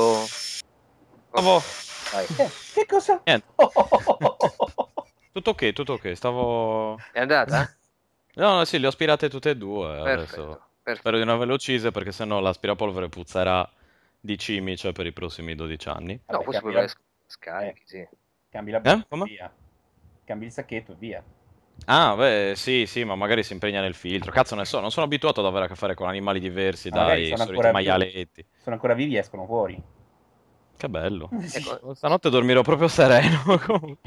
Vai. 1.32 2.26
Eh, 2.38 2.50
che 2.74 2.86
cosa? 2.88 3.22
Niente. 3.26 3.46
Oh, 3.56 3.72
oh, 3.74 3.88
oh, 3.90 4.18
oh, 4.20 4.36
oh, 4.38 4.72
oh. 4.76 5.06
Tutto 5.32 5.52
ok, 5.52 5.72
tutto 5.72 5.94
ok. 5.94 6.14
Stavo... 6.16 6.98
È 7.12 7.20
andata? 7.22 7.74
No, 8.36 8.56
no, 8.56 8.66
sì, 8.66 8.80
le 8.80 8.88
ho 8.88 8.90
aspirate 8.90 9.30
tutte 9.30 9.52
e 9.52 9.56
due. 9.56 9.88
Adesso 9.88 10.04
Perfetto. 10.04 10.46
perfetto. 10.84 10.96
spero 11.00 11.18
di 11.18 11.24
non 11.24 11.36
averle 11.36 11.54
uccise 11.54 11.92
perché 11.92 12.12
sennò 12.12 12.40
l'aspirapolvere 12.40 13.08
puzzerà 13.08 13.70
di 14.20 14.38
cimice 14.38 14.92
per 14.92 15.06
i 15.06 15.14
prossimi 15.14 15.56
12 15.56 15.88
anni. 15.90 16.14
No, 16.14 16.22
Vabbè, 16.38 16.44
questo 16.44 16.64
poi 16.64 16.74
la- 16.74 16.90
scarichi, 17.28 17.82
sì. 17.86 18.08
Cambi 18.50 18.72
la 18.72 18.82
Eh? 18.82 19.06
Come? 19.08 19.24
via. 19.26 19.54
Cambi 20.26 20.46
il 20.46 20.52
sacchetto 20.52 20.92
e 20.92 20.96
via. 20.98 21.24
Ah, 21.86 22.16
beh, 22.16 22.54
sì, 22.56 22.86
sì, 22.86 23.04
ma 23.04 23.16
magari 23.16 23.44
si 23.44 23.54
impegna 23.54 23.82
nel 23.82 23.96
filtro. 23.96 24.32
Cazzo 24.32 24.56
ne 24.56 24.66
so, 24.66 24.80
non 24.80 24.92
sono 24.92 25.06
abituato 25.06 25.40
ad 25.40 25.48
avere 25.48 25.66
a 25.66 25.68
che 25.68 25.76
fare 25.76 25.96
con 25.96 26.08
animali 26.08 26.40
diversi 26.40 26.90
Ma 26.90 26.98
magari 26.98 27.22
dai 27.22 27.30
sono 27.30 27.38
soliti 27.44 27.56
ancora 27.56 27.78
vivi. 27.78 27.90
maialetti. 27.90 28.46
Sono 28.62 28.76
ancora 28.76 28.94
vivi 28.94 29.16
e 29.16 29.20
escono 29.20 29.46
fuori. 29.46 29.84
Che 30.78 30.90
bello. 30.90 31.30
Ecco, 31.54 31.94
stanotte 31.94 32.30
dormirò 32.30 32.62
proprio 32.62 32.88
sereno. 32.88 33.40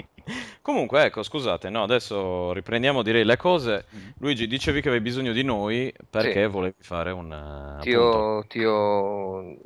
Comunque, 0.62 1.04
ecco, 1.04 1.22
scusate, 1.22 1.68
no, 1.68 1.82
adesso 1.82 2.52
riprendiamo 2.52 3.02
direi 3.02 3.24
le 3.24 3.36
cose. 3.36 3.84
Mm. 3.94 4.08
Luigi, 4.18 4.46
dicevi 4.46 4.80
che 4.80 4.88
avevi 4.88 5.04
bisogno 5.04 5.32
di 5.32 5.44
noi 5.44 5.92
perché 6.08 6.44
sì. 6.44 6.48
volevi 6.48 6.76
fare 6.80 7.10
un... 7.10 7.76
Uh, 7.78 7.82
ti, 7.82 7.94
ho, 7.94 8.44
ti, 8.46 8.64
ho, 8.64 9.56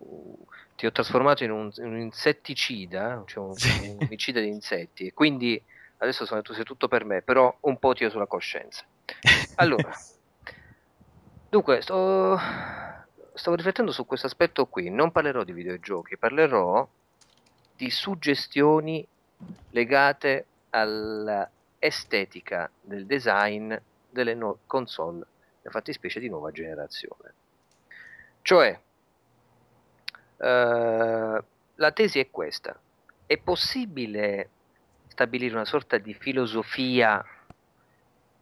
ti, 0.75 0.87
ho, 0.87 0.93
trasformato 0.93 1.45
in 1.45 1.51
un, 1.51 1.71
in 1.77 1.85
un 1.87 1.99
insetticida, 1.99 3.23
cioè 3.27 3.45
un, 3.45 3.55
sì. 3.55 3.89
un 3.89 3.97
omicida 4.01 4.41
di 4.41 4.49
insetti, 4.49 5.07
e 5.07 5.15
quindi 5.15 5.63
adesso 5.99 6.25
sono, 6.27 6.43
tu 6.43 6.53
sei 6.53 6.65
tutto 6.65 6.89
per 6.89 7.05
me, 7.05 7.23
però 7.23 7.55
un 7.61 7.79
po' 7.79 7.93
ti 7.93 8.05
ho 8.05 8.11
sulla 8.11 8.27
coscienza. 8.27 8.85
Allora, 9.61 9.91
dunque, 11.49 11.81
sto 11.81 12.39
stavo 13.39 13.57
riflettendo 13.57 13.93
su 13.93 14.05
questo 14.05 14.27
aspetto 14.27 14.67
qui, 14.67 14.91
non 14.91 15.13
parlerò 15.13 15.45
di 15.45 15.53
videogiochi, 15.53 16.19
parlerò 16.19 16.87
di 17.77 17.89
suggestioni 17.89 19.07
legate 19.71 20.47
all'estetica 20.71 22.69
del 22.81 23.07
design 23.07 23.73
delle 24.11 24.35
no- 24.35 24.59
console, 24.67 25.25
nella 25.59 25.71
fattispecie 25.71 26.19
di 26.19 26.29
nuova 26.29 26.51
generazione. 26.51 27.33
Cioè, 28.43 28.81
eh, 30.37 31.45
la 31.75 31.93
tesi 31.93 32.19
è 32.19 32.31
questa, 32.31 32.77
è 33.25 33.39
possibile 33.39 34.51
stabilire 35.19 35.53
una 35.53 35.65
sorta 35.65 35.99
di 35.99 36.15
filosofia 36.15 37.25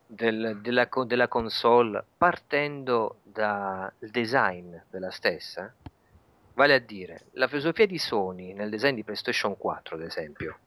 del, 0.07 0.59
della, 0.61 0.87
della, 1.07 1.27
console 1.27 2.05
partendo 2.19 3.21
dal 3.23 3.91
design 3.99 4.77
della 4.91 5.11
stessa, 5.11 5.73
vale 6.53 6.75
a 6.75 6.79
dire 6.79 7.29
la 7.33 7.49
filosofia 7.49 7.87
di 7.87 7.97
Sony 7.97 8.53
nel 8.53 8.69
design 8.69 8.95
di 8.95 9.05
PlayStation 9.05 9.57
4, 9.57 9.97
ad 9.97 10.03
esempio, 10.03 10.59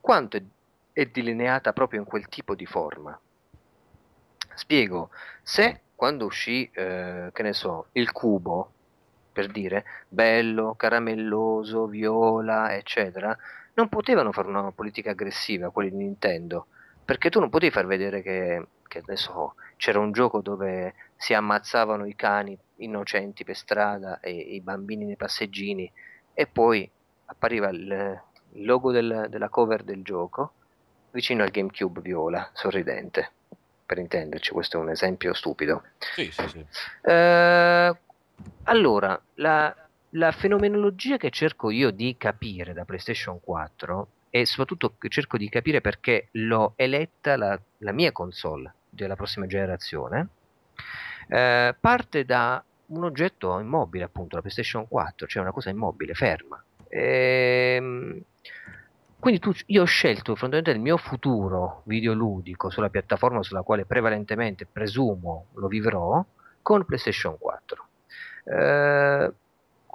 quanto 0.00 0.38
è, 0.38 0.42
è 0.94 1.04
delineata 1.04 1.74
proprio 1.74 2.00
in 2.00 2.06
quel 2.06 2.28
tipo 2.28 2.54
di 2.54 2.64
forma. 2.64 3.18
Spiego, 4.54 5.10
se 5.42 5.82
quando 5.94 6.24
uscì, 6.24 6.68
eh, 6.72 7.28
che 7.30 7.42
ne 7.42 7.52
so, 7.52 7.88
il 7.92 8.10
cubo, 8.10 8.72
per 9.30 9.48
dire, 9.48 9.84
bello, 10.08 10.74
caramelloso, 10.76 11.86
viola, 11.86 12.74
eccetera, 12.74 13.36
non 13.74 13.88
potevano 13.88 14.32
fare 14.32 14.48
una 14.48 14.70
politica 14.72 15.10
aggressiva, 15.10 15.70
quelli 15.70 15.90
di 15.90 15.96
Nintendo, 15.96 16.66
perché 17.04 17.30
tu 17.30 17.40
non 17.40 17.50
potevi 17.50 17.72
far 17.72 17.86
vedere 17.86 18.22
che, 18.22 18.66
che 18.86 18.98
adesso 18.98 19.54
c'era 19.76 19.98
un 19.98 20.12
gioco 20.12 20.40
dove 20.40 20.94
si 21.16 21.34
ammazzavano 21.34 22.06
i 22.06 22.14
cani 22.14 22.56
innocenti 22.76 23.44
per 23.44 23.56
strada 23.56 24.20
e 24.20 24.32
i 24.32 24.60
bambini 24.60 25.04
nei 25.04 25.16
passeggini 25.16 25.90
e 26.34 26.46
poi 26.46 26.88
appariva 27.26 27.68
il, 27.70 28.20
il 28.52 28.64
logo 28.64 28.92
del, 28.92 29.26
della 29.28 29.48
cover 29.48 29.82
del 29.82 30.02
gioco 30.02 30.52
vicino 31.10 31.42
al 31.42 31.50
GameCube 31.50 32.00
viola, 32.00 32.50
sorridente. 32.52 33.30
Per 33.84 33.98
intenderci, 33.98 34.52
questo 34.52 34.78
è 34.78 34.80
un 34.80 34.90
esempio 34.90 35.34
stupido. 35.34 35.82
Sì, 35.98 36.30
sì, 36.30 36.48
sì. 36.48 36.66
Eh, 37.02 37.96
allora, 38.64 39.20
la, 39.34 39.76
la 40.14 40.32
fenomenologia 40.32 41.16
che 41.16 41.30
cerco 41.30 41.70
io 41.70 41.90
di 41.90 42.16
capire 42.18 42.72
da 42.72 42.84
PlayStation 42.84 43.40
4 43.40 44.08
e 44.30 44.46
soprattutto 44.46 44.94
cerco 45.08 45.36
di 45.36 45.48
capire 45.48 45.80
perché 45.80 46.28
l'ho 46.32 46.72
eletta 46.76 47.36
la, 47.36 47.58
la 47.78 47.92
mia 47.92 48.12
console 48.12 48.72
della 48.88 49.16
prossima 49.16 49.46
generazione, 49.46 50.28
eh, 51.28 51.74
parte 51.78 52.24
da 52.24 52.62
un 52.86 53.04
oggetto 53.04 53.58
immobile, 53.58 54.04
appunto, 54.04 54.36
la 54.36 54.42
PlayStation 54.42 54.86
4, 54.86 55.26
cioè 55.26 55.42
una 55.42 55.52
cosa 55.52 55.70
immobile, 55.70 56.14
ferma. 56.14 56.62
Ehm, 56.88 58.20
quindi 59.18 59.40
tu, 59.40 59.52
io 59.66 59.82
ho 59.82 59.86
scelto 59.86 60.34
fondamentalmente 60.34 60.72
il 60.72 60.80
mio 60.80 60.96
futuro 60.96 61.82
videoludico 61.84 62.70
sulla 62.70 62.90
piattaforma 62.90 63.42
sulla 63.42 63.62
quale 63.62 63.86
prevalentemente 63.86 64.66
presumo 64.66 65.46
lo 65.54 65.68
vivrò 65.68 66.22
con 66.60 66.84
PlayStation 66.84 67.38
4. 67.38 67.86
Eh, 68.44 69.32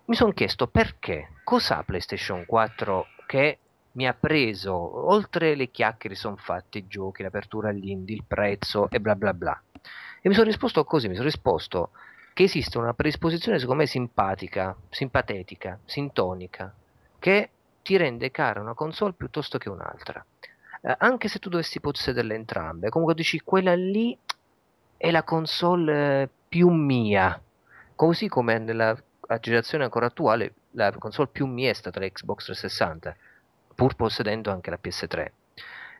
mi 0.08 0.16
sono 0.16 0.32
chiesto 0.32 0.68
perché, 0.68 1.32
cos'ha 1.43 1.84
PlayStation 1.84 2.45
4 2.45 3.08
che 3.26 3.60
mi 3.93 4.08
ha 4.08 4.14
preso, 4.14 4.74
oltre 5.10 5.55
le 5.55 5.70
chiacchiere 5.70 6.16
sono 6.16 6.38
fatte, 6.38 6.78
i 6.78 6.88
giochi, 6.88 7.24
l'apertura 7.24 7.70
all'indie, 7.70 8.16
il 8.16 8.24
prezzo 8.26 8.89
e 8.89 9.01
bla 9.01 9.16
bla 9.16 9.34
bla. 9.34 9.62
E 10.22 10.30
mi 10.30 10.34
sono 10.34 10.45
risposto 10.45 10.84
così, 10.86 11.08
mi 11.08 11.16
sono 11.16 11.26
risposto 11.26 11.89
che 12.34 12.43
esiste 12.43 12.78
una 12.78 12.93
predisposizione 12.93 13.60
secondo 13.60 13.82
me 13.82 13.88
simpatica, 13.88 14.76
simpatetica, 14.89 15.80
sintonica, 15.84 16.74
che 17.20 17.49
ti 17.82 17.97
rende 17.97 18.32
cara 18.32 18.62
una 18.62 18.76
console 18.76 19.14
piuttosto 19.14 19.58
che 19.58 19.70
un'altra. 19.70 20.24
Eh, 20.82 20.95
anche 20.99 21.28
se 21.28 21.39
tu 21.39 21.49
dovessi 21.49 21.82
possederle 21.82 22.36
entrambe, 22.36 22.89
comunque 22.89 23.16
dici 23.16 23.41
quella 23.41 23.76
lì 23.76 24.18
è 24.95 25.12
la 25.12 25.24
console 25.24 26.22
eh, 26.22 26.30
più 26.47 26.70
mia, 26.70 27.41
così 27.95 28.30
come 28.30 28.58
nella 28.60 28.95
generazione 29.39 29.84
ancora 29.84 30.07
attuale 30.07 30.53
la 30.71 30.91
console 30.91 31.30
più 31.32 31.47
stata 31.73 31.99
la 31.99 32.07
Xbox 32.07 32.45
360 32.45 33.15
pur 33.75 33.95
possedendo 33.95 34.49
anche 34.49 34.71
la 34.71 34.80
PS3. 34.82 35.32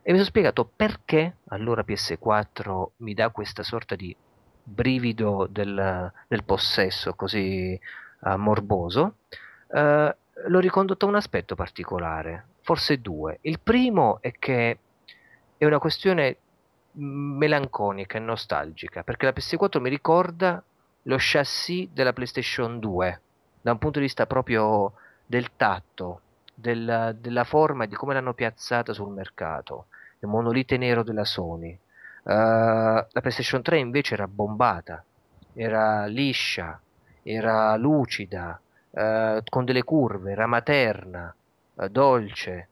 E 0.02 0.12
mi 0.12 0.14
sono 0.14 0.24
spiegato 0.24 0.66
perché 0.74 1.38
allora 1.50 1.84
PS4 1.86 2.86
mi 2.98 3.14
dà 3.14 3.30
questa 3.30 3.62
sorta 3.62 3.96
di 3.96 4.16
brivido 4.64 5.48
del, 5.50 6.12
del 6.28 6.44
possesso 6.44 7.14
così 7.14 7.80
uh, 8.22 8.36
morboso. 8.36 9.18
Uh, 9.68 10.10
l'ho 10.48 10.60
ricondotto 10.60 11.06
a 11.06 11.10
un 11.10 11.16
aspetto 11.16 11.56
particolare, 11.56 12.48
forse 12.62 13.00
due. 13.00 13.38
Il 13.42 13.60
primo 13.60 14.20
è 14.22 14.32
che 14.32 14.80
è 15.58 15.66
una 15.66 15.80
questione 15.80 16.38
melanconica 16.94 18.18
e 18.18 18.22
nostalgica, 18.22 19.04
perché 19.04 19.26
la 19.26 19.34
PS4 19.36 19.80
mi 19.80 19.90
ricorda 19.90 20.64
lo 21.08 21.16
chassis 21.20 21.90
della 21.94 22.14
PlayStation 22.14 22.80
2, 22.80 23.22
da 23.62 23.72
un 23.72 23.78
punto 23.78 24.00
di 24.00 24.06
vista 24.06 24.26
proprio 24.26 24.94
del 25.26 25.52
tatto, 25.56 26.22
della, 26.54 27.12
della 27.14 27.44
forma 27.44 27.86
e 27.86 27.88
di 27.88 27.96
come 27.96 28.14
l'hanno 28.14 28.34
piazzata 28.34 28.94
sul 28.94 29.14
mercato, 29.14 29.88
il 30.20 30.28
monolite 30.28 30.78
nero 30.78 31.04
della 31.04 31.24
Sony. 31.24 31.78
Uh, 32.24 32.30
la 32.30 33.08
PlayStation 33.22 33.62
3 33.62 33.78
invece 33.78 34.16
era 34.16 34.28
bombata, 34.28 35.04
era 35.54 36.06
liscia, 36.08 36.80
era 37.24 37.76
lucida, 37.78 38.60
uh, 38.90 39.42
con 39.48 39.64
delle 39.64 39.84
curve, 39.84 40.32
era 40.32 40.46
materna, 40.46 41.34
uh, 41.76 41.88
dolce. 41.88 42.68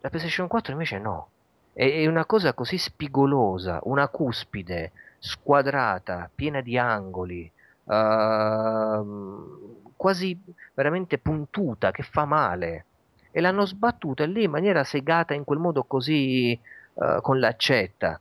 La 0.00 0.08
PlayStation 0.08 0.48
4 0.48 0.72
invece 0.72 0.98
no, 0.98 1.28
è, 1.72 1.88
è 1.88 2.06
una 2.06 2.24
cosa 2.24 2.54
così 2.54 2.76
spigolosa, 2.76 3.78
una 3.84 4.08
cuspide 4.08 4.90
squadrata, 5.20 6.28
piena 6.34 6.60
di 6.60 6.76
angoli, 6.76 7.50
uh, 7.88 9.82
quasi 9.96 10.40
veramente 10.74 11.18
puntuta, 11.18 11.90
che 11.90 12.02
fa 12.02 12.24
male 12.24 12.84
e 13.30 13.40
l'hanno 13.40 13.66
sbattuta 13.66 14.24
lì 14.24 14.44
in 14.44 14.50
maniera 14.50 14.84
segata 14.84 15.34
in 15.34 15.44
quel 15.44 15.58
modo 15.58 15.84
così 15.84 16.58
uh, 16.94 17.20
con 17.20 17.38
l'accetta. 17.38 18.20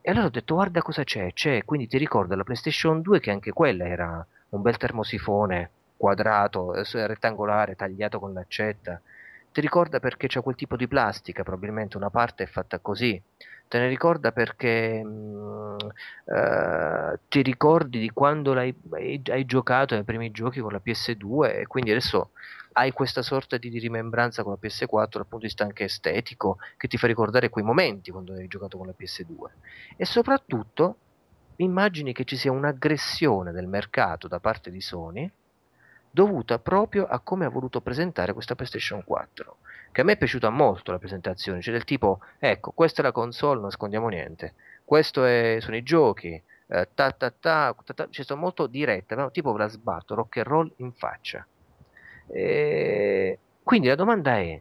E 0.00 0.10
allora 0.10 0.26
ho 0.26 0.30
detto 0.30 0.54
guarda 0.54 0.82
cosa 0.82 1.02
c'è, 1.02 1.32
c'è, 1.32 1.64
quindi 1.64 1.86
ti 1.86 1.96
ricordo 1.96 2.34
la 2.34 2.44
PlayStation 2.44 3.00
2 3.00 3.20
che 3.20 3.30
anche 3.30 3.52
quella 3.52 3.86
era 3.86 4.26
un 4.50 4.62
bel 4.62 4.76
termosifone 4.76 5.70
quadrato, 5.96 6.74
eh, 6.74 7.06
rettangolare, 7.06 7.76
tagliato 7.76 8.18
con 8.18 8.32
l'accetta. 8.32 9.00
Ti 9.50 9.60
ricorda 9.60 10.00
perché 10.00 10.26
c'è 10.26 10.42
quel 10.42 10.56
tipo 10.56 10.76
di 10.76 10.86
plastica, 10.88 11.42
probabilmente 11.42 11.96
una 11.96 12.10
parte 12.10 12.44
è 12.44 12.46
fatta 12.46 12.78
così. 12.80 13.20
Te 13.68 13.78
ne 13.78 13.88
ricorda 13.88 14.30
perché 14.32 15.02
mh, 15.02 15.08
mm, 15.08 15.76
uh, 16.24 17.18
ti 17.28 17.42
ricordi 17.42 17.98
di 17.98 18.10
quando 18.10 18.52
hai, 18.52 18.74
hai, 19.30 19.44
giocato 19.44 19.94
nei 19.94 20.04
primi 20.04 20.30
giochi 20.30 20.60
con 20.60 20.72
la 20.72 20.80
PS2 20.84 21.60
e 21.60 21.66
quindi 21.66 21.90
adesso 21.90 22.30
hai 22.72 22.92
questa 22.92 23.22
sorta 23.22 23.56
di, 23.56 23.70
di 23.70 23.78
rimembranza 23.78 24.42
con 24.42 24.52
la 24.52 24.68
PS4 24.68 24.88
dal 24.88 25.26
punto 25.26 25.38
di 25.38 25.46
vista 25.46 25.64
anche 25.64 25.84
estetico 25.84 26.58
che 26.76 26.88
ti 26.88 26.96
fa 26.96 27.06
ricordare 27.06 27.48
quei 27.48 27.64
momenti 27.64 28.10
quando 28.10 28.32
hai 28.34 28.46
giocato 28.48 28.78
con 28.78 28.86
la 28.86 28.94
PS2 28.98 29.26
e 29.96 30.04
soprattutto 30.04 30.96
immagini 31.56 32.12
che 32.12 32.24
ci 32.24 32.36
sia 32.36 32.50
un'aggressione 32.50 33.52
del 33.52 33.66
mercato 33.66 34.28
da 34.28 34.40
parte 34.40 34.70
di 34.70 34.80
Sony 34.80 35.30
dovuta 36.10 36.58
proprio 36.58 37.06
a 37.06 37.20
come 37.20 37.44
ha 37.44 37.50
voluto 37.50 37.80
presentare 37.80 38.32
questa 38.32 38.54
PlayStation 38.54 39.04
4 39.04 39.56
che 39.94 40.00
a 40.00 40.04
me 40.04 40.12
è 40.12 40.16
piaciuta 40.18 40.50
molto 40.50 40.90
la 40.90 40.98
presentazione 40.98 41.62
cioè 41.62 41.72
del 41.72 41.84
tipo 41.84 42.18
ecco 42.40 42.72
questa 42.72 43.00
è 43.00 43.04
la 43.04 43.12
console 43.12 43.54
non 43.54 43.64
nascondiamo 43.64 44.08
niente 44.08 44.54
questo 44.84 45.20
sono 45.22 45.76
i 45.76 45.82
giochi 45.84 46.42
eh, 46.66 46.88
ta, 46.94 47.12
ta, 47.12 47.30
ta, 47.30 47.74
ta, 47.94 48.08
cioè 48.10 48.24
sono 48.24 48.40
molto 48.40 48.66
diretta 48.66 49.14
no? 49.14 49.30
tipo 49.30 49.52
ve 49.52 49.58
la 49.58 49.68
sbatto 49.68 50.14
rock 50.14 50.38
and 50.38 50.46
roll 50.46 50.72
in 50.76 50.92
faccia 50.92 51.46
eh, 52.26 53.38
quindi 53.62 53.88
la 53.88 53.94
domanda 53.94 54.36
è, 54.38 54.60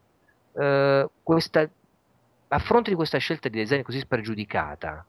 eh, 0.54 1.10
questa, 1.22 1.70
a 2.48 2.60
fronte 2.60 2.90
di 2.90 2.96
questa 2.96 3.18
scelta 3.18 3.50
di 3.50 3.58
design 3.58 3.82
così 3.82 4.00
spregiudicata, 4.00 5.06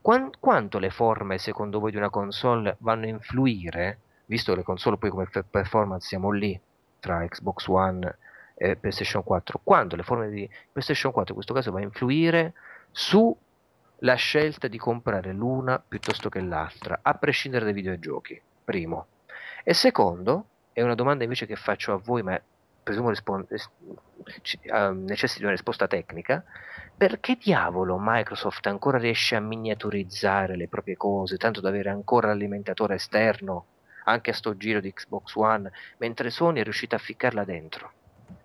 quan, 0.00 0.30
quanto 0.38 0.78
le 0.78 0.90
forme 0.90 1.38
secondo 1.38 1.80
voi 1.80 1.90
di 1.90 1.96
una 1.96 2.10
console 2.10 2.76
vanno 2.80 3.04
a 3.04 3.08
influire, 3.08 3.98
visto 4.26 4.52
che 4.52 4.58
le 4.58 4.64
console 4.64 4.96
poi 4.96 5.10
come 5.10 5.28
performance 5.50 6.06
siamo 6.06 6.30
lì, 6.30 6.58
tra 6.98 7.26
Xbox 7.26 7.66
One 7.66 8.16
eh, 8.62 8.76
PlayStation 8.76 9.24
4, 9.24 9.60
quando 9.64 9.96
le 9.96 10.02
forme 10.02 10.28
di 10.28 10.48
PlayStation 10.70 11.12
4 11.12 11.30
in 11.30 11.34
questo 11.34 11.54
caso 11.54 11.72
va 11.72 11.78
a 11.78 11.82
influire 11.82 12.52
sulla 12.90 14.14
scelta 14.16 14.68
di 14.68 14.76
comprare 14.76 15.32
l'una 15.32 15.82
piuttosto 15.86 16.28
che 16.28 16.40
l'altra, 16.40 16.98
a 17.00 17.14
prescindere 17.14 17.64
dai 17.64 17.72
videogiochi, 17.72 18.40
primo. 18.62 19.06
E 19.64 19.72
secondo, 19.72 20.44
è 20.72 20.82
una 20.82 20.94
domanda 20.94 21.24
invece 21.24 21.46
che 21.46 21.56
faccio 21.56 21.94
a 21.94 21.96
voi, 21.96 22.22
ma 22.22 22.38
presumo 22.82 23.08
rispon- 23.08 23.46
uh, 23.48 24.92
necessiti 24.92 25.38
di 25.38 25.44
una 25.44 25.54
risposta 25.54 25.86
tecnica, 25.86 26.44
perché 26.94 27.38
diavolo 27.40 27.96
Microsoft 27.98 28.66
ancora 28.66 28.98
riesce 28.98 29.36
a 29.36 29.40
miniaturizzare 29.40 30.54
le 30.56 30.68
proprie 30.68 30.98
cose, 30.98 31.38
tanto 31.38 31.62
da 31.62 31.70
avere 31.70 31.88
ancora 31.88 32.28
l'alimentatore 32.28 32.96
esterno 32.96 33.64
anche 34.04 34.30
a 34.30 34.34
sto 34.34 34.54
giro 34.56 34.80
di 34.80 34.92
Xbox 34.92 35.34
One, 35.34 35.70
mentre 35.98 36.28
Sony 36.28 36.60
è 36.60 36.62
riuscita 36.62 36.96
a 36.96 36.98
ficcarla 36.98 37.44
dentro? 37.44 37.92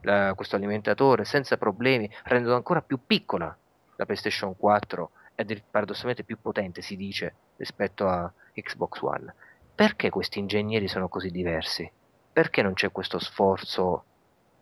La, 0.01 0.33
questo 0.35 0.55
alimentatore 0.55 1.25
senza 1.25 1.57
problemi, 1.57 2.09
rendendo 2.23 2.55
ancora 2.55 2.81
più 2.81 2.99
piccola 3.05 3.55
la 3.95 4.05
PlayStation 4.05 4.55
4 4.55 5.11
ed 5.35 5.61
paradossalmente 5.69 6.23
più 6.23 6.39
potente, 6.39 6.81
si 6.81 6.95
dice, 6.95 7.33
rispetto 7.57 8.07
a 8.07 8.31
Xbox 8.53 9.01
One. 9.01 9.33
Perché 9.73 10.09
questi 10.09 10.39
ingegneri 10.39 10.87
sono 10.87 11.07
così 11.07 11.29
diversi? 11.29 11.89
Perché 12.31 12.61
non 12.61 12.73
c'è 12.73 12.91
questo 12.91 13.19
sforzo 13.19 14.05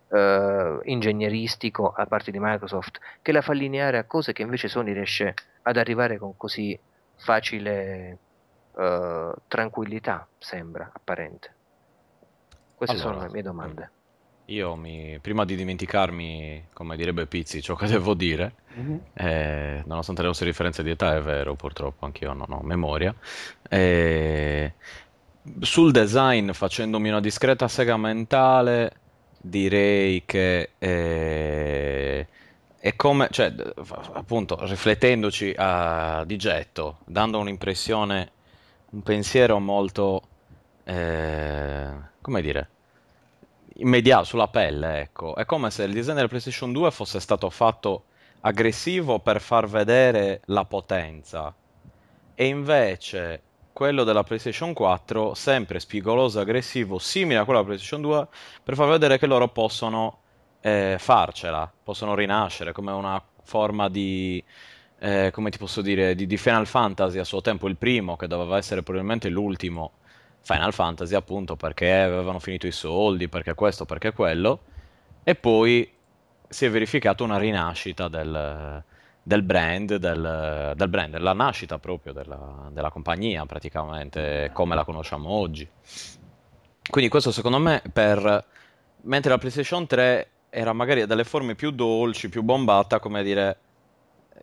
uh, 0.08 0.80
ingegneristico 0.82 1.92
a 1.92 2.06
parte 2.06 2.30
di 2.30 2.38
Microsoft 2.40 2.98
che 3.22 3.32
la 3.32 3.40
fa 3.40 3.52
allineare 3.52 3.98
a 3.98 4.04
cose 4.04 4.32
che 4.32 4.42
invece 4.42 4.68
Sony 4.68 4.92
riesce 4.92 5.34
ad 5.62 5.76
arrivare 5.76 6.18
con 6.18 6.36
così 6.36 6.78
facile 7.16 8.18
uh, 8.72 9.32
tranquillità, 9.46 10.26
sembra 10.38 10.90
apparente. 10.92 11.54
Queste 12.74 12.96
allora, 12.96 13.12
sono 13.12 13.26
le 13.26 13.32
mie 13.32 13.42
domande. 13.42 13.90
Io 14.48 14.76
mi, 14.76 15.18
prima 15.22 15.46
di 15.46 15.56
dimenticarmi, 15.56 16.66
come 16.74 16.96
direbbe 16.96 17.26
Pizzi, 17.26 17.62
ciò 17.62 17.74
che 17.76 17.86
devo 17.86 18.12
dire, 18.12 18.54
mm-hmm. 18.78 18.96
eh, 19.14 19.82
nonostante 19.86 20.20
le 20.20 20.26
nostre 20.26 20.46
differenze 20.46 20.82
di 20.82 20.90
età, 20.90 21.16
è 21.16 21.22
vero, 21.22 21.54
purtroppo 21.54 22.04
anch'io 22.04 22.34
non 22.34 22.52
ho 22.52 22.60
memoria. 22.62 23.14
Eh, 23.66 24.74
sul 25.60 25.92
design, 25.92 26.50
facendomi 26.50 27.08
una 27.08 27.20
discreta 27.20 27.68
sega 27.68 27.96
mentale, 27.96 28.92
direi 29.40 30.24
che 30.26 30.72
eh, 30.76 32.26
è 32.78 32.96
come, 32.96 33.28
cioè, 33.30 33.50
appunto, 34.12 34.58
riflettendoci 34.66 35.54
a, 35.56 36.22
di 36.26 36.36
getto, 36.36 36.98
dando 37.06 37.38
un'impressione, 37.38 38.30
un 38.90 39.02
pensiero 39.02 39.58
molto, 39.58 40.22
eh, 40.84 41.88
come 42.20 42.42
dire, 42.42 42.68
immediato 43.74 44.24
sulla 44.24 44.48
pelle, 44.48 45.00
ecco. 45.00 45.34
È 45.34 45.44
come 45.44 45.70
se 45.70 45.84
il 45.84 45.92
design 45.92 46.14
della 46.14 46.28
PlayStation 46.28 46.72
2 46.72 46.90
fosse 46.90 47.20
stato 47.20 47.48
fatto 47.50 48.04
aggressivo 48.40 49.18
per 49.18 49.40
far 49.40 49.68
vedere 49.68 50.42
la 50.46 50.64
potenza. 50.64 51.54
E 52.34 52.46
invece 52.46 53.42
quello 53.72 54.04
della 54.04 54.22
PlayStation 54.22 54.72
4 54.72 55.34
sempre 55.34 55.80
spigoloso, 55.80 56.40
aggressivo, 56.40 56.98
simile 56.98 57.40
a 57.40 57.44
quello 57.44 57.60
della 57.60 57.74
PlayStation 57.74 58.02
2, 58.02 58.28
per 58.62 58.74
far 58.74 58.88
vedere 58.88 59.18
che 59.18 59.26
loro 59.26 59.48
possono 59.48 60.18
eh, 60.60 60.96
farcela, 60.98 61.70
possono 61.82 62.14
rinascere 62.14 62.72
come 62.72 62.92
una 62.92 63.22
forma 63.42 63.88
di, 63.88 64.42
eh, 64.98 65.30
come 65.32 65.50
ti 65.50 65.58
posso 65.58 65.82
dire, 65.82 66.14
di, 66.14 66.26
di, 66.26 66.36
Final 66.36 66.66
Fantasy 66.66 67.18
a 67.18 67.24
suo 67.24 67.40
tempo, 67.40 67.68
il 67.68 67.76
primo, 67.76 68.16
che 68.16 68.26
doveva 68.26 68.56
essere 68.56 68.82
probabilmente 68.82 69.28
l'ultimo 69.28 69.92
Final 70.44 70.72
Fantasy, 70.72 71.14
appunto, 71.14 71.56
perché 71.56 71.90
avevano 71.92 72.38
finito 72.38 72.66
i 72.66 72.72
soldi, 72.72 73.28
perché 73.28 73.54
questo, 73.54 73.84
perché 73.84 74.12
quello, 74.12 74.60
e 75.24 75.34
poi 75.34 75.90
si 76.48 76.66
è 76.66 76.70
verificata 76.70 77.24
una 77.24 77.38
rinascita 77.38 78.08
del 78.08 78.84
del 79.26 79.42
brand, 79.42 79.96
del, 79.96 80.72
del 80.76 80.88
brand, 80.88 81.12
della 81.12 81.32
nascita 81.32 81.78
proprio 81.78 82.12
della, 82.12 82.68
della, 82.70 82.90
compagnia 82.90 83.46
praticamente, 83.46 84.50
come 84.52 84.74
la 84.74 84.84
conosciamo 84.84 85.30
oggi. 85.30 85.66
Quindi 86.88 87.10
questo 87.10 87.32
secondo 87.32 87.58
me 87.58 87.82
per... 87.90 88.44
Mentre 89.06 89.30
la 89.30 89.38
PlayStation 89.38 89.86
3 89.86 90.28
era 90.50 90.72
magari 90.72 91.04
dalle 91.06 91.24
forme 91.24 91.54
più 91.54 91.70
dolci, 91.70 92.28
più 92.28 92.42
bombata, 92.42 93.00
come 93.00 93.22
dire... 93.22 93.56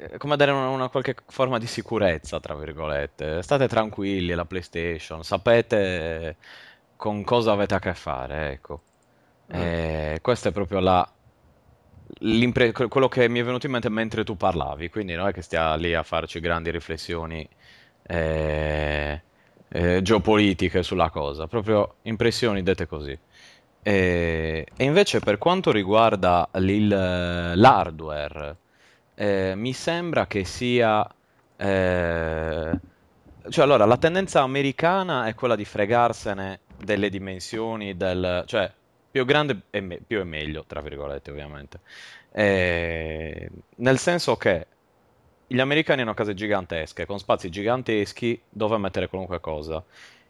Eh, 0.01 0.17
come 0.17 0.35
dare 0.35 0.51
una, 0.51 0.69
una 0.69 0.89
qualche 0.89 1.15
forma 1.27 1.59
di 1.59 1.67
sicurezza, 1.67 2.39
tra 2.39 2.55
virgolette. 2.55 3.41
State 3.43 3.67
tranquilli, 3.67 4.33
la 4.33 4.45
PlayStation, 4.45 5.23
sapete 5.23 6.37
con 6.95 7.23
cosa 7.23 7.51
avete 7.51 7.75
a 7.75 7.79
che 7.79 7.93
fare, 7.93 8.51
ecco. 8.51 8.81
Mm. 9.55 9.59
E 9.59 10.19
questa 10.21 10.49
è 10.49 10.51
proprio 10.51 10.79
la, 10.79 11.07
quello 12.87 13.07
che 13.07 13.27
mi 13.29 13.39
è 13.39 13.43
venuto 13.43 13.65
in 13.65 13.71
mente 13.73 13.89
mentre 13.89 14.23
tu 14.23 14.37
parlavi, 14.37 14.89
quindi 14.89 15.13
non 15.13 15.27
è 15.27 15.33
che 15.33 15.41
stia 15.41 15.75
lì 15.75 15.93
a 15.93 16.03
farci 16.03 16.39
grandi 16.39 16.71
riflessioni 16.71 17.47
eh, 18.03 19.21
eh, 19.69 20.01
geopolitiche 20.01 20.83
sulla 20.83 21.09
cosa, 21.09 21.47
proprio 21.47 21.95
impressioni 22.03 22.63
dette 22.63 22.87
così. 22.87 23.17
E, 23.83 24.65
e 24.75 24.83
invece 24.83 25.19
per 25.19 25.37
quanto 25.37 25.71
riguarda 25.71 26.47
l'hardware, 26.51 28.57
eh, 29.15 29.53
mi 29.55 29.73
sembra 29.73 30.27
che 30.27 30.43
sia... 30.45 31.07
Eh, 31.57 32.79
cioè 33.49 33.63
allora, 33.63 33.85
la 33.85 33.97
tendenza 33.97 34.41
americana 34.41 35.25
è 35.27 35.35
quella 35.35 35.55
di 35.55 35.65
fregarsene 35.65 36.59
delle 36.77 37.09
dimensioni 37.09 37.95
del... 37.97 38.43
cioè 38.45 38.71
più 39.11 39.25
grande 39.25 39.63
e 39.69 39.81
me- 39.81 39.99
più 40.05 40.19
è 40.19 40.23
meglio, 40.23 40.63
tra 40.65 40.81
virgolette, 40.81 41.31
ovviamente. 41.31 41.79
Eh, 42.31 43.49
nel 43.77 43.97
senso 43.97 44.37
che 44.37 44.67
gli 45.47 45.59
americani 45.59 46.01
hanno 46.01 46.13
case 46.13 46.33
gigantesche, 46.33 47.05
con 47.05 47.19
spazi 47.19 47.49
giganteschi 47.49 48.41
dove 48.49 48.77
mettere 48.77 49.09
qualunque 49.09 49.41
cosa. 49.41 49.83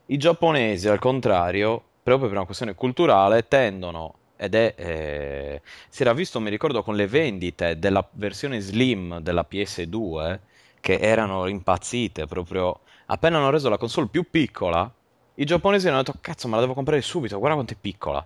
I 0.08 0.18
giapponesi, 0.18 0.88
al 0.90 0.98
contrario, 1.00 1.84
proprio 2.02 2.28
per 2.28 2.38
una 2.38 2.46
questione 2.46 2.74
culturale, 2.74 3.48
tendono 3.48 4.16
ed 4.42 4.56
è 4.56 4.74
eh, 4.76 5.62
si 5.88 6.02
era 6.02 6.14
visto, 6.14 6.40
mi 6.40 6.50
ricordo, 6.50 6.82
con 6.82 6.96
le 6.96 7.06
vendite 7.06 7.78
della 7.78 8.08
versione 8.14 8.60
slim 8.60 9.20
della 9.20 9.46
PS2 9.48 10.40
che 10.80 10.98
erano 10.98 11.46
impazzite 11.46 12.26
proprio 12.26 12.80
appena 13.06 13.38
hanno 13.38 13.52
reso 13.52 13.70
la 13.70 13.78
console 13.78 14.08
più 14.08 14.28
piccola. 14.32 14.92
I 15.36 15.46
giapponesi 15.46 15.88
hanno 15.88 15.98
detto: 15.98 16.16
Cazzo, 16.20 16.48
me 16.48 16.56
la 16.56 16.62
devo 16.62 16.74
comprare 16.74 17.02
subito, 17.02 17.38
guarda 17.38 17.54
quanto 17.56 17.74
è 17.74 17.78
piccola. 17.80 18.26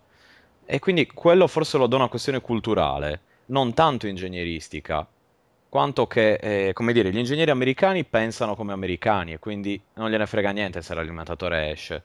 E 0.65 0.79
quindi 0.79 1.05
quello 1.07 1.47
forse 1.47 1.77
lo 1.77 1.87
do 1.87 1.97
una 1.97 2.07
questione 2.07 2.39
culturale, 2.39 3.19
non 3.47 3.73
tanto 3.73 4.07
ingegneristica, 4.07 5.05
quanto 5.67 6.07
che, 6.07 6.35
eh, 6.35 6.73
come 6.73 6.93
dire, 6.93 7.11
gli 7.11 7.17
ingegneri 7.17 7.51
americani 7.51 8.05
pensano 8.05 8.55
come 8.55 8.71
americani 8.71 9.33
e 9.33 9.39
quindi 9.39 9.79
non 9.95 10.09
gliene 10.09 10.25
frega 10.25 10.51
niente 10.51 10.81
se 10.81 10.93
l'alimentatore 10.93 11.71
esce. 11.71 12.03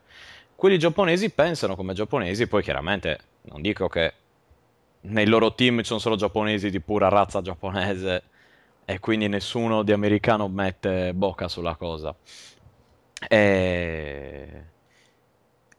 Quelli 0.56 0.78
giapponesi 0.78 1.30
pensano 1.30 1.74
come 1.76 1.94
giapponesi, 1.94 2.46
poi 2.46 2.62
chiaramente 2.62 3.18
non 3.50 3.62
dico 3.62 3.88
che 3.88 4.14
nei 5.02 5.26
loro 5.26 5.54
team 5.54 5.78
ci 5.78 5.84
sono 5.84 5.98
solo 5.98 6.16
giapponesi 6.16 6.70
di 6.70 6.80
pura 6.80 7.08
razza 7.08 7.40
giapponese 7.40 8.22
e 8.84 8.98
quindi 8.98 9.28
nessuno 9.28 9.82
di 9.82 9.92
americano 9.92 10.48
mette 10.48 11.14
bocca 11.14 11.48
sulla 11.48 11.76
cosa. 11.76 12.14
E 13.28 14.64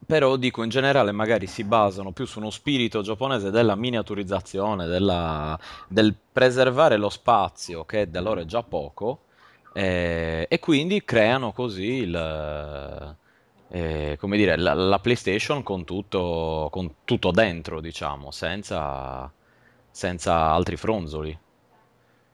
però 0.06 0.36
dico 0.36 0.64
in 0.64 0.70
generale 0.70 1.14
magari 1.14 1.48
si 1.48 1.64
basano 1.64 2.12
più 2.12 2.26
su 2.26 2.40
uno 2.40 2.50
spirito 2.50 3.02
giapponese 3.02 3.50
della 3.50 3.76
miniaturizzazione, 3.76 4.86
della, 4.86 5.58
del 5.88 6.14
preservare 6.32 6.98
lo 6.98 7.08
spazio 7.08 7.86
che 7.86 8.10
da 8.10 8.20
loro 8.20 8.42
è 8.42 8.46
già 8.46 8.62
poco 8.62 9.22
eh, 9.74 10.48
e 10.50 10.60
quindi 10.60 11.04
creano 11.06 11.54
così 11.54 12.02
il, 12.02 13.16
eh, 13.74 14.18
come 14.20 14.36
dire, 14.36 14.58
la, 14.58 14.74
la, 14.74 15.00
PlayStation 15.00 15.64
con 15.64 15.86
tutto, 15.86 16.68
con 16.72 16.96
tutto 17.06 17.32
dentro, 17.32 17.80
diciamo, 17.80 18.30
senza, 18.30 19.32
senza 19.90 20.52
altri 20.52 20.76
fronzoli. 20.76 21.38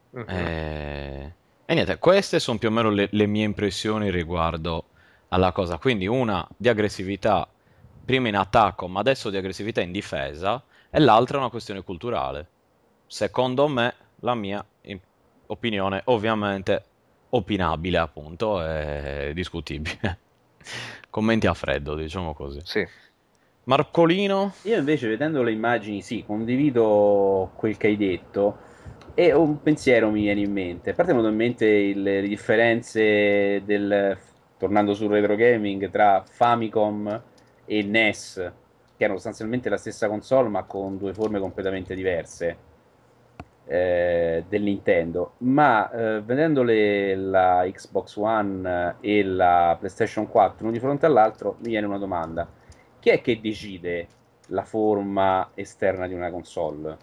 Uh-huh. 0.09 0.25
Eh, 0.27 1.33
e 1.63 1.73
niente, 1.75 1.99
queste 1.99 2.39
sono 2.39 2.57
più 2.57 2.69
o 2.69 2.71
meno 2.71 2.89
le, 2.89 3.07
le 3.11 3.25
mie 3.27 3.43
impressioni 3.43 4.09
riguardo 4.09 4.85
alla 5.27 5.51
cosa. 5.51 5.77
Quindi 5.77 6.07
una 6.07 6.47
di 6.57 6.69
aggressività 6.69 7.47
prima 8.03 8.29
in 8.29 8.35
attacco, 8.35 8.88
ma 8.88 8.99
adesso 8.99 9.29
di 9.29 9.38
aggressività 9.38 9.81
in 9.81 9.91
difesa, 9.91 10.63
e 10.89 10.99
l'altra 10.99 11.38
è 11.38 11.39
una 11.39 11.49
questione 11.49 11.83
culturale. 11.83 12.47
Secondo 13.05 13.67
me, 13.67 13.93
la 14.21 14.33
mia 14.33 14.65
opinione, 15.47 16.01
ovviamente 16.05 16.83
opinabile, 17.29 17.97
appunto, 17.99 18.59
è 18.63 19.31
discutibile. 19.35 20.25
Commenti 21.10 21.47
a 21.47 21.53
freddo, 21.53 21.95
diciamo 21.95 22.34
così. 22.34 22.60
Sì. 22.64 22.88
Marcolino? 23.64 24.53
Io 24.64 24.78
invece, 24.78 25.08
vedendo 25.08 25.43
le 25.43 25.51
immagini, 25.51 26.01
sì, 26.01 26.24
condivido 26.26 27.51
quel 27.55 27.78
che 27.78 27.88
hai 27.88 27.97
detto. 27.97 28.66
E 29.14 29.34
un 29.34 29.62
pensiero 29.62 30.10
mi 30.10 30.22
viene 30.22 30.41
in 30.41 30.51
mente. 30.51 30.91
A 30.91 30.93
parte 30.93 31.14
mi 31.14 31.26
in 31.28 31.36
mente 31.36 31.66
il, 31.66 32.01
le 32.01 32.22
differenze 32.22 33.62
del, 33.66 34.18
tornando 34.58 34.93
sul 34.93 35.10
retro 35.10 35.36
gaming, 35.36 35.89
tra 35.89 36.24
Famicom 36.26 37.24
e 37.66 37.84
NES, 37.84 38.34
che 38.95 39.03
erano 39.03 39.16
sostanzialmente 39.16 39.70
la 39.70 39.78
stessa 39.78 40.08
console 40.08 40.49
ma 40.49 40.64
con 40.64 40.97
due 40.97 41.14
forme 41.14 41.39
completamente 41.39 41.93
diverse 41.95 42.76
eh, 43.68 44.45
del 44.47 44.63
Nintendo, 44.63 45.34
ma 45.39 45.91
eh, 45.91 46.22
vedendole 46.22 47.15
la 47.15 47.68
Xbox 47.70 48.15
One 48.15 48.95
e 49.01 49.24
la 49.24 49.76
PlayStation 49.78 50.28
4 50.28 50.63
uno 50.63 50.72
di 50.72 50.80
fronte 50.80 51.05
all'altro 51.05 51.57
mi 51.59 51.70
viene 51.70 51.86
una 51.86 51.97
domanda. 51.97 52.47
Chi 52.99 53.09
è 53.09 53.22
che 53.22 53.39
decide 53.41 54.07
la 54.47 54.63
forma 54.63 55.51
esterna 55.53 56.07
di 56.07 56.13
una 56.13 56.32
console? 56.32 56.97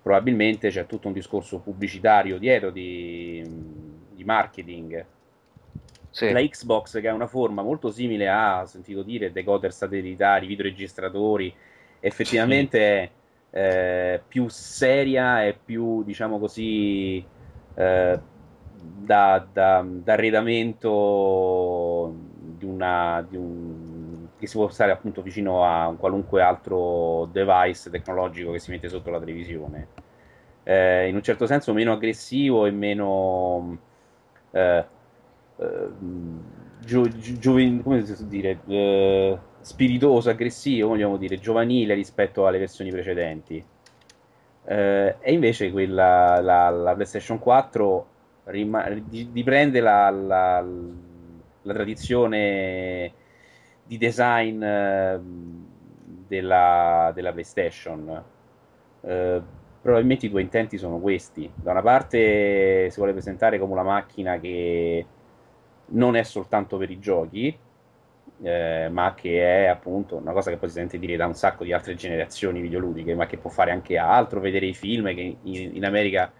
Probabilmente 0.00 0.68
c'è 0.68 0.86
tutto 0.86 1.08
un 1.08 1.12
discorso 1.12 1.58
pubblicitario 1.58 2.38
dietro 2.38 2.70
di, 2.70 3.44
di 4.14 4.24
marketing. 4.24 5.04
Sì. 6.10 6.30
La 6.30 6.40
Xbox 6.40 7.00
che 7.00 7.08
ha 7.08 7.14
una 7.14 7.26
forma 7.26 7.62
molto 7.62 7.90
simile 7.90 8.28
a, 8.28 8.62
ho 8.62 8.66
sentito 8.66 9.02
dire, 9.02 9.32
decoder 9.32 9.72
satellitari, 9.72 10.46
videoregistratori, 10.46 11.52
effettivamente 12.00 13.10
sì 13.12 13.17
eh, 13.50 14.22
più 14.26 14.48
seria 14.48 15.44
e 15.44 15.58
più, 15.62 16.02
diciamo 16.04 16.38
così, 16.38 17.22
eh, 17.74 18.20
da, 18.80 19.46
da, 19.52 19.84
d'arredamento 19.86 22.14
di 22.56 22.64
una, 22.64 23.24
di 23.28 23.36
un, 23.36 24.28
che 24.38 24.46
si 24.46 24.56
può 24.56 24.68
stare 24.68 24.92
appunto 24.92 25.22
vicino 25.22 25.64
a 25.64 25.88
un 25.88 25.96
qualunque 25.96 26.42
altro 26.42 27.28
device 27.32 27.90
tecnologico 27.90 28.52
che 28.52 28.58
si 28.58 28.70
mette 28.70 28.88
sotto 28.88 29.10
la 29.10 29.18
televisione. 29.18 29.88
Eh, 30.64 31.08
in 31.08 31.14
un 31.14 31.22
certo 31.22 31.46
senso 31.46 31.72
meno 31.72 31.92
aggressivo 31.92 32.66
e 32.66 32.70
meno 32.70 33.78
eh, 34.50 34.84
eh, 35.56 35.88
gio, 36.80 37.08
gio, 37.08 37.52
come 37.82 38.04
si 38.04 38.14
può 38.14 38.24
dire 38.26 38.58
eh, 38.66 39.38
spiritoso, 39.68 40.30
aggressivo, 40.30 40.88
vogliamo 40.88 41.18
dire, 41.18 41.38
giovanile 41.38 41.92
rispetto 41.92 42.46
alle 42.46 42.58
versioni 42.58 42.90
precedenti. 42.90 43.62
Eh, 44.64 45.16
e 45.20 45.32
invece 45.32 45.70
quella, 45.70 46.40
la, 46.40 46.70
la 46.70 46.94
PlayStation 46.94 47.38
4 47.38 48.06
rima- 48.44 48.86
riprende 48.86 49.80
la, 49.80 50.08
la, 50.08 50.64
la, 51.62 51.72
tradizione 51.74 53.12
di 53.84 53.98
design 53.98 54.62
eh, 54.62 55.20
della, 56.26 57.12
della, 57.14 57.32
PlayStation. 57.32 58.24
Eh, 59.02 59.42
probabilmente 59.82 60.26
i 60.26 60.30
due 60.30 60.40
intenti 60.40 60.78
sono 60.78 60.98
questi. 60.98 61.50
Da 61.54 61.72
una 61.72 61.82
parte 61.82 62.88
si 62.88 62.96
vuole 62.96 63.12
presentare 63.12 63.58
come 63.58 63.72
una 63.72 63.82
macchina 63.82 64.40
che 64.40 65.06
non 65.90 66.16
è 66.16 66.22
soltanto 66.22 66.78
per 66.78 66.90
i 66.90 66.98
giochi, 66.98 67.54
eh, 68.42 68.88
ma 68.90 69.14
che 69.14 69.64
è 69.64 69.66
appunto 69.66 70.16
una 70.16 70.32
cosa 70.32 70.50
che 70.50 70.56
poi 70.56 70.68
si 70.68 70.76
sente 70.76 70.98
dire 70.98 71.16
da 71.16 71.26
un 71.26 71.34
sacco 71.34 71.64
di 71.64 71.72
altre 71.72 71.94
generazioni 71.94 72.60
videoludiche, 72.60 73.14
ma 73.14 73.26
che 73.26 73.36
può 73.36 73.50
fare 73.50 73.70
anche 73.70 73.98
altro, 73.98 74.40
vedere 74.40 74.66
i 74.66 74.74
film 74.74 75.12
che 75.14 75.36
in, 75.42 75.76
in 75.76 75.84
America 75.84 76.30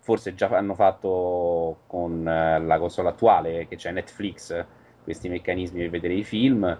forse 0.00 0.34
già 0.34 0.48
hanno 0.50 0.74
fatto 0.74 1.80
con 1.88 2.26
eh, 2.28 2.60
la 2.60 2.78
console 2.78 3.08
attuale, 3.08 3.66
che 3.66 3.74
c'è 3.76 3.90
Netflix, 3.90 4.64
questi 5.02 5.28
meccanismi 5.28 5.80
per 5.80 5.90
vedere 5.90 6.14
i 6.14 6.22
film. 6.22 6.78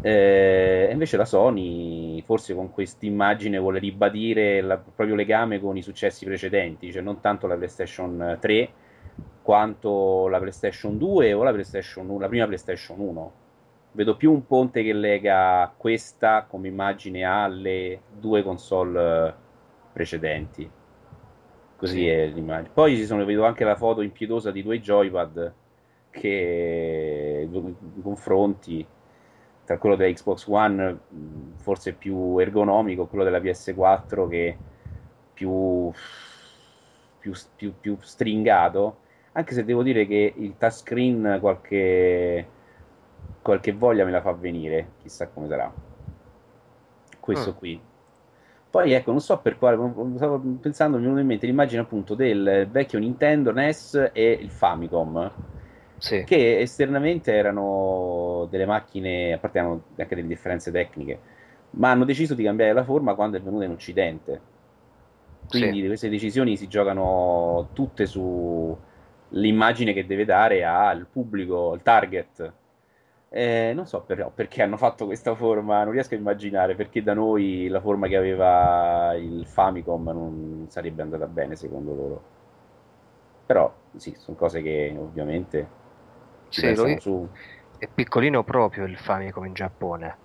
Eh, 0.00 0.88
invece 0.90 1.16
la 1.16 1.24
Sony, 1.24 2.20
forse 2.22 2.54
con 2.54 2.70
questa 2.72 3.06
immagine, 3.06 3.58
vuole 3.58 3.78
ribadire 3.78 4.58
il 4.58 4.80
proprio 4.94 5.14
legame 5.14 5.60
con 5.60 5.76
i 5.76 5.82
successi 5.82 6.24
precedenti, 6.24 6.90
cioè 6.90 7.02
non 7.02 7.20
tanto 7.20 7.46
la 7.46 7.54
PlayStation 7.54 8.38
3 8.40 8.70
quanto 9.42 10.28
la 10.28 10.38
PlayStation 10.38 10.98
2 10.98 11.32
o 11.32 11.42
la, 11.42 11.52
PlayStation 11.52 12.08
1, 12.08 12.18
la 12.18 12.28
prima 12.28 12.46
PlayStation 12.46 12.98
1 12.98 13.32
vedo 13.98 14.16
più 14.16 14.30
un 14.32 14.46
ponte 14.46 14.84
che 14.84 14.92
lega 14.92 15.74
questa 15.76 16.46
come 16.48 16.68
immagine 16.68 17.24
alle 17.24 18.02
due 18.16 18.44
console 18.44 19.34
precedenti. 19.92 20.70
Così 21.74 21.96
sì. 21.96 22.06
è 22.06 22.26
l'immagine. 22.28 22.70
Poi 22.72 22.94
ci 22.94 23.04
sono, 23.04 23.24
vedo 23.24 23.44
anche 23.44 23.64
la 23.64 23.74
foto 23.74 24.00
impiedosa 24.00 24.52
di 24.52 24.62
due 24.62 24.78
joypad 24.78 25.52
che 26.10 27.48
confronti 28.00 28.86
tra 29.64 29.78
quello 29.78 29.96
della 29.96 30.12
Xbox 30.12 30.46
One 30.46 30.98
forse 31.56 31.92
più 31.92 32.38
ergonomico, 32.38 33.06
quello 33.06 33.24
della 33.24 33.40
PS4 33.40 34.28
che 34.28 34.56
più, 35.34 35.90
più, 37.18 37.32
più, 37.56 37.74
più 37.80 37.96
stringato, 38.00 38.98
anche 39.32 39.54
se 39.54 39.64
devo 39.64 39.82
dire 39.82 40.06
che 40.06 40.34
il 40.36 40.54
touchscreen 40.56 41.38
qualche 41.40 42.46
qualche 43.48 43.72
voglia 43.72 44.04
me 44.04 44.10
la 44.10 44.20
fa 44.20 44.32
venire, 44.32 44.90
chissà 45.00 45.28
come 45.28 45.48
sarà. 45.48 45.72
Questo 47.18 47.52
mm. 47.52 47.56
qui. 47.56 47.80
Poi 48.68 48.92
ecco, 48.92 49.10
non 49.10 49.20
so 49.20 49.38
per 49.38 49.56
quale, 49.56 49.76
stavo 50.16 50.38
pensando, 50.60 50.98
mi 50.98 51.02
è 51.02 51.06
venuto 51.06 51.22
in 51.22 51.26
mente 51.26 51.46
l'immagine 51.46 51.80
appunto 51.80 52.14
del 52.14 52.68
vecchio 52.70 52.98
Nintendo 52.98 53.50
NES 53.50 54.10
e 54.12 54.32
il 54.32 54.50
Famicom. 54.50 55.32
Sì. 55.96 56.24
Che 56.24 56.60
esternamente 56.60 57.32
erano 57.32 58.46
delle 58.50 58.66
macchine, 58.66 59.32
a 59.32 59.38
parte 59.38 59.58
hanno 59.60 59.82
anche 59.96 60.14
delle 60.14 60.28
differenze 60.28 60.70
tecniche, 60.70 61.18
ma 61.70 61.90
hanno 61.90 62.04
deciso 62.04 62.34
di 62.34 62.44
cambiare 62.44 62.74
la 62.74 62.84
forma 62.84 63.14
quando 63.14 63.38
è 63.38 63.40
venuta 63.40 63.64
in 63.64 63.70
Occidente. 63.70 64.40
Quindi 65.48 65.80
sì. 65.80 65.86
queste 65.86 66.10
decisioni 66.10 66.58
si 66.58 66.68
giocano 66.68 67.70
tutte 67.72 68.04
sull'immagine 68.04 69.94
che 69.94 70.04
deve 70.04 70.26
dare 70.26 70.66
al 70.66 71.06
pubblico, 71.10 71.72
al 71.72 71.82
target 71.82 72.52
eh, 73.30 73.72
non 73.74 73.86
so 73.86 74.00
però 74.00 74.30
perché 74.34 74.62
hanno 74.62 74.76
fatto 74.76 75.04
questa 75.04 75.34
forma, 75.34 75.82
non 75.84 75.92
riesco 75.92 76.14
a 76.14 76.18
immaginare 76.18 76.74
perché 76.74 77.02
da 77.02 77.12
noi 77.12 77.68
la 77.68 77.80
forma 77.80 78.06
che 78.06 78.16
aveva 78.16 79.14
il 79.14 79.44
Famicom 79.46 80.04
non 80.04 80.66
sarebbe 80.68 81.02
andata 81.02 81.26
bene 81.26 81.54
secondo 81.54 81.94
loro. 81.94 82.22
Però 83.44 83.72
sì, 83.96 84.14
sono 84.16 84.36
cose 84.36 84.62
che 84.62 84.94
ovviamente 84.98 85.68
ci 86.48 86.60
sì, 86.60 86.74
lui... 86.74 86.98
su. 87.00 87.28
È 87.78 87.86
piccolino 87.92 88.42
proprio 88.44 88.84
il 88.84 88.96
Famicom 88.96 89.44
in 89.44 89.52
Giappone. 89.52 90.16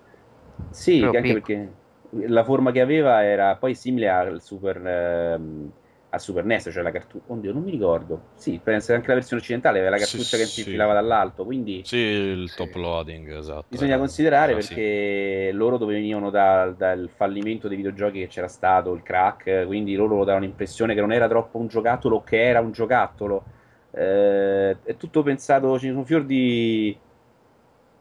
Sì, 0.70 1.02
anche 1.02 1.20
pic... 1.20 1.32
perché 1.32 1.72
la 2.26 2.44
forma 2.44 2.72
che 2.72 2.80
aveva 2.80 3.22
era 3.22 3.56
poi 3.56 3.74
simile 3.74 4.08
al 4.08 4.40
Super... 4.40 4.86
Ehm 4.86 5.72
a 6.14 6.18
Super 6.18 6.44
NES, 6.44 6.70
cioè 6.72 6.82
la 6.82 6.90
cartuccia. 6.90 7.24
Oddio, 7.32 7.52
non 7.52 7.62
mi 7.62 7.70
ricordo. 7.70 8.28
Sì, 8.34 8.60
penso 8.62 8.88
che 8.88 8.94
anche 8.94 9.08
la 9.08 9.14
versione 9.14 9.42
occidentale 9.42 9.78
aveva 9.78 9.96
la 9.96 10.00
cartuccia 10.00 10.36
sì, 10.36 10.36
che 10.36 10.44
si 10.44 10.60
infilava 10.60 10.92
dall'alto. 10.92 11.44
Quindi 11.44 11.82
sì, 11.84 11.96
il 11.96 12.48
sì. 12.48 12.56
top 12.56 12.74
loading, 12.74 13.36
esatto. 13.36 13.66
Bisogna 13.68 13.98
considerare 13.98 14.52
ah, 14.52 14.56
perché 14.56 15.48
sì. 15.50 15.56
loro 15.56 15.76
dove 15.76 15.94
venivano 15.94 16.30
da, 16.30 16.72
dal 16.76 17.10
fallimento 17.14 17.68
dei 17.68 17.76
videogiochi 17.76 18.20
che 18.20 18.28
c'era 18.28 18.48
stato, 18.48 18.92
il 18.92 19.02
crack, 19.02 19.66
quindi 19.66 19.94
loro 19.94 20.16
lo 20.16 20.24
davano 20.24 20.44
l'impressione 20.44 20.94
che 20.94 21.00
non 21.00 21.12
era 21.12 21.28
troppo 21.28 21.58
un 21.58 21.66
giocattolo, 21.66 22.22
che 22.22 22.42
era 22.42 22.60
un 22.60 22.70
giocattolo. 22.70 23.44
Eh, 23.90 24.76
è 24.82 24.96
tutto 24.96 25.22
pensato, 25.22 25.78
ci 25.78 25.86
sono 25.88 25.98
un 26.00 26.06
fior 26.06 26.24
di 26.24 26.96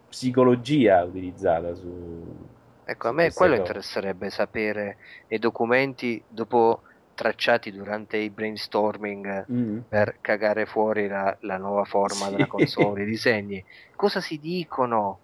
psicologia 0.07 1.03
utilizzata 1.03 1.73
su. 1.73 2.51
Ecco, 2.85 3.07
a 3.07 3.11
me 3.13 3.31
quello 3.31 3.55
interesserebbe 3.55 4.29
sapere 4.29 4.97
nei 5.29 5.39
documenti 5.39 6.21
dopo 6.27 6.81
tracciati 7.13 7.71
durante 7.71 8.17
i 8.17 8.29
brainstorming 8.29 9.45
mm. 9.51 9.79
per 9.87 10.17
cagare 10.21 10.65
fuori 10.65 11.07
la, 11.07 11.35
la 11.41 11.57
nuova 11.57 11.83
forma 11.83 12.25
sì. 12.25 12.31
della 12.31 12.47
console, 12.47 13.03
i 13.03 13.05
disegni, 13.09 13.63
cosa 13.95 14.19
si 14.19 14.39
dicono, 14.39 15.19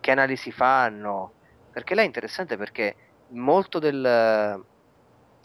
che 0.00 0.10
analisi 0.10 0.52
fanno, 0.52 1.32
perché 1.72 1.94
là 1.94 2.02
è 2.02 2.06
interessante 2.06 2.56
perché 2.56 2.94
molto 3.28 3.78
del, 3.78 4.62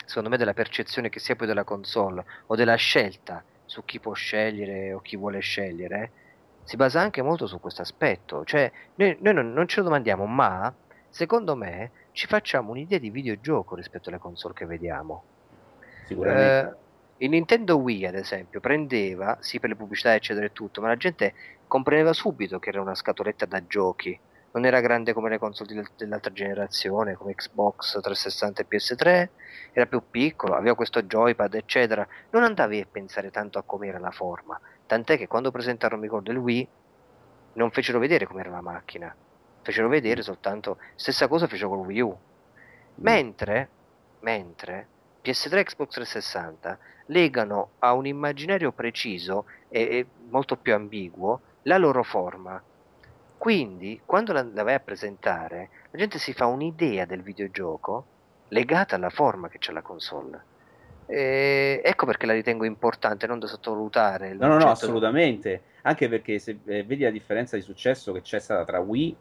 secondo 0.06 0.30
me, 0.30 0.38
della 0.38 0.54
percezione 0.54 1.10
che 1.10 1.20
sia 1.20 1.36
poi 1.36 1.47
della 1.47 1.64
console 1.64 2.26
o 2.47 2.56
della 2.56 2.76
scelta 2.76 3.43
su 3.66 3.86
chi 3.86 4.00
può 4.00 4.14
scegliere 4.14 4.93
o 4.93 5.00
chi 5.00 5.16
vuole 5.16 5.39
scegliere, 5.39 6.12
si 6.64 6.76
basa 6.76 7.00
anche 7.02 7.22
molto 7.22 7.47
su 7.47 7.60
questo 7.60 7.82
aspetto, 7.82 8.43
cioè 8.45 8.72
noi, 8.95 9.18
noi 9.22 9.34
non, 9.34 9.54
non 9.54 9.68
ce 9.68 9.78
lo 9.78 9.86
domandiamo, 9.86 10.26
ma 10.26 10.74
secondo 11.10 11.56
me 11.56 11.91
ci 12.12 12.28
facciamo 12.28 12.72
un'idea 12.72 13.00
di 13.00 13.10
videogioco 13.10 13.76
rispetto 13.76 14.10
alle 14.10 14.20
console 14.20 14.54
che 14.54 14.66
vediamo 14.66 15.24
sicuramente. 16.10 16.70
Eh, 16.70 17.26
il 17.26 17.30
Nintendo 17.30 17.78
Wii, 17.78 18.05
ad 18.05 18.16
esempio, 18.16 18.60
prendeva, 18.60 19.38
sì 19.41 19.60
per 19.60 19.70
le 19.70 19.76
pubblicità 19.76 20.16
eccetera 20.16 20.45
e 20.45 20.53
tutto, 20.53 20.82
ma 20.82 20.88
la 20.88 20.95
gente 20.95 21.34
comprendeva 21.68 22.14
subito 22.14 22.60
che 22.60 22.70
era 22.70 22.82
una 22.82 22.95
scatoletta 22.95 23.45
da 23.45 23.66
giochi. 23.66 24.18
Non 24.51 24.66
era 24.66 24.80
grande 24.80 25.14
come 25.14 25.30
le 25.30 25.38
console 25.38 25.86
dell'altra 25.95 26.32
generazione, 26.32 27.14
come 27.14 27.36
Xbox 27.36 27.99
360 28.01 28.62
e 28.62 28.66
PS3, 28.68 29.30
era 29.74 29.86
più 29.86 30.01
piccolo, 30.10 30.55
aveva 30.55 30.76
questo 30.76 31.03
joypad, 31.03 31.53
eccetera. 31.53 32.07
Non 32.32 32.43
andavi 32.43 32.80
a 32.80 32.88
pensare 32.89 33.30
tanto 33.30 33.60
a 33.60 33.64
com'era 33.64 33.99
la 33.99 34.12
forma. 34.12 34.60
Tant'è 34.88 35.18
che 35.18 35.28
quando 35.28 35.51
presentarono, 35.51 36.01
mi 36.01 36.07
ricordo, 36.07 36.32
il 36.32 36.38
Wii, 36.38 36.68
non 37.53 37.70
fecero 37.70 37.99
vedere 37.99 38.26
com'era 38.26 38.49
la 38.49 38.62
macchina. 38.62 39.16
Fecero 39.62 39.88
vedere 39.88 40.24
soltanto... 40.24 40.78
Stessa 40.95 41.28
cosa 41.28 41.45
fecero 41.45 41.70
con 41.70 41.80
Wii 41.80 41.99
U. 42.01 42.18
Mentre, 42.95 43.70
mentre 44.22 44.88
PS3 45.30 45.57
e 45.57 45.63
Xbox 45.63 45.93
360 45.93 46.77
legano 47.07 47.71
a 47.80 47.93
un 47.93 48.05
immaginario 48.05 48.71
preciso 48.71 49.45
e, 49.69 49.82
e 49.82 50.05
molto 50.30 50.57
più 50.57 50.73
ambiguo 50.73 51.41
la 51.63 51.77
loro 51.77 52.03
forma. 52.03 52.61
Quindi, 53.38 54.01
quando 54.05 54.34
la, 54.34 54.43
la 54.43 54.63
vai 54.63 54.73
a 54.73 54.80
presentare, 54.80 55.69
la 55.91 55.97
gente 55.97 56.17
si 56.17 56.34
fa 56.34 56.45
un'idea 56.45 57.05
del 57.05 57.21
videogioco 57.21 58.05
legata 58.49 58.95
alla 58.95 59.09
forma 59.09 59.47
che 59.47 59.59
c'è 59.59 59.71
la 59.71 59.82
console. 59.82 60.43
E 61.05 61.82
ecco 61.84 62.05
perché 62.05 62.25
la 62.25 62.34
ritengo 62.34 62.65
importante, 62.65 63.27
non 63.27 63.39
da 63.39 63.47
sottovalutare. 63.47 64.34
No, 64.34 64.47
no, 64.47 64.57
no, 64.57 64.69
assolutamente. 64.69 65.63
Anche 65.84 66.09
perché 66.09 66.38
se 66.39 66.59
eh, 66.65 66.84
vedi 66.84 67.03
la 67.03 67.09
differenza 67.09 67.55
di 67.55 67.61
successo 67.61 68.11
che 68.11 68.21
c'è 68.21 68.39
stata 68.39 68.65
tra 68.65 68.80
Wii 68.80 69.15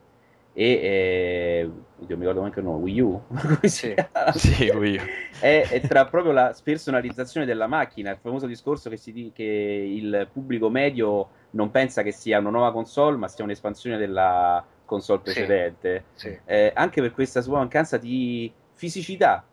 e 0.58 0.72
eh, 0.72 1.70
oddio, 2.00 2.16
mi 2.16 2.22
ricordo 2.22 2.42
anche 2.42 2.58
il 2.58 2.64
nome 2.64 2.82
Wii 2.82 3.00
U 3.00 3.22
sì. 3.62 3.94
sì, 4.34 4.68
Wii 4.68 4.96
U. 4.96 5.00
è, 5.38 5.68
è, 5.70 5.80
tra 5.82 6.06
proprio 6.06 6.32
la 6.32 6.52
spersonalizzazione 6.52 7.46
della 7.46 7.68
macchina 7.68 8.10
il 8.10 8.18
famoso 8.20 8.46
discorso 8.46 8.90
che, 8.90 8.96
si 8.96 9.12
dice 9.12 9.30
che 9.32 9.44
il 9.44 10.28
pubblico 10.32 10.68
medio 10.68 11.28
non 11.50 11.70
pensa 11.70 12.02
che 12.02 12.10
sia 12.10 12.40
una 12.40 12.50
nuova 12.50 12.72
console 12.72 13.16
ma 13.16 13.28
sia 13.28 13.44
un'espansione 13.44 13.96
della 13.98 14.64
console 14.84 15.20
precedente 15.20 16.06
sì, 16.14 16.28
sì. 16.28 16.38
Eh, 16.44 16.72
anche 16.74 17.00
per 17.02 17.12
questa 17.12 17.40
sua 17.40 17.58
mancanza 17.58 17.96
di 17.96 18.52
fisicità 18.72 19.46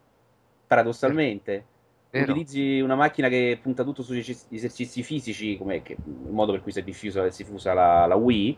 paradossalmente 0.65 1.65
Vero. 2.09 2.31
utilizzi 2.31 2.79
una 2.79 2.95
macchina 2.95 3.27
che 3.29 3.59
punta 3.61 3.83
tutto 3.83 4.01
sugli 4.01 4.25
esercizi 4.49 5.03
fisici 5.03 5.55
come 5.55 5.83
che, 5.83 5.97
il 6.03 6.31
modo 6.31 6.51
per 6.51 6.63
cui 6.63 6.71
si 6.71 6.79
è 6.79 6.83
diffusa, 6.83 7.29
si 7.29 7.43
fusa 7.43 7.73
la, 7.73 8.07
la 8.07 8.15
Wii 8.15 8.57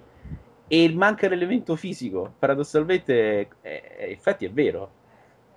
e 0.68 0.92
manca 0.94 1.28
l'elemento 1.28 1.76
fisico. 1.76 2.34
Paradossalmente, 2.38 3.48
eh, 3.62 4.08
infatti, 4.10 4.46
è 4.46 4.52
vero. 4.52 4.92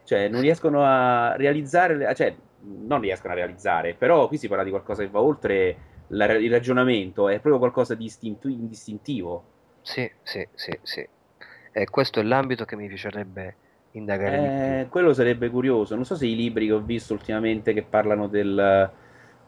Cioè, 0.05 0.29
non 0.29 0.41
riescono 0.41 0.85
a 0.85 1.37
realizzare, 1.37 2.15
cioè, 2.15 2.35
non 2.63 3.01
riescono 3.01 3.33
a 3.33 3.37
realizzare, 3.37 3.95
però 3.95 4.27
qui 4.29 4.39
si 4.39 4.49
parla 4.49 4.65
di 4.65 4.71
qualcosa 4.71 5.03
che 5.03 5.09
va 5.09 5.21
oltre 5.21 5.77
la, 6.09 6.33
il 6.35 6.51
ragionamento, 6.51 7.29
è 7.29 7.35
proprio 7.35 7.59
qualcosa 7.59 7.95
di 7.95 8.05
istintu- 8.05 8.51
indistintivo. 8.51 9.45
Sì, 9.83 10.11
sì, 10.23 10.47
sì, 10.55 10.79
sì. 10.83 11.09
E 11.73 11.85
questo 11.89 12.21
è 12.21 12.23
l'ambito 12.23 12.65
che 12.65 12.77
mi 12.77 12.89
piacerebbe 12.89 13.57
indagare. 13.93 14.83
Eh, 14.83 14.89
quello 14.89 15.13
sarebbe 15.13 15.49
curioso. 15.51 15.95
Non 15.95 16.05
so 16.05 16.17
se 16.17 16.27
i 16.27 16.35
libri 16.35 16.67
che 16.67 16.73
ho 16.73 16.81
visto 16.81 17.13
ultimamente 17.13 17.73
che 17.73 17.83
parlano 17.83 18.27
del 18.27 18.91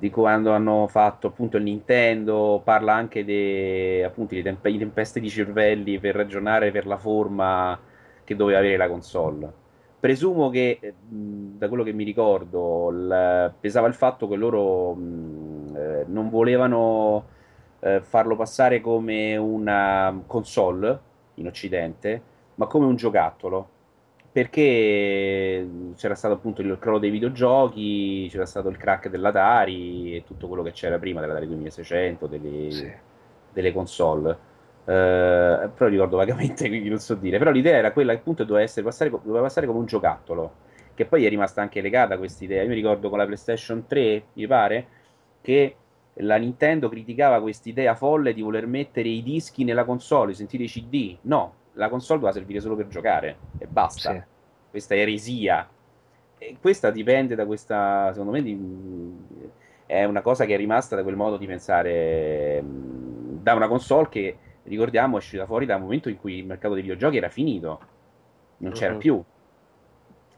di 0.02 0.10
quando 0.10 0.50
hanno 0.50 0.88
fatto 0.88 1.28
appunto 1.28 1.58
il 1.58 1.62
Nintendo, 1.62 2.60
parla 2.64 2.92
anche 2.92 3.24
di 3.24 4.02
appunto 4.02 4.34
di 4.34 4.42
temp- 4.42 4.60
tempeste 4.60 5.20
di 5.20 5.28
cervelli 5.30 6.00
per 6.00 6.16
ragionare 6.16 6.72
per 6.72 6.86
la 6.86 6.96
forma 6.96 7.78
che 8.24 8.34
doveva 8.34 8.58
avere 8.58 8.76
la 8.76 8.88
console. 8.88 9.52
Presumo 10.00 10.50
che, 10.50 10.94
da 11.08 11.68
quello 11.68 11.84
che 11.84 11.92
mi 11.92 12.02
ricordo, 12.02 12.90
il, 12.90 13.54
pesava 13.60 13.86
il 13.86 13.94
fatto 13.94 14.26
che 14.26 14.34
loro 14.34 14.92
mh, 14.94 15.76
eh, 15.76 16.04
non 16.08 16.30
volevano 16.30 17.24
eh, 17.78 18.00
farlo 18.00 18.34
passare 18.34 18.80
come 18.80 19.36
una 19.36 20.20
console 20.26 20.98
in 21.34 21.46
Occidente, 21.46 22.22
ma 22.56 22.66
come 22.66 22.86
un 22.86 22.96
giocattolo 22.96 23.68
perché 24.32 25.68
c'era 25.94 26.14
stato 26.14 26.32
appunto 26.32 26.62
il 26.62 26.78
crollo 26.80 26.98
dei 26.98 27.10
videogiochi, 27.10 28.28
c'era 28.30 28.46
stato 28.46 28.70
il 28.70 28.78
crack 28.78 29.10
dell'Atari 29.10 30.16
e 30.16 30.24
tutto 30.24 30.48
quello 30.48 30.62
che 30.62 30.72
c'era 30.72 30.98
prima 30.98 31.20
dell'Atari 31.20 31.46
2600, 31.48 32.26
delle, 32.26 32.70
sì. 32.70 32.92
delle 33.52 33.72
console. 33.74 34.50
Uh, 34.84 35.70
però 35.74 35.86
ricordo 35.86 36.16
vagamente, 36.16 36.66
quindi 36.68 36.88
non 36.88 36.98
so 36.98 37.14
dire. 37.14 37.36
Però 37.36 37.50
l'idea 37.50 37.76
era 37.76 37.92
quella 37.92 38.14
che 38.14 38.20
appunto 38.20 38.44
doveva, 38.44 38.64
essere, 38.64 38.86
passare, 38.86 39.10
doveva 39.10 39.42
passare 39.42 39.66
come 39.66 39.80
un 39.80 39.86
giocattolo, 39.86 40.54
che 40.94 41.04
poi 41.04 41.26
è 41.26 41.28
rimasta 41.28 41.60
anche 41.60 41.82
legata 41.82 42.14
a 42.14 42.18
questa 42.18 42.42
idea. 42.42 42.62
Io 42.62 42.68
mi 42.68 42.74
ricordo 42.74 43.10
con 43.10 43.18
la 43.18 43.26
PlayStation 43.26 43.84
3, 43.86 44.22
mi 44.32 44.46
pare, 44.46 44.86
che 45.42 45.76
la 46.14 46.36
Nintendo 46.36 46.88
criticava 46.88 47.42
questa 47.42 47.68
idea 47.68 47.94
folle 47.94 48.32
di 48.32 48.40
voler 48.40 48.66
mettere 48.66 49.10
i 49.10 49.22
dischi 49.22 49.64
nella 49.64 49.84
console, 49.84 50.32
sentire 50.32 50.64
i 50.64 50.68
CD. 50.68 51.16
No, 51.22 51.60
la 51.74 51.88
console 51.88 52.20
doveva 52.20 52.36
servire 52.36 52.60
solo 52.60 52.76
per 52.76 52.88
giocare 52.88 53.36
e 53.58 53.66
basta. 53.66 54.12
Sì. 54.12 54.22
Questa 54.70 54.94
eresia. 54.94 55.68
E 56.38 56.56
questa 56.60 56.90
dipende 56.90 57.34
da 57.34 57.46
questa, 57.46 58.10
secondo 58.10 58.32
me, 58.32 58.42
di, 58.42 58.58
è 59.86 60.04
una 60.04 60.22
cosa 60.22 60.44
che 60.44 60.54
è 60.54 60.56
rimasta 60.56 60.96
da 60.96 61.02
quel 61.02 61.16
modo 61.16 61.36
di 61.36 61.46
pensare 61.46 62.62
da 62.64 63.54
una 63.54 63.68
console 63.68 64.08
che, 64.08 64.36
ricordiamo, 64.64 65.16
è 65.16 65.18
uscita 65.18 65.46
fuori 65.46 65.66
dal 65.66 65.80
momento 65.80 66.08
in 66.08 66.18
cui 66.18 66.38
il 66.38 66.46
mercato 66.46 66.74
dei 66.74 66.82
videogiochi 66.82 67.16
era 67.16 67.28
finito, 67.28 67.80
non 68.58 68.72
c'era 68.72 68.94
uh-huh. 68.94 68.98
più. 68.98 69.22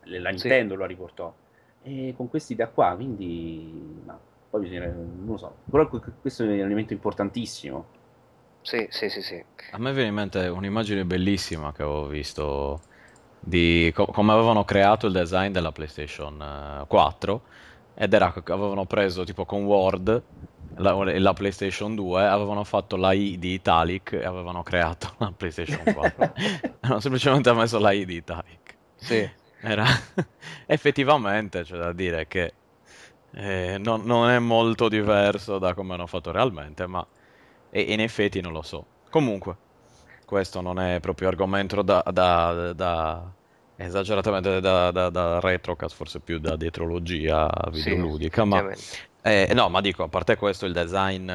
La 0.05 0.29
Nintendo 0.31 0.75
sì. 0.75 0.79
lo 0.79 0.87
riportò. 0.87 1.35
E 1.83 2.13
con 2.17 2.29
questa 2.29 2.53
idea 2.53 2.69
qua, 2.69 2.95
quindi... 2.95 4.03
No, 4.05 4.19
poi 4.51 4.61
bisogna, 4.61 4.87
non 4.87 5.25
lo 5.25 5.37
so. 5.37 5.55
Però 5.71 5.89
questo 6.21 6.43
è 6.43 6.47
un 6.47 6.53
elemento 6.53 6.93
importantissimo 6.93 7.94
sì, 8.65 8.87
sì, 8.91 9.09
sì, 9.09 9.23
sì. 9.23 9.45
A 9.73 9.79
me 9.79 9.93
viene 9.93 10.09
in 10.09 10.15
mente 10.15 10.47
un'immagine 10.49 11.05
bellissima 11.05 11.73
che 11.73 11.83
avevo 11.83 12.07
visto 12.07 12.81
di 13.41 13.93
co- 13.95 14.07
come 14.07 14.33
avevano 14.33 14.65
creato 14.65 15.07
il 15.07 15.13
design 15.13 15.53
della 15.53 15.71
PlayStation 15.71 16.85
4 16.89 17.43
eh, 17.95 18.05
ed 18.05 18.15
era 18.15 18.33
che 18.33 18.53
avevano 18.53 18.87
preso 18.87 19.25
tipo 19.25 19.45
con 19.45 19.65
Word 19.65 20.23
la, 20.77 20.93
la 21.19 21.33
PlayStation 21.35 21.95
2, 21.95 22.27
avevano 22.27 22.65
fatto 22.65 22.97
la 22.97 23.13
I 23.13 23.39
di 23.39 23.53
Italic 23.53 24.13
e 24.13 24.25
avevano 24.25 24.63
creato 24.63 25.13
la 25.19 25.33
PlayStation 25.37 25.83
4. 25.93 26.33
hanno 26.81 27.01
semplicemente 27.01 27.53
messo 27.53 27.79
la 27.79 27.93
I 27.93 28.05
di 28.05 28.15
Italic. 28.17 28.77
Sì. 28.97 29.29
Era 29.61 29.85
effettivamente, 30.67 31.63
c'è 31.63 31.77
da 31.77 31.93
dire 31.93 32.27
che 32.27 32.53
eh, 33.35 33.77
non, 33.79 34.03
non 34.05 34.31
è 34.31 34.39
molto 34.39 34.89
diverso 34.89 35.59
da 35.59 35.75
come 35.75 35.95
hanno 35.95 36.07
fatto 36.07 36.31
realmente, 36.31 36.87
ma 36.87 37.07
e 37.77 37.93
in 37.93 37.99
effetti 37.99 38.41
non 38.41 38.53
lo 38.53 38.63
so. 38.63 38.87
Comunque, 39.11 39.57
questo 40.25 40.61
non 40.61 40.79
è 40.79 41.01
proprio 41.01 41.27
argomento 41.27 41.83
da, 41.83 42.05
da, 42.13 42.73
da 42.73 43.33
esageratamente 43.75 44.61
da, 44.61 44.93
da, 44.93 45.11
da, 45.11 45.41
retrocast, 45.41 45.97
forse 45.97 46.21
più 46.21 46.39
da 46.39 46.55
dietrologia 46.55 47.51
videoludica. 47.73 48.43
Sì, 48.43 48.49
ma, 48.49 48.71
eh, 49.23 49.51
no, 49.55 49.69
ma 49.71 49.81
dico, 49.81 50.05
a 50.05 50.09
parte 50.09 50.37
questo, 50.37 50.67
il 50.67 50.73
design, 50.73 51.33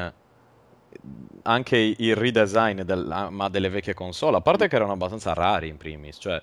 anche 1.42 1.76
il 1.76 2.16
redesign 2.16 2.80
del, 2.80 3.28
ma 3.28 3.48
delle 3.50 3.68
vecchie 3.68 3.92
console, 3.92 4.38
a 4.38 4.40
parte 4.40 4.66
che 4.66 4.76
erano 4.76 4.92
abbastanza 4.92 5.34
rari 5.34 5.68
in 5.68 5.76
primis, 5.76 6.16
cioè, 6.18 6.40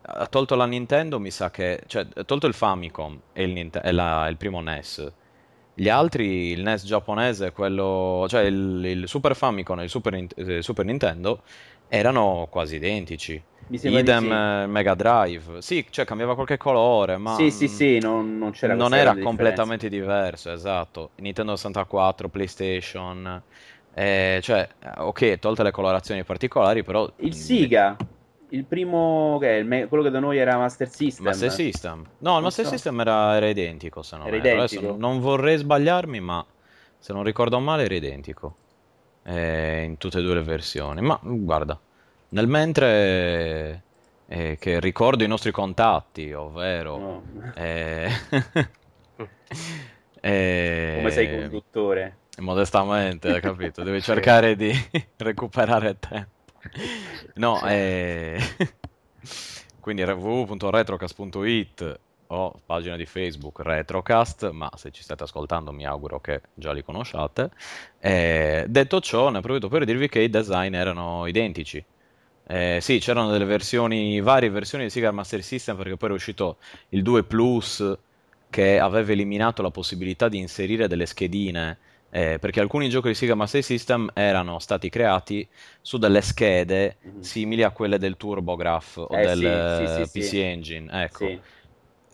ha 0.00 0.26
tolto 0.26 0.54
la 0.54 0.64
Nintendo, 0.64 1.20
mi 1.20 1.30
sa 1.30 1.50
che, 1.50 1.82
cioè, 1.86 2.06
tolto 2.24 2.46
il 2.46 2.54
Famicom 2.54 3.20
e 3.34 3.42
il, 3.42 3.70
e 3.82 3.92
la, 3.92 4.26
il 4.28 4.38
primo 4.38 4.62
NES 4.62 5.12
gli 5.74 5.88
altri, 5.88 6.50
il 6.50 6.62
NES 6.62 6.84
giapponese, 6.84 7.52
quello, 7.52 8.26
cioè 8.28 8.42
il, 8.42 8.84
il 8.84 9.08
Super 9.08 9.34
Famicom 9.34 9.80
e 9.80 9.84
il 9.84 9.88
Super, 9.88 10.26
eh, 10.36 10.62
Super, 10.62 10.84
Nintendo, 10.84 11.42
erano 11.88 12.46
quasi 12.50 12.76
identici. 12.76 13.42
Idem 13.68 14.24
sì. 14.24 14.30
Eh, 14.30 14.66
Mega 14.66 14.94
Drive, 14.94 15.62
sì, 15.62 15.86
cioè 15.88 16.04
cambiava 16.04 16.34
qualche 16.34 16.58
colore, 16.58 17.16
ma 17.16 17.34
sì, 17.36 17.50
sì, 17.50 17.68
sì, 17.68 17.98
non, 17.98 18.36
non 18.36 18.50
c'era 18.50 18.74
Non 18.74 18.92
era 18.92 19.16
completamente 19.16 19.88
diverso, 19.88 20.52
esatto. 20.52 21.10
Nintendo 21.16 21.56
64, 21.56 22.28
PlayStation, 22.28 23.42
eh, 23.94 24.40
cioè, 24.42 24.68
ok, 24.98 25.38
tolte 25.38 25.62
le 25.62 25.70
colorazioni 25.70 26.22
particolari, 26.24 26.82
però 26.82 27.10
il 27.18 27.34
Siga 27.34 27.96
il 28.52 28.64
primo, 28.64 29.38
che 29.40 29.56
è 29.56 29.58
il 29.58 29.66
me- 29.66 29.88
quello 29.88 30.02
che 30.02 30.10
da 30.10 30.20
noi 30.20 30.38
era 30.38 30.56
Master 30.56 30.88
System. 30.88 31.24
Master 31.24 31.50
System. 31.50 32.04
No, 32.18 32.36
il 32.36 32.42
Master 32.42 32.64
so. 32.64 32.70
System 32.70 33.00
era, 33.00 33.36
era, 33.36 33.48
identico, 33.48 34.02
se 34.02 34.16
non 34.16 34.26
era 34.26 34.36
identico. 34.36 34.80
Adesso 34.80 34.96
non 34.98 35.20
vorrei 35.20 35.56
sbagliarmi, 35.56 36.20
ma 36.20 36.44
se 36.98 37.12
non 37.12 37.24
ricordo 37.24 37.58
male 37.58 37.84
era 37.84 37.94
identico. 37.94 38.56
Eh, 39.24 39.84
in 39.84 39.98
tutte 39.98 40.18
e 40.18 40.22
due 40.22 40.34
le 40.34 40.42
versioni. 40.42 41.00
Ma 41.00 41.18
guarda, 41.22 41.78
nel 42.30 42.46
mentre 42.46 43.82
eh, 44.26 44.56
che 44.58 44.80
ricordo 44.80 45.24
i 45.24 45.28
nostri 45.28 45.50
contatti, 45.50 46.32
ovvero... 46.32 46.98
No. 46.98 47.22
Eh, 47.54 48.10
Come 50.22 51.10
sei 51.10 51.30
conduttore? 51.30 52.16
Modestamente, 52.38 53.28
hai 53.28 53.40
capito? 53.40 53.82
Devi 53.82 54.00
cercare 54.02 54.56
di 54.56 54.72
recuperare 55.16 55.98
tempo. 55.98 56.41
No, 57.34 57.58
sì. 57.58 57.66
eh... 57.66 58.40
quindi 59.80 60.02
www.retrocast.it 60.02 62.00
o 62.28 62.60
pagina 62.64 62.96
di 62.96 63.04
Facebook 63.04 63.60
Retrocast, 63.60 64.50
ma 64.50 64.70
se 64.74 64.90
ci 64.90 65.02
state 65.02 65.24
ascoltando 65.24 65.70
mi 65.72 65.84
auguro 65.84 66.20
che 66.20 66.40
già 66.54 66.72
li 66.72 66.82
conosciate. 66.82 67.50
Eh, 68.00 68.64
detto 68.68 69.00
ciò, 69.00 69.28
ne 69.28 69.38
approfitto 69.38 69.68
per 69.68 69.84
dirvi 69.84 70.08
che 70.08 70.20
i 70.20 70.30
design 70.30 70.74
erano 70.74 71.26
identici. 71.26 71.84
Eh, 72.44 72.78
sì, 72.80 72.98
c'erano 72.98 73.30
delle 73.30 73.44
versioni, 73.44 74.20
varie 74.20 74.50
versioni 74.50 74.84
di 74.84 74.90
Sega 74.90 75.10
Master 75.10 75.42
System 75.42 75.76
perché 75.76 75.96
poi 75.96 76.08
era 76.08 76.16
uscito 76.16 76.56
il 76.90 77.02
2 77.02 77.24
Plus 77.24 77.98
che 78.50 78.78
aveva 78.78 79.12
eliminato 79.12 79.62
la 79.62 79.70
possibilità 79.70 80.28
di 80.28 80.38
inserire 80.38 80.88
delle 80.88 81.06
schedine 81.06 81.78
eh, 82.14 82.38
perché 82.38 82.60
alcuni 82.60 82.90
giochi 82.90 83.08
di 83.08 83.14
Sega 83.14 83.34
Master 83.34 83.62
System 83.62 84.10
erano 84.12 84.58
stati 84.58 84.90
creati 84.90 85.48
su 85.80 85.96
delle 85.96 86.20
schede 86.20 86.98
mm-hmm. 87.06 87.20
simili 87.20 87.62
a 87.62 87.70
quelle 87.70 87.96
del 87.96 88.18
TurboGraph 88.18 88.96
o 88.98 89.18
eh, 89.18 89.26
del 89.34 90.04
sì, 90.04 90.04
sì, 90.04 90.20
PC 90.20 90.34
Engine, 90.34 91.04
ecco, 91.04 91.40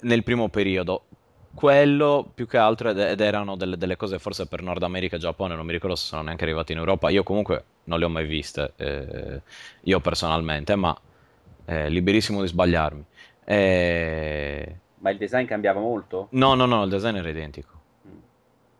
nel 0.03 0.23
primo 0.23 0.49
periodo. 0.51 1.03
quello 1.53 2.31
più 2.33 2.47
che 2.47 2.59
altro 2.59 2.91
ed, 2.91 2.99
ed 2.99 3.21
erano 3.21 3.57
delle, 3.57 3.77
delle, 3.77 3.97
cose 3.97 4.21
forse 4.21 4.47
per 4.47 4.63
Nord 4.63 4.85
America 4.85 5.17
e 5.17 5.19
Giappone, 5.19 5.57
non 5.57 5.67
mi 5.67 5.73
ricordo 5.73 5.97
se 5.97 6.07
sono 6.07 6.23
neanche 6.23 6.45
arrivati 6.45 6.71
in 6.71 6.79
Europa. 6.79 7.11
Io 7.11 7.25
comunque 7.25 7.65
non 7.85 7.99
le 7.99 8.05
ho 8.05 8.09
mai 8.09 8.27
viste, 8.27 8.75
eh, 8.77 9.41
io 9.81 9.99
personalmente, 9.99 10.77
ma 10.77 10.97
eh, 11.65 11.89
liberissimo 11.89 12.41
di 12.41 12.47
sbagliarmi. 12.47 13.05
Eh... 13.45 14.77
Ma 15.01 15.11
il 15.11 15.19
design 15.19 15.45
cambiava 15.45 15.81
molto? 15.81 16.29
No, 16.31 16.55
no, 16.55 16.67
no, 16.67 16.85
il 16.85 16.91
design 16.91 17.17
era 17.17 17.29
identico. 17.29 17.78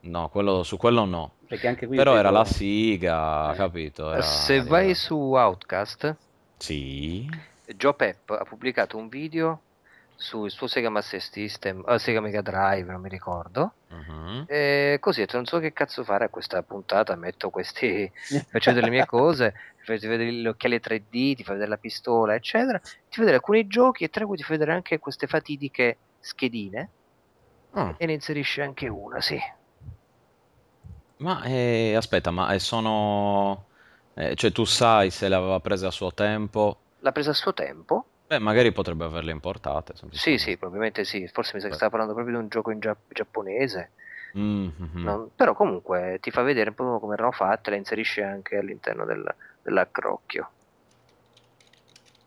No, 0.01 0.29
quello, 0.29 0.63
su 0.63 0.77
quello 0.77 1.05
no. 1.05 1.33
Però 1.47 2.17
era 2.17 2.31
la 2.31 2.45
siga, 2.45 3.53
eh. 3.53 3.57
capito? 3.57 4.13
Era... 4.13 4.23
Se 4.23 4.63
vai 4.63 4.95
su 4.95 5.17
Outcast, 5.17 6.17
sì. 6.59 7.29
Joe 7.77 7.95
Pep 7.95 8.31
ha 8.31 8.45
pubblicato 8.45 8.97
un 8.97 9.09
video 9.09 9.63
sul 10.15 10.51
suo 10.51 10.67
Sega 10.67 10.91
Master 10.91 11.23
System, 11.23 11.85
uh, 11.87 11.97
Sega 11.97 12.21
Mega 12.21 12.41
Drive, 12.43 12.91
non 12.91 13.01
mi 13.01 13.09
ricordo. 13.09 13.75
Uh-huh. 13.89 14.45
E 14.49 14.99
così 15.01 15.25
non 15.33 15.47
so 15.47 15.61
che 15.61 15.73
cazzo 15.73 16.03
fare 16.03 16.25
a 16.25 16.29
questa 16.29 16.63
puntata. 16.63 17.15
Metto 17.15 17.51
questi, 17.51 18.11
faccio 18.51 18.73
delle 18.73 18.91
mie 18.91 19.07
cose, 19.07 19.55
ti 19.79 19.85
fai 19.85 19.99
vedere 19.99 20.33
gli 20.33 20.47
occhiali 20.47 20.77
3D, 20.77 21.37
ti 21.37 21.45
fai 21.45 21.55
vedere 21.55 21.71
la 21.71 21.77
pistola, 21.77 22.35
eccetera. 22.35 22.79
Ti 22.79 22.91
fai 22.91 23.19
vedere 23.19 23.37
alcuni 23.37 23.67
giochi 23.69 24.05
e 24.05 24.09
tra 24.09 24.27
cui 24.27 24.37
ti 24.37 24.43
fai 24.43 24.59
vedere 24.59 24.77
anche 24.77 24.99
queste 24.99 25.27
fatidiche 25.29 25.99
schedine. 26.19 26.91
Uh. 27.71 27.95
E 27.97 28.07
ne 28.07 28.15
inserisce 28.15 28.63
anche 28.63 28.89
una, 28.89 29.21
sì. 29.21 29.39
Ma 31.19 31.43
eh, 31.45 31.95
aspetta, 31.97 32.31
ma 32.31 32.53
eh, 32.53 32.59
sono. 32.59 33.67
Eh, 34.15 34.35
cioè, 34.37 34.53
tu 34.53 34.65
sai 34.65 35.11
se 35.11 35.29
l'aveva 35.29 35.61
presa 35.61 35.89
a 35.89 35.91
suo 35.91 36.13
tempo? 36.13 36.79
L'ha 37.01 37.13
presa 37.13 37.31
a 37.31 37.35
suo 37.35 37.53
tempo? 37.55 38.07
Beh, 38.29 38.39
magari 38.39 38.73
potrebbe 38.73 39.05
averle 39.05 39.31
importate. 39.33 39.95
Sì, 40.11 40.39
sì, 40.39 40.57
probabilmente 40.57 41.05
sì. 41.05 41.27
Forse 41.29 41.53
mi 41.55 41.61
sa 41.61 41.69
che 41.69 41.75
stava 41.75 41.91
parlando 41.91 42.15
proprio 42.15 42.37
di 42.37 42.43
un 42.43 42.49
gioco 42.51 42.71
in 42.71 42.81
gia- 42.81 42.97
giapponese. 43.09 43.91
Mm-hmm. 44.37 45.05
Non, 45.05 45.31
però 45.35 45.55
comunque 45.55 46.19
ti 46.21 46.31
fa 46.31 46.43
vedere 46.43 46.71
un 46.71 46.75
po' 46.77 47.01
come 47.01 47.15
erano 47.15 47.33
fatte, 47.33 47.71
le 47.71 47.77
inserisce 47.77 48.23
anche 48.23 48.57
all'interno 48.57 49.05
del, 49.05 49.25
dell'accrocchio. 49.63 50.51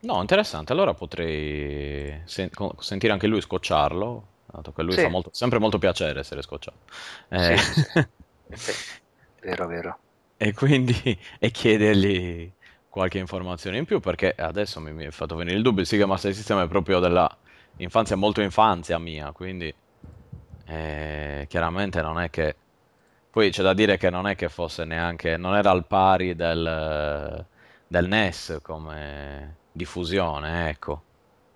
No, 0.02 0.20
interessante. 0.20 0.74
Allora 0.74 0.94
potrei 0.94 2.22
sen- 2.26 2.50
sentire 2.80 3.14
anche 3.14 3.28
lui 3.28 3.42
scocciarlo. 3.42 4.30
Dato 4.46 4.74
che 4.74 4.82
lui 4.82 4.96
sì. 4.96 5.02
fa 5.04 5.10
molto, 5.10 5.30
sempre 5.32 5.60
molto 5.60 5.78
piacere 5.78 6.20
essere 6.20 6.42
scocciato. 6.42 6.80
Eh... 7.30 7.56
Sì, 7.58 7.74
sì. 7.74 7.90
vero, 9.42 9.68
vero. 9.68 10.00
E 10.38 10.54
quindi 10.54 11.20
e 11.40 11.52
chiedergli 11.52 12.52
qualche 12.90 13.20
informazione 13.20 13.78
in 13.78 13.86
più 13.86 14.00
perché 14.00 14.34
adesso 14.38 14.80
mi, 14.82 14.92
mi 14.92 15.06
è 15.06 15.12
fatto 15.12 15.36
venire 15.36 15.56
il 15.56 15.64
dubbio, 15.64 15.82
il 15.82 15.88
Sega 15.88 16.06
Master 16.06 16.34
System 16.34 16.64
è 16.64 16.68
proprio 16.68 17.00
della 17.00 17.30
infanzia, 17.78 18.16
molto 18.16 18.42
infanzia 18.42 18.98
mia, 19.00 19.32
quindi 19.32 19.74
eh, 20.66 21.46
chiaramente 21.48 22.02
non 22.02 22.20
è 22.20 22.30
che... 22.30 22.56
Poi 23.32 23.50
c'è 23.50 23.64
da 23.64 23.74
dire 23.74 23.98
che 23.98 24.10
non 24.10 24.28
è 24.28 24.36
che 24.36 24.50
fosse 24.50 24.84
neanche... 24.84 25.38
non 25.38 25.56
era 25.56 25.72
al 25.72 25.86
pari 25.86 26.36
del, 26.36 27.46
del 27.88 28.08
NES 28.08 28.60
come 28.62 29.56
diffusione, 29.72 30.70
ecco. 30.70 31.04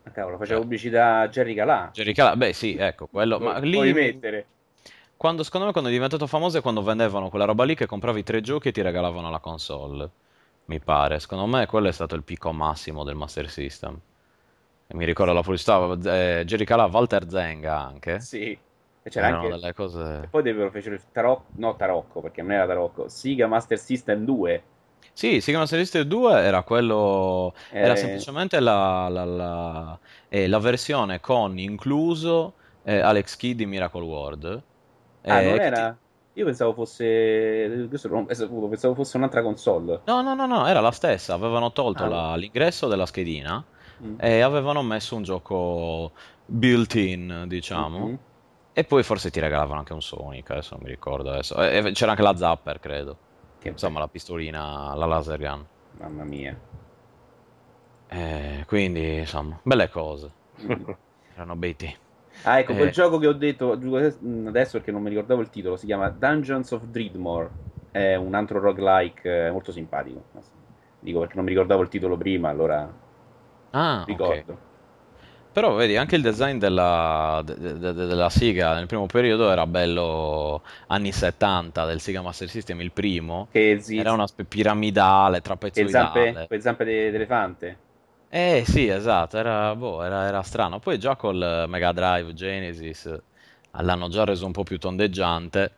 Ah, 0.04 0.12
cavolo, 0.12 0.38
faceva 0.38 0.62
pubblicità 0.62 1.20
a 1.20 1.28
Jerry 1.28 1.54
Calà. 1.54 1.90
Jerry 1.92 2.14
Calà, 2.14 2.36
beh 2.36 2.54
sì, 2.54 2.78
ecco, 2.78 3.08
quello... 3.08 3.40
ma 3.40 3.58
lì... 3.58 3.74
Puoi 3.74 3.94
mettere. 3.94 4.46
Quando, 5.18 5.44
secondo 5.44 5.68
me 5.68 5.72
quando 5.72 5.90
è 5.90 5.94
diventato 5.94 6.28
famoso 6.28 6.58
è 6.58 6.62
quando 6.62 6.84
vendevano 6.84 7.30
quella 7.30 7.46
roba 7.46 7.64
lì 7.64 7.76
che 7.76 7.86
compravi 7.86 8.24
tre 8.24 8.42
giochi 8.42 8.68
e 8.68 8.72
ti 8.72 8.82
regalavano 8.82 9.30
la 9.30 9.40
console 9.40 10.10
mi 10.66 10.80
pare. 10.80 11.20
Secondo 11.20 11.46
me 11.46 11.66
quello 11.66 11.88
è 11.88 11.92
stato 11.92 12.16
il 12.16 12.24
picco 12.24 12.52
massimo 12.52 13.04
del 13.04 13.16
Master 13.16 13.50
System. 13.50 14.00
E 14.88 14.96
mi 14.96 15.06
ricordo 15.06 15.34
la 15.34 15.42
pubblicità, 15.42 15.98
eh, 16.04 16.44
Jerry 16.46 16.64
Calà, 16.64 16.86
Walter 16.86 17.30
Zenga 17.30 17.80
anche. 17.80 18.20
Sì. 18.20 18.58
E 19.02 19.10
c'era 19.10 19.28
Erano 19.28 19.44
anche... 19.44 19.56
delle 19.56 19.74
cose... 19.74 20.20
E 20.24 20.28
poi 20.28 20.52
lo 20.52 20.70
fecero 20.72 20.96
il 20.96 21.02
Tarocco, 21.12 21.46
no 21.56 21.76
Tarocco, 21.76 22.22
perché 22.22 22.42
non 22.42 22.54
era 22.54 22.66
Tarocco, 22.66 23.08
Siga 23.08 23.48
Master 23.48 23.78
System 23.78 24.26
2. 24.26 24.64
Sì, 25.14 25.42
Siga 25.42 25.60
Master 25.60 25.80
System 25.80 26.04
2 26.04 26.42
era 26.42 26.64
quello... 26.64 27.54
Eh... 27.72 27.80
Era 27.80 27.96
semplicemente 27.96 28.60
la, 28.60 29.08
la, 29.10 29.24
la, 29.26 30.00
eh, 30.28 30.48
la, 30.48 30.60
versione 30.60 31.20
con 31.20 31.58
incluso 31.60 32.54
eh, 32.84 33.00
Alex 33.00 33.36
Kidd 33.36 33.58
di 33.58 33.66
Miracle 33.66 34.04
World. 34.04 34.64
Ah, 35.26 35.42
non 35.42 35.60
era? 35.60 35.98
Io 36.34 36.46
pensavo 36.46 36.74
fosse. 36.74 37.86
Questo 37.88 38.10
non 38.10 38.28
saputo, 38.30 38.68
pensavo 38.68 38.94
fosse 38.94 39.18
un'altra 39.18 39.42
console. 39.42 40.02
No, 40.06 40.22
no, 40.22 40.34
no, 40.36 40.46
no, 40.46 40.68
era 40.68 40.82
la 40.82 40.92
stessa. 40.92 41.34
Avevano 41.34 41.72
tolto 41.72 42.04
ah. 42.04 42.08
la, 42.08 42.36
l'ingresso 42.36 42.88
della 42.88 43.06
schedina 43.06 43.64
mm. 44.04 44.16
e 44.20 44.42
avevano 44.42 44.82
messo 44.82 45.16
un 45.16 45.24
gioco 45.24 46.12
built-in, 46.46 47.46
diciamo. 47.48 48.00
Mm-hmm. 48.00 48.16
E 48.74 48.84
poi 48.84 49.04
forse 49.04 49.32
ti 49.32 49.40
regalavano 49.40 49.80
anche 49.80 49.94
un 49.94 50.02
Sonic, 50.02 50.52
adesso 50.52 50.76
non 50.76 50.84
mi 50.84 50.90
ricordo. 50.90 51.32
Adesso. 51.32 51.56
E 51.62 51.92
c'era 51.94 52.12
anche 52.12 52.24
la 52.24 52.36
Zapper, 52.36 52.80
credo. 52.82 53.18
Che 53.58 53.70
Insomma, 53.70 54.00
la 54.00 54.10
pistolina, 54.10 54.94
la 54.94 55.06
laser 55.06 55.40
gun. 55.40 55.66
Mamma 56.00 56.24
mia. 56.26 56.60
Eh, 58.08 58.66
quindi, 58.68 59.20
insomma, 59.20 59.58
belle 59.64 59.90
cose. 59.90 60.32
Mm. 60.62 60.90
Erano 61.34 61.56
bei 61.56 61.76
tempi. 61.78 62.05
Ah, 62.44 62.60
ecco, 62.60 62.74
quel 62.74 62.90
eh. 62.90 62.92
gioco 62.92 63.18
che 63.18 63.28
ho 63.28 63.34
detto 63.34 63.72
adesso 63.72 64.78
perché 64.78 64.92
non 64.92 65.02
mi 65.02 65.10
ricordavo 65.10 65.42
il 65.42 65.50
titolo, 65.50 65.78
si 65.78 65.86
chiama 65.86 66.10
Dungeons 66.10 66.72
of 66.72 66.84
Dreadmore. 66.86 67.50
È 67.92 68.16
un 68.16 68.34
altro 68.36 68.60
roguelike 68.60 69.48
eh, 69.48 69.52
molto 69.52 69.72
simpatico. 69.72 70.24
Dico 71.00 71.20
perché 71.20 71.36
non 71.36 71.46
mi 71.46 71.52
ricordavo 71.52 71.82
il 71.82 71.88
titolo 71.88 72.18
prima, 72.18 72.50
allora 72.50 72.92
ah, 73.72 74.04
ricordo. 74.06 74.52
Okay. 74.52 74.64
Però 75.56 75.74
vedi, 75.74 75.96
anche 75.96 76.18
il 76.18 76.22
design 76.22 76.58
della, 76.58 77.42
de, 77.46 77.56
de, 77.56 77.78
de, 77.80 77.94
della 77.94 78.30
Siga 78.30 78.74
nel 78.74 78.88
primo 78.88 79.06
periodo 79.06 79.50
era 79.50 79.66
bello 79.66 80.62
anni 80.88 81.14
70 81.14 81.86
del 81.86 82.02
Siga 82.02 82.22
Master 82.22 82.50
System, 82.50 82.82
il 82.82 82.92
primo. 82.92 83.48
Che 83.50 83.82
era 83.88 84.12
una 84.12 84.28
spe- 84.28 84.44
piramidale, 84.44 85.40
trapezoidale. 85.40 86.34
Zampe, 86.34 86.48
le 86.50 86.60
zampe 86.62 86.84
d'elefante. 86.84 87.78
Eh 88.38 88.66
sì, 88.68 88.90
esatto, 88.90 89.38
era, 89.38 89.74
boh, 89.78 90.04
era, 90.04 90.28
era 90.28 90.42
strano. 90.42 90.80
Poi 90.80 91.00
già 91.00 91.16
col 91.16 91.64
Mega 91.70 91.94
Drive 91.94 92.34
Genesis 92.34 93.06
eh, 93.06 93.22
l'hanno 93.82 94.10
già 94.10 94.26
reso 94.26 94.46
un 94.46 94.52
po' 94.52 94.64
più 94.64 94.78
tondeggiante, 94.78 95.72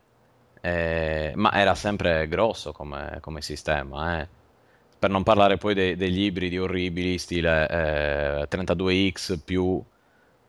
eh, 0.61 1.33
ma 1.35 1.51
era 1.51 1.75
sempre 1.75 2.27
grosso 2.27 2.71
come, 2.71 3.19
come 3.21 3.43
sistema. 3.43 4.21
Eh. 4.21 4.27
Per 4.97 5.07
non 5.11 5.21
parlare 5.21 5.57
poi 5.57 5.75
de- 5.75 5.95
degli 5.95 6.21
ibridi 6.21 6.57
orribili, 6.57 7.19
stile 7.19 7.67
eh, 8.39 8.47
32X 8.47 9.39
più 9.45 9.79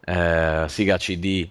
eh, 0.07 0.65
Siga 0.67 0.97
CD, 0.97 1.47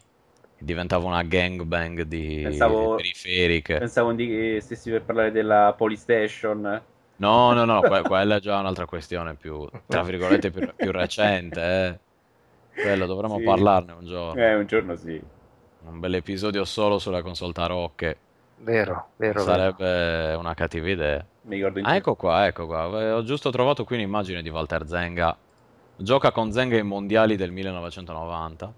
diventava 0.58 1.06
una 1.06 1.22
gangbang 1.22 2.02
di, 2.02 2.40
pensavo, 2.42 2.80
di 2.80 3.04
periferiche. 3.04 3.78
Pensavo 3.78 4.12
di, 4.14 4.58
stessi 4.60 4.90
per 4.90 5.04
parlare 5.04 5.32
della 5.32 5.76
Polystation 5.78 6.82
No, 7.18 7.54
no, 7.54 7.66
no, 7.66 7.82
que- 7.82 8.02
quella 8.04 8.36
è 8.36 8.40
già 8.40 8.60
un'altra 8.60 8.86
questione 8.86 9.36
più, 9.36 9.68
tra 9.88 10.04
virgolette, 10.04 10.52
più, 10.52 10.74
più 10.76 10.92
recente. 10.92 11.62
Eh. 11.62 12.82
Quello 12.82 13.06
dovremmo 13.08 13.38
sì. 13.38 13.44
parlarne 13.44 13.94
un 13.94 14.06
giorno. 14.06 14.42
Eh, 14.42 14.56
un 14.56 14.66
giorno 14.68 14.96
sì. 14.96 15.20
Un 15.86 16.00
bel 16.00 16.16
episodio 16.16 16.64
solo 16.66 17.00
sulle 17.00 17.22
console 17.22 17.54
tarocche. 17.54 18.18
Vero, 18.60 19.10
vero. 19.16 19.40
Sarebbe 19.42 19.84
vero. 19.84 20.40
una 20.40 20.54
cattiva 20.54 20.90
idea. 20.90 21.26
Mi 21.42 21.56
ricordo 21.56 21.82
ah, 21.84 21.96
ecco 21.96 22.16
qua, 22.16 22.46
ecco 22.46 22.66
qua. 22.66 23.16
Ho 23.16 23.24
giusto 23.24 23.50
trovato 23.50 23.84
qui 23.84 23.96
un'immagine 23.96 24.42
di 24.42 24.50
Walter 24.50 24.88
Zenga. 24.88 25.36
Gioca 25.96 26.32
con 26.32 26.52
Zenga 26.52 26.76
ai 26.76 26.84
mondiali 26.84 27.36
del 27.36 27.52
1990. 27.52 28.74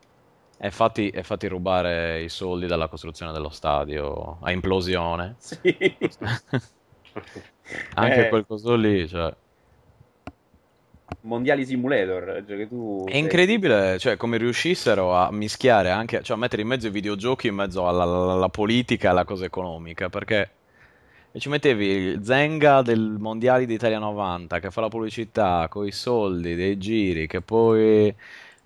E 0.62 0.72
fatti, 0.72 1.10
e 1.10 1.24
fatti 1.24 1.48
rubare 1.48 2.22
i 2.22 2.30
soldi 2.30 2.68
dalla 2.68 2.88
costruzione 2.88 3.32
dello 3.32 3.50
stadio 3.50 4.38
a 4.42 4.52
implosione. 4.52 5.36
Sì. 5.38 5.98
Anche 7.96 8.26
eh. 8.26 8.30
quel 8.30 8.46
coso 8.46 8.76
lì, 8.76 9.08
cioè. 9.08 9.34
Mondiali 11.22 11.66
Simulator. 11.66 12.44
Cioè 12.48 12.68
tu 12.68 13.06
è 13.08 13.18
incredibile 13.18 13.98
cioè, 14.00 14.16
come 14.16 14.38
riuscissero 14.38 15.16
a 15.16 15.32
mischiare 15.32 15.90
anche, 15.90 16.22
cioè 16.24 16.38
a 16.38 16.40
mettere 16.40 16.62
in 16.62 16.68
mezzo 16.68 16.88
i 16.88 16.92
videogiochi 16.92 17.48
in 17.48 17.56
mezzo 17.56 17.88
alla, 17.88 18.04
alla, 18.04 18.34
alla 18.34 18.50
politica 18.50 19.08
e 19.08 19.12
alla 19.12 19.26
cosa 19.26 19.46
economica. 19.46 20.10
Perché 20.10 20.52
ci 21.38 21.50
mettevi 21.50 22.20
Zenga 22.24 22.82
del 22.82 23.18
Mondiali 23.20 23.66
d'Italia 23.66 24.00
90 24.00 24.60
che 24.60 24.72
fa 24.72 24.82
la 24.82 24.88
pubblicità 24.88 25.68
con 25.70 25.86
i 25.86 25.92
soldi 25.92 26.56
dei 26.56 26.78
giri 26.78 27.28
che 27.28 27.42
poi 27.42 28.14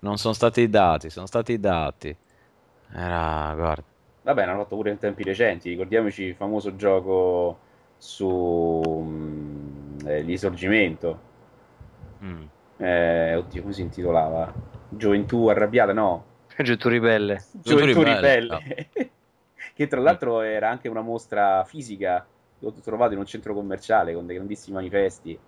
non 0.00 0.16
sono 0.18 0.34
stati 0.34 0.68
dati, 0.68 1.10
sono 1.10 1.26
stati 1.26 1.58
dati. 1.58 2.14
Era, 2.94 3.52
guarda. 3.54 3.82
Vabbè, 4.22 4.46
l'hanno 4.46 4.62
fatto 4.62 4.76
pure 4.76 4.90
in 4.90 4.98
tempi 4.98 5.22
recenti. 5.22 5.68
Ricordiamoci 5.70 6.22
il 6.22 6.34
famoso 6.34 6.76
gioco 6.76 7.58
su 8.04 9.02
mm, 9.02 10.06
eh, 10.06 10.20
Risorgimento. 10.20 11.20
Mm. 12.22 12.42
Eh, 12.76 13.34
oddio, 13.34 13.62
come 13.62 13.72
si 13.72 13.80
intitolava? 13.80 14.52
Gioventù 14.90 15.46
arrabbiata, 15.46 15.94
no? 15.94 16.24
Gioventù 16.54 16.88
ribelle. 16.90 17.42
Gioventù, 17.52 18.02
ribelle. 18.02 18.58
ribelle. 18.58 19.10
che 19.74 19.86
tra 19.86 20.00
l'altro 20.00 20.42
era 20.42 20.68
anche 20.68 20.88
una 20.88 21.00
mostra 21.00 21.64
fisica. 21.64 22.26
L'ho 22.58 22.72
trovato 22.72 23.14
in 23.14 23.20
un 23.20 23.26
centro 23.26 23.54
commerciale 23.54 24.12
con 24.12 24.26
dei 24.26 24.36
grandissimi 24.36 24.76
manifesti. 24.76 25.38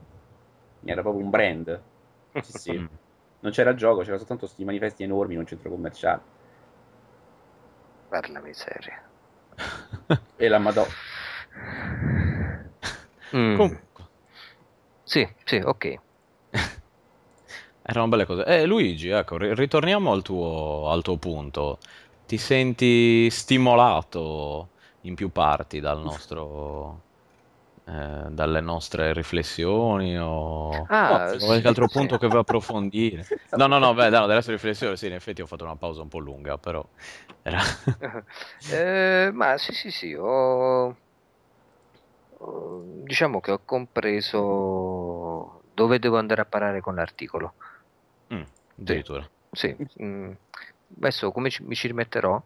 Era 0.82 1.02
proprio 1.02 1.24
un 1.24 1.30
brand. 1.30 1.82
Sì, 2.40 2.58
sì. 2.58 2.88
Non 3.40 3.52
c'era 3.52 3.74
gioco, 3.74 4.00
c'era 4.00 4.16
soltanto 4.16 4.46
questi 4.46 4.64
manifesti 4.64 5.02
enormi 5.02 5.34
in 5.34 5.40
un 5.40 5.46
centro 5.46 5.68
commerciale. 5.68 6.22
Per 8.08 8.30
la 8.30 8.40
miseria. 8.40 9.02
e 10.36 10.48
la 10.48 10.58
Madonna. 10.58 12.14
Mm. 13.36 13.56
Comunque, 13.56 14.08
Sì, 15.04 15.26
sì, 15.44 15.56
ok. 15.56 15.96
erano 17.82 18.08
belle 18.08 18.24
cose. 18.26 18.44
Eh, 18.44 18.66
Luigi, 18.66 19.08
ecco, 19.08 19.36
ri- 19.38 19.54
ritorniamo 19.54 20.12
al 20.12 20.22
tuo, 20.22 20.90
al 20.90 21.02
tuo 21.02 21.18
punto. 21.18 21.78
Ti 22.26 22.38
senti 22.38 23.30
stimolato 23.30 24.72
in 25.02 25.14
più 25.14 25.30
parti 25.30 25.80
dal 25.80 26.00
nostro, 26.00 27.04
eh, 27.84 28.26
dalle 28.30 28.60
nostre 28.60 29.12
riflessioni 29.12 30.18
o 30.18 30.88
Ah, 30.88 31.36
o 31.38 31.38
sì, 31.38 31.38
qualche 31.38 31.68
altro 31.68 31.88
sì. 31.88 31.88
punto 31.88 32.18
che 32.18 32.26
vuoi 32.28 32.40
approfondire? 32.40 33.28
No, 33.54 33.66
no, 33.68 33.78
no, 33.78 33.94
beh, 33.94 34.10
no, 34.10 34.22
delle 34.22 34.34
nostre 34.34 34.54
riflessioni, 34.54 34.96
sì, 34.96 35.06
in 35.06 35.14
effetti 35.14 35.40
ho 35.42 35.46
fatto 35.46 35.64
una 35.64 35.76
pausa 35.76 36.02
un 36.02 36.08
po' 36.08 36.18
lunga, 36.18 36.58
però 36.58 36.86
era... 37.42 37.60
Eh, 38.68 39.30
ma 39.32 39.56
sì, 39.58 39.72
sì, 39.72 39.90
sì, 39.90 40.14
ho- 40.14 40.96
diciamo 43.02 43.40
che 43.40 43.50
ho 43.52 43.60
compreso 43.64 45.62
dove 45.72 45.98
devo 45.98 46.18
andare 46.18 46.42
a 46.42 46.46
parare 46.46 46.80
con 46.80 46.94
l'articolo. 46.94 47.54
Mm, 48.32 48.42
addirittura. 48.78 49.30
Sì, 49.50 49.74
mm, 50.02 50.32
adesso 50.96 51.32
come 51.32 51.50
ci- 51.50 51.62
mi 51.64 51.74
ci 51.74 51.86
rimetterò, 51.86 52.42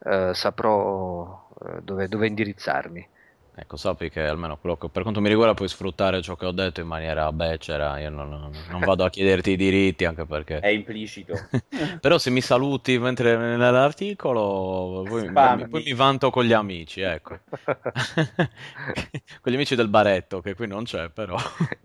eh, 0.00 0.32
saprò 0.34 1.48
eh, 1.66 1.80
dove, 1.82 2.08
dove 2.08 2.26
indirizzarmi. 2.26 3.08
Ecco, 3.56 3.76
sappi 3.76 4.10
che 4.10 4.20
almeno 4.20 4.56
quello 4.56 4.76
che- 4.76 4.88
per 4.88 5.02
quanto 5.02 5.20
mi 5.20 5.28
riguarda 5.28 5.54
puoi 5.54 5.68
sfruttare 5.68 6.20
ciò 6.22 6.34
che 6.34 6.44
ho 6.44 6.50
detto 6.50 6.80
in 6.80 6.88
maniera 6.88 7.30
becera, 7.30 8.00
io 8.00 8.10
non, 8.10 8.28
non- 8.28 8.80
vado 8.80 9.04
a 9.04 9.10
chiederti 9.10 9.52
i 9.52 9.56
diritti 9.56 10.04
anche 10.04 10.24
perché... 10.26 10.58
È 10.58 10.66
implicito. 10.68 11.34
Però 12.00 12.18
se 12.18 12.30
mi 12.30 12.40
saluti 12.40 12.98
mentre 12.98 13.36
nell'articolo, 13.36 15.04
poi, 15.06 15.28
mi, 15.30 15.68
poi 15.68 15.82
mi 15.84 15.94
vanto 15.94 16.30
con 16.30 16.44
gli 16.44 16.52
amici, 16.52 17.00
ecco. 17.00 17.38
con 19.40 19.52
gli 19.52 19.54
amici 19.54 19.76
del 19.76 19.88
baretto, 19.88 20.40
che 20.40 20.54
qui 20.54 20.66
non 20.66 20.82
c'è, 20.82 21.10
però. 21.10 21.36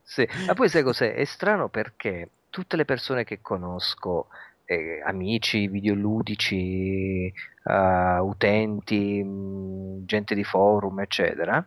Sì, 0.02 0.28
ma 0.48 0.54
poi 0.56 0.70
sai 0.70 0.82
cos'è? 0.82 1.14
È 1.14 1.26
strano 1.26 1.70
perché 1.70 2.30
tutte 2.50 2.78
le 2.78 2.86
persone 2.86 3.24
che 3.24 3.42
conosco, 3.42 4.30
eh, 4.70 5.02
amici, 5.04 5.68
videoludici, 5.68 7.26
eh, 7.26 8.18
utenti, 8.20 9.24
mh, 9.24 10.06
gente 10.06 10.36
di 10.36 10.44
forum, 10.44 11.00
eccetera, 11.00 11.66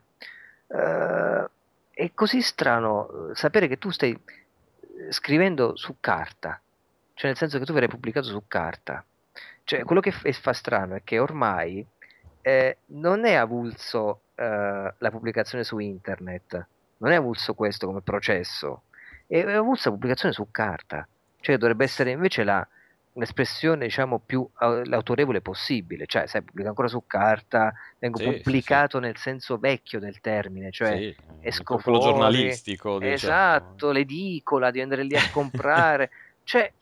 eh, 0.68 1.50
è 1.90 2.10
così 2.14 2.40
strano 2.40 3.30
eh, 3.30 3.34
sapere 3.34 3.66
che 3.66 3.78
tu 3.78 3.90
stai 3.90 4.16
scrivendo 5.08 5.74
su 5.76 5.96
carta, 5.98 6.60
cioè 7.14 7.30
nel 7.30 7.36
senso 7.36 7.58
che 7.58 7.64
tu 7.64 7.72
verrai 7.72 7.88
pubblicato 7.88 8.28
su 8.28 8.44
carta. 8.46 9.04
Cioè, 9.64 9.82
quello 9.82 10.00
che 10.00 10.12
f- 10.12 10.30
fa 10.40 10.52
strano 10.52 10.94
è 10.94 11.02
che 11.02 11.18
ormai 11.18 11.84
eh, 12.40 12.78
non 12.86 13.24
è 13.24 13.34
avulso 13.34 14.20
eh, 14.36 14.94
la 14.96 15.10
pubblicazione 15.10 15.64
su 15.64 15.78
internet, 15.78 16.66
non 16.98 17.10
è 17.10 17.16
avulso 17.16 17.54
questo 17.54 17.86
come 17.88 18.00
processo, 18.00 18.82
è 19.26 19.40
avulsa 19.40 19.88
la 19.88 19.94
pubblicazione 19.96 20.32
su 20.32 20.46
carta, 20.52 21.06
cioè 21.40 21.56
dovrebbe 21.56 21.84
essere 21.84 22.10
invece 22.10 22.44
la, 22.44 22.66
un'espressione 23.14 23.84
diciamo 23.84 24.20
più 24.20 24.48
au- 24.54 24.82
autorevole 24.90 25.40
possibile, 25.40 26.06
cioè 26.06 26.26
sai, 26.26 26.42
pubblica 26.42 26.68
ancora 26.68 26.88
su 26.88 27.04
carta, 27.06 27.72
vengo 27.98 28.18
Sì, 28.18 28.24
sì, 28.24 28.30
pubblicato 28.38 28.98
nel 28.98 29.16
senso 29.16 29.58
vecchio 29.58 29.98
del 30.00 30.20
termine, 30.20 30.70
cioè 30.70 30.96
Sì, 30.96 31.16
esco 31.40 31.78
fuori, 31.78 32.00
giornalistico, 32.00 32.98
diciamo. 32.98 33.14
esatto, 33.14 33.90
l'edicola, 33.90 34.70
di 34.70 34.80
andare 34.80 35.02
lì 35.04 35.16
a 35.16 35.28
comprare, 35.30 36.10
cioè 36.44 36.72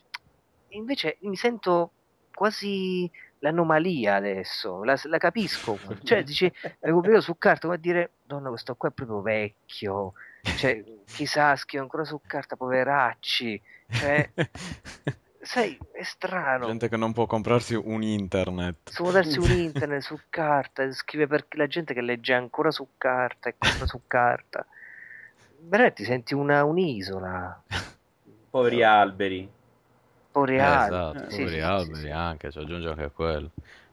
invece 0.69 1.19
mi 1.23 1.37
sento 1.37 1.93
quasi 2.33 3.11
l'anomalia 3.41 4.15
adesso, 4.17 4.85
la, 4.85 4.99
la 5.05 5.19
capisco, 5.19 5.79
cioè 6.05 6.23
dici, 6.25 6.51
pubblicato 6.79 7.23
su 7.23 7.37
carta, 7.39 7.67
come 7.67 7.81
dire, 7.81 8.13
donna 8.23 8.49
questo 8.51 8.75
qua 8.77 8.89
è 8.89 8.93
proprio 8.93 9.21
vecchio, 9.21 10.13
cioè 10.59 10.83
chissà 11.07 11.57
scrive 11.57 11.83
ancora 11.83 12.05
su 12.05 12.21
carta, 12.27 12.57
poveracci, 12.57 13.61
cioè, 13.91 14.31
sai, 15.43 15.79
è 15.93 16.03
strano. 16.03 16.67
Gente 16.67 16.89
che 16.89 16.97
non 16.97 17.13
può 17.13 17.27
comprarsi 17.27 17.75
un 17.75 18.03
internet. 18.03 18.91
Su 18.91 19.11
darsi 19.11 19.39
un 19.39 19.51
internet 19.53 20.03
su 20.03 20.19
carta, 20.29 20.91
scrive 20.93 21.27
per 21.27 21.47
la 21.51 21.67
gente 21.67 21.95
che 21.95 22.01
legge 22.01 22.35
ancora 22.35 22.71
su 22.71 22.87
carta 22.99 23.49
e 23.49 23.55
compra 23.59 23.87
su 23.87 24.01
carta. 24.07 24.67
Veramente 25.63 26.03
ti 26.03 26.05
senti 26.05 26.35
una, 26.35 26.65
un'isola. 26.65 27.63
Poveri 28.51 28.83
alberi. 28.83 29.49
Poveri 30.33 30.59
Eh, 30.59 30.63
alberi. 30.63 30.85
esatto, 30.87 31.31
Sì, 31.31 31.37
poveri 31.37 31.57
sì, 31.57 31.63
alberi 31.63 32.01
sì. 32.03 32.11
anche, 32.11 32.51
ci 32.51 32.59
aggiunge 32.59 32.89
anche 32.89 33.11
quello. 33.11 33.51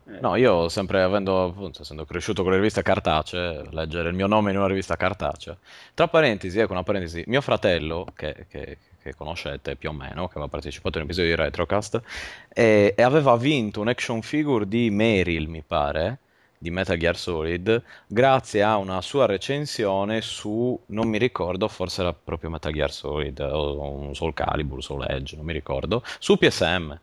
Eh, 0.08 0.20
No, 0.20 0.36
io 0.36 0.68
sempre 0.70 1.02
avendo, 1.04 1.46
appunto, 1.46 1.82
essendo 1.84 2.06
cresciuto 2.06 2.42
con 2.42 2.52
le 2.52 2.58
riviste 2.58 2.82
cartacee, 2.82 3.68
leggere 3.72 4.10
il 4.10 4.16
mio 4.16 4.26
nome 4.28 4.52
in 4.52 4.58
una 4.58 4.68
rivista 4.68 4.96
cartacea. 4.96 5.56
Tra 5.94 6.08
parentesi, 6.08 6.58
ecco 6.60 6.72
una 6.72 6.84
parentesi, 6.84 7.24
mio 7.28 7.42
fratello, 7.42 8.06
che, 8.16 8.46
che- 8.50 8.78
che 9.08 9.16
conoscete 9.16 9.76
più 9.76 9.90
o 9.90 9.94
meno, 9.94 10.28
che 10.28 10.34
aveva 10.34 10.48
partecipato 10.48 10.98
in 10.98 11.04
un 11.04 11.10
episodio 11.10 11.36
di 11.36 11.42
Retrocast, 11.42 12.02
e, 12.50 12.94
e 12.96 13.02
aveva 13.02 13.36
vinto 13.38 13.82
un 13.82 13.88
action 13.88 14.22
figure 14.22 14.68
di 14.68 14.90
Meryl, 14.90 15.48
mi 15.48 15.64
pare, 15.66 16.20
di 16.58 16.72
Metal 16.72 16.98
Gear 16.98 17.16
Solid, 17.16 17.84
grazie 18.08 18.64
a 18.64 18.78
una 18.78 19.02
sua 19.02 19.26
recensione 19.26 20.22
su, 20.22 20.80
non 20.88 21.08
mi 21.08 21.18
ricordo, 21.18 21.68
forse 21.68 22.02
era 22.02 22.14
proprio 22.14 22.50
Metal 22.50 22.72
Gear 22.72 22.92
Solid, 22.92 23.40
o 23.40 23.90
un 23.90 24.16
Soul 24.16 24.34
Calibur, 24.34 24.84
Soul 24.84 25.06
Edge, 25.08 25.36
non 25.36 25.46
mi 25.46 25.54
ricordo, 25.54 26.04
su 26.20 26.38
PSM, 26.38 26.98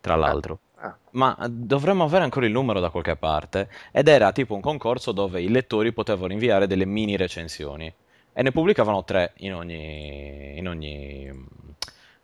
tra 0.00 0.16
l'altro. 0.16 0.58
Ah, 0.76 0.96
Ma 1.12 1.36
dovremmo 1.48 2.04
avere 2.04 2.24
ancora 2.24 2.44
il 2.44 2.52
numero 2.52 2.80
da 2.80 2.90
qualche 2.90 3.14
parte. 3.14 3.68
Ed 3.92 4.08
era 4.08 4.32
tipo 4.32 4.54
un 4.54 4.60
concorso 4.60 5.12
dove 5.12 5.40
i 5.40 5.48
lettori 5.48 5.92
potevano 5.92 6.32
inviare 6.32 6.66
delle 6.66 6.86
mini 6.86 7.16
recensioni. 7.16 7.92
E 8.34 8.42
ne 8.42 8.50
pubblicavano 8.50 9.04
tre 9.04 9.32
in 9.38 9.54
ogni, 9.54 10.56
in 10.56 10.66
ogni, 10.66 11.30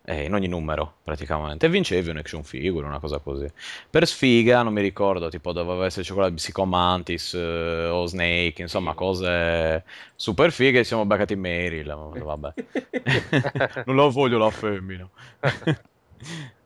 eh, 0.05 0.23
in 0.23 0.33
ogni 0.33 0.47
numero, 0.47 0.95
praticamente. 1.03 1.67
E 1.67 1.69
vincevi 1.69 2.09
un 2.09 2.17
action 2.17 2.43
figure, 2.43 2.87
una 2.87 2.99
cosa 2.99 3.19
così. 3.19 3.47
Per 3.89 4.07
sfiga, 4.07 4.63
non 4.63 4.73
mi 4.73 4.81
ricordo, 4.81 5.29
tipo 5.29 5.51
doveva 5.51 5.85
esserci 5.85 6.11
quella 6.13 6.29
di 6.29 6.35
Psychomantis 6.35 7.33
eh, 7.35 7.87
o 7.87 8.05
Snake, 8.07 8.61
insomma, 8.61 8.93
cose 8.93 9.83
super 10.15 10.51
fighe. 10.51 10.83
Siamo 10.83 11.05
beccati 11.05 11.35
Meryl. 11.35 11.93
Vabbè. 11.93 12.53
non 13.85 13.95
la 13.95 14.05
voglio 14.07 14.37
la 14.37 14.49
femmina. 14.49 15.07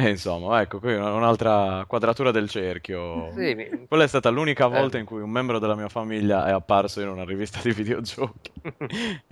E 0.00 0.10
insomma, 0.10 0.60
ecco, 0.60 0.78
qui 0.78 0.94
una- 0.94 1.12
un'altra 1.12 1.84
quadratura 1.88 2.30
del 2.30 2.48
cerchio. 2.48 3.32
sì, 3.32 3.54
mi- 3.56 3.86
Quella 3.88 4.04
è 4.04 4.06
stata 4.06 4.30
l'unica 4.30 4.68
volta 4.68 4.96
Eh. 4.96 5.00
in 5.00 5.06
cui 5.06 5.20
un 5.20 5.28
membro 5.30 5.58
della 5.58 5.74
mia 5.74 5.88
famiglia 5.88 6.46
è 6.46 6.52
apparso 6.52 7.00
in 7.00 7.08
una 7.08 7.24
rivista 7.24 7.58
di 7.62 7.72
videogiochi. 7.72 8.52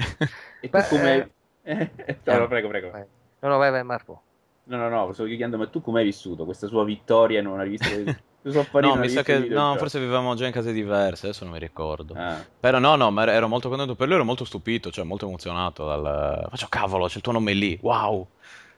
E 0.61 0.69
tu 0.69 0.79
come... 0.89 1.31
Eh, 1.63 1.91
no, 2.25 2.39
no, 2.39 2.49
prego, 2.49 2.69
prego. 2.69 2.91
vai. 2.91 3.05
No, 3.41 3.49
no, 3.49 3.59
vai, 3.59 3.71
vai, 3.71 3.85
Marco. 3.85 4.23
No, 4.65 4.77
no, 4.77 4.89
no, 4.89 5.13
stavo 5.13 5.29
chiedendo, 5.29 5.57
ma 5.57 5.69
tu 5.69 5.81
come 5.81 6.01
hai 6.01 6.07
vissuto 6.07 6.45
questa 6.45 6.67
sua 6.67 6.85
vittoria 6.85 7.39
in 7.39 7.47
una 7.47 7.63
rivista 7.63 7.95
di... 7.95 8.17
No, 8.47 8.95
mi 8.95 9.09
sa 9.09 9.25
che 9.25 9.41
no, 9.41 9.75
forse 9.77 9.99
vivevamo 9.99 10.37
già 10.37 10.47
in 10.47 10.53
case 10.53 10.73
diverse, 10.73 11.27
adesso 11.27 11.43
non 11.43 11.53
mi 11.55 11.59
ricordo. 11.59 12.15
Ah. 12.17 12.37
Però 12.61 12.79
no, 12.79 12.95
no, 12.95 13.11
ma 13.11 13.23
ero- 13.23 13.33
ero 13.33 13.49
molto 13.49 13.69
contento 13.69 13.97
per 13.97 14.07
lui, 14.07 14.15
ero 14.15 14.25
molto 14.25 14.45
stupito, 14.45 14.93
cioè 14.93 15.05
molto 15.05 15.27
emozionato 15.27 15.85
dal... 15.85 16.47
Faccio 16.49 16.67
cavolo, 16.69 17.09
c'è 17.09 17.17
il 17.17 17.23
tuo 17.23 17.33
nome 17.33 17.55
lì, 17.55 17.77
wow! 17.83 18.25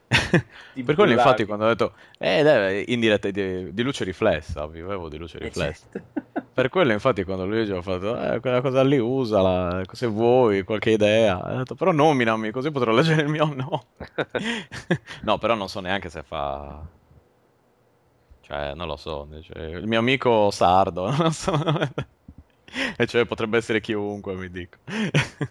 Per 0.83 0.95
quello 0.95 1.11
infatti 1.13 1.45
quando 1.45 1.65
ho 1.65 1.67
detto, 1.67 1.93
eh 2.17 2.41
dai, 2.43 2.91
in 2.93 2.99
diretta 2.99 3.29
di, 3.29 3.73
di 3.73 3.83
luce 3.83 4.03
riflessa, 4.03 4.65
vivevo 4.67 5.07
di 5.09 5.17
luce 5.17 5.37
Eh, 5.39 5.43
riflessa. 5.43 5.87
certo. 5.91 6.01
Per 6.59 6.69
quello 6.69 6.91
infatti 6.91 7.23
quando 7.23 7.45
lui 7.45 7.65
ci 7.65 7.71
ha 7.71 7.81
fatto, 7.81 8.19
eh, 8.19 8.39
quella 8.39 8.61
cosa 8.61 8.83
lì 8.83 8.97
usala, 8.97 9.81
se 9.91 10.07
vuoi, 10.07 10.63
qualche 10.63 10.91
idea. 10.91 11.53
Ho 11.53 11.57
detto, 11.57 11.75
però 11.75 11.91
nominami, 11.91 12.51
così 12.51 12.71
potrò 12.71 12.91
leggere 12.91 13.21
il 13.21 13.29
mio 13.29 13.45
no. 13.53 13.85
no, 15.23 15.37
però 15.37 15.55
non 15.55 15.69
so 15.69 15.79
neanche 15.79 16.09
se 16.09 16.23
fa... 16.23 16.85
Cioè, 18.41 18.73
non 18.73 18.87
lo 18.87 18.95
so, 18.97 19.27
cioè, 19.41 19.61
il 19.63 19.87
mio 19.87 19.99
amico 19.99 20.49
sardo, 20.51 21.11
non 21.15 21.31
so. 21.31 21.53
E 22.97 23.05
cioè 23.07 23.25
potrebbe 23.25 23.57
essere 23.57 23.81
chiunque, 23.81 24.35
mi 24.35 24.49
dico. 24.49 24.77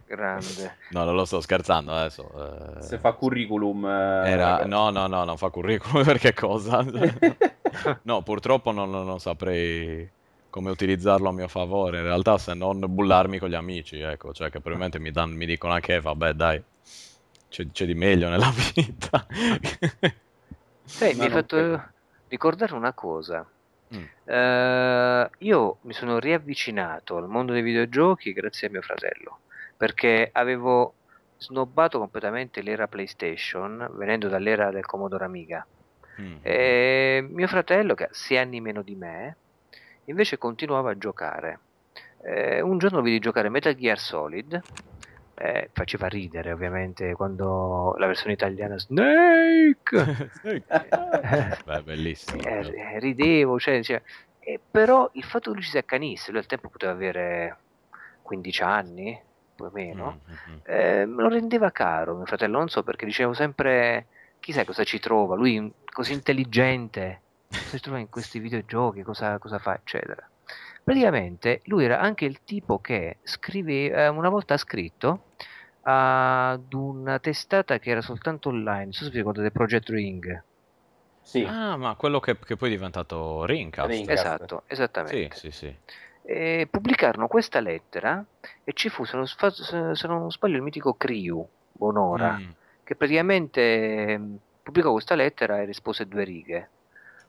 Grande. 0.07 0.77
No, 0.91 1.05
non 1.05 1.15
lo 1.15 1.25
sto 1.25 1.41
scherzando 1.41 1.93
adesso. 1.93 2.79
eh. 2.79 2.83
Se 2.83 2.99
fa 2.99 3.13
curriculum... 3.13 3.85
eh, 3.87 4.31
Era... 4.31 4.65
No, 4.65 4.91
no, 4.91 5.07
no, 5.07 5.25
non 5.25 5.37
fa 5.37 5.51
curriculum 5.51 6.03
perché 6.07 6.33
cosa? 6.35 6.85
No, 8.03 8.23
purtroppo 8.23 8.71
non, 8.73 8.91
non- 8.91 9.05
non 9.07 9.21
saprei 9.21 10.09
come 10.51 10.71
utilizzarlo 10.71 11.29
a 11.29 11.33
mio 11.33 11.47
favore, 11.49 11.99
in 11.99 12.05
realtà 12.05 12.39
se 12.39 12.55
non 12.55 12.83
bullarmi 12.89 13.39
con 13.39 13.51
gli 13.51 13.55
amici, 13.55 14.01
ecco, 14.01 14.33
cioè 14.33 14.47
che 14.51 14.61
probabilmente 14.61 14.99
mi, 14.99 15.11
dan- 15.11 15.33
mi 15.33 15.45
dicono 15.45 15.75
anche, 15.75 15.97
"Eh, 15.97 16.01
vabbè 16.01 16.33
dai, 16.33 16.63
c'è, 17.51 17.67
c'è 17.71 17.85
di 17.85 17.95
meglio 17.95 18.29
nella 18.31 18.51
vita. 18.75 19.27
Sai, 20.85 21.15
mi 21.15 21.25
hai 21.25 21.31
fatto 21.31 21.57
credo. 21.57 21.83
ricordare 22.29 22.75
una 22.75 22.93
cosa. 22.95 23.47
Mm. 23.95 24.05
Eh, 24.25 25.31
io 25.39 25.79
mi 25.83 25.93
sono 25.93 26.19
riavvicinato 26.19 27.17
al 27.17 27.29
mondo 27.29 27.53
dei 27.53 27.63
videogiochi 27.63 28.33
grazie 28.33 28.69
a 28.69 28.71
mio 28.71 28.83
fratello, 28.83 29.41
perché 29.77 30.29
avevo 30.33 30.95
snobbato 31.39 31.99
completamente 31.99 32.63
l'era 32.63 32.89
PlayStation, 32.89 33.89
venendo 33.93 34.29
dall'era 34.29 34.71
del 34.71 34.87
Commodore 34.87 35.25
Amiga. 35.25 35.67
Mm. 36.21 36.37
E 36.43 37.27
mio 37.31 37.47
fratello, 37.47 37.95
che 37.95 38.05
ha 38.05 38.09
sei 38.11 38.39
anni 38.39 38.61
meno 38.61 38.83
di 38.83 38.95
me, 38.95 39.37
invece 40.05 40.39
continuava 40.39 40.91
a 40.91 40.99
giocare. 40.99 41.61
Eh, 42.23 42.61
un 42.61 42.79
giorno 42.79 43.01
vidi 43.01 43.21
giocare 43.21 43.49
Metal 43.49 43.75
Gear 43.75 43.99
Solid, 43.99 44.61
eh, 45.41 45.71
faceva 45.73 46.09
ridere 46.09 46.51
ovviamente 46.53 47.15
quando 47.15 47.95
la 47.99 48.07
versione 48.07 48.33
italiana 48.33 48.77
Snake, 48.79 50.31
Beh, 51.65 51.83
bellissimo. 51.83 52.43
Eh, 52.43 52.99
ridevo, 52.99 53.59
cioè, 53.59 53.83
cioè, 53.83 54.03
eh, 54.41 54.61
però 54.71 55.09
il 55.13 55.23
fatto 55.25 55.51
che 55.51 55.57
lui 55.57 55.65
ci 55.65 55.71
si 55.71 55.79
accanisse, 55.79 56.31
lui 56.31 56.41
al 56.41 56.47
tempo 56.47 56.69
poteva 56.69 56.93
avere 56.93 57.57
15 58.23 58.63
anni, 58.63 59.21
più 59.55 59.65
o 59.65 59.71
meno, 59.73 60.21
Mm-hmm. 60.29 60.59
eh, 60.65 61.07
me 61.07 61.23
lo 61.23 61.29
rendeva 61.29 61.71
caro 61.71 62.17
mio 62.17 62.27
fratello, 62.27 62.59
non 62.59 62.69
so 62.69 62.83
perché 62.83 63.07
dicevo 63.07 63.33
sempre, 63.33 64.07
chissà 64.41 64.65
cosa 64.65 64.85
ci 64.85 64.99
trova, 64.99 65.35
lui 65.37 65.73
così 65.85 66.13
intelligente, 66.13 67.23
cosa 67.49 67.77
ci 67.77 67.81
trova 67.81 67.99
in 67.99 68.09
questi 68.09 68.39
videogiochi, 68.39 69.03
cosa, 69.03 69.39
cosa 69.39 69.59
fa, 69.59 69.75
eccetera. 69.77 70.29
Praticamente 70.85 71.61
lui 71.65 71.85
era 71.85 72.01
anche 72.01 72.25
il 72.25 72.43
tipo 72.45 72.81
che 72.81 73.19
scriveva, 73.23 74.05
eh, 74.05 74.09
una 74.09 74.29
volta 74.29 74.55
ha 74.55 74.59
scritto 74.59 75.25
ad 75.83 76.73
una 76.73 77.19
testata 77.19 77.79
che 77.79 77.91
era 77.91 78.01
soltanto 78.01 78.49
online, 78.51 78.85
non 78.85 78.93
so 78.93 79.05
se 79.05 79.11
vi 79.11 79.19
ricordate 79.19 79.51
Project 79.51 79.89
Ring. 79.91 80.45
Sì, 81.23 81.45
Ah, 81.45 81.77
ma 81.77 81.95
quello 81.95 82.21
che, 82.21 82.39
che 82.39 82.57
poi 82.57 82.69
è 82.69 82.73
diventato 82.75 83.45
Rincast. 83.45 83.89
Rincast. 83.89 84.13
Esatto, 84.13 84.65
esattamente. 84.67 85.37
Sì, 85.37 85.51
sì, 85.51 85.67
sì. 85.67 85.77
E 86.23 86.69
pubblicarono 86.71 87.27
questa 87.27 87.61
lettera 87.61 88.25
e 88.65 88.73
ci 88.73 88.89
fu, 88.89 89.05
se 89.05 89.17
non, 89.17 89.27
sfa- 89.27 89.51
se 89.51 90.07
non 90.07 90.31
sbaglio, 90.31 90.57
il 90.57 90.63
mitico 90.63 90.95
Criu 90.95 91.47
Bonora, 91.71 92.33
Mm. 92.37 92.51
che 92.85 92.97
praticamente 92.97 94.19
mh, 94.19 94.37
pubblicò 94.63 94.93
questa 94.93 95.15
lettera 95.15 95.61
e 95.61 95.65
rispose 95.65 96.07
due 96.07 96.25
righe. 96.25 96.73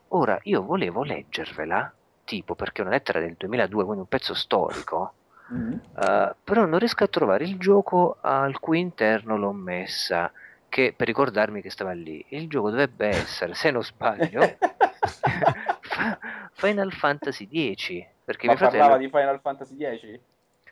Ora, 0.10 0.38
io 0.44 0.64
volevo 0.64 1.04
leggervela, 1.04 1.94
tipo 2.30 2.54
perché 2.54 2.84
è 2.84 2.86
una 2.86 2.94
lettera 2.94 3.20
del 3.20 3.34
2002, 3.36 3.84
quindi 3.84 4.02
un 4.02 4.08
pezzo 4.08 4.36
storico, 4.36 5.14
Mm. 5.52 5.74
eh, 6.00 6.36
però 6.44 6.66
non 6.66 6.78
riesco 6.78 7.04
a 7.04 7.08
trovare 7.08 7.44
il 7.44 7.58
gioco 7.58 8.18
al 8.22 8.60
cui 8.60 8.80
interno 8.80 9.36
l'ho 9.36 9.52
messa, 9.52 10.32
che 10.70 10.94
per 10.96 11.08
ricordarmi 11.08 11.60
che 11.60 11.72
stava 11.72 11.92
lì. 11.94 12.24
Il 12.30 12.48
gioco 12.48 12.70
dovrebbe 12.70 13.08
essere, 13.08 13.56
se 13.56 13.72
non 13.72 13.84
sbaglio, 13.84 14.42
Final 16.54 16.92
Fantasy 16.92 17.74
X, 17.74 18.06
perché 18.24 18.46
Ma 18.46 18.52
mio 18.52 18.62
fratello... 18.62 18.84
parlava 18.84 19.02
di 19.02 19.10
Final 19.10 19.40
Fantasy 19.42 19.76
X? 19.76 20.20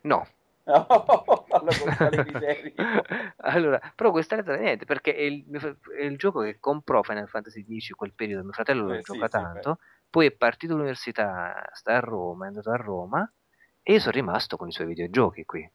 No, 0.03 0.27
criteri? 2.11 2.73
allora, 3.37 3.79
però 3.95 4.11
questa 4.11 4.35
lettera 4.35 4.57
niente, 4.57 4.85
perché 4.85 5.15
è 5.15 5.21
il, 5.21 5.45
è 5.97 6.03
il 6.03 6.17
gioco 6.17 6.41
che 6.41 6.57
comprò 6.59 7.01
Final 7.03 7.27
Fantasy 7.27 7.65
X 7.79 7.91
quel 7.91 8.13
periodo, 8.13 8.43
mio 8.43 8.51
fratello 8.51 8.87
lo 8.87 8.93
Eh, 8.93 9.03
sì, 9.03 9.13
gioca 9.13 9.25
sì, 9.25 9.31
tanto, 9.31 9.79
poi 10.09 10.27
è 10.27 10.31
partito 10.31 10.73
all'università, 10.73 11.69
sta 11.73 11.95
a 11.95 11.99
Roma, 11.99 12.45
è 12.45 12.47
andato 12.47 12.71
a 12.71 12.75
Roma 12.75 13.31
e 13.83 13.93
io 13.93 13.99
sono 13.99 14.11
rimasto 14.13 14.57
con 14.57 14.67
i 14.67 14.71
suoi 14.71 14.87
videogiochi 14.87 15.45
qui, 15.45 15.69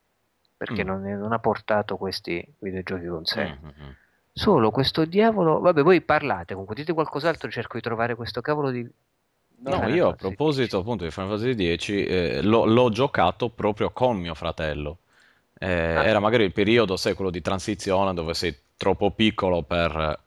perché 0.56 0.84
Mm. 0.84 0.86
non, 0.86 1.02
non 1.02 1.32
ha 1.32 1.38
portato 1.38 1.96
questi 1.96 2.44
videogiochi 2.58 3.06
con 3.06 3.24
sé. 3.24 3.44
Mm, 3.46 3.64
mm, 3.66 3.68
mm. 3.86 3.90
Solo 4.34 4.70
questo 4.70 5.04
diavolo, 5.04 5.60
vabbè 5.60 5.82
voi 5.82 6.00
parlate, 6.00 6.52
comunque 6.52 6.74
dite 6.74 6.92
qualcos'altro, 6.94 7.50
cerco 7.50 7.76
di 7.76 7.82
trovare 7.82 8.14
questo 8.14 8.40
cavolo 8.40 8.70
di... 8.70 8.82
No, 9.64 9.70
Final 9.72 9.94
io 9.94 10.08
a 10.08 10.14
proposito 10.14 10.78
appunto 10.78 11.04
di 11.04 11.10
Final 11.10 11.38
Fantasy 11.38 11.76
X, 11.76 11.88
eh, 11.90 12.42
l'ho, 12.42 12.64
l'ho 12.64 12.90
giocato 12.90 13.50
proprio 13.50 13.90
con 13.90 14.18
mio 14.18 14.34
fratello. 14.34 14.98
Eh, 15.58 15.94
Ah. 15.94 16.04
Era 16.04 16.18
magari 16.18 16.42
il 16.44 16.52
periodo, 16.52 16.96
sai, 16.96 17.14
quello 17.14 17.30
di 17.30 17.40
transizione 17.40 18.12
dove 18.14 18.34
sei 18.34 18.52
troppo 18.76 19.12
piccolo 19.12 19.62
per 19.62 20.18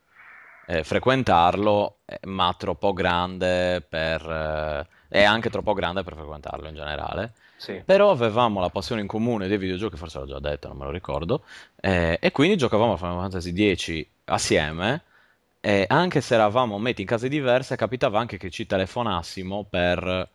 eh, 0.67 0.83
frequentarlo, 0.83 1.97
eh, 2.05 2.19
ma 2.27 2.53
troppo 2.57 2.93
grande 2.93 3.81
per... 3.81 4.21
eh, 4.29 4.87
e 5.07 5.23
anche 5.23 5.49
troppo 5.49 5.73
grande 5.73 6.03
per 6.03 6.15
frequentarlo 6.15 6.67
in 6.67 6.75
generale. 6.75 7.33
Sì. 7.57 7.81
Però 7.85 8.11
avevamo 8.11 8.59
la 8.59 8.69
passione 8.69 8.99
in 8.99 9.07
comune 9.07 9.47
dei 9.47 9.57
videogiochi, 9.57 9.95
forse 9.95 10.19
l'ho 10.19 10.25
già 10.25 10.39
detto, 10.39 10.67
non 10.67 10.77
me 10.77 10.83
lo 10.83 10.91
ricordo, 10.91 11.43
eh, 11.79 12.17
e 12.19 12.31
quindi 12.31 12.57
giocavamo 12.57 12.93
a 12.93 12.97
Final 12.97 13.19
Fantasy 13.21 13.75
X 13.75 14.05
assieme, 14.25 15.03
e 15.61 15.85
anche 15.87 16.19
se 16.19 16.33
eravamo 16.33 16.77
metti 16.77 17.01
in 17.01 17.07
case 17.07 17.29
diverse, 17.29 17.77
capitava 17.77 18.19
anche 18.19 18.37
che 18.37 18.49
ci 18.49 18.65
telefonassimo 18.65 19.65
per, 19.69 20.29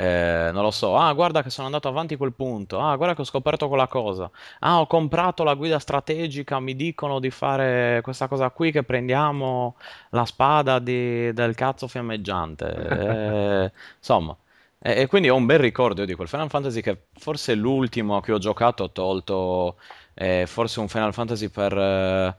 eh, 0.00 0.50
non 0.52 0.62
lo 0.62 0.70
so, 0.70 0.96
ah 0.96 1.12
guarda 1.12 1.42
che 1.42 1.50
sono 1.50 1.66
andato 1.66 1.88
avanti 1.88 2.16
quel 2.16 2.32
punto, 2.32 2.78
ah 2.80 2.94
guarda 2.96 3.14
che 3.14 3.22
ho 3.22 3.24
scoperto 3.24 3.68
quella 3.68 3.88
cosa, 3.88 4.30
ah 4.60 4.80
ho 4.80 4.86
comprato 4.86 5.42
la 5.44 5.54
guida 5.54 5.78
strategica, 5.80 6.60
mi 6.60 6.76
dicono 6.76 7.18
di 7.18 7.30
fare 7.30 8.00
questa 8.02 8.28
cosa 8.28 8.50
qui 8.50 8.70
che 8.70 8.84
prendiamo 8.84 9.76
la 10.10 10.24
spada 10.24 10.78
di- 10.78 11.32
del 11.32 11.54
cazzo 11.54 11.88
fiammeggiante, 11.88 12.66
Eh, 12.74 13.72
insomma. 13.98 14.36
E, 14.80 15.00
e 15.02 15.06
quindi 15.08 15.28
ho 15.28 15.34
un 15.34 15.46
bel 15.46 15.58
ricordo 15.58 16.04
di 16.04 16.14
quel 16.14 16.28
Final 16.28 16.48
Fantasy 16.50 16.80
che 16.80 17.06
forse 17.14 17.52
è 17.52 17.56
l'ultimo 17.56 18.20
che 18.20 18.32
ho 18.32 18.38
giocato, 18.38 18.84
ho 18.84 18.90
tolto 18.92 19.78
eh, 20.14 20.44
forse 20.46 20.78
un 20.80 20.88
Final 20.88 21.12
Fantasy 21.12 21.48
per, 21.48 21.76
eh, 21.76 22.36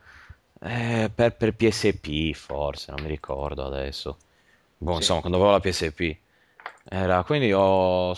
eh, 0.61 1.11
per, 1.14 1.36
per 1.36 1.56
PSP, 1.56 2.34
forse, 2.34 2.91
non 2.91 3.02
mi 3.02 3.07
ricordo 3.10 3.65
adesso. 3.65 4.18
Boh, 4.77 4.95
Sì. 4.95 4.98
insomma, 4.98 5.19
quando 5.22 5.38
avevo 5.38 5.52
la 5.53 5.60
PSP. 5.60 6.18
Era, 6.91 7.24
quindi 7.24 7.53
ho, 7.53 8.11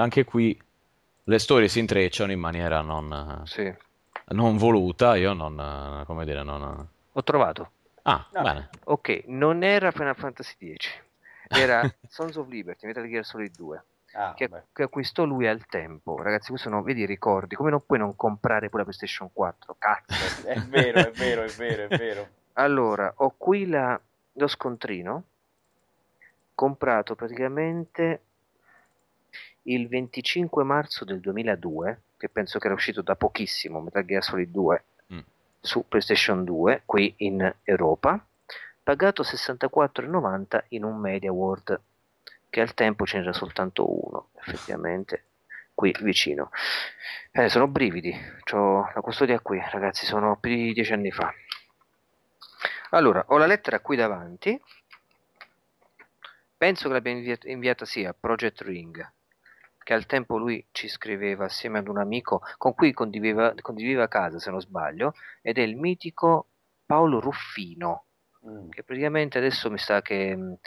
anche 0.00 0.24
qui 0.24 0.56
le 1.24 1.38
storie 1.40 1.66
si 1.68 1.80
intrecciano 1.80 2.30
in 2.30 2.38
maniera 2.38 2.80
non, 2.80 3.42
Sì. 3.46 3.72
non 4.28 4.56
voluta, 4.56 5.16
io 5.16 5.32
non, 5.32 6.04
come 6.06 6.24
dire, 6.24 6.42
non... 6.44 6.88
Ho 7.12 7.22
trovato. 7.24 7.70
Ah, 8.02 8.24
Ah. 8.32 8.42
bene. 8.42 8.68
Ok, 8.84 9.24
non 9.26 9.64
era 9.64 9.90
Final 9.90 10.14
Fantasy 10.14 10.74
X, 10.76 10.88
era 11.48 11.82
Sons 12.08 12.36
of 12.36 12.46
Liberty, 12.48 12.86
Metal 12.86 13.08
Gear 13.08 13.24
Solid 13.24 13.52
2. 13.56 13.84
Ah, 14.12 14.32
che, 14.34 14.48
che 14.72 14.84
acquistò 14.84 15.24
lui 15.24 15.46
al 15.48 15.66
tempo. 15.66 16.16
Ragazzi, 16.22 16.50
questo 16.50 16.70
non 16.70 16.82
vedi 16.84 17.00
i 17.02 17.06
ricordi. 17.06 17.54
Come 17.56 17.70
non 17.70 17.84
puoi 17.84 17.98
non 17.98 18.14
comprare 18.16 18.68
pure 18.70 18.84
la 18.84 18.88
PlayStation 18.88 19.30
4? 19.32 19.74
Cazzo. 19.78 20.46
È 20.46 20.58
vero, 20.60 21.00
è 21.00 21.10
vero, 21.10 21.42
è 21.42 21.50
vero, 21.50 21.82
è 21.88 21.96
vero. 21.98 22.28
allora, 22.54 23.12
ho 23.16 23.34
qui 23.36 23.66
la- 23.66 24.00
lo 24.34 24.46
scontrino. 24.46 25.24
Comprato 26.56 27.14
praticamente 27.14 28.20
il 29.64 29.86
25 29.88 30.64
marzo 30.64 31.04
del 31.04 31.20
2002, 31.20 32.00
che 32.16 32.30
penso 32.30 32.58
che 32.58 32.66
era 32.66 32.74
uscito 32.74 33.02
da 33.02 33.14
pochissimo, 33.14 33.80
Metal 33.80 34.04
Gear 34.04 34.24
Solid 34.24 34.50
2 34.50 34.84
Mm. 35.12 35.18
su 35.60 35.84
PlayStation 35.86 36.42
2, 36.44 36.82
qui 36.84 37.12
in 37.18 37.54
Europa, 37.62 38.24
pagato 38.82 39.22
64,90 39.22 40.64
in 40.68 40.82
un 40.82 40.96
Media 40.98 41.30
World, 41.30 41.80
che 42.50 42.60
al 42.60 42.74
tempo 42.74 43.04
ce 43.06 43.18
n'era 43.18 43.32
soltanto 43.32 43.84
uno, 44.04 44.30
effettivamente, 44.40 45.24
qui 45.74 45.94
vicino. 46.00 46.50
Eh, 47.30 47.48
sono 47.48 47.68
brividi, 47.68 48.12
ho 48.52 48.90
la 48.94 49.00
custodia 49.00 49.38
qui, 49.40 49.62
ragazzi, 49.70 50.06
sono 50.06 50.36
più 50.38 50.50
di 50.50 50.72
dieci 50.72 50.92
anni 50.92 51.10
fa. 51.12 51.32
Allora, 52.90 53.24
ho 53.28 53.36
la 53.36 53.46
lettera 53.46 53.80
qui 53.80 53.96
davanti, 53.96 54.60
penso 56.56 56.88
che 56.88 56.94
l'abbia 56.94 57.12
inviata, 57.12 57.48
inviata 57.48 57.84
sì 57.84 58.04
a 58.04 58.14
Project 58.18 58.60
Ring, 58.62 59.12
che 59.82 59.94
al 59.94 60.06
tempo 60.06 60.36
lui 60.36 60.66
ci 60.72 60.88
scriveva 60.88 61.44
assieme 61.44 61.78
ad 61.78 61.88
un 61.88 61.98
amico 61.98 62.42
con 62.56 62.74
cui 62.74 62.92
condivideva, 62.92 63.54
condivideva 63.60 64.08
casa, 64.08 64.38
se 64.38 64.50
non 64.50 64.60
sbaglio, 64.60 65.14
ed 65.42 65.58
è 65.58 65.62
il 65.62 65.76
mitico 65.76 66.48
Paolo 66.84 67.20
Ruffino, 67.20 68.02
Mm. 68.46 68.68
che 68.70 68.84
praticamente 68.84 69.38
adesso 69.38 69.70
mi 69.72 69.78
sa 69.78 70.02
che 70.02 70.36
mh, 70.36 70.58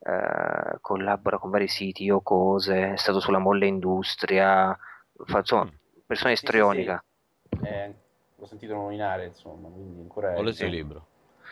eh, 0.00 0.78
collabora 0.80 1.38
con 1.38 1.50
vari 1.50 1.68
siti 1.68 2.10
o 2.10 2.20
cose, 2.20 2.94
è 2.94 2.96
stato 2.96 3.20
sulla 3.20 3.38
Molle 3.38 3.66
Industria, 3.66 4.76
fa, 5.24 5.38
insomma, 5.38 5.64
Mm. 5.66 5.74
persona 6.04 6.30
Sì, 6.30 6.36
sì, 6.36 6.44
istrionica. 6.44 7.04
Eh, 7.62 7.94
l'ho 8.34 8.46
sentito 8.46 8.74
nominare, 8.74 9.26
insomma, 9.26 9.68
quindi 9.68 10.00
ancora 10.00 10.36
Ho 10.36 10.42
letto 10.42 10.56
sì. 10.56 10.64
il 10.64 10.70
libro. 10.70 11.06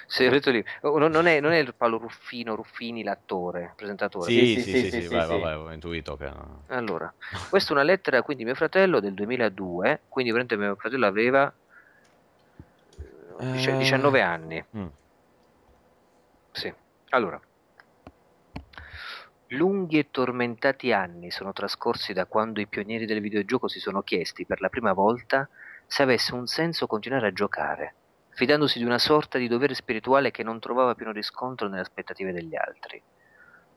Sì, 0.06 0.24
ho 0.27 0.31
letto 0.31 0.51
lì. 0.51 0.64
Oh, 0.82 0.98
non, 0.98 1.10
non 1.10 1.27
è, 1.27 1.40
non 1.40 1.52
è 1.52 1.59
il 1.59 1.74
Paolo 1.74 1.98
Ruffino, 1.98 2.55
Ruffini, 2.55 3.02
l'attore, 3.02 3.62
il 3.62 3.73
presentatore. 3.74 4.31
Sì, 4.31 4.47
sì, 4.47 4.60
sì, 4.60 4.62
sì, 4.62 4.62
sì, 4.62 4.78
sì, 4.78 4.90
sì, 4.90 5.06
sì, 5.06 5.14
vai, 5.14 5.27
sì. 5.27 5.39
vabbè, 5.39 5.56
ho 5.56 5.73
intuito 5.73 6.16
che... 6.16 6.31
Allora, 6.68 7.12
questa 7.51 7.70
è 7.70 7.73
una 7.73 7.82
lettera 7.82 8.23
quindi 8.23 8.44
mio 8.44 8.55
fratello 8.55 9.01
del 9.01 9.14
2002, 9.14 10.02
quindi 10.09 10.31
veramente 10.31 10.56
mio 10.56 10.77
fratello 10.77 11.06
aveva 11.06 11.52
eh, 13.39 13.51
dici- 13.52 13.70
Eh. 13.70 13.77
19 13.77 14.20
anni. 14.20 14.64
Mm. 14.77 14.86
Sì. 16.52 16.73
Allora, 17.10 17.40
lunghi 19.48 19.98
e 19.98 20.10
tormentati 20.10 20.93
anni 20.93 21.31
sono 21.31 21.52
trascorsi 21.52 22.12
da 22.12 22.27
quando 22.27 22.60
i 22.60 22.66
pionieri 22.66 23.06
del 23.06 23.20
videogioco 23.20 23.68
si 23.68 23.78
sono 23.78 24.02
chiesti 24.02 24.44
per 24.47 24.60
la 24.60 24.68
prima 24.68 24.93
volta 24.93 25.48
se 25.86 26.02
avesse 26.02 26.35
un 26.35 26.47
senso 26.47 26.86
continuare 26.86 27.28
a 27.28 27.32
giocare, 27.32 27.97
fidandosi 28.36 28.78
di 28.78 28.84
una 28.84 28.98
sorta 28.98 29.38
di 29.38 29.48
dovere 29.48 29.72
spirituale 29.72 30.30
che 30.30 30.42
non 30.42 30.60
trovava 30.60 30.94
pieno 30.94 31.10
riscontro 31.10 31.68
nelle 31.68 31.80
aspettative 31.80 32.32
degli 32.32 32.54
altri. 32.54 33.02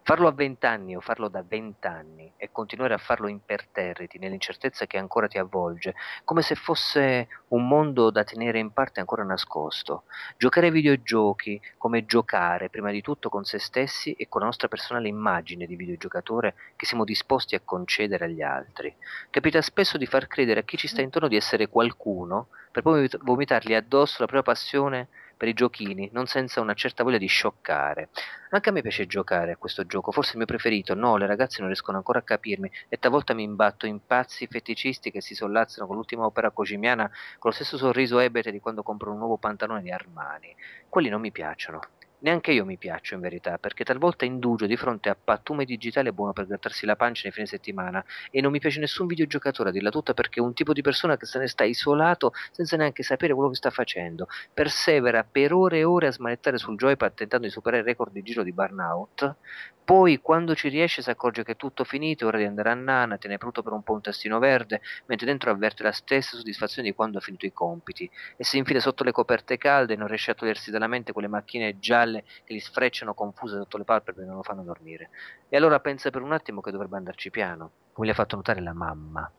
Farlo 0.09 0.27
a 0.27 0.31
vent'anni 0.31 0.95
o 0.95 1.01
farlo 1.01 1.27
da 1.27 1.43
vent'anni 1.47 2.33
e 2.35 2.49
continuare 2.51 2.95
a 2.95 2.97
farlo 2.97 3.27
imperterriti 3.27 4.17
nell'incertezza 4.17 4.87
che 4.87 4.97
ancora 4.97 5.27
ti 5.27 5.37
avvolge, 5.37 5.93
come 6.23 6.41
se 6.41 6.55
fosse 6.55 7.27
un 7.49 7.67
mondo 7.67 8.09
da 8.09 8.23
tenere 8.23 8.57
in 8.57 8.71
parte 8.71 9.01
ancora 9.01 9.23
nascosto. 9.23 10.05
Giocare 10.35 10.65
ai 10.65 10.71
videogiochi 10.71 11.61
come 11.77 12.07
giocare 12.07 12.71
prima 12.71 12.89
di 12.89 13.01
tutto 13.01 13.29
con 13.29 13.43
se 13.43 13.59
stessi 13.59 14.13
e 14.13 14.27
con 14.27 14.41
la 14.41 14.47
nostra 14.47 14.67
personale 14.67 15.09
immagine 15.09 15.67
di 15.67 15.75
videogiocatore 15.75 16.55
che 16.75 16.87
siamo 16.87 17.03
disposti 17.03 17.53
a 17.53 17.61
concedere 17.63 18.25
agli 18.25 18.41
altri. 18.41 18.91
Capita 19.29 19.61
spesso 19.61 19.99
di 19.99 20.07
far 20.07 20.25
credere 20.25 20.61
a 20.61 20.63
chi 20.63 20.75
ci 20.75 20.87
sta 20.87 21.03
intorno 21.03 21.27
di 21.27 21.35
essere 21.35 21.67
qualcuno 21.67 22.47
per 22.71 22.81
poi 22.81 23.07
vomitargli 23.21 23.75
addosso 23.75 24.17
la 24.19 24.27
propria 24.27 24.53
passione 24.53 25.09
per 25.39 25.47
i 25.47 25.53
giochini, 25.53 26.09
non 26.11 26.27
senza 26.27 26.59
una 26.59 26.73
certa 26.73 27.01
voglia 27.01 27.17
di 27.17 27.27
scioccare. 27.27 28.09
Anche 28.49 28.67
a 28.67 28.71
me 28.73 28.81
piace 28.81 29.07
giocare 29.07 29.53
a 29.53 29.55
questo 29.55 29.85
gioco, 29.85 30.11
forse 30.11 30.31
il 30.31 30.37
mio 30.39 30.45
preferito. 30.45 30.95
No, 30.95 31.15
le 31.15 31.27
ragazze 31.27 31.59
non 31.59 31.67
riescono 31.67 31.95
ancora 31.95 32.19
a 32.19 32.23
capirmi 32.23 32.69
e 32.89 32.99
talvolta 32.99 33.33
mi 33.33 33.43
imbatto 33.43 33.85
in 33.85 34.05
pazzi 34.05 34.47
feticisti 34.47 35.11
che 35.11 35.21
si 35.21 35.35
sollazzano 35.35 35.87
con 35.87 35.95
l'ultima 35.95 36.25
opera 36.25 36.51
cosimiana 36.51 37.09
con 37.37 37.51
lo 37.51 37.55
stesso 37.55 37.77
sorriso 37.77 38.19
ebete 38.19 38.51
di 38.51 38.59
quando 38.59 38.83
compro 38.83 39.11
un 39.11 39.17
nuovo 39.17 39.37
pantalone 39.37 39.81
di 39.81 39.91
Armani. 39.91 40.53
Quelli 40.89 41.07
non 41.07 41.21
mi 41.21 41.31
piacciono. 41.31 41.79
Neanche 42.21 42.51
io 42.51 42.65
mi 42.65 42.77
piaccio 42.77 43.13
in 43.13 43.21
verità, 43.21 43.57
perché 43.57 43.85
talvolta 43.85 44.25
indugio 44.25 44.65
di 44.65 44.75
fronte 44.75 45.07
a 45.09 45.15
pattume 45.21 45.63
digitale 45.63 46.11
buono 46.11 46.33
per 46.33 46.47
grattarsi 46.47 46.85
la 46.85 46.97
pancia 46.97 47.21
nei 47.23 47.31
fine 47.31 47.45
settimana 47.45 48.03
e 48.29 48.41
non 48.41 48.51
mi 48.51 48.59
piace 48.59 48.79
nessun 48.79 49.07
videogiocatore 49.07 49.69
a 49.69 49.71
dirla 49.71 49.89
tutta 49.89 50.13
perché 50.13 50.39
è 50.41 50.43
un 50.43 50.53
tipo 50.53 50.73
di 50.73 50.81
persona 50.81 51.15
che 51.15 51.25
se 51.25 51.39
ne 51.39 51.47
sta 51.47 51.63
isolato 51.63 52.31
senza 52.51 52.75
neanche 52.75 53.03
sapere 53.03 53.33
quello 53.33 53.49
che 53.49 53.55
sta 53.55 53.69
facendo, 53.69 54.27
persevera 54.53 55.23
per 55.23 55.53
ore 55.53 55.77
e 55.79 55.83
ore 55.85 56.07
a 56.07 56.11
smanettare 56.11 56.57
sul 56.57 56.75
joypad 56.75 57.13
tentando 57.13 57.47
di 57.47 57.51
superare 57.53 57.81
il 57.81 57.87
record 57.87 58.11
di 58.11 58.21
giro 58.21 58.43
di 58.43 58.51
burnout, 58.51 59.35
poi 59.83 60.19
quando 60.21 60.53
ci 60.53 60.69
riesce 60.69 61.01
si 61.01 61.09
accorge 61.09 61.43
che 61.43 61.53
è 61.53 61.55
tutto 61.55 61.83
finito, 61.83 62.23
è 62.23 62.27
ora 62.27 62.37
di 62.37 62.43
andare 62.43 62.69
a 62.69 62.75
nana, 62.75 63.17
tiene 63.17 63.39
pronto 63.39 63.63
per 63.63 63.71
un 63.73 63.81
po' 63.81 63.93
un 63.93 64.01
tastino 64.01 64.37
verde, 64.37 64.81
mentre 65.07 65.25
dentro 65.25 65.49
avverte 65.49 65.81
la 65.81 65.91
stessa 65.91 66.37
soddisfazione 66.37 66.87
di 66.89 66.93
quando 66.93 67.17
ha 67.17 67.21
finito 67.21 67.47
i 67.47 67.51
compiti. 67.51 68.07
E 68.37 68.43
si 68.43 68.57
infila 68.57 68.79
sotto 68.79 69.03
le 69.03 69.11
coperte 69.11 69.57
calde 69.57 69.93
e 69.93 69.95
non 69.95 70.07
riesce 70.07 70.29
a 70.29 70.35
togliersi 70.35 70.69
dalla 70.69 70.85
mente 70.85 71.11
quelle 71.11 71.27
macchine 71.27 71.79
gialle 71.79 72.08
che 72.43 72.53
gli 72.53 72.59
sfrecciano 72.59 73.13
confuse 73.13 73.57
sotto 73.57 73.77
le 73.77 73.83
palpebre 73.83 74.23
e 74.23 74.25
non 74.25 74.35
lo 74.35 74.43
fanno 74.43 74.63
dormire. 74.63 75.09
E 75.47 75.57
allora 75.57 75.79
pensa 75.79 76.09
per 76.09 76.21
un 76.21 76.33
attimo 76.33 76.61
che 76.61 76.71
dovrebbe 76.71 76.97
andarci 76.97 77.29
piano, 77.29 77.71
come 77.93 78.07
gli 78.07 78.11
ha 78.11 78.15
fatto 78.15 78.35
notare 78.35 78.61
la 78.61 78.73
mamma 78.73 79.31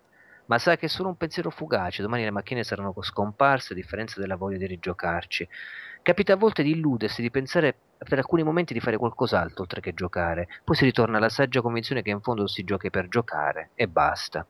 ma 0.50 0.58
sa 0.58 0.76
che 0.76 0.86
è 0.86 0.88
solo 0.88 1.10
un 1.10 1.16
pensiero 1.16 1.48
fugace, 1.48 2.02
domani 2.02 2.24
le 2.24 2.32
macchine 2.32 2.64
saranno 2.64 2.92
scomparse 2.98 3.72
a 3.72 3.76
differenza 3.76 4.18
della 4.18 4.34
voglia 4.34 4.58
di 4.58 4.66
rigiocarci. 4.66 5.48
Capita 6.02 6.32
a 6.32 6.36
volte 6.36 6.64
di 6.64 6.70
illudersi, 6.72 7.22
di 7.22 7.30
pensare 7.30 7.76
per 7.98 8.18
alcuni 8.18 8.42
momenti 8.42 8.72
di 8.72 8.80
fare 8.80 8.96
qualcos'altro 8.96 9.62
oltre 9.62 9.80
che 9.80 9.94
giocare, 9.94 10.48
poi 10.64 10.74
si 10.74 10.84
ritorna 10.84 11.18
alla 11.18 11.28
saggia 11.28 11.60
convinzione 11.60 12.02
che 12.02 12.10
in 12.10 12.20
fondo 12.20 12.48
si 12.48 12.64
giochi 12.64 12.90
per 12.90 13.06
giocare 13.06 13.70
e 13.76 13.86
basta. 13.86 14.44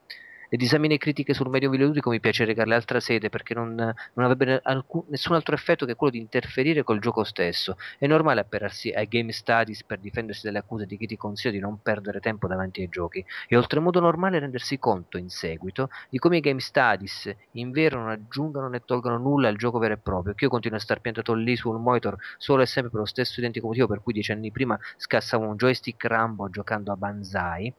Le 0.52 0.59
disamine 0.59 0.98
critiche 0.98 1.32
sul 1.32 1.48
medio 1.48 1.70
videoludico 1.70 2.10
mi 2.10 2.18
piace 2.18 2.44
regarle 2.44 2.74
altra 2.74 2.98
sede 2.98 3.28
perché 3.28 3.55
non, 3.55 3.72
non 3.77 4.24
avrebbe 4.24 4.59
alcun, 4.64 5.05
nessun 5.06 5.36
altro 5.36 5.55
effetto 5.55 5.86
che 5.86 5.94
quello 5.94 6.14
di 6.14 6.18
interferire 6.18 6.82
col 6.82 6.98
gioco 6.98 7.22
stesso. 7.22 7.77
È 7.97 8.09
normale 8.09 8.40
appararsi 8.40 8.90
ai 8.90 9.06
game 9.06 9.31
studies 9.31 9.85
per 9.85 10.01
difendersi 10.01 10.44
dalle 10.44 10.59
accuse 10.59 10.86
di 10.86 10.97
chi 10.97 11.06
ti 11.06 11.16
consiglia 11.16 11.52
di 11.52 11.60
non 11.60 11.81
perdere 11.81 12.18
tempo 12.18 12.48
davanti 12.48 12.81
ai 12.81 12.89
giochi. 12.89 13.24
È 13.47 13.56
oltremodo 13.56 14.01
normale 14.01 14.40
rendersi 14.40 14.77
conto 14.81 15.18
in 15.18 15.28
seguito 15.28 15.89
di 16.09 16.18
come 16.18 16.39
i 16.39 16.40
game 16.40 16.59
studies 16.59 17.32
in 17.52 17.70
vero 17.70 18.01
non 18.01 18.09
aggiungano 18.09 18.68
né 18.68 18.82
tolgono 18.85 19.18
nulla 19.18 19.47
al 19.47 19.56
gioco 19.56 19.78
vero 19.78 19.94
e 19.94 19.98
proprio. 19.98 20.35
Che 20.35 20.43
io 20.43 20.51
continuo 20.51 20.78
a 20.78 20.81
star 20.81 21.01
piantato 21.01 21.32
lì 21.32 21.55
sul 21.55 21.78
monitor 21.78 22.16
solo 22.39 22.62
e 22.62 22.66
sempre 22.66 22.90
per 22.90 22.98
lo 22.98 23.06
stesso 23.06 23.39
identico 23.39 23.68
motivo 23.68 23.86
per 23.86 24.02
cui 24.02 24.14
dieci 24.14 24.32
anni 24.32 24.51
prima 24.51 24.77
scassavo 24.97 25.47
un 25.47 25.55
joystick 25.55 26.05
Rambo 26.06 26.51
giocando 26.51 26.90
a 26.90 26.97
Banzai 26.97 27.72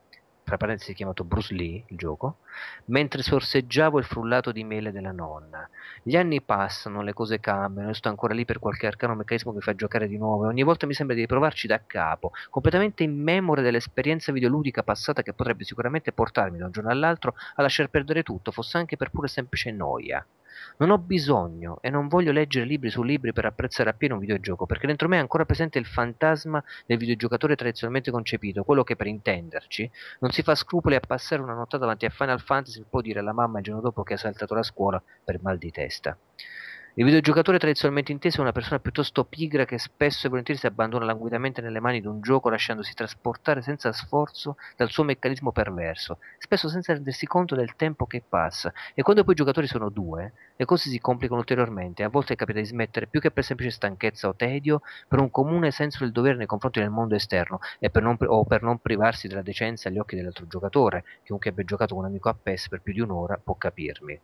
tra 0.43 0.57
parentesi 0.57 0.93
chiamato 0.93 1.23
Bruce 1.23 1.53
Lee, 1.53 1.84
il 1.88 1.97
gioco, 1.97 2.38
mentre 2.85 3.22
sorseggiavo 3.22 3.99
il 3.99 4.05
frullato 4.05 4.51
di 4.51 4.63
mele 4.63 4.91
della 4.91 5.11
nonna. 5.11 5.68
Gli 6.03 6.15
anni 6.15 6.41
passano, 6.41 7.01
le 7.01 7.13
cose 7.13 7.39
cambiano, 7.39 7.89
io 7.89 7.93
sto 7.93 8.09
ancora 8.09 8.34
lì 8.34 8.45
per 8.45 8.59
qualche 8.59 8.88
arcano 8.88 9.15
meccanismo 9.15 9.51
che 9.51 9.57
mi 9.57 9.63
fa 9.63 9.76
giocare 9.76 10.07
di 10.07 10.18
nuovo 10.18 10.45
e 10.45 10.47
ogni 10.47 10.63
volta 10.63 10.85
mi 10.85 10.93
sembra 10.93 11.15
di 11.15 11.22
riprovarci 11.22 11.68
da 11.68 11.81
capo, 11.85 12.31
completamente 12.49 13.03
in 13.03 13.22
memoria 13.22 13.63
dell'esperienza 13.63 14.31
videoludica 14.31 14.84
passata 14.84 15.22
che 15.22 15.34
potrebbe 15.34 15.63
sicuramente 15.63 16.11
portarmi 16.11 16.57
da 16.57 16.65
un 16.65 16.72
giorno 16.72 16.89
all'altro 16.89 17.35
a 17.55 17.61
lasciar 17.61 17.89
perdere 17.89 18.23
tutto, 18.23 18.51
fosse 18.51 18.77
anche 18.77 18.97
per 18.97 19.09
pure 19.11 19.27
semplice 19.27 19.72
noia. 19.72 20.26
Non 20.78 20.90
ho 20.90 20.98
bisogno 20.98 21.78
e 21.82 21.90
non 21.90 22.07
voglio 22.07 22.32
leggere 22.32 22.65
libri 22.65 22.90
su 22.90 23.03
libri 23.03 23.34
per 23.34 23.45
apprezzare 23.45 23.90
appieno 23.90 24.15
un 24.15 24.19
videogioco, 24.19 24.65
perché 24.65 24.88
dentro 24.88 25.07
me 25.07 25.18
è 25.18 25.19
ancora 25.19 25.45
presente 25.45 25.80
il 25.80 25.86
fantasma 25.86 26.64
del 26.86 26.98
videogiocatore 26.98 27.56
tradizionalmente 27.56 28.11
concepito, 28.11 28.64
quello 28.64 28.84
che 28.84 28.95
per 28.95 29.07
intenderci 29.07 29.90
non 30.19 30.32
si 30.32 30.41
fa 30.41 30.56
scrupoli 30.56 30.95
a 30.95 30.99
passare 30.99 31.41
una 31.41 31.53
nottata 31.53 31.80
davanti 31.80 32.06
a 32.06 32.10
Final 32.10 32.41
Fantasy 32.41 32.82
e 32.82 32.86
può 32.90 33.02
dire 33.02 33.19
alla 33.19 33.34
mamma 33.34 33.60
il 33.60 33.64
giorno 33.64 33.82
dopo 33.82 34.03
che 34.03 34.14
ha 34.14 34.18
saltato 34.18 34.53
la 34.53 34.64
scuola 34.64 35.02
per 35.23 35.40
mal 35.41 35.57
di 35.57 35.72
testa. 35.72 36.18
Il 36.95 37.05
videogiocatore 37.05 37.57
tradizionalmente 37.57 38.11
inteso 38.11 38.39
è 38.39 38.41
una 38.41 38.51
persona 38.51 38.81
piuttosto 38.81 39.23
pigra 39.23 39.63
che 39.63 39.77
spesso 39.77 40.26
e 40.26 40.30
volentieri 40.30 40.59
si 40.59 40.65
abbandona 40.65 41.05
languidamente 41.05 41.61
nelle 41.61 41.80
mani 41.80 42.01
di 42.01 42.07
un 42.07 42.19
gioco 42.19 42.49
lasciandosi 42.49 42.93
trasportare 42.93 43.61
senza 43.61 43.93
sforzo 43.93 44.57
dal 44.76 44.89
suo 44.89 45.05
meccanismo 45.05 45.53
perverso, 45.53 46.18
spesso 46.38 46.68
senza 46.68 46.91
rendersi 46.91 47.26
conto 47.26 47.55
del 47.55 47.77
tempo 47.77 48.05
che 48.05 48.22
passa. 48.27 48.73
E 48.93 49.03
quando 49.03 49.23
poi 49.23 49.35
i 49.35 49.38
giocatori 49.38 49.68
sono 49.68 49.88
due, 49.88 50.34
le 50.57 50.65
cose 50.65 50.89
si 50.89 50.99
complicano 50.99 51.39
ulteriormente. 51.39 52.03
A 52.03 52.09
volte 52.09 52.35
capita 52.35 52.59
di 52.59 52.65
smettere 52.65 53.07
più 53.07 53.22
che 53.22 53.31
per 53.31 53.45
semplice 53.45 53.72
stanchezza 53.72 54.27
o 54.27 54.35
tedio, 54.35 54.81
per 55.07 55.22
un 55.22 55.31
comune 55.31 55.72
senso 55.72 55.99
del 56.03 56.11
dovere 56.11 56.35
nei 56.35 56.45
confronti 56.45 56.81
del 56.81 56.89
mondo 56.89 57.15
esterno 57.15 57.59
e 57.80 57.89
per 57.89 58.03
non, 58.03 58.18
o 58.19 58.43
per 58.43 58.63
non 58.63 58.80
privarsi 58.80 59.30
della 59.30 59.41
decenza 59.41 59.88
agli 59.88 59.97
occhi 59.97 60.18
dell'altro 60.18 60.45
giocatore. 60.45 61.05
Chiunque 61.23 61.51
abbia 61.51 61.63
giocato 61.63 61.95
con 61.95 62.03
un 62.03 62.09
amico 62.09 62.27
a 62.27 62.34
PES 62.34 62.68
per 62.68 62.81
più 62.81 62.91
di 62.91 62.99
un'ora 62.99 63.39
può 63.41 63.55
capirmi. 63.55 64.19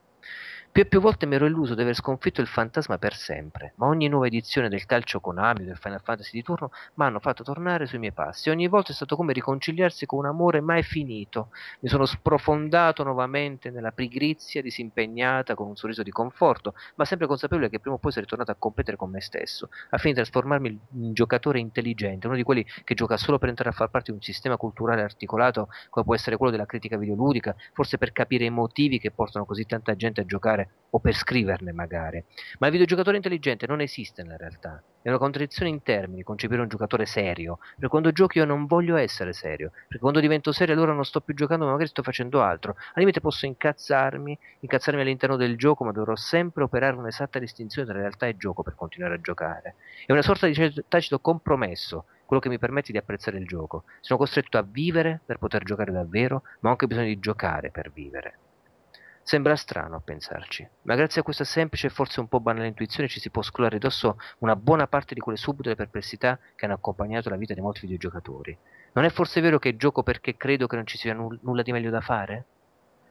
Più 0.77 0.85
e 0.85 0.89
più 0.89 1.01
volte 1.01 1.25
mi 1.25 1.33
ero 1.33 1.47
illuso 1.47 1.73
di 1.73 1.81
aver 1.81 1.95
sconfitto 1.95 2.39
il 2.39 2.45
fantasma 2.45 2.99
per 2.99 3.15
sempre, 3.15 3.73
ma 3.77 3.87
ogni 3.87 4.07
nuova 4.07 4.27
edizione 4.27 4.69
del 4.69 4.85
calcio 4.85 5.19
Konami 5.19 5.63
o 5.63 5.65
del 5.65 5.77
Final 5.77 6.03
Fantasy 6.03 6.29
di 6.33 6.43
turno 6.43 6.69
mi 6.93 7.05
hanno 7.05 7.19
fatto 7.19 7.41
tornare 7.41 7.87
sui 7.87 7.97
miei 7.97 8.11
passi. 8.11 8.51
Ogni 8.51 8.67
volta 8.67 8.91
è 8.91 8.93
stato 8.93 9.15
come 9.15 9.33
riconciliarsi 9.33 10.05
con 10.05 10.19
un 10.19 10.27
amore 10.27 10.61
mai 10.61 10.83
finito. 10.83 11.49
Mi 11.79 11.89
sono 11.89 12.05
sprofondato 12.05 13.01
nuovamente 13.01 13.71
nella 13.71 13.91
pigrizia 13.91 14.61
disimpegnata 14.61 15.55
con 15.55 15.65
un 15.65 15.75
sorriso 15.75 16.03
di 16.03 16.11
conforto, 16.11 16.75
ma 16.93 17.05
sempre 17.05 17.25
consapevole 17.25 17.69
che 17.69 17.79
prima 17.79 17.95
o 17.95 17.97
poi 17.97 18.11
sarei 18.11 18.29
tornato 18.29 18.51
a 18.51 18.55
competere 18.59 18.97
con 18.97 19.09
me 19.09 19.19
stesso, 19.19 19.69
a 19.89 19.97
fine 19.97 20.13
di 20.13 20.19
trasformarmi 20.19 20.69
in 20.69 21.03
un 21.05 21.13
giocatore 21.13 21.57
intelligente, 21.57 22.27
uno 22.27 22.35
di 22.35 22.43
quelli 22.43 22.63
che 22.83 22.93
gioca 22.93 23.17
solo 23.17 23.39
per 23.39 23.49
entrare 23.49 23.71
a 23.71 23.73
far 23.73 23.89
parte 23.89 24.11
di 24.11 24.17
un 24.17 24.21
sistema 24.23 24.57
culturale 24.57 25.01
articolato 25.01 25.69
come 25.89 26.05
può 26.05 26.13
essere 26.13 26.37
quello 26.37 26.51
della 26.51 26.67
critica 26.67 26.97
videoludica, 26.97 27.55
forse 27.73 27.97
per 27.97 28.11
capire 28.11 28.45
i 28.45 28.51
motivi 28.51 28.99
che 28.99 29.09
portano 29.09 29.43
così 29.43 29.65
tanta 29.65 29.95
gente 29.95 30.21
a 30.21 30.23
giocare 30.23 30.65
o 30.89 30.99
per 30.99 31.13
scriverne 31.13 31.71
magari. 31.71 32.23
Ma 32.59 32.67
il 32.67 32.71
videogiocatore 32.71 33.17
intelligente 33.17 33.67
non 33.67 33.81
esiste 33.81 34.23
nella 34.23 34.37
realtà. 34.37 34.81
È 35.01 35.09
una 35.09 35.17
contraddizione 35.17 35.69
in 35.69 35.83
termini 35.83 36.23
concepire 36.23 36.61
un 36.61 36.67
giocatore 36.67 37.05
serio. 37.05 37.57
Perché 37.57 37.87
quando 37.87 38.11
giochi 38.11 38.39
io 38.39 38.45
non 38.45 38.65
voglio 38.65 38.95
essere 38.95 39.33
serio. 39.33 39.71
Perché 39.71 39.99
quando 39.99 40.19
divento 40.19 40.51
serio 40.51 40.73
allora 40.73 40.93
non 40.93 41.05
sto 41.05 41.21
più 41.21 41.33
giocando, 41.33 41.65
ma 41.65 41.71
magari 41.71 41.89
sto 41.89 42.03
facendo 42.03 42.41
altro. 42.41 42.75
Al 42.77 42.93
limite 42.95 43.21
posso 43.21 43.45
incazzarmi, 43.45 44.37
incazzarmi 44.61 45.01
all'interno 45.01 45.35
del 45.35 45.57
gioco, 45.57 45.83
ma 45.83 45.91
dovrò 45.91 46.15
sempre 46.15 46.63
operare 46.63 46.95
un'esatta 46.95 47.39
distinzione 47.39 47.87
tra 47.87 47.97
realtà 47.97 48.27
e 48.27 48.37
gioco 48.37 48.63
per 48.63 48.75
continuare 48.75 49.15
a 49.15 49.21
giocare. 49.21 49.75
È 50.05 50.11
una 50.11 50.21
sorta 50.21 50.47
di 50.47 50.83
tacito 50.87 51.19
compromesso 51.19 52.05
quello 52.25 52.41
che 52.41 52.49
mi 52.49 52.59
permette 52.59 52.91
di 52.91 52.97
apprezzare 52.97 53.37
il 53.37 53.47
gioco. 53.47 53.85
Sono 54.01 54.19
costretto 54.19 54.57
a 54.57 54.65
vivere 54.69 55.21
per 55.25 55.37
poter 55.37 55.63
giocare 55.63 55.93
davvero, 55.93 56.43
ma 56.59 56.69
ho 56.69 56.71
anche 56.71 56.87
bisogno 56.87 57.07
di 57.07 57.19
giocare 57.19 57.71
per 57.71 57.91
vivere. 57.91 58.39
Sembra 59.29 59.57
strano 59.57 59.97
a 59.97 59.99
pensarci, 59.99 60.65
ma 60.83 60.95
grazie 60.95 61.19
a 61.19 61.23
questa 61.25 61.43
semplice 61.43 61.87
e 61.87 61.89
forse 61.89 62.21
un 62.21 62.29
po' 62.29 62.39
banale 62.39 62.67
intuizione 62.67 63.09
ci 63.09 63.19
si 63.19 63.29
può 63.29 63.41
scolare 63.41 63.75
addosso 63.75 64.15
una 64.37 64.55
buona 64.55 64.87
parte 64.87 65.13
di 65.13 65.19
quelle 65.19 65.37
subite 65.37 65.75
perplessità 65.75 66.39
che 66.55 66.63
hanno 66.63 66.75
accompagnato 66.75 67.27
la 67.29 67.35
vita 67.35 67.53
di 67.53 67.59
molti 67.59 67.81
videogiocatori. 67.81 68.57
Non 68.93 69.03
è 69.03 69.09
forse 69.09 69.41
vero 69.41 69.59
che 69.59 69.75
gioco 69.75 70.01
perché 70.01 70.37
credo 70.37 70.65
che 70.65 70.77
non 70.77 70.85
ci 70.85 70.97
sia 70.97 71.13
null- 71.13 71.41
nulla 71.41 71.61
di 71.61 71.73
meglio 71.73 71.89
da 71.89 71.99
fare? 71.99 72.45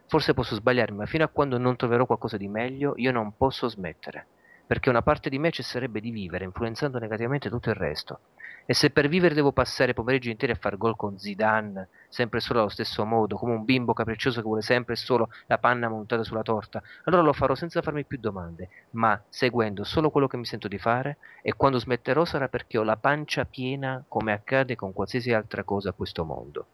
Forse 0.06 0.32
posso 0.32 0.54
sbagliarmi, 0.54 0.96
ma 0.96 1.04
fino 1.04 1.22
a 1.22 1.28
quando 1.28 1.58
non 1.58 1.76
troverò 1.76 2.06
qualcosa 2.06 2.38
di 2.38 2.48
meglio, 2.48 2.94
io 2.96 3.12
non 3.12 3.36
posso 3.36 3.68
smettere, 3.68 4.28
perché 4.64 4.88
una 4.88 5.02
parte 5.02 5.28
di 5.28 5.38
me 5.38 5.50
cesserebbe 5.50 6.00
di 6.00 6.12
vivere, 6.12 6.46
influenzando 6.46 6.98
negativamente 6.98 7.50
tutto 7.50 7.68
il 7.68 7.76
resto. 7.76 8.22
E 8.68 8.74
se 8.74 8.90
per 8.90 9.06
vivere 9.06 9.32
devo 9.34 9.52
passare 9.52 9.94
pomeriggi 9.94 10.28
interi 10.28 10.50
a 10.50 10.56
far 10.56 10.76
gol 10.76 10.96
con 10.96 11.16
Zidane, 11.16 11.88
sempre 12.08 12.40
solo 12.40 12.58
allo 12.58 12.68
stesso 12.68 13.04
modo, 13.04 13.36
come 13.36 13.54
un 13.54 13.64
bimbo 13.64 13.92
capriccioso 13.92 14.40
che 14.40 14.46
vuole 14.46 14.60
sempre 14.60 14.94
e 14.94 14.96
solo 14.96 15.28
la 15.46 15.58
panna 15.58 15.88
montata 15.88 16.24
sulla 16.24 16.42
torta, 16.42 16.82
allora 17.04 17.22
lo 17.22 17.32
farò 17.32 17.54
senza 17.54 17.80
farmi 17.80 18.04
più 18.04 18.18
domande, 18.18 18.68
ma 18.90 19.22
seguendo 19.28 19.84
solo 19.84 20.10
quello 20.10 20.26
che 20.26 20.36
mi 20.36 20.44
sento 20.44 20.66
di 20.66 20.78
fare, 20.78 21.18
e 21.42 21.54
quando 21.54 21.78
smetterò 21.78 22.24
sarà 22.24 22.48
perché 22.48 22.76
ho 22.76 22.82
la 22.82 22.96
pancia 22.96 23.44
piena 23.44 24.04
come 24.08 24.32
accade 24.32 24.74
con 24.74 24.92
qualsiasi 24.92 25.32
altra 25.32 25.62
cosa 25.62 25.90
a 25.90 25.92
questo 25.92 26.24
mondo. 26.24 26.66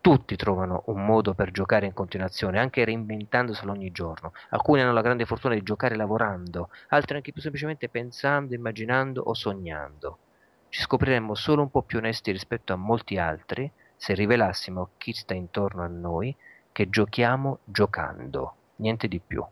Tutti 0.00 0.36
trovano 0.36 0.84
un 0.86 1.04
modo 1.04 1.34
per 1.34 1.50
giocare 1.50 1.86
in 1.86 1.92
continuazione, 1.92 2.60
anche 2.60 2.84
reinventandoselo 2.84 3.72
ogni 3.72 3.90
giorno. 3.90 4.32
Alcuni 4.50 4.82
hanno 4.82 4.92
la 4.92 5.00
grande 5.00 5.26
fortuna 5.26 5.54
di 5.54 5.64
giocare 5.64 5.96
lavorando, 5.96 6.70
altri 6.90 7.16
anche 7.16 7.32
più 7.32 7.40
semplicemente 7.42 7.88
pensando, 7.88 8.54
immaginando 8.54 9.22
o 9.22 9.34
sognando. 9.34 10.18
Ci 10.68 10.80
scopriremmo 10.80 11.34
solo 11.34 11.62
un 11.62 11.70
po' 11.70 11.82
più 11.82 11.98
onesti 11.98 12.30
rispetto 12.32 12.72
a 12.72 12.76
molti 12.76 13.18
altri 13.18 13.70
se 13.96 14.14
rivelassimo 14.14 14.82
a 14.82 14.88
chi 14.98 15.12
sta 15.12 15.34
intorno 15.34 15.82
a 15.82 15.88
noi 15.88 16.34
che 16.72 16.88
giochiamo 16.88 17.60
giocando, 17.64 18.54
niente 18.76 19.08
di 19.08 19.20
più. 19.20 19.44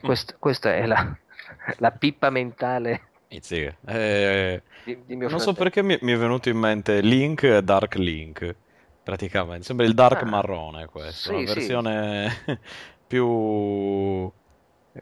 Quest, 0.00 0.36
questa 0.38 0.74
è 0.74 0.86
la, 0.86 1.16
la 1.78 1.90
pippa 1.90 2.30
mentale 2.30 3.08
sì, 3.40 3.68
eh, 3.86 4.62
di, 4.84 5.02
di 5.06 5.16
non 5.16 5.40
so 5.40 5.52
perché 5.54 5.82
mi, 5.82 5.98
mi, 6.02 6.12
è 6.12 6.16
venuto 6.16 6.48
in 6.48 6.58
mente 6.58 7.00
Link 7.00 7.42
e 7.44 7.62
Dark 7.62 7.96
Link, 7.96 8.54
praticamente. 9.02 9.64
Sembra 9.64 9.86
il 9.86 9.94
Dark 9.94 10.22
ah, 10.22 10.26
marrone 10.26 10.86
questo, 10.86 11.30
sì, 11.30 11.34
una 11.34 11.54
versione 11.54 12.42
sì. 12.44 12.58
più 13.06 14.30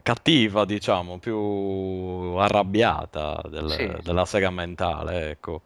cattiva, 0.03 0.65
diciamo, 0.65 1.19
più 1.19 1.37
arrabbiata 2.39 3.43
del, 3.49 3.71
sì. 3.71 3.93
della 4.03 4.25
sega 4.25 4.51
mentale, 4.51 5.31
ecco. 5.31 5.63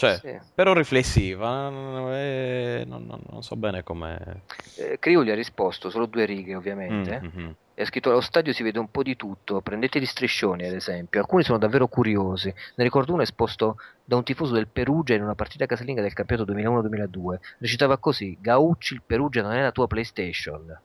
Cioè, 0.00 0.16
sì. 0.16 0.38
però 0.54 0.72
riflessiva, 0.72 1.68
eh, 2.14 2.84
non, 2.86 3.04
non, 3.04 3.20
non, 3.28 3.42
so 3.42 3.54
bene 3.54 3.82
come... 3.82 4.44
Eh, 4.76 4.98
Criuli 4.98 5.30
ha 5.30 5.34
risposto, 5.34 5.90
solo 5.90 6.06
due 6.06 6.24
righe 6.24 6.54
ovviamente. 6.54 7.20
Mm-hmm. 7.20 7.50
Ha 7.76 7.84
scritto 7.84 8.08
allo 8.08 8.22
stadio 8.22 8.54
si 8.54 8.62
vede 8.62 8.78
un 8.78 8.90
po' 8.90 9.02
di 9.02 9.14
tutto, 9.14 9.60
prendete 9.60 10.00
gli 10.00 10.06
striscioni 10.06 10.66
ad 10.66 10.74
esempio, 10.74 11.20
alcuni 11.20 11.42
sono 11.42 11.58
davvero 11.58 11.86
curiosi. 11.86 12.48
Ne 12.48 12.84
ricordo 12.84 13.12
uno 13.12 13.22
esposto 13.22 13.76
da 14.02 14.16
un 14.16 14.22
tifoso 14.22 14.54
del 14.54 14.68
Perugia 14.68 15.14
in 15.14 15.22
una 15.22 15.34
partita 15.34 15.66
casalinga 15.66 16.00
del 16.00 16.14
campionato 16.14 16.50
2001-2002. 16.50 17.38
Recitava 17.58 17.98
così, 17.98 18.38
Gaucci 18.40 18.94
il 18.94 19.02
Perugia 19.04 19.42
non 19.42 19.52
è 19.52 19.60
la 19.60 19.72
tua 19.72 19.86
PlayStation. 19.86 20.78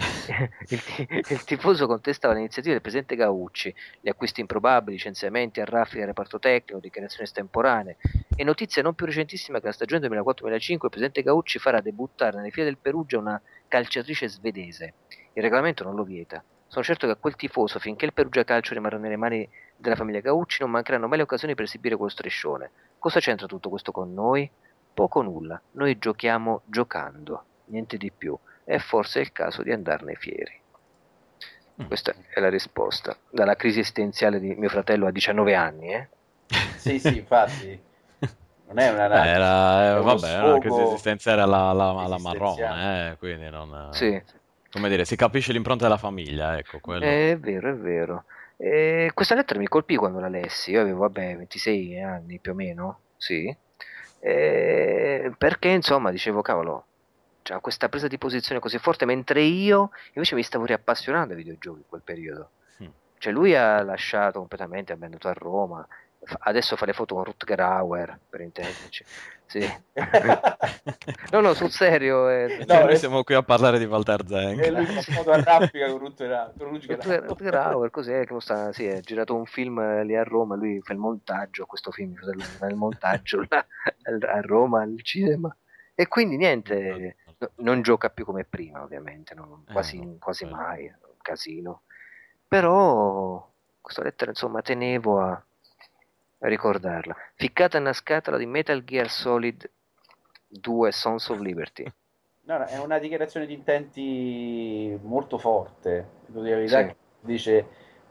il, 0.68 0.82
il, 1.28 1.44
tifoso 1.44 1.86
contestava 1.86 2.34
l'iniziativa 2.34 2.72
del 2.72 2.82
presidente 2.82 3.16
Gaucci, 3.16 3.74
gli 4.00 4.08
acquisti 4.08 4.40
improbabili, 4.40 4.96
licenziamenti 4.96 5.60
a 5.60 5.64
raffica 5.64 5.98
del 5.98 6.08
reparto 6.08 6.38
tecnico, 6.38 6.80
dichiarazioni 6.80 7.24
estemporanee 7.24 7.96
e 8.34 8.44
notizia 8.44 8.82
non 8.82 8.94
più 8.94 9.06
recentissima 9.06 9.60
che 9.60 9.66
la 9.66 9.72
stagione 9.72 10.06
2004-2005 10.08 10.72
il 10.72 10.78
presidente 10.78 11.22
Gaucci 11.22 11.58
farà 11.58 11.80
debuttare 11.80 12.36
nelle 12.38 12.50
file 12.50 12.64
del 12.64 12.78
Perugia 12.78 13.18
una 13.18 13.40
calciatrice 13.68 14.28
svedese. 14.28 14.94
Il 15.34 15.42
regolamento 15.42 15.84
non 15.84 15.94
lo 15.94 16.04
vieta. 16.04 16.42
Sono 16.66 16.84
certo 16.84 17.06
che 17.06 17.12
a 17.12 17.16
quel 17.16 17.36
tifoso, 17.36 17.78
finché 17.78 18.04
il 18.04 18.12
Perugia 18.12 18.44
Calcio 18.44 18.74
rimarrà 18.74 18.96
nelle 18.96 19.16
mani 19.16 19.48
della 19.76 19.96
famiglia 19.96 20.20
Gaucci, 20.20 20.62
non 20.62 20.70
mancheranno 20.70 21.08
mai 21.08 21.18
le 21.18 21.24
occasioni 21.24 21.54
per 21.54 21.64
esibire 21.64 21.96
quello 21.96 22.10
striscione. 22.10 22.70
Cosa 22.98 23.18
c'entra 23.18 23.46
tutto 23.46 23.68
questo 23.68 23.90
con 23.90 24.14
noi? 24.14 24.48
Poco 24.94 25.20
nulla. 25.22 25.60
Noi 25.72 25.98
giochiamo 25.98 26.62
giocando, 26.66 27.44
niente 27.66 27.96
di 27.96 28.12
più 28.16 28.38
e 28.70 28.78
forse 28.78 29.18
è 29.18 29.22
il 29.22 29.32
caso 29.32 29.64
di 29.64 29.72
andarne 29.72 30.14
fieri. 30.14 30.56
Mm. 31.82 31.86
Questa 31.86 32.14
è 32.28 32.38
la 32.38 32.48
risposta. 32.48 33.16
Dalla 33.28 33.56
crisi 33.56 33.80
esistenziale 33.80 34.38
di 34.38 34.54
mio 34.54 34.68
fratello 34.68 35.08
a 35.08 35.10
19 35.10 35.54
anni, 35.56 35.92
eh? 35.92 36.08
sì, 36.76 37.00
sì, 37.00 37.16
infatti. 37.18 37.88
Non 38.68 38.78
è 38.78 38.90
una... 38.92 39.08
Beh, 39.08 39.28
era, 39.28 39.98
è 39.98 40.00
vabbè, 40.00 40.38
una 40.38 40.58
crisi 40.60 40.80
esistenziale 40.82 41.42
alla, 41.42 41.70
alla, 41.70 41.88
alla 41.88 42.18
marrone, 42.18 43.10
eh, 43.10 43.16
quindi 43.16 43.50
non... 43.50 43.88
Sì. 43.90 44.22
Come 44.70 44.88
dire, 44.88 45.04
si 45.04 45.16
capisce 45.16 45.52
l'impronta 45.52 45.82
della 45.82 45.98
famiglia, 45.98 46.56
ecco. 46.56 46.78
Quello. 46.78 47.04
È 47.04 47.36
vero, 47.40 47.70
è 47.70 47.74
vero. 47.74 48.24
E 48.56 49.10
questa 49.12 49.34
lettera 49.34 49.58
mi 49.58 49.66
colpì 49.66 49.96
quando 49.96 50.20
la 50.20 50.28
lessi, 50.28 50.70
io 50.70 50.82
avevo, 50.82 51.00
vabbè, 51.00 51.38
26 51.38 52.00
anni 52.00 52.38
più 52.38 52.52
o 52.52 52.54
meno, 52.54 53.00
sì. 53.16 53.52
E 54.20 55.32
perché, 55.36 55.68
insomma, 55.70 56.12
dicevo, 56.12 56.40
cavolo, 56.40 56.84
cioè, 57.42 57.60
questa 57.60 57.88
presa 57.88 58.08
di 58.08 58.18
posizione 58.18 58.60
così 58.60 58.78
forte, 58.78 59.04
mentre 59.04 59.42
io 59.42 59.90
invece 60.12 60.34
mi 60.34 60.42
stavo 60.42 60.64
riappassionando 60.64 61.32
ai 61.32 61.38
videogiochi 61.38 61.78
in 61.78 61.88
quel 61.88 62.02
periodo. 62.02 62.50
Mm. 62.82 62.88
Cioè, 63.18 63.32
lui 63.32 63.54
ha 63.54 63.82
lasciato 63.82 64.38
completamente, 64.38 64.92
è 64.92 64.96
andato 65.00 65.28
a 65.28 65.32
Roma, 65.32 65.86
adesso 66.40 66.76
fa 66.76 66.86
le 66.86 66.92
foto 66.92 67.14
con 67.14 67.24
Rutger 67.24 67.60
Hauer 67.60 68.18
per 68.28 68.40
intenderci. 68.40 69.04
Sì. 69.46 69.60
no, 71.32 71.40
no, 71.40 71.54
sul 71.54 71.70
serio. 71.70 72.28
Eh. 72.28 72.64
No, 72.68 72.84
noi 72.84 72.96
siamo 72.96 73.24
qui 73.24 73.34
a 73.34 73.42
parlare 73.42 73.78
di 73.78 73.84
Walter 73.84 74.24
Zenk. 74.26 74.62
E 74.62 74.70
lui 74.70 74.86
fa 74.86 75.00
foto 75.00 75.30
a 75.32 75.42
raffica 75.42 75.88
con 75.88 75.98
Rutger, 75.98 76.52
Rutger, 76.56 77.24
Rutger 77.24 77.54
Hauer. 77.54 77.90
Cos'è? 77.90 78.24
Che 78.26 78.40
sta, 78.40 78.72
sì, 78.72 78.86
ha 78.86 79.00
girato 79.00 79.34
un 79.34 79.46
film 79.46 80.02
lì 80.02 80.14
a 80.14 80.22
Roma. 80.22 80.54
Lui 80.54 80.80
fa 80.82 80.92
il 80.92 80.98
montaggio. 80.98 81.66
Questo 81.66 81.90
film 81.90 82.14
fa 82.14 82.66
il 82.66 82.76
montaggio 82.76 83.44
là, 83.48 83.66
a 84.32 84.40
Roma 84.40 84.82
al 84.82 85.02
cinema. 85.02 85.54
E 85.94 86.06
quindi 86.06 86.36
niente, 86.36 87.16
non 87.56 87.82
gioca 87.82 88.10
più 88.10 88.24
come 88.24 88.44
prima, 88.44 88.82
ovviamente, 88.82 89.34
non, 89.34 89.64
eh, 89.66 89.72
quasi, 89.72 90.04
no, 90.04 90.16
quasi 90.18 90.44
mai, 90.44 90.86
è 90.86 90.94
un 91.02 91.16
casino. 91.22 91.82
Però 92.46 93.48
questa 93.80 94.02
lettera, 94.02 94.30
insomma, 94.30 94.60
tenevo 94.62 95.20
a, 95.20 95.30
a 95.30 96.48
ricordarla. 96.48 97.16
Ficcata 97.34 97.78
nella 97.78 97.92
scatola 97.92 98.36
di 98.36 98.46
Metal 98.46 98.82
Gear 98.84 99.08
Solid 99.08 99.68
2 100.48 100.92
Sons 100.92 101.28
of 101.28 101.38
Liberty. 101.38 101.84
No, 102.42 102.58
no, 102.58 102.64
è 102.64 102.78
una 102.78 102.98
dichiarazione 102.98 103.46
di 103.46 103.52
intenti 103.52 104.98
molto 105.02 105.38
forte. 105.38 106.08
Sì. 106.66 106.96
Dice 107.20 107.66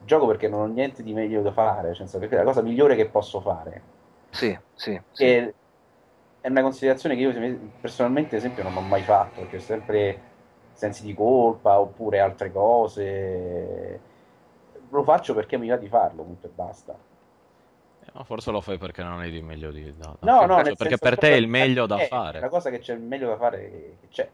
gioco 0.05 0.27
perché 0.27 0.47
non 0.47 0.61
ho 0.61 0.65
niente 0.67 1.03
di 1.03 1.11
meglio 1.11 1.41
da 1.41 1.51
fare, 1.51 1.93
cioè, 1.93 2.07
perché 2.19 2.35
è 2.35 2.37
la 2.37 2.45
cosa 2.45 2.61
migliore 2.61 2.95
che 2.95 3.09
posso 3.09 3.41
fare. 3.41 3.81
Sì, 4.29 4.57
sì. 4.75 5.01
sì 5.11 5.53
è 6.41 6.47
una 6.47 6.61
considerazione 6.61 7.15
che 7.15 7.21
io 7.21 7.59
personalmente, 7.81 8.35
ad 8.35 8.41
esempio, 8.41 8.63
non 8.63 8.77
ho 8.77 8.81
mai 8.81 9.01
fatto, 9.01 9.41
perché 9.41 9.57
ho 9.57 9.61
sempre 9.61 10.21
sensi 10.73 11.03
di 11.03 11.13
colpa 11.13 11.79
oppure 11.79 12.19
altre 12.19 12.51
cose. 12.51 13.99
Lo 14.89 15.03
faccio 15.03 15.33
perché 15.33 15.57
mi 15.57 15.67
va 15.67 15.75
di 15.75 15.87
farlo, 15.87 16.23
punto 16.23 16.47
e 16.47 16.51
basta. 16.53 16.97
Eh, 18.01 18.11
no, 18.13 18.23
forse 18.23 18.51
lo 18.51 18.61
fai 18.61 18.77
perché 18.77 19.03
non 19.03 19.19
hai 19.19 19.29
di 19.29 19.41
meglio 19.41 19.71
di 19.71 19.93
da, 19.97 20.15
No, 20.21 20.45
no, 20.45 20.61
perché 20.75 20.97
per 20.97 21.17
te 21.17 21.31
è 21.31 21.35
il 21.35 21.47
meglio 21.47 21.85
da 21.85 21.97
fare. 21.99 22.39
La 22.39 22.49
cosa 22.49 22.69
che 22.69 22.79
c'è 22.79 22.93
il 22.93 23.01
meglio 23.01 23.27
da 23.27 23.37
fare 23.37 23.97
c'è. 24.09 24.29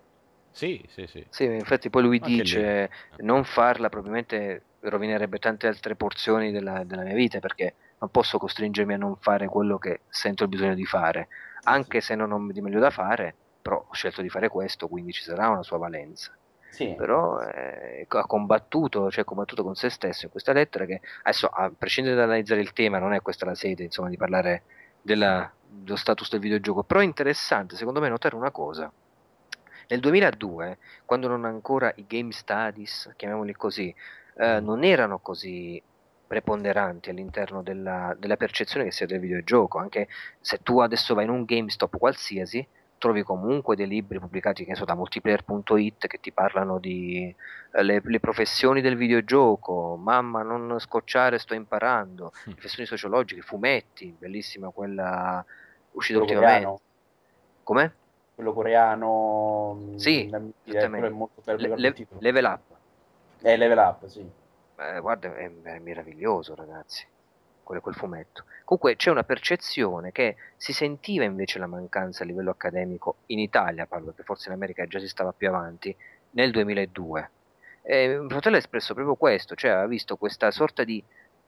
Sì, 0.51 0.81
sì, 0.87 1.05
sì. 1.07 1.25
Sì, 1.29 1.43
infatti 1.43 1.89
poi 1.89 2.03
lui 2.03 2.19
Anche 2.21 2.43
dice 2.43 2.89
lì. 3.17 3.25
non 3.25 3.43
farla 3.43 3.89
probabilmente 3.89 4.61
rovinerebbe 4.81 5.39
tante 5.39 5.67
altre 5.67 5.95
porzioni 5.95 6.51
della, 6.51 6.83
della 6.85 7.01
mia 7.01 7.15
vita 7.15 7.39
perché 7.39 7.73
non 7.99 8.09
posso 8.09 8.37
costringermi 8.37 8.93
a 8.93 8.97
non 8.97 9.17
fare 9.17 9.47
quello 9.47 9.77
che 9.77 10.01
sento 10.07 10.43
il 10.43 10.49
bisogno 10.49 10.75
di 10.75 10.85
fare 10.85 11.27
anche 11.65 12.01
se 12.01 12.15
non 12.15 12.31
ho 12.31 12.51
di 12.51 12.61
meglio 12.61 12.79
da 12.79 12.89
fare, 12.89 13.35
però 13.61 13.85
ho 13.87 13.93
scelto 13.93 14.21
di 14.21 14.29
fare 14.29 14.49
questo, 14.49 14.87
quindi 14.87 15.11
ci 15.11 15.21
sarà 15.21 15.49
una 15.49 15.63
sua 15.63 15.77
valenza. 15.77 16.31
Sì. 16.69 16.93
Però 16.97 17.39
eh, 17.39 18.05
ha 18.07 18.25
combattuto, 18.25 19.09
cioè 19.09 19.23
combattuto 19.23 19.63
con 19.63 19.75
se 19.75 19.89
stesso 19.89 20.25
in 20.25 20.31
questa 20.31 20.51
lettera 20.51 20.85
che 20.85 20.99
adesso 21.23 21.47
a 21.47 21.71
prescindere 21.75 22.15
dall'analizzare 22.15 22.59
il 22.59 22.73
tema 22.73 22.99
non 22.99 23.13
è 23.13 23.21
questa 23.21 23.45
la 23.45 23.55
sede 23.55 23.83
insomma 23.83 24.09
di 24.09 24.17
parlare 24.17 24.63
della, 25.01 25.49
dello 25.67 25.95
status 25.95 26.29
del 26.29 26.41
videogioco, 26.41 26.83
però 26.83 26.99
è 26.99 27.05
interessante 27.05 27.75
secondo 27.75 28.01
me 28.01 28.09
notare 28.09 28.35
una 28.35 28.51
cosa. 28.51 28.91
Nel 29.87 29.99
2002, 29.99 30.77
quando 31.05 31.27
non 31.27 31.45
ancora 31.45 31.91
i 31.95 32.05
game 32.07 32.31
studies, 32.31 33.13
chiamiamoli 33.15 33.53
così, 33.53 33.93
eh, 34.37 34.59
mm. 34.59 34.65
non 34.65 34.83
erano 34.83 35.19
così 35.19 35.81
preponderanti 36.25 37.09
all'interno 37.09 37.61
della, 37.61 38.15
della 38.17 38.37
percezione 38.37 38.85
che 38.85 38.91
sia 38.91 39.05
del 39.05 39.19
videogioco. 39.19 39.77
Anche 39.77 40.07
se 40.39 40.59
tu 40.63 40.79
adesso 40.79 41.13
vai 41.13 41.25
in 41.25 41.29
un 41.29 41.43
GameStop 41.43 41.97
qualsiasi, 41.97 42.65
trovi 42.97 43.23
comunque 43.23 43.75
dei 43.75 43.87
libri 43.87 44.19
pubblicati 44.19 44.65
so, 44.73 44.85
da 44.85 44.95
multiplayer.it 44.95 46.07
che 46.07 46.19
ti 46.19 46.31
parlano 46.31 46.79
di 46.79 47.33
eh, 47.71 47.83
le, 47.83 48.01
le, 48.03 48.19
professioni 48.19 48.81
del 48.81 48.95
videogioco, 48.95 49.95
mamma 49.95 50.41
non 50.41 50.79
scocciare 50.79 51.37
sto 51.37 51.53
imparando, 51.53 52.31
mm. 52.49 52.53
professioni 52.53 52.87
sociologiche, 52.87 53.41
fumetti, 53.41 54.15
bellissima 54.17 54.69
quella 54.69 55.43
uscita 55.91 56.19
Quello 56.19 56.33
ultimamente. 56.33 56.81
Com'è? 57.63 57.91
Quello 58.35 58.53
coreano. 58.53 59.93
Sì, 59.95 60.29
mm, 60.33 60.49
è 60.71 61.09
molto 61.09 61.41
bello 61.43 61.75
le, 61.75 61.75
le, 61.75 62.07
level 62.19 62.43
up. 62.45 62.61
Eh, 63.41 63.57
level 63.57 63.77
up, 63.77 64.05
sì 64.07 64.43
eh, 64.77 64.99
guarda, 64.99 65.35
è, 65.35 65.51
è, 65.63 65.79
meraviglioso, 65.79 66.55
ragazzi, 66.55 67.05
quel, 67.63 67.81
quel 67.81 67.95
fumetto. 67.95 68.45
Comunque 68.63 68.95
c'è 68.95 69.09
una 69.09 69.23
percezione 69.23 70.11
che 70.11 70.35
si 70.57 70.73
sentiva 70.73 71.23
invece 71.23 71.59
la 71.59 71.67
mancanza 71.67 72.23
a 72.23 72.25
livello 72.25 72.51
accademico 72.51 73.17
in 73.27 73.39
Italia, 73.39 73.85
parlo 73.85 74.13
che 74.13 74.23
forse 74.23 74.49
in 74.49 74.55
America 74.55 74.85
già 74.85 74.99
si 74.99 75.07
stava 75.07 75.33
più 75.33 75.47
avanti, 75.47 75.95
nel 76.31 76.51
2002. 76.51 77.29
E 77.83 78.25
fratello 78.27 78.55
ha 78.55 78.59
espresso 78.59 78.93
proprio 78.93 79.15
questo, 79.15 79.55
cioè 79.55 79.71
ha 79.71 79.85
visto 79.85 80.17
questa 80.17 80.51
sorta 80.51 80.83
di 80.83 81.03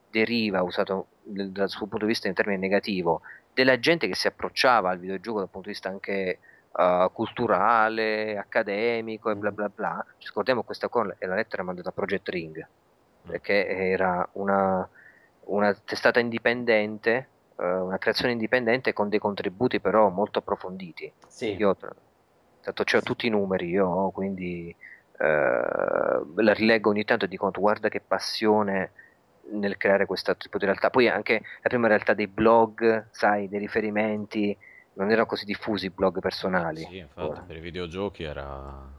deriva, 0.09 0.61
usato 0.61 1.07
dal 1.23 1.69
suo 1.69 1.87
punto 1.87 2.05
di 2.05 2.11
vista 2.11 2.27
in 2.27 2.33
termini 2.33 2.59
negativo, 2.59 3.21
della 3.53 3.79
gente 3.79 4.07
che 4.07 4.15
si 4.15 4.27
approcciava 4.27 4.89
al 4.89 4.99
videogioco 4.99 5.39
dal 5.39 5.49
punto 5.49 5.67
di 5.67 5.73
vista 5.73 5.89
anche 5.89 6.39
uh, 6.71 7.11
culturale, 7.11 8.37
accademico 8.37 9.31
e 9.31 9.35
bla 9.35 9.51
bla 9.51 9.69
bla. 9.69 10.05
Ci 10.17 10.27
scordiamo 10.27 10.63
questa 10.63 10.87
cosa, 10.87 11.15
è 11.17 11.25
la 11.25 11.35
lettera 11.35 11.63
mandata 11.63 11.89
a 11.89 11.91
Project 11.91 12.29
Ring 12.29 12.67
perché 13.27 13.67
era 13.67 14.27
una, 14.33 14.87
una 15.45 15.73
testata 15.73 16.19
indipendente, 16.19 17.27
eh, 17.57 17.65
una 17.65 17.97
creazione 17.97 18.31
indipendente 18.31 18.93
con 18.93 19.09
dei 19.09 19.19
contributi 19.19 19.79
però 19.79 20.09
molto 20.09 20.39
approfonditi. 20.39 21.11
Sì. 21.27 21.55
Io 21.55 21.75
tanto 22.61 22.81
ho 22.81 23.01
tutti 23.01 23.27
i 23.27 23.29
numeri, 23.29 23.69
io 23.69 24.09
quindi 24.11 24.75
eh, 25.19 25.25
la 25.25 26.53
rileggo 26.53 26.89
ogni 26.89 27.03
tanto 27.03 27.25
e 27.25 27.27
dico 27.27 27.49
guarda 27.51 27.89
che 27.89 28.01
passione 28.01 28.91
nel 29.49 29.77
creare 29.77 30.05
questo 30.05 30.35
tipo 30.35 30.57
di 30.57 30.65
realtà. 30.65 30.89
Poi 30.89 31.07
anche 31.07 31.41
la 31.61 31.69
prima 31.69 31.87
realtà 31.87 32.13
dei 32.13 32.27
blog, 32.27 33.07
sai, 33.11 33.47
dei 33.47 33.59
riferimenti, 33.59 34.55
non 34.93 35.09
erano 35.11 35.27
così 35.27 35.45
diffusi 35.45 35.85
i 35.85 35.89
blog 35.89 36.19
personali. 36.19 36.81
Sì, 36.81 36.97
infatti, 36.97 37.27
Ora. 37.27 37.41
per 37.41 37.55
i 37.55 37.61
videogiochi 37.61 38.23
era... 38.23 38.95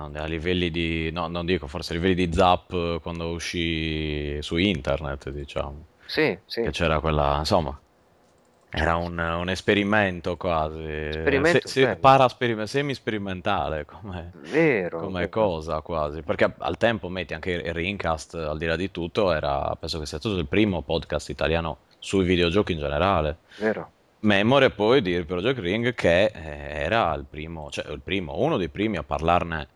No, 0.00 0.10
a 0.14 0.24
livelli 0.24 0.70
di... 0.70 1.10
No, 1.12 1.28
non 1.28 1.44
dico, 1.44 1.66
forse 1.66 1.92
a 1.92 1.96
livelli 1.96 2.14
di 2.14 2.32
Zap 2.32 3.00
quando 3.00 3.28
uscì 3.32 4.40
su 4.40 4.56
internet, 4.56 5.28
diciamo. 5.28 5.86
Sì, 6.06 6.38
sì. 6.46 6.62
Che 6.62 6.70
c'era 6.70 7.00
quella... 7.00 7.36
Insomma, 7.38 7.78
era 8.70 8.96
un, 8.96 9.18
un 9.18 9.50
esperimento 9.50 10.38
quasi. 10.38 10.82
Esperimento 10.82 11.68
se, 11.68 11.84
se, 11.84 11.96
parasperim- 11.96 12.62
semi-sperimentale 12.62 13.84
come, 13.84 14.32
Vero, 14.50 15.00
come 15.00 15.28
cosa 15.28 15.82
quasi. 15.82 16.22
Perché 16.22 16.54
al 16.56 16.78
tempo, 16.78 17.10
metti 17.10 17.34
anche 17.34 17.50
il 17.50 17.74
Ringcast, 17.74 18.34
al 18.36 18.56
di 18.56 18.64
là 18.64 18.76
di 18.76 18.90
tutto, 18.90 19.32
era, 19.32 19.76
penso 19.78 19.98
che 19.98 20.06
sia 20.06 20.18
stato 20.18 20.36
il 20.36 20.46
primo 20.46 20.80
podcast 20.80 21.28
italiano 21.28 21.78
sui 21.98 22.24
videogiochi 22.24 22.72
in 22.72 22.78
generale. 22.78 23.38
Vero. 23.58 23.90
Memore 24.20 24.70
poi 24.70 25.02
di 25.02 25.22
Project 25.24 25.58
Ring 25.58 25.94
che 25.94 26.24
eh, 26.26 26.84
era 26.84 27.12
il 27.14 27.26
primo, 27.28 27.70
cioè 27.70 27.90
il 27.90 28.00
primo, 28.00 28.38
uno 28.38 28.56
dei 28.56 28.68
primi 28.68 28.96
a 28.96 29.02
parlarne 29.02 29.68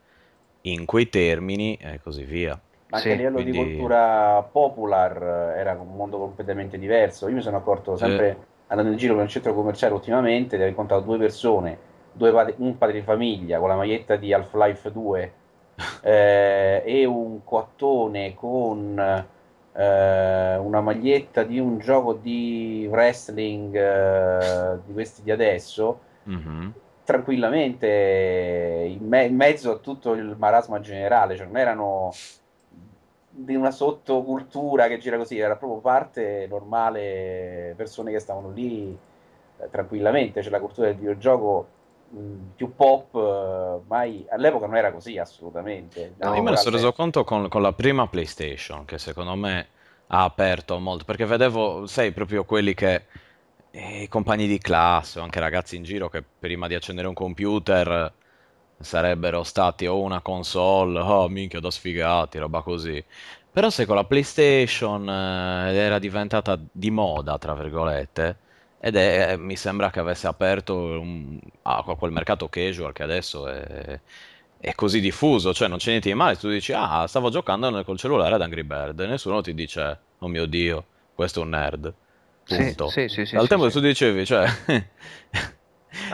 in 0.66 0.85
quei 0.85 1.09
termini 1.09 1.77
e 1.77 2.01
così 2.03 2.24
via. 2.24 2.53
Ma 2.89 2.99
anche 2.99 3.09
sì, 3.09 3.15
a 3.15 3.16
livello 3.16 3.41
quindi... 3.41 3.53
di 3.53 3.59
cultura 3.59 4.43
popular 4.43 5.55
era 5.57 5.73
un 5.73 5.97
mondo 5.97 6.19
completamente 6.19 6.78
diverso. 6.78 7.28
Io 7.28 7.35
mi 7.35 7.43
sono 7.43 7.57
accorto 7.57 7.97
sempre... 7.97 8.36
Sì 8.39 8.53
andando 8.74 8.93
in 8.93 8.99
giro 8.99 9.15
per 9.15 9.23
un 9.23 9.28
centro 9.28 9.55
commerciale 9.55 9.95
ultimamente, 9.95 10.62
ho 10.62 10.66
incontrato 10.66 11.05
due 11.05 11.19
persone, 11.19 11.78
due 12.12 12.32
padri, 12.32 12.55
un 12.59 12.78
padre 12.78 12.99
di 12.99 13.03
famiglia 13.03 13.59
con 13.59 13.69
la 13.69 13.77
maglietta 13.77 14.16
di 14.16 14.32
Half-Life 14.32 14.91
2 14.91 15.32
eh, 16.03 16.82
e 16.85 17.05
un 17.05 17.45
coattone 17.45 18.35
con 18.35 18.99
eh, 18.99 20.57
una 20.57 20.81
maglietta 20.81 21.43
di 21.43 21.59
un 21.59 21.78
gioco 21.78 22.15
di 22.15 22.86
wrestling 22.91 23.74
eh, 23.74 24.78
di 24.85 24.93
questi 24.93 25.23
di 25.23 25.31
adesso. 25.31 26.01
Mm-hmm. 26.28 26.69
Tranquillamente 27.05 28.86
in, 28.89 29.06
me- 29.06 29.24
in, 29.24 29.36
mezzo 29.36 29.72
a 29.72 29.76
tutto 29.76 30.12
il 30.14 30.36
marasma 30.39 30.81
generale, 30.81 31.36
cioè 31.36 31.47
non 31.47 31.59
erano 31.59 32.12
di 33.28 33.55
una 33.55 33.70
sottocultura 33.70 34.86
che 34.86 34.98
gira 34.98 35.16
così, 35.16 35.39
era 35.39 35.56
proprio 35.56 35.81
parte 35.81 36.47
normale, 36.48 37.74
persone 37.76 38.12
che 38.12 38.20
stavano 38.20 38.51
lì 38.51 38.97
eh, 39.59 39.70
tranquillamente, 39.70 40.40
cioè 40.40 40.51
la 40.51 40.60
cultura 40.60 40.86
del 40.86 40.97
videogioco 40.97 41.66
mh, 42.10 42.35
più 42.55 42.74
pop, 42.74 43.14
eh, 43.14 43.85
mai 43.86 44.24
all'epoca 44.31 44.66
non 44.66 44.76
era 44.76 44.93
così 44.93 45.18
assolutamente. 45.18 46.14
No, 46.18 46.35
io 46.35 46.43
me 46.43 46.51
ne 46.51 46.56
sono 46.56 46.76
reso 46.76 46.93
conto 46.93 47.24
con, 47.24 47.48
con, 47.48 47.60
la 47.60 47.72
prima 47.72 48.06
PlayStation, 48.06 48.85
che 48.85 48.98
secondo 48.98 49.35
me 49.35 49.68
ha 50.09 50.22
aperto 50.22 50.78
molto, 50.78 51.05
perché 51.05 51.24
vedevo, 51.24 51.86
sai, 51.86 52.12
proprio 52.12 52.44
quelli 52.44 52.74
che 52.74 53.06
eh, 53.75 54.03
i 54.03 54.09
compagni 54.09 54.47
di 54.47 54.59
classe 54.59 55.19
o 55.19 55.23
anche 55.23 55.41
ragazzi 55.41 55.77
in 55.77 55.83
giro 55.83 56.09
che 56.09 56.23
prima 56.23 56.69
di 56.69 56.75
accendere 56.75 57.09
un 57.09 57.15
computer 57.15 58.13
sarebbero 58.79 59.43
stati 59.43 59.87
o 59.87 60.01
una 60.01 60.21
console, 60.21 61.01
oh 61.01 61.29
minchia 61.29 61.61
da 61.61 61.71
sfigati, 61.71 62.39
roba 62.39 62.63
così. 62.63 63.03
Però 63.51 63.71
se 63.71 63.87
con 63.87 63.97
la 63.97 64.05
PlayStation 64.05 65.09
eh, 65.09 65.75
era 65.75 65.99
diventata 65.99 66.59
di 66.71 66.91
moda, 66.91 67.39
tra 67.39 67.55
virgolette, 67.55 68.39
ed 68.81 68.97
è, 68.97 69.33
eh, 69.33 69.37
mi 69.37 69.57
sembra 69.57 69.91
che 69.91 70.01
avesse 70.01 70.27
aperto 70.27 70.77
un, 70.77 71.41
a 71.63 71.83
quel 71.83 72.13
mercato 72.13 72.49
casual 72.49 72.93
che 72.93 73.03
adesso 73.03 73.49
è, 73.49 74.01
è, 74.59 74.75
così 74.75 75.01
diffuso, 75.01 75.55
cioè 75.55 75.69
non 75.69 75.79
c'è 75.79 75.91
niente 75.91 76.09
di 76.11 76.15
male, 76.15 76.37
tu 76.37 76.49
dici 76.49 76.73
ah 76.73 77.07
stavo 77.07 77.31
giocando 77.31 77.83
col 77.85 77.99
cellulare 77.99 78.35
ad 78.35 78.43
Angry 78.43 78.63
Bird 78.63 79.01
e 79.01 79.07
nessuno 79.07 79.41
ti 79.41 79.55
dice 79.55 79.99
oh 80.19 80.29
mio 80.29 80.47
dio, 80.47 80.85
questo 81.15 81.41
è 81.41 81.43
un 81.45 81.51
nerd. 81.51 81.95
Punto. 82.47 82.89
Sì, 82.89 83.09
sì, 83.09 83.25
sì, 83.25 83.37
Al 83.37 83.49
tempo 83.49 83.65
che 83.65 83.71
tu 83.71 83.81
dicevi, 83.81 84.27
cioè 84.27 84.47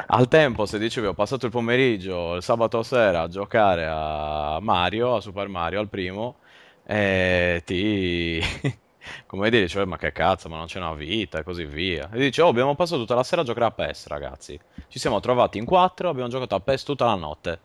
al 0.07 0.29
tempo, 0.29 0.67
se 0.67 0.79
dicevi 0.79 1.09
ho 1.09 1.15
passato 1.15 1.47
il 1.47 1.53
pomeriggio, 1.53 2.35
il 2.35 2.43
sabato 2.43 2.83
sera 2.83 3.23
a 3.23 3.29
giocare 3.29 3.87
a 3.89 4.59
Mario, 4.61 5.17
a 5.17 5.21
Super 5.21 5.49
Mario, 5.49 5.81
al 5.81 5.89
primo, 5.89 6.37
e 6.85 7.63
ti... 7.65 8.41
come 9.27 9.51
dire, 9.51 9.69
cioè, 9.69 9.85
ma 9.85 9.97
che 9.97 10.13
cazzo, 10.13 10.49
ma 10.49 10.57
non 10.57 10.67
c'è 10.67 10.79
una 10.79 10.95
vita 10.95 11.39
e 11.39 11.43
così 11.43 11.65
via. 11.65 12.11
E 12.13 12.19
dici, 12.19 12.41
oh, 12.41 12.49
abbiamo 12.49 12.75
passato 12.75 13.01
tutta 13.01 13.15
la 13.15 13.23
sera 13.23 13.43
a 13.43 13.45
giocare 13.45 13.67
a 13.67 13.71
PES, 13.71 14.07
ragazzi. 14.09 14.59
Ci 14.89 14.99
siamo 14.99 15.21
trovati 15.21 15.59
in 15.59 15.65
quattro, 15.65 16.09
abbiamo 16.09 16.29
giocato 16.29 16.55
a 16.55 16.61
PES 16.61 16.83
tutta 16.85 17.07
la 17.07 17.15
notte. 17.15 17.61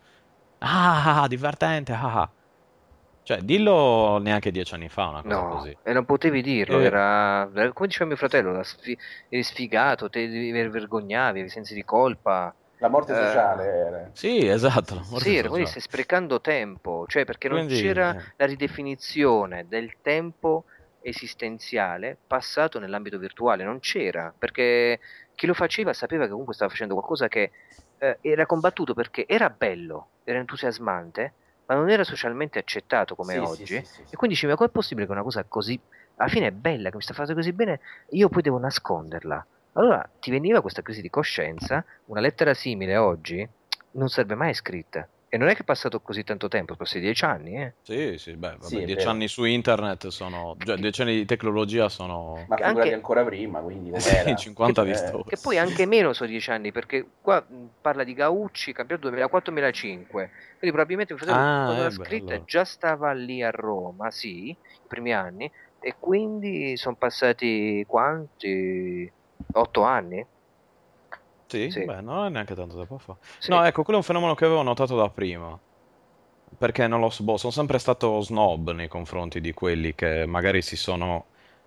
Ah, 0.59 1.25
divertente, 1.27 1.91
ah. 1.93 2.29
Cioè, 3.25 3.39
dillo 3.39 4.19
neanche 4.19 4.51
dieci 4.51 4.75
anni 4.75 4.87
fa 4.87 5.07
una 5.07 5.23
cosa 5.23 5.35
no, 5.35 5.49
così. 5.49 5.75
E 5.81 5.93
non 5.93 6.05
potevi 6.05 6.43
dirlo, 6.43 6.79
eh. 6.79 6.83
era... 6.83 7.49
Come 7.73 7.87
diceva 7.87 8.05
mio 8.05 8.17
fratello, 8.17 8.61
sfi... 8.61 8.95
eri 9.29 9.41
sfigato, 9.41 10.11
te 10.11 10.27
vergognavi, 10.69 11.39
avevi 11.39 11.49
sensi 11.49 11.73
di 11.73 11.83
colpa. 11.83 12.53
La 12.77 12.87
morte 12.87 13.13
eh... 13.13 13.15
sociale 13.15 13.63
era. 13.65 14.09
Sì, 14.13 14.47
esatto. 14.47 14.93
La 14.93 15.05
morte 15.09 15.27
sì, 15.27 15.41
quindi 15.47 15.65
stai 15.65 15.81
sprecando 15.81 16.39
tempo, 16.39 17.05
cioè 17.07 17.25
perché 17.25 17.49
non 17.49 17.65
quindi, 17.65 17.81
c'era 17.81 18.15
eh. 18.15 18.33
la 18.35 18.45
ridefinizione 18.45 19.65
del 19.67 19.93
tempo 20.03 20.65
esistenziale 21.01 22.15
passato 22.27 22.77
nell'ambito 22.77 23.17
virtuale, 23.17 23.63
non 23.63 23.79
c'era, 23.79 24.31
perché 24.37 24.99
chi 25.33 25.47
lo 25.47 25.55
faceva 25.55 25.93
sapeva 25.93 26.25
che 26.25 26.29
comunque 26.29 26.53
stava 26.53 26.69
facendo 26.69 26.93
qualcosa 26.93 27.27
che 27.27 27.49
eh, 27.97 28.19
era 28.21 28.45
combattuto 28.45 28.93
perché 28.93 29.25
era 29.27 29.49
bello, 29.49 30.09
era 30.23 30.37
entusiasmante, 30.37 31.33
ma 31.65 31.75
non 31.75 31.89
era 31.89 32.03
socialmente 32.03 32.59
accettato 32.59 33.15
come 33.15 33.33
sì, 33.33 33.39
oggi. 33.39 33.65
Sì, 33.79 33.85
sì, 33.85 34.01
e 34.09 34.15
quindi 34.15 34.35
dici, 34.35 34.47
ma 34.47 34.55
com'è 34.55 34.69
possibile 34.69 35.05
che 35.05 35.11
una 35.11 35.23
cosa 35.23 35.43
così, 35.45 35.79
alla 36.15 36.29
fine 36.29 36.47
è 36.47 36.51
bella, 36.51 36.89
che 36.89 36.95
mi 36.95 37.01
sta 37.01 37.13
facendo 37.13 37.39
così 37.39 37.53
bene, 37.53 37.79
io 38.09 38.29
poi 38.29 38.41
devo 38.41 38.57
nasconderla? 38.59 39.47
Allora 39.73 40.09
ti 40.19 40.31
veniva 40.31 40.61
questa 40.61 40.81
crisi 40.81 41.01
di 41.01 41.09
coscienza, 41.09 41.83
una 42.05 42.21
lettera 42.21 42.53
simile 42.53 42.95
oggi 42.97 43.47
non 43.91 44.09
serve 44.09 44.35
mai 44.35 44.53
scritta. 44.53 45.07
E 45.27 45.37
non 45.37 45.49
è 45.49 45.53
che 45.53 45.61
è 45.61 45.65
passato 45.65 45.99
così 46.01 46.23
tanto 46.23 46.47
tempo, 46.47 46.77
sono 46.81 47.03
dieci 47.03 47.25
anni, 47.25 47.61
eh? 47.61 47.73
Sì, 47.81 48.17
sì, 48.17 48.35
beh, 48.35 48.51
vabbè, 48.51 48.63
sì, 48.63 48.85
dieci 48.85 49.07
anni 49.07 49.27
su 49.27 49.43
internet 49.43 50.07
sono... 50.07 50.55
Cioè, 50.63 50.77
dieci 50.77 51.01
anni 51.01 51.15
di 51.15 51.25
tecnologia 51.25 51.89
sono... 51.89 52.45
Ma 52.47 52.55
anche 52.61 52.93
ancora 52.93 53.23
prima, 53.25 53.59
quindi... 53.59 53.99
Sì, 53.99 54.35
50 54.35 54.83
di 54.83 54.91
eh. 54.91 55.23
Che 55.27 55.37
poi 55.41 55.57
anche 55.57 55.85
meno 55.85 56.13
sono 56.13 56.29
dieci 56.29 56.51
anni, 56.51 56.71
perché 56.71 57.05
qua 57.21 57.45
parla 57.81 58.03
di 58.03 58.13
Gaucci, 58.13 58.71
campionato 58.71 59.09
2004-2005. 59.09 60.05
Quindi 60.11 60.29
probabilmente 60.59 61.13
il 61.13 61.19
fratello 61.19 61.39
ah, 61.39 61.65
quando 61.65 61.83
l'ha 61.83 61.89
scritta 61.89 62.43
già 62.45 62.63
stava 62.63 63.11
lì 63.11 63.41
a 63.41 63.49
Roma, 63.49 64.11
sì, 64.11 64.49
i 64.49 64.57
primi 64.87 65.13
anni, 65.13 65.51
e 65.79 65.95
quindi 65.99 66.77
sono 66.77 66.95
passati 66.95 67.83
quanti? 67.87 69.11
Otto 69.53 69.81
anni? 69.81 70.25
Sì, 71.63 71.69
sì. 71.69 71.85
beh, 71.85 72.01
non 72.01 72.25
è 72.25 72.29
neanche 72.29 72.55
tanto 72.55 72.75
tempo 72.75 72.97
fa. 72.97 73.15
Sì. 73.37 73.49
No, 73.49 73.63
ecco, 73.63 73.83
quello 73.83 73.99
è 73.99 74.01
un 74.01 74.05
fenomeno 74.05 74.35
che 74.35 74.45
avevo 74.45 74.61
notato 74.61 74.95
da 74.95 75.09
prima. 75.09 75.57
Perché 76.57 76.87
non 76.87 76.99
lo 76.99 77.09
so, 77.09 77.23
boh, 77.23 77.37
sono 77.37 77.51
sempre 77.51 77.79
stato 77.79 78.21
snob 78.21 78.71
nei 78.71 78.87
confronti 78.87 79.41
di 79.41 79.53
quelli 79.53 79.93
che 79.93 80.25
magari 80.25 80.61
si 80.61 80.75
sono 80.77 81.25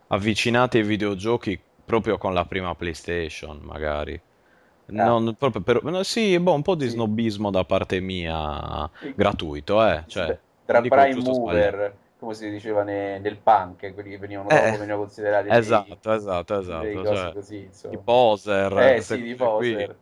avvicinati 0.08 0.78
ai 0.78 0.84
videogiochi 0.84 1.60
proprio 1.84 2.16
con 2.16 2.32
la 2.32 2.44
prima 2.44 2.74
PlayStation, 2.74 3.58
magari. 3.62 4.14
Ah. 4.14 5.04
Non 5.04 5.34
proprio 5.34 5.60
per... 5.60 6.04
Sì, 6.04 6.38
boh, 6.38 6.54
un 6.54 6.62
po' 6.62 6.74
di 6.74 6.86
sì. 6.86 6.92
snobismo 6.92 7.50
da 7.50 7.64
parte 7.64 8.00
mia, 8.00 8.88
gratuito, 9.14 9.86
eh. 9.86 10.04
Cioè, 10.06 10.38
Tra 10.64 10.80
Prime 10.80 11.20
Mover 11.20 11.96
come 12.18 12.34
si 12.34 12.50
diceva 12.50 12.82
ne, 12.82 13.18
nel 13.20 13.36
punk, 13.36 13.94
quelli 13.94 14.10
che 14.10 14.18
venivano 14.18 14.48
dopo 14.48 14.62
venivano 14.62 14.96
considerati 14.96 15.48
esatto, 15.50 15.96
dei, 16.02 16.16
esatto, 16.16 16.58
esatto, 16.58 16.82
dei 16.82 16.94
cioè, 16.94 17.32
così, 17.32 17.70
i 17.90 17.98
poser, 17.98 18.78
eh, 18.78 19.00
sì, 19.00 19.22
di 19.22 19.34
poser. 19.36 19.96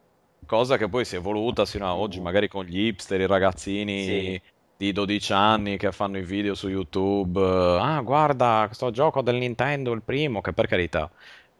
cosa 0.47 0.78
che 0.78 0.88
poi 0.88 1.05
si 1.05 1.16
è 1.16 1.18
evoluta 1.18 1.66
sino 1.66 1.86
a 1.86 1.94
oggi, 1.94 2.20
magari 2.20 2.48
con 2.48 2.64
gli 2.64 2.86
hipster, 2.86 3.20
i 3.20 3.26
ragazzini 3.26 4.05
sì. 4.05 4.43
di 4.78 4.93
12 4.93 5.32
anni 5.34 5.76
che 5.76 5.93
fanno 5.93 6.16
i 6.16 6.22
video 6.22 6.55
su 6.55 6.68
YouTube, 6.68 7.38
ah 7.40 8.01
guarda 8.01 8.64
questo 8.64 8.90
gioco 8.90 9.20
del 9.20 9.36
Nintendo, 9.36 9.93
il 9.93 10.02
primo, 10.02 10.40
che 10.40 10.55
per 10.55 10.66
carità, 10.66 11.10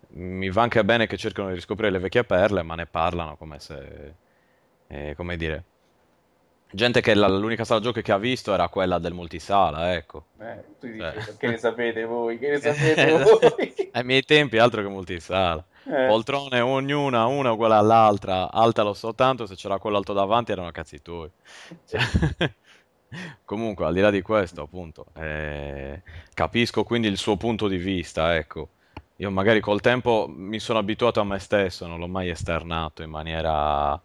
mi 0.09 0.49
va 0.49 0.63
anche 0.63 0.83
bene 0.85 1.07
che 1.07 1.19
cercano 1.19 1.49
di 1.49 1.55
riscoprire 1.55 1.91
le 1.91 1.99
vecchie 1.99 2.25
perle, 2.25 2.63
ma 2.63 2.75
ne 2.77 2.87
parlano 2.87 3.37
come 3.37 3.59
se, 3.59 4.15
eh, 4.87 5.15
come 5.15 5.37
dire, 5.37 5.65
Gente 6.71 7.01
che 7.01 7.15
la, 7.15 7.29
l'unica 7.29 7.65
sala 7.65 7.81
giochi 7.81 8.03
che 8.03 8.13
ha 8.13 8.19
visto 8.19 8.53
era 8.53 8.69
quella 8.69 8.99
del 8.99 9.15
multisala, 9.15 9.95
ecco. 9.95 10.27
Eh, 10.41 10.65
tu 10.81 10.87
dici, 10.89 11.01
eh. 11.01 11.37
che 11.39 11.47
ne 11.47 11.59
sapete 11.59 12.05
voi? 12.05 12.39
Che 12.39 12.51
ne 12.51 12.61
sapete 12.61 13.13
voi? 13.13 13.75
Ai 13.93 14.05
miei 14.05 14.23
tempi 14.23 14.59
altro 14.59 14.83
che 14.83 14.89
multisala. 14.89 15.65
Eh. 15.85 16.07
Poltrone 16.09 16.61
ognuna, 16.61 17.27
una 17.27 17.53
uguale 17.53 17.75
all'altra, 17.75 18.51
alta 18.51 18.83
lo 18.83 18.95
so 18.95 19.15
tanto, 19.15 19.47
se 19.47 19.55
c'era 19.55 19.79
quello 19.79 19.97
alto 19.97 20.13
davanti 20.13 20.51
erano 20.51 20.73
cazzi 20.73 21.01
tuoi. 21.01 21.31
Cioè, 21.87 22.01
comunque, 23.45 23.87
al 23.87 23.95
di 23.95 24.01
là 24.01 24.11
di 24.11 24.21
questo, 24.21 24.63
appunto, 24.63 25.07
eh, 25.15 26.03
capisco 26.35 26.83
quindi 26.83 27.07
il 27.07 27.17
suo 27.17 27.37
punto 27.37 27.69
di 27.69 27.77
vista, 27.77 28.35
ecco. 28.35 28.71
Io 29.19 29.31
magari 29.31 29.61
col 29.61 29.81
tempo 29.81 30.27
mi 30.29 30.59
sono 30.59 30.79
abituato 30.79 31.21
a 31.21 31.25
me 31.25 31.39
stesso, 31.39 31.87
non 31.87 31.99
l'ho 31.99 32.09
mai 32.09 32.29
esternato 32.29 33.03
in 33.03 33.09
maniera 33.09 33.99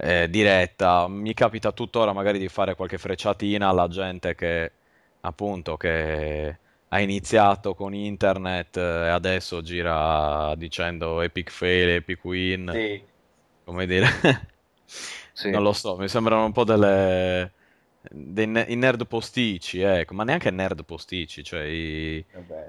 eh, 0.00 0.28
diretta. 0.30 1.06
Mi 1.08 1.34
capita 1.34 1.72
tuttora 1.72 2.12
magari 2.12 2.38
di 2.38 2.48
fare 2.48 2.74
qualche 2.74 2.98
frecciatina 2.98 3.68
alla 3.68 3.88
gente 3.88 4.34
che 4.34 4.72
appunto 5.20 5.76
che 5.76 6.58
ha 6.88 7.00
iniziato 7.00 7.74
con 7.74 7.94
internet 7.94 8.76
e 8.76 9.08
adesso 9.08 9.62
gira 9.62 10.54
dicendo 10.56 11.20
Epic 11.20 11.50
Fail, 11.50 11.88
Epic 11.90 12.24
Win. 12.24 12.70
Sì. 12.72 13.02
Come 13.64 13.86
dire? 13.86 14.08
Sì. 15.32 15.50
Non 15.50 15.62
lo 15.62 15.72
so, 15.72 15.96
mi 15.96 16.08
sembrano 16.08 16.44
un 16.44 16.52
po' 16.52 16.64
delle... 16.64 17.52
dei 18.10 18.46
ne- 18.46 18.66
i 18.68 18.74
nerd 18.74 19.06
posticci, 19.06 19.80
ecco, 19.80 20.14
ma 20.14 20.24
neanche 20.24 20.50
nerd 20.50 20.84
posticci, 20.84 21.44
cioè 21.44 21.62
i... 21.62 22.24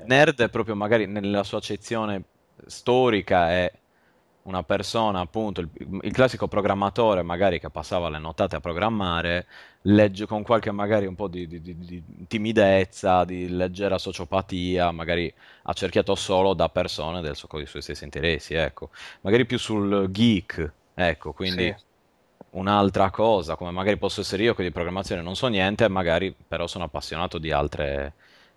Nerd 0.06 0.42
è 0.42 0.50
proprio 0.50 0.76
magari 0.76 1.08
nella 1.08 1.44
sua 1.44 1.58
accezione 1.58 2.24
storica 2.68 3.50
è 3.50 3.72
una 4.44 4.64
persona, 4.64 5.20
appunto, 5.20 5.62
il, 5.62 5.70
il 6.02 6.12
classico 6.12 6.48
programmatore 6.48 7.22
magari 7.22 7.60
che 7.60 7.70
passava 7.70 8.10
le 8.10 8.18
nottate 8.20 8.56
a 8.56 8.60
programmare, 8.60 9.48
legge 9.82 10.26
con 10.26 10.42
qualche 10.44 10.72
magari 10.72 11.06
un 11.06 11.16
po' 11.16 11.28
di, 11.28 11.48
di- 11.48 11.62
di- 11.62 12.04
timidezza, 12.28 13.24
di 13.24 13.48
leggera 13.50 13.98
sociopatia, 14.00 14.92
magari 14.92 15.32
accerchiato 15.64 16.16
solo 16.16 16.54
da 16.54 16.70
persone 16.70 17.22
del 17.22 17.36
con 17.48 17.62
i 17.62 17.66
suoi 17.68 17.82
stessi 17.84 18.04
interessi, 18.04 18.54
ecco. 18.56 18.90
Magari 19.22 19.46
più 19.46 19.58
sul 19.60 20.08
geek, 20.10 20.74
ecco, 20.94 21.34
quindi 21.34 21.72
Sì. 21.72 21.76
un'altra 22.52 23.10
cosa, 23.12 23.56
come 23.56 23.72
magari 23.72 23.98
posso 23.98 24.22
essere 24.22 24.44
io 24.44 24.54
che 24.56 24.64
di 24.64 24.72
programmazione 24.72 25.22
non 25.22 25.36
so 25.36 25.48
niente, 25.48 25.88
magari 25.88 26.36
però 26.48 26.68
sono 26.68 26.84
appassionato 26.86 27.38
di 27.38 27.52
altre, 27.52 28.16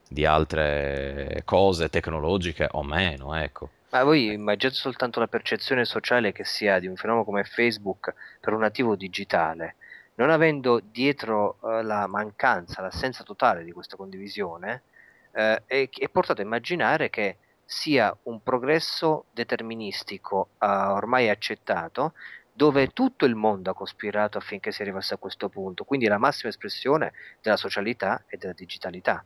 di 0.09 0.24
altre 0.24 1.43
cose 1.44 1.89
tecnologiche 1.90 2.69
o 2.73 2.82
meno, 2.82 3.35
ecco. 3.35 3.70
Ma 3.94 4.02
voi 4.02 4.32
immaginate 4.32 4.76
soltanto 4.76 5.20
la 5.20 5.28
percezione 5.28 5.84
sociale 5.84 6.32
che 6.32 6.42
si 6.44 6.66
ha 6.66 6.80
di 6.80 6.88
un 6.88 6.96
fenomeno 6.96 7.24
come 7.24 7.44
Facebook 7.44 8.12
per 8.40 8.52
un 8.52 8.58
nativo 8.58 8.96
digitale, 8.96 9.76
non 10.16 10.30
avendo 10.30 10.80
dietro 10.80 11.58
eh, 11.62 11.84
la 11.84 12.08
mancanza, 12.08 12.82
l'assenza 12.82 13.22
totale 13.22 13.62
di 13.62 13.70
questa 13.70 13.96
condivisione, 13.96 14.82
eh, 15.30 15.62
è, 15.64 15.88
è 15.88 16.08
portato 16.08 16.40
a 16.40 16.44
immaginare 16.44 17.08
che 17.08 17.36
sia 17.64 18.12
un 18.24 18.42
progresso 18.42 19.26
deterministico 19.30 20.48
eh, 20.58 20.66
ormai 20.66 21.28
accettato, 21.28 22.14
dove 22.52 22.88
tutto 22.88 23.26
il 23.26 23.36
mondo 23.36 23.70
ha 23.70 23.74
cospirato 23.74 24.38
affinché 24.38 24.72
si 24.72 24.82
arrivasse 24.82 25.14
a 25.14 25.18
questo 25.18 25.48
punto, 25.48 25.84
quindi 25.84 26.08
la 26.08 26.18
massima 26.18 26.50
espressione 26.50 27.12
della 27.40 27.56
socialità 27.56 28.24
e 28.26 28.38
della 28.38 28.54
digitalità. 28.54 29.24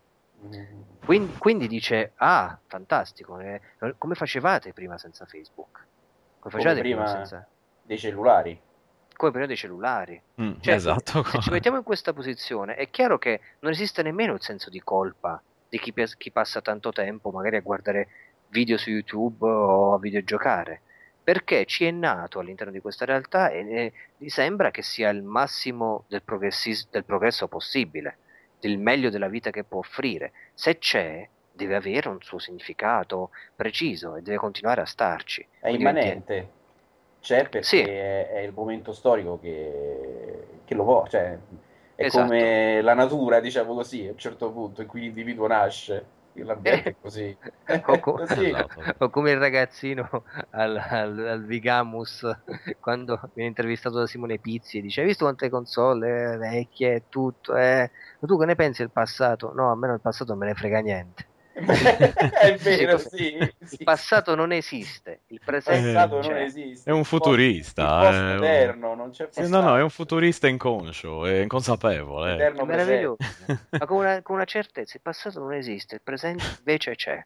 Quindi, 1.05 1.37
quindi 1.39 1.67
dice, 1.69 2.13
ah, 2.17 2.59
fantastico, 2.67 3.39
eh, 3.39 3.61
come 3.97 4.15
facevate 4.15 4.73
prima 4.73 4.99
senza 4.99 5.25
Facebook? 5.25 5.85
Come 6.39 6.55
facevate 6.55 6.81
prima, 6.81 7.03
prima- 7.05 7.17
senza... 7.17 7.49
Dei 7.83 7.99
cellulari. 7.99 8.61
Come 9.17 9.31
prima 9.33 9.47
dei 9.47 9.57
cellulari? 9.57 10.21
Mm, 10.41 10.61
Cioè, 10.61 10.75
esatto. 10.75 11.25
Se 11.25 11.41
ci 11.41 11.51
mettiamo 11.51 11.79
in 11.79 11.83
questa 11.83 12.13
posizione, 12.13 12.75
è 12.77 12.91
chiaro 12.91 13.19
che 13.19 13.41
non 13.61 13.73
esiste 13.73 14.03
nemmeno 14.03 14.35
il 14.35 14.43
senso 14.43 14.71
di 14.71 14.81
colpa 14.81 15.43
di 15.69 15.79
chi, 15.79 15.93
chi 16.17 16.31
passa 16.31 16.61
tanto 16.61 16.93
tempo 16.93 17.31
magari 17.31 17.57
a 17.57 17.61
guardare 17.61 18.09
video 18.49 18.77
su 18.79 18.91
YouTube 18.91 19.47
o 19.47 19.95
a 19.95 19.99
videogiocare, 19.99 20.83
perché 21.23 21.65
ci 21.65 21.85
è 21.85 21.91
nato 21.91 22.39
all'interno 22.39 22.73
di 22.73 22.81
questa 22.81 23.05
realtà 23.05 23.51
e, 23.51 23.59
e 23.69 23.93
gli 24.17 24.29
sembra 24.29 24.71
che 24.71 24.83
sia 24.83 25.09
il 25.11 25.23
massimo 25.23 26.05
del, 26.09 26.23
del 26.91 27.05
progresso 27.05 27.49
possibile, 27.49 28.19
del 28.61 28.79
meglio 28.79 29.11
della 29.11 29.29
vita 29.29 29.51
che 29.51 29.65
può 29.65 29.79
offrire. 29.79 30.33
Se 30.55 30.79
c'è, 30.79 31.29
deve 31.53 31.75
avere 31.75 32.09
un 32.09 32.21
suo 32.23 32.39
significato 32.39 33.31
preciso 33.55 34.17
e 34.17 34.23
deve 34.23 34.37
continuare 34.37 34.81
a 34.81 34.87
starci. 34.87 35.41
È 35.59 35.69
Quindi 35.69 35.79
immanente. 35.83 36.49
C'è 37.21 37.43
perché 37.43 37.63
Sì. 37.63 37.81
è, 37.81 38.29
è 38.29 38.39
il 38.41 38.53
momento 38.53 38.93
storico 38.93 39.39
che, 39.41 40.47
che 40.65 40.75
lo 40.75 40.85
può, 40.85 41.07
cioè 41.09 41.37
è 41.97 42.05
Esatto. 42.05 42.27
come 42.27 42.81
la 42.81 42.95
natura, 42.95 43.41
diciamo 43.41 43.75
così, 43.75 44.07
a 44.07 44.13
un 44.13 44.19
certo 44.19 44.53
punto 44.53 44.83
in 44.83 44.87
cui 44.87 45.01
l'individuo 45.01 45.49
nasce, 45.49 46.05
l'ambiente 46.45 46.97
così. 47.01 47.37
O, 47.87 47.99
co- 48.01 48.15
Così. 48.27 48.53
O 48.99 49.11
come 49.11 49.33
il 49.33 49.39
ragazzino 49.39 50.09
al, 50.51 50.77
al, 50.77 51.19
al 51.27 51.45
Vigamus 51.45 52.27
quando 52.81 53.21
viene 53.35 53.51
intervistato 53.51 53.99
da 53.99 54.07
Simone 54.07 54.39
Pizzi 54.39 54.81
dice 54.81 55.01
hai 55.03 55.07
visto 55.07 55.25
quante 55.25 55.49
console 55.51 56.33
eh, 56.35 56.37
vecchie 56.39 56.95
e 56.95 57.07
tutto 57.09 57.57
eh? 57.57 57.91
ma 58.21 58.27
tu 58.27 58.39
che 58.39 58.47
ne 58.47 58.55
pensi 58.55 58.83
del 58.83 58.91
passato? 58.93 59.53
no 59.53 59.71
a 59.71 59.77
me 59.77 59.89
del 59.89 60.01
passato 60.01 60.31
non 60.31 60.39
me 60.41 60.47
ne 60.47 60.55
frega 60.55 60.81
niente 60.81 61.31
è 62.41 62.57
vero, 62.57 62.99
Sì, 62.99 63.09
sì. 63.09 63.53
il 63.79 63.85
passato 63.85 64.35
non 64.35 64.53
esiste 64.53 65.21
il 65.29 65.37
Il 65.37 65.41
presente 65.45 65.93
passato 65.93 66.19
c'è. 66.21 66.29
non 66.29 66.37
esiste. 66.39 66.91
È 66.91 66.93
un 66.93 67.01
Il 67.01 67.05
futurista, 67.07 67.83
Il 67.83 67.89
è 68.43 68.69
un- 68.71 68.79
non 68.81 69.11
c'è 69.11 69.29
Sì, 69.31 69.41
passato. 69.43 69.61
no, 69.61 69.69
no, 69.71 69.77
è 69.79 69.83
un 69.83 69.91
futurista 69.91 70.49
inconscio, 70.49 71.27
è 71.27 71.41
inconsapevole. 71.41 72.35
Eterno 72.35 72.63
è 72.63 72.65
meraviglioso 72.65 73.17
ma 73.71 73.87
con 73.87 73.99
una, 73.99 74.23
con 74.23 74.37
una 74.37 74.45
certezza 74.45 74.97
il 74.97 75.03
passato 75.03 75.41
non 75.41 75.53
esiste 75.53 75.97
il 75.97 76.01
presente 76.03 76.45
invece 76.59 76.95
c'è 76.95 77.15
Il 77.17 77.25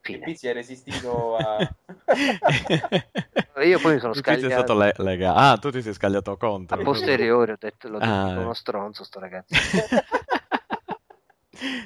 fine 0.00 0.24
Pizzi 0.24 0.46
è 0.48 0.52
resistito 0.52 1.36
a... 1.36 1.58
io 3.64 3.78
poi 3.80 3.94
mi 3.94 3.98
sono 4.00 4.12
Il 4.12 4.22
quiz 4.22 4.36
è 4.36 4.40
scagliato 4.40 4.62
stato 4.62 4.78
le- 4.78 4.94
lega- 4.98 5.34
Ah, 5.34 5.56
tu 5.58 5.70
ti 5.70 5.82
sei 5.82 5.92
scagliato 5.92 6.36
contro. 6.36 6.80
a 6.80 6.84
posteriori 6.84 7.50
ho 7.52 7.56
detto 7.58 7.88
l'ho 7.88 7.98
detto 7.98 8.10
Ah. 8.10 8.38
uno 8.38 8.54
stronzo 8.54 9.04
sto 9.04 9.18
ragazzo 9.20 9.54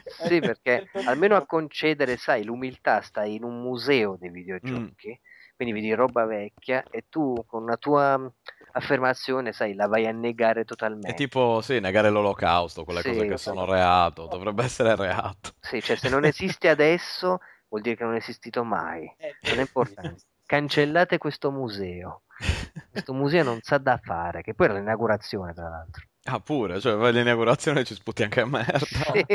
Sì, 0.06 0.42
perché 0.42 0.84
almeno 1.02 1.36
a 1.36 1.44
concedere, 1.46 2.16
sai, 2.16 2.44
l'umiltà 2.44 3.00
stai 3.02 3.34
in 3.34 3.44
un 3.44 3.60
museo 3.62 4.16
dei 4.16 4.30
videogiochi, 4.30 5.18
quindi 5.56 5.74
vedi 5.74 5.92
roba 5.94 6.24
vecchia 6.24 6.86
e 6.90 7.06
tu 7.08 7.44
con 7.46 7.62
una 7.62 7.76
tua 7.76 8.16
mh, 8.18 8.32
affermazione, 8.72 9.52
sai, 9.52 9.74
la 9.74 9.86
vai 9.86 10.06
a 10.06 10.12
negare 10.12 10.64
È 10.64 10.66
totalmente. 10.66 11.14
tipo, 11.14 11.60
sì, 11.60 11.78
negare 11.80 12.10
l'olocausto, 12.10 12.84
quelle 12.84 13.02
Sì, 13.02 13.08
cose 13.08 13.26
che 13.26 13.36
sì. 13.36 13.42
sono 13.42 13.64
reato, 13.64 14.26
dovrebbe 14.26 14.64
essere 14.64 14.96
reato. 14.96 15.54
Sì, 15.60 15.82
cioè 15.82 15.96
se 15.96 16.08
non 16.08 16.24
esiste 16.24 16.68
adesso 16.68 17.38
vuol 17.68 17.82
dire 17.82 17.96
che 17.96 18.04
non 18.04 18.14
è 18.14 18.18
esistito 18.18 18.62
mai. 18.64 19.10
Non 19.48 19.58
è 19.58 19.62
importante. 19.62 20.22
Cancellate 20.46 21.18
questo 21.18 21.50
museo. 21.50 22.22
Questo 22.90 23.12
museo 23.14 23.42
non 23.42 23.60
sa 23.62 23.78
da 23.78 23.98
fare, 23.98 24.42
che 24.42 24.54
poi 24.54 24.66
era 24.66 24.78
l'inaugurazione, 24.78 25.52
tra 25.52 25.68
l'altro. 25.68 26.06
Ah, 26.26 26.40
pure, 26.40 26.80
cioè, 26.80 26.94
vai 26.96 27.10
all'inaugurazione 27.10 27.80
e 27.80 27.84
ci 27.84 27.94
sputi 27.94 28.22
anche 28.22 28.40
a 28.40 28.46
merda. 28.46 28.78
Sì. 29.12 29.26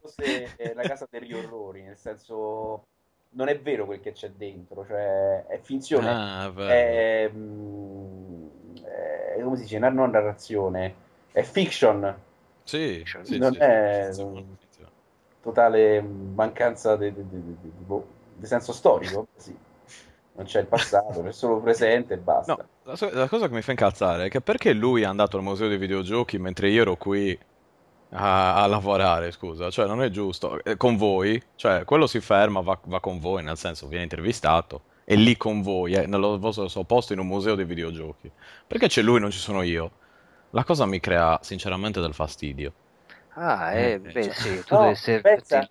Forse 0.00 0.56
è 0.56 0.74
la 0.74 0.84
casa 0.84 1.06
degli 1.08 1.32
orrori, 1.32 1.82
nel 1.82 1.96
senso 1.96 2.82
non 3.30 3.48
è 3.48 3.58
vero 3.60 3.86
quel 3.86 4.00
che 4.00 4.12
c'è 4.12 4.30
dentro, 4.30 4.84
cioè 4.86 5.46
è 5.46 5.58
finzione, 5.60 6.08
Ah, 6.08 6.52
è, 6.64 7.30
mm, 7.32 8.46
è- 8.84 9.40
come 9.42 9.56
si 9.56 9.62
dice, 9.62 9.78
non 9.78 9.94
non 9.94 10.10
narrazione, 10.10 10.94
è 11.30 11.42
fiction, 11.42 12.14
Sì, 12.64 13.04
sì, 13.22 13.38
non 13.38 13.52
sì, 13.52 13.58
è- 13.58 14.10
sì, 14.12 14.46
totale 15.40 16.00
mancanza 16.00 16.96
di, 16.96 17.12
di- 17.12 17.28
di- 17.28 17.42
di- 17.44 17.56
di- 17.60 18.02
di 18.36 18.46
senso 18.46 18.72
storico, 18.72 19.26
sì. 19.36 19.54
Non 20.34 20.46
c'è 20.46 20.60
il 20.60 20.66
passato, 20.66 21.22
c'è 21.22 21.32
solo 21.32 21.56
il 21.56 21.62
presente 21.62 22.14
e 22.14 22.18
basta. 22.18 22.62
No, 22.62 22.68
la, 22.84 22.96
so- 22.96 23.10
la 23.12 23.28
cosa 23.28 23.48
che 23.48 23.54
mi 23.54 23.62
fa 23.62 23.70
incazzare 23.72 24.26
è 24.26 24.28
che 24.28 24.40
perché 24.40 24.72
lui 24.72 25.02
è 25.02 25.04
andato 25.04 25.36
al 25.36 25.42
museo 25.42 25.68
dei 25.68 25.78
videogiochi 25.78 26.38
mentre 26.38 26.68
io 26.70 26.82
ero 26.82 26.96
qui 26.96 27.38
a, 28.14 28.62
a 28.62 28.66
lavorare, 28.66 29.30
scusa, 29.30 29.70
cioè 29.70 29.86
non 29.86 30.02
è 30.02 30.10
giusto, 30.10 30.62
Eh, 30.64 30.76
con 30.76 30.96
voi, 30.96 31.40
cioè 31.56 31.84
quello 31.84 32.06
si 32.06 32.20
ferma, 32.20 32.60
va, 32.60 32.78
va 32.84 33.00
con 33.00 33.18
voi, 33.20 33.42
nel 33.42 33.56
senso 33.56 33.86
viene 33.88 34.04
intervistato, 34.04 34.82
è 35.04 35.14
lì 35.14 35.36
con 35.36 35.62
voi, 35.62 35.94
eh, 35.94 36.06
nello 36.06 36.38
vostro 36.38 36.68
suo 36.68 36.84
posto 36.84 37.12
in 37.12 37.18
un 37.20 37.26
museo 37.26 37.54
dei 37.54 37.64
videogiochi. 37.64 38.30
Perché 38.66 38.88
c'è 38.88 39.02
lui 39.02 39.16
e 39.18 39.20
non 39.20 39.30
ci 39.30 39.38
sono 39.38 39.62
io? 39.62 39.90
La 40.50 40.64
cosa 40.64 40.86
mi 40.86 41.00
crea 41.00 41.38
sinceramente 41.42 42.00
del 42.00 42.14
fastidio. 42.14 42.72
Ah, 43.34 43.72
Eh, 43.72 43.92
eh, 43.92 43.98
beh, 44.00 44.12
cioè- 44.22 44.32
sì, 44.32 44.62
tu 44.64 44.74
No, 44.76 44.80
devi 44.80 44.92
essere... 44.92 45.20
pensa, 45.20 45.68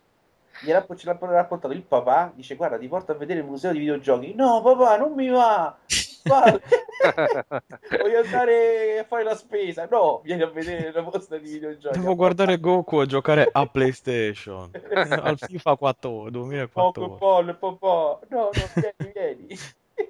gliel'ha 0.61 0.85
ce 0.95 1.05
l'ha 1.05 1.17
raccontato 1.19 1.73
il 1.73 1.83
papà, 1.83 2.31
dice 2.35 2.55
guarda 2.55 2.77
ti 2.77 2.87
porto 2.87 3.11
a 3.11 3.15
vedere 3.15 3.39
il 3.39 3.45
museo 3.45 3.71
di 3.71 3.79
videogiochi. 3.79 4.33
No 4.33 4.61
papà, 4.61 4.97
non 4.97 5.13
mi 5.13 5.29
va, 5.29 5.77
voglio 6.23 8.19
andare 8.23 8.99
a 8.99 9.03
fare 9.05 9.23
la 9.23 9.35
spesa. 9.35 9.87
No, 9.89 10.21
vieni 10.23 10.43
a 10.43 10.47
vedere 10.47 10.91
la 10.91 11.03
posta 11.03 11.37
di 11.37 11.49
videogiochi. 11.49 11.99
Devo 11.99 12.15
guardare 12.15 12.59
Goku 12.59 13.01
e 13.01 13.05
giocare 13.07 13.49
a 13.51 13.65
PlayStation, 13.65 14.69
al 14.93 15.37
FIFA 15.37 15.75
14, 15.75 16.31
2014. 16.31 17.09
Poco 17.09 17.75
po', 17.77 18.19
No, 18.29 18.37
no, 18.39 18.49
vieni, 18.75 19.11
vieni. 19.13 19.47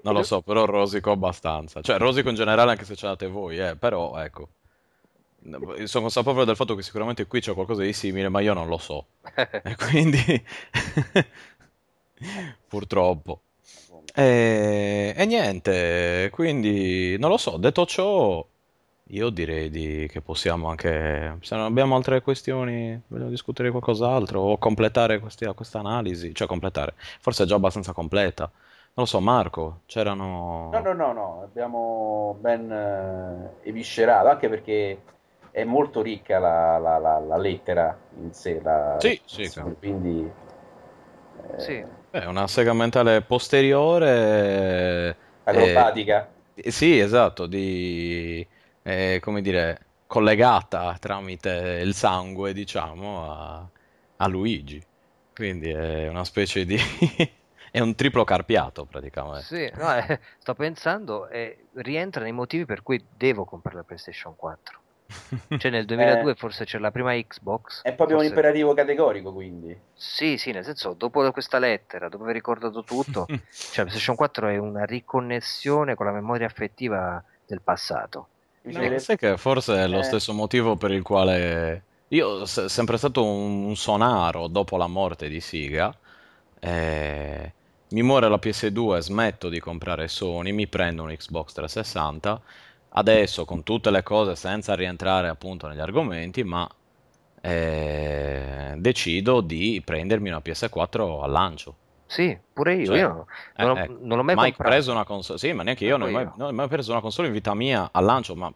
Non 0.03 0.13
lo 0.13 0.23
so, 0.23 0.41
però 0.41 0.65
rosico 0.65 1.11
abbastanza. 1.11 1.81
Cioè, 1.81 1.97
rosico 1.97 2.29
in 2.29 2.35
generale 2.35 2.71
anche 2.71 2.85
se 2.85 2.95
ce 2.95 3.05
l'avete 3.05 3.27
voi, 3.27 3.59
eh, 3.59 3.75
però 3.75 4.17
ecco. 4.17 4.47
Sono 5.85 6.03
consapevole 6.03 6.45
del 6.45 6.55
fatto 6.55 6.75
che 6.75 6.83
sicuramente 6.83 7.25
qui 7.25 7.41
c'è 7.41 7.53
qualcosa 7.53 7.81
di 7.81 7.93
simile, 7.93 8.29
ma 8.29 8.41
io 8.41 8.53
non 8.53 8.67
lo 8.67 8.77
so. 8.77 9.07
E 9.63 9.75
quindi... 9.75 10.19
Purtroppo. 12.67 13.41
E... 14.13 15.13
e 15.15 15.25
niente, 15.25 16.29
quindi 16.31 17.17
non 17.17 17.29
lo 17.29 17.37
so. 17.37 17.57
Detto 17.57 17.85
ciò, 17.85 18.45
io 19.05 19.29
direi 19.29 19.69
di- 19.69 20.07
che 20.09 20.21
possiamo 20.21 20.69
anche... 20.69 21.37
Se 21.41 21.55
non 21.55 21.65
abbiamo 21.65 21.95
altre 21.95 22.21
questioni, 22.21 23.01
vogliamo 23.07 23.29
discutere 23.29 23.69
di 23.69 23.73
qualcos'altro 23.73 24.39
o 24.39 24.57
completare 24.57 25.19
questa 25.19 25.79
analisi. 25.79 26.33
Cioè, 26.35 26.47
completare. 26.47 26.93
Forse 27.19 27.43
è 27.43 27.45
già 27.47 27.55
abbastanza 27.55 27.93
completa. 27.93 28.43
Non 28.43 29.05
lo 29.05 29.05
so, 29.05 29.19
Marco, 29.21 29.81
c'erano... 29.85 30.69
No, 30.71 30.79
no, 30.79 30.93
no, 30.93 31.13
no, 31.13 31.41
abbiamo 31.43 32.37
ben 32.41 32.69
eh, 32.69 33.69
eviscerato, 33.69 34.27
anche 34.27 34.49
perché 34.49 35.01
è 35.51 35.63
molto 35.63 36.01
ricca 36.01 36.39
la, 36.39 36.77
la- 36.77 36.97
la- 36.97 37.19
la 37.19 37.37
lettera 37.37 37.97
in 38.19 38.33
sé, 38.33 38.59
la- 38.61 38.97
Sì, 38.99 39.19
sì, 39.25 39.49
quindi 39.79 40.29
Sì. 41.57 41.83
È 42.09 42.25
una 42.25 42.47
sega 42.47 42.73
mentale 42.73 43.21
posteriore. 43.21 45.15
Acrobatica. 45.43 46.27
eh, 46.55 46.71
sì, 46.71 46.99
esatto, 46.99 47.45
di, 47.47 48.45
eh, 48.83 49.19
come 49.21 49.41
dire, 49.41 49.85
collegata 50.07 50.95
tramite 50.99 51.79
il 51.83 51.93
sangue, 51.93 52.53
diciamo, 52.53 53.31
a, 53.31 53.69
a 54.17 54.27
Luigi. 54.27 54.83
Quindi 55.33 55.69
è 55.69 56.07
una 56.09 56.25
specie 56.25 56.65
di... 56.65 56.77
è 57.71 57.79
un 57.79 57.95
triplo 57.95 58.23
carpiato 58.25 58.85
praticamente. 58.85 59.45
Sì, 59.45 59.71
no, 59.75 59.93
eh, 59.95 60.19
sto 60.39 60.53
pensando 60.53 61.27
e 61.29 61.67
rientra 61.75 62.23
nei 62.23 62.33
motivi 62.33 62.65
per 62.65 62.83
cui 62.83 63.03
devo 63.15 63.45
comprare 63.45 63.77
la 63.77 63.83
PlayStation 63.83 64.35
4. 64.35 64.79
Cioè 65.57 65.71
nel 65.71 65.85
2002 65.85 66.35
forse 66.35 66.65
c'è 66.65 66.77
la 66.79 66.91
prima 66.91 67.13
Xbox. 67.13 67.81
È 67.83 67.93
proprio 67.93 68.17
un 68.17 68.23
forse- 68.23 68.35
imperativo 68.35 68.73
categorico, 68.73 69.33
quindi. 69.33 69.77
Sì, 69.93 70.37
sì, 70.37 70.51
nel 70.51 70.63
senso, 70.63 70.93
dopo 70.97 71.29
questa 71.31 71.59
lettera, 71.59 72.09
dopo 72.09 72.23
aver 72.23 72.35
ricordato 72.35 72.83
tutto, 72.83 73.25
cioè 73.27 73.37
la 73.37 73.83
PlayStation 73.83 74.15
4 74.15 74.47
è 74.47 74.57
una 74.57 74.85
riconnessione 74.85 75.95
con 75.95 76.05
la 76.05 76.11
memoria 76.11 76.47
affettiva 76.47 77.23
del 77.45 77.61
passato. 77.61 78.27
No, 78.63 78.79
viene- 78.79 78.99
sai 78.99 79.17
che 79.17 79.37
forse 79.37 79.75
è 79.75 79.87
lo 79.87 79.99
Eh. 79.99 80.03
stesso 80.03 80.33
motivo 80.33 80.75
per 80.75 80.91
il 80.91 81.01
quale 81.01 81.83
io 82.09 82.45
sono 82.45 82.67
sempre 82.67 82.97
stato 82.97 83.23
un, 83.25 83.63
un 83.65 83.75
sonaro 83.75 84.47
dopo 84.47 84.77
la 84.77 84.87
morte 84.87 85.27
di 85.29 85.39
Siga. 85.41 85.93
eh, 86.59 87.51
mi 87.89 88.03
muore 88.03 88.29
la 88.29 88.39
PS2, 88.41 88.99
smetto 88.99 89.49
di 89.49 89.59
comprare 89.59 90.07
Sony, 90.07 90.51
mi 90.51 90.67
prendo 90.67 91.03
un 91.03 91.09
Xbox 91.09 91.51
360. 91.53 92.41
Adesso 92.93 93.45
con 93.45 93.63
tutte 93.63 93.89
le 93.89 94.03
cose, 94.03 94.35
senza 94.35 94.75
rientrare 94.75 95.29
appunto 95.29 95.67
negli 95.67 95.79
argomenti, 95.79 96.43
ma 96.43 96.67
eh, 97.41 98.75
decido 98.77 99.41
di 99.41 99.81
prendermi 99.83 100.29
una 100.29 100.41
PS4 100.41 101.21
al 101.23 101.31
lancio. 101.31 101.75
Sì, 102.05 102.37
pure 102.51 102.75
io, 102.75 102.85
Cioè, 102.87 102.99
io 102.99 103.25
non, 103.55 103.69
Eh, 103.69 103.71
ho, 103.71 103.77
ecco, 103.77 103.97
non 104.01 104.17
l'ho 104.17 104.23
mai 104.23 104.35
mai 104.35 104.53
preso 104.53 104.91
una 104.91 105.05
console, 105.05 105.39
sì, 105.39 105.53
ma 105.53 105.63
neanche 105.63 105.85
io 105.85 105.95
non 105.95 106.09
ho 106.09 106.11
mai, 106.11 106.23
io. 106.23 106.33
non 106.35 106.49
ho 106.49 106.51
mai 106.51 106.67
preso 106.67 106.91
una 106.91 106.99
console 107.01 107.27
in 107.27 107.33
vita 107.33 107.53
mia 107.53 107.89
al 107.93 108.03
lancio, 108.03 108.35
ma 108.35 108.53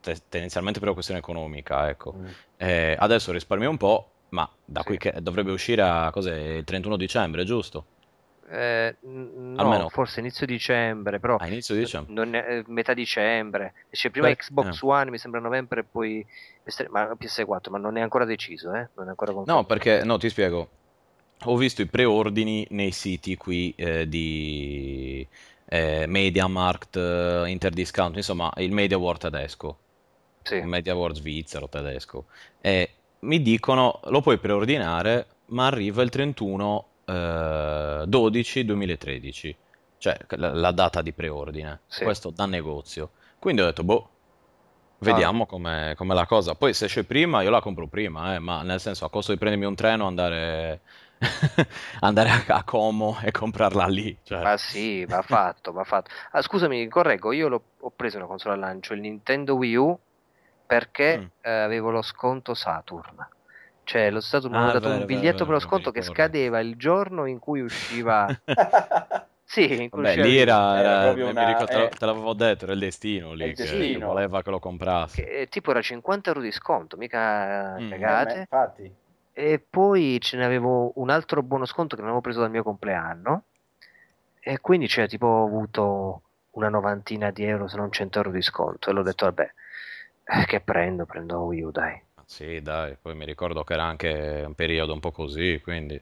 te- 0.00 0.22
tendenzialmente 0.28 0.78
per 0.78 0.88
una 0.88 0.94
questione 0.94 1.20
economica, 1.20 1.88
ecco. 1.88 2.14
Mm. 2.16 2.26
Eh, 2.56 2.96
adesso 2.98 3.32
risparmio 3.32 3.70
un 3.70 3.76
po', 3.76 4.12
ma 4.30 4.48
da 4.64 4.82
Sì. 4.82 4.86
qui 4.86 4.98
che 4.98 5.12
dovrebbe 5.20 5.50
uscire 5.50 5.82
a 5.82 6.10
cos'è, 6.12 6.34
il 6.58 6.64
31 6.64 6.96
dicembre, 6.96 7.44
giusto? 7.44 7.86
Eh, 8.50 8.96
no, 9.00 9.60
Almeno. 9.60 9.88
forse 9.88 10.20
inizio 10.20 10.46
dicembre, 10.46 11.18
però 11.18 11.36
A 11.36 11.46
inizio 11.46 11.74
dicembre. 11.74 12.12
è- 12.34 12.58
eh, 12.58 12.64
metà 12.66 12.92
dicembre. 12.94 13.74
Esce 13.90 14.10
prima 14.10 14.26
Beh, 14.28 14.36
Xbox 14.36 14.82
eh. 14.82 14.86
One, 14.86 15.10
mi 15.10 15.18
sembra 15.18 15.40
novembre, 15.40 15.80
e 15.80 15.84
poi 15.84 16.24
PS3 16.64 16.88
ma 16.90 17.04
PS4, 17.18 17.70
ma 17.70 17.78
non 17.78 17.96
è 17.96 18.00
ancora 18.00 18.24
deciso, 18.24 18.74
eh? 18.74 18.88
Non 18.94 19.06
è 19.06 19.10
ancora 19.10 19.32
No, 19.46 19.64
perché, 19.64 20.04
no, 20.04 20.18
ti 20.18 20.28
spiego. 20.28 20.68
Ho 21.44 21.56
visto 21.56 21.82
i 21.82 21.86
preordini 21.86 22.66
nei 22.70 22.92
siti 22.92 23.36
qui 23.36 23.72
eh, 23.76 24.08
di 24.08 25.26
eh, 25.66 26.04
MediaMarkt, 26.06 26.96
eh, 26.96 27.44
Interdiscount, 27.48 28.16
insomma, 28.16 28.52
il 28.56 28.72
Media 28.72 28.98
tedesco. 29.18 29.78
Sì. 30.44 30.56
un 30.58 30.66
MediaWorld 30.66 31.16
svizzero 31.16 31.70
tedesco 31.70 32.26
e 32.60 32.90
mi 33.20 33.40
dicono 33.40 34.00
lo 34.04 34.20
puoi 34.20 34.36
preordinare 34.36 35.26
ma 35.46 35.68
arriva 35.68 36.02
il 36.02 36.10
31 36.10 36.86
eh, 37.06 38.04
12 38.06 38.64
2013 38.64 39.56
cioè 39.98 40.16
la, 40.36 40.52
la 40.52 40.70
data 40.72 41.02
di 41.02 41.12
preordine 41.12 41.82
Sì. 41.86 42.02
questo 42.04 42.30
da 42.30 42.46
negozio 42.46 43.12
quindi 43.38 43.62
ho 43.62 43.66
detto 43.66 43.84
boh 43.84 44.10
vediamo 44.98 45.44
com'è, 45.46 45.94
com'è 45.96 46.14
la 46.14 46.26
cosa 46.26 46.54
poi 46.54 46.72
se 46.72 46.86
esce 46.86 47.04
prima 47.04 47.42
io 47.42 47.50
la 47.50 47.60
compro 47.60 47.88
prima 47.88 48.34
eh, 48.34 48.38
ma 48.38 48.62
nel 48.62 48.80
senso 48.80 49.04
a 49.04 49.10
costo 49.10 49.32
di 49.32 49.38
prendermi 49.38 49.66
un 49.66 49.74
treno 49.74 50.06
andare 50.06 50.82
andare 52.00 52.28
a, 52.30 52.44
a 52.56 52.64
Como 52.64 53.18
e 53.22 53.30
comprarla 53.30 53.86
lì 53.86 54.18
cioè. 54.22 54.42
Ma 54.42 54.56
sì, 54.58 55.04
va 55.06 55.22
fatto, 55.22 55.72
va 55.72 55.84
fatto. 55.84 56.10
Ah, 56.32 56.42
scusami, 56.42 56.86
correggo, 56.88 57.32
io 57.32 57.48
l'ho- 57.48 57.64
ho 57.80 57.90
preso 57.90 58.18
una 58.18 58.26
console 58.26 58.54
al 58.54 58.60
lancio, 58.60 58.92
il 58.92 59.00
Nintendo 59.00 59.54
Wii 59.54 59.76
U, 59.76 59.98
perché 60.66 61.18
Mm. 61.18 61.24
eh, 61.40 61.50
avevo 61.50 61.90
lo 61.90 62.02
sconto 62.02 62.52
Saturn. 62.52 63.26
Cioè, 63.84 64.10
lo 64.10 64.20
Saturn 64.20 64.52
mi 64.54 64.58
Ah, 64.58 64.68
ha 64.68 64.72
dato 64.72 64.88
vero, 64.88 65.00
un 65.00 65.06
biglietto 65.06 65.32
vero, 65.32 65.44
per 65.44 65.54
lo 65.54 65.60
sconto 65.60 65.90
che 65.90 66.02
scadeva 66.02 66.58
il 66.60 66.76
giorno 66.76 67.26
in 67.26 67.38
cui 67.38 67.60
usciva... 67.60 68.26
Sì, 69.46 69.82
in 69.82 69.90
cui 69.90 70.00
Vabbè, 70.02 70.08
usciva 70.08 70.26
lì 70.26 70.38
era, 70.38 70.78
Era 70.78 70.90
era- 71.12 71.26
una- 71.30 71.46
ricordo- 71.46 71.66
te, 71.66 71.84
eh. 71.84 71.88
te 71.90 72.06
l'avevo 72.06 72.32
detto, 72.32 72.64
era 72.64 72.72
il 72.72 72.78
destino 72.80 73.34
lì 73.34 73.44
il 73.44 73.54
che 73.54 73.62
destino. 73.62 74.06
voleva 74.08 74.42
che 74.42 74.50
lo 74.50 74.58
comprassi. 74.58 75.22
che, 75.22 75.40
eh, 75.42 75.48
tipo 75.48 75.70
era 75.70 75.82
50 75.82 76.30
euro 76.30 76.40
di 76.40 76.50
sconto, 76.50 76.96
mica 76.96 77.76
Mm. 77.78 77.84
Eh, 77.84 77.88
cagate. 77.90 78.38
infatti. 78.38 78.94
E 79.32 79.64
poi 79.68 80.18
ce 80.20 80.38
ne 80.38 80.44
avevo 80.46 80.92
un 80.96 81.10
altro 81.10 81.42
buono 81.42 81.66
sconto 81.66 81.94
che 81.94 82.00
non 82.00 82.08
avevo 82.10 82.22
preso 82.22 82.40
dal 82.40 82.50
mio 82.50 82.62
compleanno. 82.62 83.44
E 84.40 84.60
quindi 84.60 84.86
c'è 84.86 85.06
tipo 85.08 85.26
ho 85.26 85.46
avuto 85.46 86.22
una 86.52 86.68
novantina 86.70 87.30
di 87.30 87.44
euro, 87.44 87.68
se 87.68 87.76
non 87.76 87.92
100 87.92 88.18
euro 88.18 88.30
di 88.30 88.42
sconto. 88.42 88.90
E 88.90 88.92
l'ho 88.92 89.02
detto, 89.02 89.26
vabbè, 89.26 89.52
eh, 90.24 90.44
che 90.46 90.60
prendo? 90.60 91.04
Prendo 91.04 91.40
Wii 91.42 91.62
U, 91.62 91.70
dai. 91.70 92.02
Sì, 92.26 92.60
dai, 92.62 92.96
poi 93.00 93.14
mi 93.14 93.24
ricordo 93.24 93.64
che 93.64 93.72
era 93.74 93.84
anche 93.84 94.42
un 94.46 94.54
periodo 94.54 94.92
un 94.92 95.00
po' 95.00 95.10
così, 95.12 95.60
quindi 95.62 96.00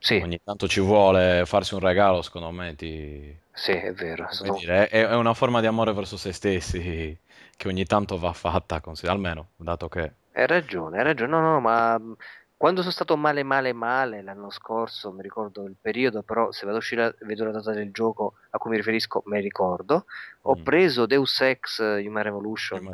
Sì, 0.00 0.24
ogni 0.24 0.40
tanto 0.42 0.68
ci 0.68 0.80
vuole 0.80 1.44
farsi 1.46 1.74
un 1.74 1.80
regalo, 1.80 2.22
secondo 2.22 2.50
me, 2.50 2.74
ti... 2.74 3.36
sì, 3.52 3.72
è 3.72 3.92
vero. 3.92 4.26
sono- 4.30 4.50
dire, 4.60 4.88
è, 4.88 5.06
è 5.06 5.14
una 5.14 5.34
forma 5.34 5.60
di 5.60 5.66
amore 5.66 5.92
verso 5.92 6.16
se 6.16 6.32
stessi 6.32 6.78
che 7.56 7.68
ogni 7.68 7.84
tanto 7.84 8.18
va 8.18 8.32
fatta, 8.32 8.80
almeno, 9.08 9.50
dato 9.56 9.88
che... 9.88 10.12
Hai 10.32 10.46
ragione, 10.46 10.98
hai 10.98 11.04
ragione. 11.04 11.30
No, 11.30 11.40
no, 11.40 11.60
ma 11.60 11.98
mh, 11.98 12.16
quando 12.56 12.80
sono 12.80 12.92
stato 12.92 13.16
male, 13.16 13.42
male, 13.42 13.72
male 13.72 14.22
l'anno 14.22 14.50
scorso, 14.50 15.12
mi 15.12 15.22
ricordo 15.22 15.64
il 15.64 15.76
periodo, 15.80 16.22
però 16.22 16.50
se 16.50 16.64
vado 16.64 16.76
a 16.78 16.80
uscire 16.80 17.14
vedo 17.20 17.44
la 17.44 17.52
data 17.52 17.72
del 17.72 17.92
gioco 17.92 18.34
a 18.50 18.58
cui 18.58 18.70
mi 18.70 18.76
riferisco, 18.76 19.22
me 19.26 19.40
ricordo. 19.40 20.06
Ho 20.42 20.56
Mm. 20.56 20.62
preso 20.62 21.06
Deus 21.06 21.40
Ex 21.40 21.78
Human 21.80 22.22
Revolution, 22.22 22.92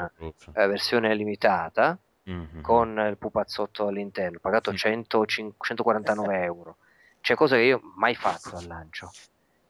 eh, 0.53 0.67
versione 0.67 1.15
limitata. 1.15 1.99
Mhm. 2.31 2.63
con 2.63 2.99
il 3.09 3.19
pupazzotto 3.19 3.87
all'interno, 3.87 4.39
pagato 4.41 4.73
Mm. 4.73 4.77
105 4.77 5.67
149 5.67 6.43
euro. 6.45 6.77
Cioè, 7.21 7.37
cosa 7.37 7.57
che 7.57 7.63
io 7.63 7.81
mai 7.97 8.15
fatto 8.15 8.57
al 8.57 8.67
lancio. 8.67 9.11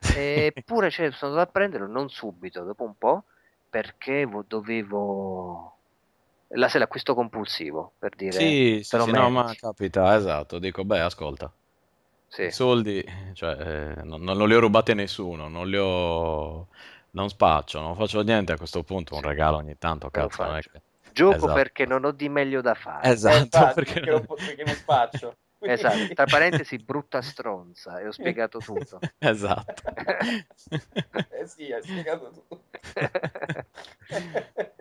Eppure 0.01 0.91
cioè, 0.91 1.11
sono 1.13 1.33
andato 1.33 1.49
a 1.49 1.53
prenderlo 1.53 1.87
non 1.87 2.09
subito, 2.09 2.63
dopo 2.65 2.85
un 2.85 2.95
po', 2.97 3.25
perché 3.69 4.25
vo- 4.25 4.45
dovevo... 4.47 5.77
La, 6.55 6.69
se 6.69 6.79
l'acquisto 6.79 7.15
compulsivo, 7.15 7.95
per 7.99 8.17
dire... 8.17 8.33
Sì, 8.33 8.81
sì, 8.83 8.99
sì, 8.99 9.11
no, 9.13 9.31
ma 9.31 9.55
capita, 9.55 10.17
esatto, 10.17 10.59
dico, 10.59 10.85
beh, 10.85 11.01
ascolta, 11.01 11.53
Sì. 12.27 12.43
i 12.43 12.51
soldi, 12.51 13.05
cioè, 13.35 13.95
eh, 13.99 14.03
non, 14.03 14.23
non 14.23 14.49
li 14.49 14.55
ho 14.55 14.59
rubati 14.61 14.91
a 14.91 14.95
nessuno, 14.95 15.49
non 15.49 15.69
li 15.69 15.77
ho... 15.77 16.67
non 17.11 17.29
spaccio, 17.29 17.81
non 17.81 17.95
faccio 17.95 18.21
niente 18.23 18.53
a 18.53 18.57
questo 18.57 18.83
punto, 18.83 19.15
un 19.15 19.21
Sì. 19.21 19.27
regalo 19.29 19.59
ogni 19.59 19.79
tanto, 19.79 20.11
cazzo, 20.11 20.43
non 20.43 20.57
è 20.57 20.61
che... 20.61 20.83
Gioco 21.13 21.37
Esatto. 21.37 21.53
perché 21.53 21.87
non 21.87 22.05
ho 22.05 22.11
di 22.13 22.29
meglio 22.29 22.61
da 22.61 22.75
fare. 22.75 23.09
Esatto, 23.11 23.37
infatti, 23.39 23.75
perché 23.75 23.93
perché, 23.95 24.11
non- 24.11 24.25
non, 24.29 24.37
perché 24.47 24.65
non 24.65 24.75
spaccio. 24.75 25.37
Esatto, 25.63 26.15
tra 26.15 26.25
parentesi, 26.25 26.79
brutta 26.79 27.21
stronza, 27.21 27.99
e 28.01 28.07
ho 28.07 28.13
spiegato 28.13 28.61
tutto. 28.61 28.99
Esatto. 29.19 29.83
eh 29.93 31.47
sì, 31.47 31.71
hai 31.71 31.83
spiegato 31.83 32.31
tu. 32.49 32.59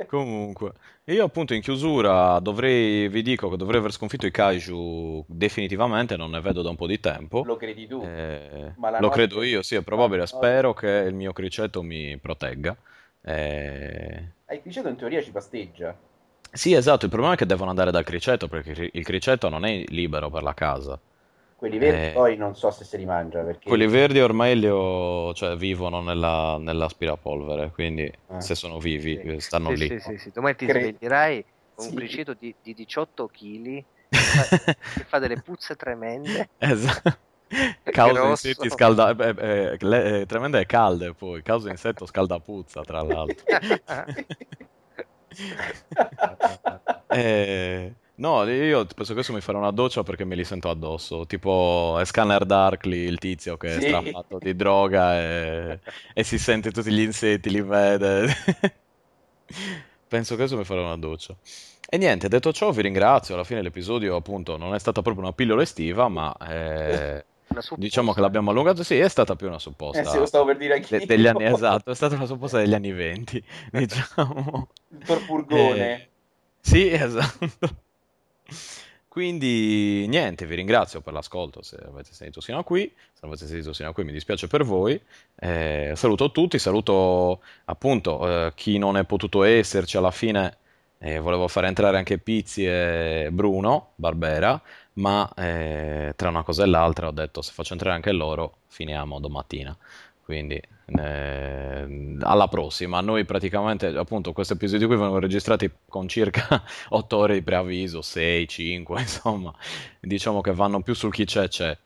Comunque, 0.07 0.71
io 1.05 1.25
appunto 1.25 1.53
in 1.53 1.61
chiusura 1.61 2.39
dovrei, 2.39 3.09
vi 3.09 3.21
dico 3.21 3.49
che 3.49 3.57
dovrei 3.57 3.79
aver 3.79 3.91
sconfitto 3.91 4.25
i 4.25 4.31
kaiju 4.31 5.25
definitivamente, 5.27 6.15
non 6.15 6.31
ne 6.31 6.39
vedo 6.39 6.61
da 6.61 6.69
un 6.69 6.75
po' 6.77 6.87
di 6.87 6.99
tempo. 6.99 7.43
Lo 7.43 7.57
credi 7.57 7.85
tu? 7.85 8.01
Eh, 8.01 8.73
lo 8.75 8.89
notte- 8.99 9.09
credo 9.09 9.43
io, 9.43 9.61
sì, 9.61 9.75
è 9.75 9.81
probabile. 9.81 10.25
Spero 10.27 10.73
che 10.73 10.87
il 10.87 11.13
mio 11.13 11.33
criceto 11.33 11.81
mi 11.83 12.17
protegga. 12.17 12.75
Eh, 13.21 14.23
Ah, 14.45 14.53
il 14.55 14.61
criceto 14.61 14.87
in 14.87 14.95
teoria 14.95 15.21
ci 15.21 15.31
pasteggia. 15.31 15.95
Sì, 16.51 16.73
esatto, 16.73 17.05
il 17.05 17.11
problema 17.11 17.35
è 17.35 17.37
che 17.37 17.45
devono 17.45 17.69
andare 17.69 17.91
dal 17.91 18.03
criceto 18.03 18.47
perché 18.47 18.89
il 18.91 19.03
criceto 19.03 19.49
non 19.49 19.65
è 19.65 19.83
libero 19.87 20.29
per 20.29 20.43
la 20.43 20.53
casa. 20.53 20.99
Quelli 21.55 21.77
verdi 21.77 22.07
Eh. 22.07 22.11
poi 22.11 22.37
non 22.37 22.55
so 22.55 22.71
se 22.71 22.85
se 22.85 22.97
li 22.97 23.05
mangia 23.05 23.41
perché... 23.41 23.67
Quelli 23.67 23.85
verdi 23.85 24.19
ormai 24.19 24.57
li 24.57 24.67
ho, 24.67 25.33
cioè, 25.33 25.55
vivono 25.57 26.01
nella, 26.01 26.57
nell'aspirapolvere, 26.57 27.69
quindi 27.71 28.11
Ah. 28.27 28.39
se 28.39 28.55
sono 28.55 28.79
vivi 28.79 29.19
Sì. 29.21 29.39
stanno 29.39 29.75
Sì, 29.75 29.75
lì. 29.75 29.87
sì, 29.87 29.99
sì, 29.99 30.17
sì. 30.17 30.31
Domani 30.31 30.55
ti 30.55 30.65
Cre- 30.65 30.79
sveglierai 30.79 31.45
con 31.75 31.87
un 31.87 31.93
criceto 31.95 32.33
di, 32.33 32.55
di 32.61 32.73
18 32.73 33.27
kg 33.27 33.83
che 34.09 35.03
fa 35.05 35.19
delle 35.19 35.41
puzze 35.41 35.75
tremende. 35.75 36.49
Esatto. 36.57 37.17
Causa 37.91 38.27
insetti 38.27 38.69
scalda... 38.69 39.15
eh, 39.15 39.35
eh, 39.37 39.77
le- 39.79 40.21
eh, 40.21 40.25
tremende 40.25 40.59
e 40.59 40.65
calde 40.65 41.13
poi, 41.13 41.41
causa 41.41 41.69
insetto 41.69 42.05
scaldapuzza 42.05 42.83
tra 42.83 43.01
l'altro. 43.01 43.45
Eh, 47.11 47.95
no, 48.15 48.43
io 48.47 48.85
penso 48.85 49.13
che 49.13 49.19
adesso 49.19 49.33
mi 49.33 49.41
farò 49.41 49.57
una 49.57 49.71
doccia 49.71 50.03
perché 50.03 50.25
me 50.25 50.35
li 50.35 50.43
sento 50.43 50.69
addosso, 50.69 51.25
tipo 51.25 51.97
è 51.99 52.05
Scanner 52.05 52.45
Darkly, 52.45 52.97
il 53.07 53.17
tizio 53.17 53.57
che 53.57 53.77
è 53.77 53.81
Sì. 53.81 53.87
strafatto 53.87 54.37
di 54.37 54.55
droga 54.55 55.19
e, 55.19 55.79
e 56.13 56.23
si 56.23 56.37
sente 56.37 56.71
tutti 56.71 56.91
gli 56.91 56.99
insetti, 57.01 57.49
li 57.49 57.61
vede. 57.61 58.27
Penso 60.07 60.35
che 60.35 60.41
adesso 60.41 60.57
mi 60.57 60.65
farò 60.65 60.83
una 60.83 60.97
doccia. 60.97 61.35
E 61.91 61.97
niente, 61.97 62.27
detto 62.27 62.51
ciò 62.51 62.71
vi 62.71 62.81
ringrazio, 62.81 63.33
alla 63.35 63.43
fine 63.43 63.61
l'episodio 63.61 64.15
appunto 64.15 64.57
non 64.57 64.73
è 64.75 64.79
stata 64.79 65.01
proprio 65.01 65.23
una 65.23 65.33
pillola 65.33 65.61
estiva, 65.63 66.07
ma 66.07 66.35
eh, 66.37 67.25
diciamo 67.75 68.13
che 68.13 68.21
l'abbiamo 68.21 68.51
allungato, 68.51 68.83
sì, 68.83 68.97
è 68.97 69.07
stata 69.07 69.35
più 69.35 69.47
una 69.47 69.59
supposta. 69.59 70.01
Eh 70.01 70.05
sì, 70.05 70.17
lo 70.17 70.25
stavo 70.25 70.45
per 70.45 70.57
dire 70.57 70.75
anch'io. 70.75 70.99
de- 70.99 71.05
degli 71.05 71.27
anni, 71.27 71.45
esatto, 71.45 71.91
è 71.91 71.95
stata 71.95 72.15
una 72.15 72.25
supposta 72.25 72.57
degli 72.59 72.73
anni 72.73 72.91
20, 72.91 73.43
diciamo. 73.71 74.69
Il 74.89 75.05
Torpurgone. 75.05 75.93
Eh, 76.01 76.09
sì, 76.61 76.89
esatto. 76.91 77.47
Quindi 79.07 80.05
niente, 80.07 80.45
vi 80.45 80.55
ringrazio 80.55 81.01
per 81.01 81.13
l'ascolto 81.13 81.63
se 81.63 81.77
avete 81.77 82.13
sentito 82.13 82.41
sino 82.41 82.59
a 82.59 82.63
qui, 82.63 82.81
se 82.85 83.19
non 83.21 83.31
avete 83.31 83.47
sentito 83.47 83.73
sino 83.73 83.89
a 83.89 83.93
qui 83.93 84.03
mi 84.03 84.11
dispiace 84.11 84.47
per 84.47 84.63
voi, 84.63 85.01
Eh, 85.35 85.93
saluto 85.95 86.31
tutti, 86.31 86.59
saluto 86.59 87.41
appunto 87.65 88.45
eh, 88.47 88.53
chi 88.55 88.77
non 88.77 88.97
è 88.97 89.05
potuto 89.05 89.43
esserci 89.43 89.97
alla 89.97 90.11
fine, 90.11 90.57
eh, 90.99 91.17
volevo 91.19 91.47
fare 91.47 91.67
entrare 91.67 91.97
anche 91.97 92.19
Pizzi 92.19 92.65
e 92.65 93.29
Bruno 93.31 93.93
Barbera, 93.95 94.61
ma 94.93 95.31
eh, 95.35 96.13
tra 96.15 96.29
una 96.29 96.43
cosa 96.43 96.63
e 96.63 96.67
l'altra 96.67 97.07
ho 97.07 97.11
detto 97.11 97.41
se 97.41 97.51
faccio 97.53 97.73
entrare 97.73 97.95
anche 97.95 98.11
loro 98.11 98.57
finiamo 98.67 99.19
domattina. 99.19 99.75
Quindi 100.23 100.61
eh, 100.97 102.17
alla 102.19 102.47
prossima. 102.47 103.01
Noi 103.01 103.25
praticamente, 103.25 103.87
appunto, 103.87 104.33
questi 104.33 104.53
episodi 104.53 104.85
qui 104.85 104.95
vengono 104.95 105.19
registrati 105.19 105.69
con 105.87 106.07
circa 106.07 106.63
8 106.89 107.17
ore 107.17 107.33
di 107.35 107.41
preavviso, 107.41 108.01
6, 108.01 108.47
5, 108.47 108.99
insomma, 109.01 109.53
diciamo 109.99 110.41
che 110.41 110.53
vanno 110.53 110.81
più 110.81 110.93
sul 110.93 111.11
chi 111.11 111.25
c'è 111.25 111.47
c'è. 111.47 111.77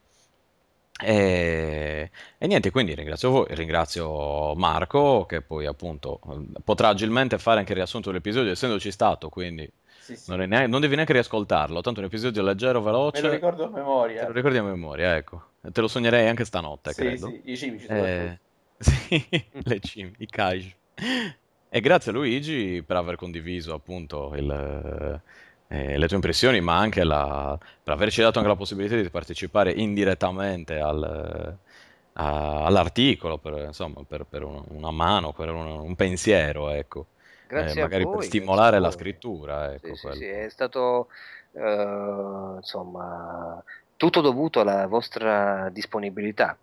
E, 1.01 2.11
e 2.37 2.47
niente, 2.47 2.69
quindi 2.71 2.93
ringrazio 2.93 3.29
voi, 3.29 3.45
ringrazio 3.49 4.53
Marco 4.55 5.25
che 5.25 5.41
poi 5.41 5.65
appunto 5.65 6.19
potrà 6.63 6.89
agilmente 6.89 7.37
fare 7.39 7.59
anche 7.59 7.71
il 7.71 7.77
riassunto 7.77 8.09
dell'episodio 8.09 8.51
essendoci 8.51 8.91
stato, 8.91 9.29
quindi 9.29 9.69
Sì, 10.03 10.15
sì. 10.17 10.31
non, 10.31 10.39
neanche- 10.47 10.67
non 10.67 10.81
devi 10.81 10.95
neanche 10.95 11.13
riascoltarlo, 11.13 11.81
tanto 11.81 11.99
è 11.99 12.03
un 12.03 12.09
episodio 12.09 12.43
leggero, 12.43 12.79
Me 12.79 12.85
lo 12.85 12.91
veloce, 12.91 13.29
ricordo 13.29 13.63
a 13.63 13.69
te 13.69 13.73
memoria. 13.77 14.25
lo 14.27 14.31
ricordi 14.33 14.57
a 14.57 14.63
memoria, 14.63 15.15
ecco. 15.15 15.51
Te 15.61 15.81
lo 15.81 15.87
sognerei 15.87 16.27
anche 16.27 16.45
stanotte, 16.45 16.91
Sì, 16.91 16.95
credo. 16.95 17.27
sì, 17.27 17.41
i 17.51 17.57
cimici 17.57 17.87
Eh, 17.87 18.39
sì, 18.77 19.25
le 19.63 19.79
cime, 19.79 20.11
i 20.17 20.25
kaiju. 20.27 20.69
E 21.69 21.79
grazie 21.81 22.11
a 22.11 22.13
Luigi 22.13 22.83
per 22.85 22.97
aver 22.97 23.15
condiviso 23.15 23.73
appunto 23.73 24.35
il, 24.35 25.21
eh, 25.67 25.97
le 25.97 26.07
tue 26.07 26.15
impressioni, 26.15 26.61
ma 26.61 26.77
anche 26.77 27.03
la- 27.03 27.57
per 27.81 27.93
averci 27.93 28.21
dato 28.21 28.37
anche 28.39 28.49
la 28.51 28.55
possibilità 28.57 28.95
di 28.95 29.09
partecipare 29.09 29.71
indirettamente 29.71 30.79
al- 30.79 31.57
a- 32.13 32.65
all'articolo, 32.65 33.37
per, 33.39 33.53
insomma, 33.65 34.03
per, 34.05 34.25
per 34.25 34.43
un- 34.43 34.63
una 34.69 34.91
mano, 34.91 35.33
per 35.33 35.49
un, 35.49 35.65
un 35.65 35.95
pensiero, 35.95 36.69
ecco. 36.69 37.07
Eh, 37.59 37.63
Grazie 37.63 37.81
a 37.81 37.83
magari 37.83 38.03
voi, 38.03 38.15
per 38.17 38.25
stimolare 38.25 38.79
la 38.79 38.91
scrittura, 38.91 39.73
ecco 39.73 39.95
sì, 39.95 40.09
sì, 40.13 40.25
è 40.25 40.49
stato 40.49 41.07
eh, 41.53 42.55
insomma 42.57 43.63
tutto 43.95 44.21
dovuto 44.21 44.59
alla 44.59 44.87
vostra 44.87 45.69
disponibilità. 45.69 46.57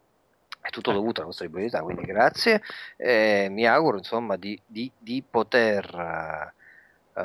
È 0.63 0.69
tutto 0.69 0.91
Eh. 0.91 0.95
dovuto 0.95 1.21
alla 1.21 1.29
vostra 1.29 1.47
disponibilità, 1.47 1.83
quindi 1.83 2.03
grazie. 2.05 2.61
Eh, 2.97 3.49
mi 3.51 3.67
auguro 3.67 3.97
insomma 3.97 4.37
di, 4.37 4.61
di- 4.67 4.93
di 4.99 5.23
poter 5.29 6.53
eh, 7.15 7.23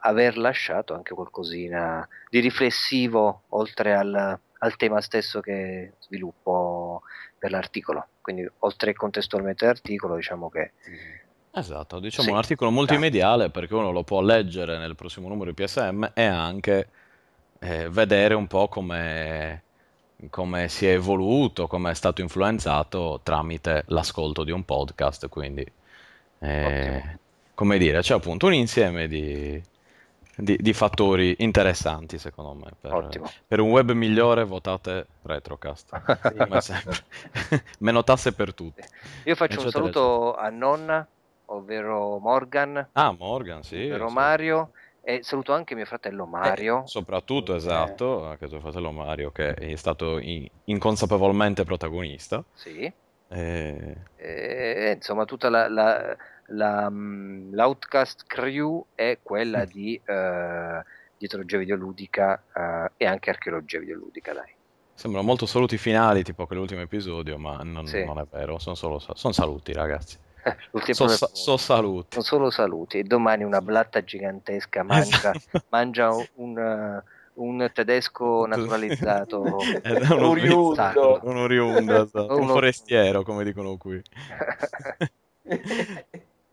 aver 0.00 0.36
lasciato 0.36 0.94
anche 0.94 1.14
qualcosina 1.14 2.06
di 2.28 2.40
riflessivo 2.40 3.42
oltre 3.50 3.94
al, 3.94 4.38
al 4.58 4.76
tema 4.76 5.00
stesso 5.00 5.40
che 5.40 5.92
sviluppo 6.00 7.02
per 7.38 7.50
l'articolo. 7.52 8.06
Quindi 8.20 8.46
oltre 8.60 8.92
contestualmente 8.92 9.64
all'articolo, 9.64 10.16
diciamo 10.16 10.50
che 10.50 10.72
Esatto, 11.56 12.00
diciamo 12.00 12.26
Sì, 12.26 12.32
un 12.32 12.38
articolo 12.38 12.70
multimediale 12.70 13.48
perché 13.48 13.74
uno 13.74 13.90
lo 13.90 14.02
può 14.02 14.20
leggere 14.20 14.76
nel 14.76 14.94
prossimo 14.94 15.28
numero 15.28 15.50
di 15.50 15.64
PSM 15.64 16.10
e 16.12 16.24
anche 16.24 16.88
eh, 17.60 17.88
vedere 17.88 18.34
un 18.34 18.46
po' 18.46 18.68
come, 18.68 19.62
come 20.28 20.68
si 20.68 20.86
è 20.86 20.92
evoluto, 20.92 21.66
come 21.66 21.92
è 21.92 21.94
stato 21.94 22.20
influenzato 22.20 23.20
tramite 23.22 23.84
l'ascolto 23.86 24.44
di 24.44 24.50
un 24.50 24.64
podcast, 24.64 25.28
quindi 25.28 25.66
eh, 26.40 27.18
come 27.54 27.78
dire, 27.78 28.00
c'è 28.02 28.12
appunto 28.12 28.46
un 28.46 28.52
insieme 28.52 29.08
di, 29.08 29.60
di- 30.36 30.58
di 30.60 30.72
fattori 30.74 31.36
interessanti 31.38 32.18
secondo 32.18 32.52
me. 32.52 32.70
Per, 32.78 33.08
per 33.48 33.60
un 33.60 33.70
web 33.70 33.92
migliore 33.92 34.44
votate 34.44 35.06
Retrocast, 35.22 36.02
come 36.36 36.60
sempre. 36.60 36.98
Meno 37.80 38.04
tasse 38.04 38.32
per 38.34 38.52
tutti. 38.52 38.82
Io 39.24 39.34
faccio 39.34 39.62
un 39.62 39.70
saluto 39.70 40.34
a 40.36 40.50
nonna, 40.50 41.06
ovvero 41.46 42.18
Morgan, 42.18 42.88
Ah, 42.92 43.12
Morgan, 43.12 43.62
sì. 43.62 43.76
ovvero 43.84 44.08
sì. 44.08 44.14
Mario, 44.14 44.70
e 45.00 45.22
saluto 45.22 45.52
anche 45.52 45.74
mio 45.74 45.84
fratello 45.84 46.26
Mario. 46.26 46.82
Soprattutto, 46.86 47.52
Eh. 47.52 47.56
esatto, 47.56 48.24
anche 48.26 48.48
tuo 48.48 48.60
fratello 48.60 48.90
Mario 48.92 49.30
che 49.30 49.54
è 49.54 49.76
stato 49.76 50.18
in- 50.18 50.48
inconsapevolmente 50.64 51.64
protagonista. 51.64 52.44
Sì. 52.52 52.92
Eh, 53.28 53.96
E, 54.16 54.92
insomma, 54.96 55.24
tutta 55.24 55.48
la, 55.48 55.68
la- 55.68 56.16
la, 56.46 56.88
mm, 56.90 57.52
l'Outcast 57.52 58.24
crew 58.26 58.86
è 58.94 59.18
quella 59.22 59.64
di 59.64 60.00
eh, 60.04 60.82
dietrologia 61.18 61.58
videoludica 61.58 62.44
eh, 62.54 62.92
e 62.96 63.06
anche 63.06 63.30
archeologia 63.30 63.78
videoludica, 63.78 64.32
dai. 64.32 64.54
sembrano 64.94 65.26
molto 65.26 65.44
saluti 65.46 65.76
finali, 65.76 66.22
tipo 66.22 66.46
quell'ultimo 66.46 66.80
episodio, 66.80 67.36
ma 67.38 67.58
non, 67.62 67.86
Sì. 67.86 68.02
non 68.04 68.18
è 68.18 68.24
vero, 68.30 68.58
sono 68.58 68.74
solo 68.74 68.98
sa- 68.98 69.14
son 69.14 69.32
saluti, 69.32 69.72
ragazzi. 69.72 70.16
Sono 70.92 71.08
del 71.08 71.18
sa- 71.18 71.30
so 71.32 71.56
saluti. 71.56 72.08
Sono 72.10 72.24
solo 72.24 72.50
saluti. 72.50 72.98
E 72.98 73.02
domani 73.02 73.42
una 73.44 73.60
blatta 73.60 74.02
gigantesca 74.04 74.82
mangia, 74.82 75.32
Esatto. 75.34 75.64
mangia 75.70 76.10
un, 76.34 76.58
eh, 76.58 77.02
un 77.34 77.70
tedesco 77.72 78.46
naturalizzato. 78.48 79.42
Uno 80.12 80.28
Oriundo. 80.28 81.20
un 81.22 81.36
oriundo, 81.36 81.94
esatto, 82.04 82.36
un 82.36 82.46
forestiero, 82.48 83.22
come 83.22 83.44
dicono 83.44 83.76
qui. 83.76 84.00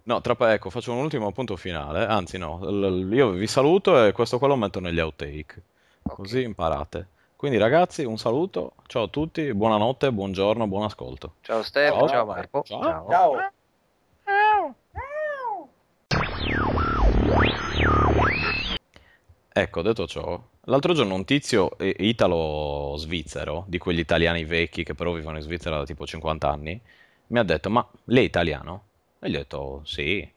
No, 0.06 0.20
tra 0.22 0.36
pa- 0.36 0.52
ecco, 0.54 0.70
faccio 0.70 0.92
un 0.92 1.00
ultimo 1.00 1.28
appunto 1.28 1.56
finale. 1.56 2.06
Anzi, 2.06 2.38
no, 2.38 2.60
l- 2.64 3.10
io 3.14 3.30
vi 3.32 3.48
saluto 3.48 4.06
e 4.06 4.12
questo 4.12 4.38
qua 4.38 4.48
lo 4.50 4.56
metto 4.58 4.80
negli 4.80 5.00
outtake. 5.00 5.62
Ok. 6.04 6.16
Così 6.16 6.42
imparate. 6.42 7.08
Quindi, 7.38 7.58
ragazzi, 7.58 8.04
un 8.04 8.18
saluto. 8.18 8.74
Ciao 8.88 9.04
a 9.04 9.08
tutti, 9.08 9.54
buonanotte, 9.54 10.12
buongiorno, 10.12 10.68
buon 10.68 10.84
ascolto. 10.84 11.36
Ciao 11.42 11.62
Stefano, 11.64 12.00
Ciao. 12.00 12.08
ciao 12.10 12.26
Marco. 12.26 12.64
Ciao. 12.64 13.06
Ciao. 13.10 13.52
Ecco, 19.56 19.84
detto 19.84 20.08
ciò, 20.08 20.42
l'altro 20.62 20.94
giorno 20.94 21.14
un 21.14 21.26
tizio 21.26 21.78
eh, 21.78 21.96
italo-svizzero, 22.00 23.66
di 23.68 23.78
quegli 23.78 24.00
italiani 24.00 24.46
vecchi 24.46 24.84
che 24.84 24.96
però 24.96 25.12
vivono 25.14 25.38
in 25.38 25.44
Svizzera 25.44 25.78
da 25.78 25.86
tipo 25.86 26.08
50 26.08 26.50
anni, 26.50 26.82
mi 27.28 27.40
ha 27.40 27.44
detto, 27.44 27.70
ma 27.70 27.88
lei 28.06 28.24
è 28.24 28.28
italiano? 28.28 28.86
E 29.20 29.30
gli 29.30 29.36
ho 29.36 29.40
detto, 29.40 29.82
sì. 29.86 30.28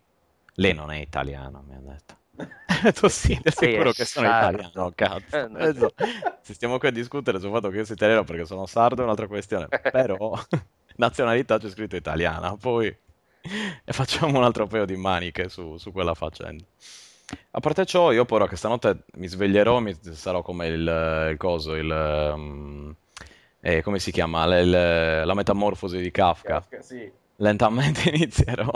Lei 0.59 0.75
non 0.75 0.91
è 0.91 0.99
italiano, 0.99 1.65
mi 1.67 1.75
ha 1.75 1.79
detto. 1.81 2.15
Ho 2.77 2.81
detto, 2.83 3.09
sì, 3.09 3.39
è 3.43 3.51
sicuro 3.51 3.93
che 3.93 4.05
sono 4.05 4.27
sardo." 4.27 4.61
italiano, 4.61 4.93
cazzo. 4.95 5.37
Eh, 5.37 5.73
no. 5.73 5.93
Se 6.43 6.53
stiamo 6.53 6.79
qui 6.79 6.89
a 6.89 6.91
discutere 6.91 7.41
sul 7.41 7.51
fatto 7.51 7.71
che 7.71 7.79
io 7.79 7.85
sia 7.85 7.95
italiano 7.95 8.25
perché 8.25 8.45
sono 8.45 8.67
sardo 8.67 9.01
è 9.01 9.05
un'altra 9.05 9.27
questione, 9.27 9.69
però 9.91 10.39
nazionalità 10.97 11.59
c'è 11.59 11.71
scritto 11.71 11.97
italiana, 11.97 12.55
poi 12.57 12.95
e 13.85 13.93
facciamo 13.93 14.39
un 14.39 14.45
altro 14.45 14.67
paio 14.67 14.85
di 14.85 14.97
maniche 14.97 15.49
su, 15.49 15.77
su 15.79 15.93
quella 15.93 16.15
faccenda. 16.15 16.65
A 17.53 17.61
parte 17.61 17.85
ciò, 17.87 18.13
io 18.13 18.25
però 18.25 18.47
che 18.47 18.55
stanotte 18.57 19.05
mi 19.15 19.27
sveglierò, 19.27 19.81
mi 19.81 19.97
sarò 20.13 20.43
come 20.43 20.69
il, 20.69 21.29
il 21.33 21.37
coso, 21.37 21.75
il... 21.75 21.91
um, 21.91 22.95
eh, 23.61 23.83
come 23.83 23.99
si 23.99 24.13
chiama? 24.13 24.47
Le- 24.47 24.61
il- 24.61 25.27
la 25.27 25.35
metamorfosi 25.35 25.99
di 26.01 26.11
Kafka. 26.11 26.55
Kafka, 26.55 26.83
sì. 26.83 27.11
Lentamente 27.37 28.11
inizierò. 28.15 28.71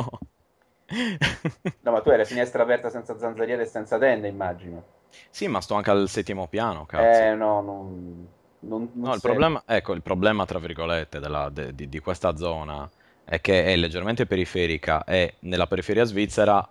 No, 1.82 1.92
ma 1.92 2.00
tu 2.00 2.10
hai 2.10 2.16
la 2.18 2.24
finestra 2.24 2.62
aperta 2.62 2.90
senza 2.90 3.18
zanzariere 3.18 3.62
e 3.62 3.66
senza 3.66 3.98
tende, 3.98 4.28
immagino. 4.28 4.82
Sì, 5.30 5.46
ma 5.48 5.60
sto 5.60 5.74
anche 5.74 5.90
al 5.90 6.08
settimo 6.08 6.46
piano, 6.48 6.86
cazzo. 6.86 7.02
Eh, 7.02 7.34
no, 7.34 7.60
non... 7.60 8.28
non, 8.60 8.90
non 8.94 9.08
No, 9.08 9.14
il 9.14 9.20
problema, 9.20 9.62
ecco, 9.66 9.92
il 9.94 10.02
problema, 10.02 10.44
tra 10.44 10.58
virgolette, 10.58 11.20
della- 11.20 11.48
de- 11.48 11.74
di, 11.74 11.88
di 11.88 11.98
questa 12.00 12.36
zona 12.36 12.88
è 13.24 13.40
che 13.40 13.64
è 13.64 13.76
leggermente 13.76 14.26
periferica 14.26 15.04
e 15.04 15.36
nella 15.40 15.66
periferia 15.66 16.04
svizzera 16.04 16.68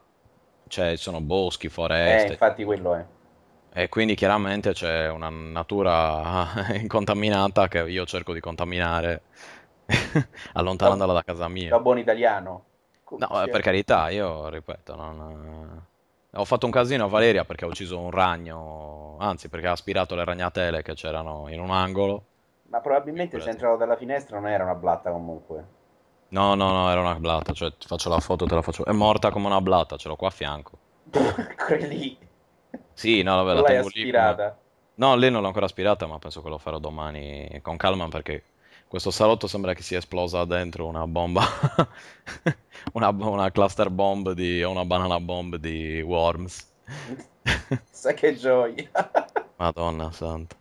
c'è- 0.70 0.96
ci 0.98 1.04
sono 1.04 1.22
boschi, 1.22 1.70
Eh, 2.02 2.26
foreste, 2.26 2.32
infatti 2.32 2.66
quello 2.66 2.94
è. 2.96 3.06
e 3.72 3.88
quindi 3.90 4.16
chiaramente 4.16 4.74
c'è 4.74 5.10
una 5.10 5.30
natura 5.30 6.52
incontaminata 6.76 7.68
che 7.68 7.80
io 7.80 8.06
cerco 8.06 8.34
di 8.34 8.40
contaminare 8.40 9.26
allontanandola 10.54 11.14
da 11.14 11.24
casa 11.24 11.48
Da 11.68 11.78
mia. 11.78 11.80
buon 11.80 12.00
italiano. 12.00 12.66
Come 13.04 13.22
No, 13.22 13.44
eh, 13.44 13.50
si- 13.50 13.50
per 13.50 13.62
carità, 13.62 14.10
io 14.10 14.48
ripeto, 14.50 14.96
non... 14.96 15.88
ho 16.32 16.46
fatto 16.46 16.66
un 16.66 16.72
casino 16.72 17.04
a 17.06 17.08
Valeria 17.10 17.44
perché 17.44 17.66
ho 17.66 17.68
ucciso 17.68 18.00
un 18.00 18.12
ragno, 18.12 19.18
anzi 19.20 19.50
perché 19.50 19.68
ha 19.68 19.72
aspirato 19.72 20.16
le 20.16 20.24
ragnatele 20.24 20.82
che 20.82 20.94
c'erano 20.94 21.48
in 21.50 21.60
un 21.60 21.72
angolo. 21.72 22.28
Ma 22.70 22.80
probabilmente 22.80 23.42
se 23.42 23.50
entrato 23.50 23.76
dalla 23.76 23.98
finestra 23.98 24.40
non 24.40 24.48
era 24.50 24.64
una 24.64 24.74
blatta 24.76 25.12
comunque. 25.12 25.66
No, 26.30 26.56
no, 26.56 26.72
no, 26.72 26.90
era 26.90 27.02
una 27.02 27.20
blatta, 27.20 27.54
cioè 27.54 27.76
ti 27.78 27.86
faccio 27.86 28.10
la 28.10 28.20
foto, 28.20 28.48
te 28.48 28.56
la 28.56 28.64
faccio. 28.64 28.84
È 28.84 28.92
morta 28.92 29.30
come 29.30 29.46
una 29.46 29.62
blatta, 29.62 29.96
ce 29.96 30.08
l'ho 30.08 30.16
qua 30.16 30.30
a 30.30 30.32
fianco. 30.32 30.80
Quelli 31.58 32.18
Sì, 32.94 33.22
no, 33.24 33.36
vabbè, 33.38 33.54
la 33.54 33.62
non 33.62 33.64
l'hai 33.64 33.76
tengo 33.76 33.88
lì. 33.94 34.08
aspirata. 34.08 34.58
No, 34.96 35.16
lei 35.16 35.32
non 35.32 35.42
l'ho 35.42 35.48
ancora 35.48 35.66
aspirata, 35.66 36.06
ma 36.08 36.20
penso 36.20 36.42
che 36.42 36.50
lo 36.50 36.58
farò 36.58 36.80
domani 36.80 37.60
con 37.62 37.78
calma 37.78 38.08
perché 38.10 38.46
questo 38.88 39.12
salotto 39.12 39.48
sembra 39.48 39.74
che 39.74 39.82
sia 39.84 39.98
esplosa 40.00 40.46
dentro 40.46 40.88
una 40.88 41.08
bomba, 41.08 41.44
una, 42.94 43.10
una 43.10 43.52
cluster 43.52 43.90
bomb 43.90 44.32
di, 44.34 44.64
o 44.64 44.72
una 44.72 44.86
banana 44.86 45.20
bomb 45.20 45.56
di 45.56 46.02
Worms. 46.02 46.68
Sai 47.92 48.14
che 48.16 48.36
gioia. 48.36 48.90
Madonna 49.60 50.12
santa. 50.12 50.56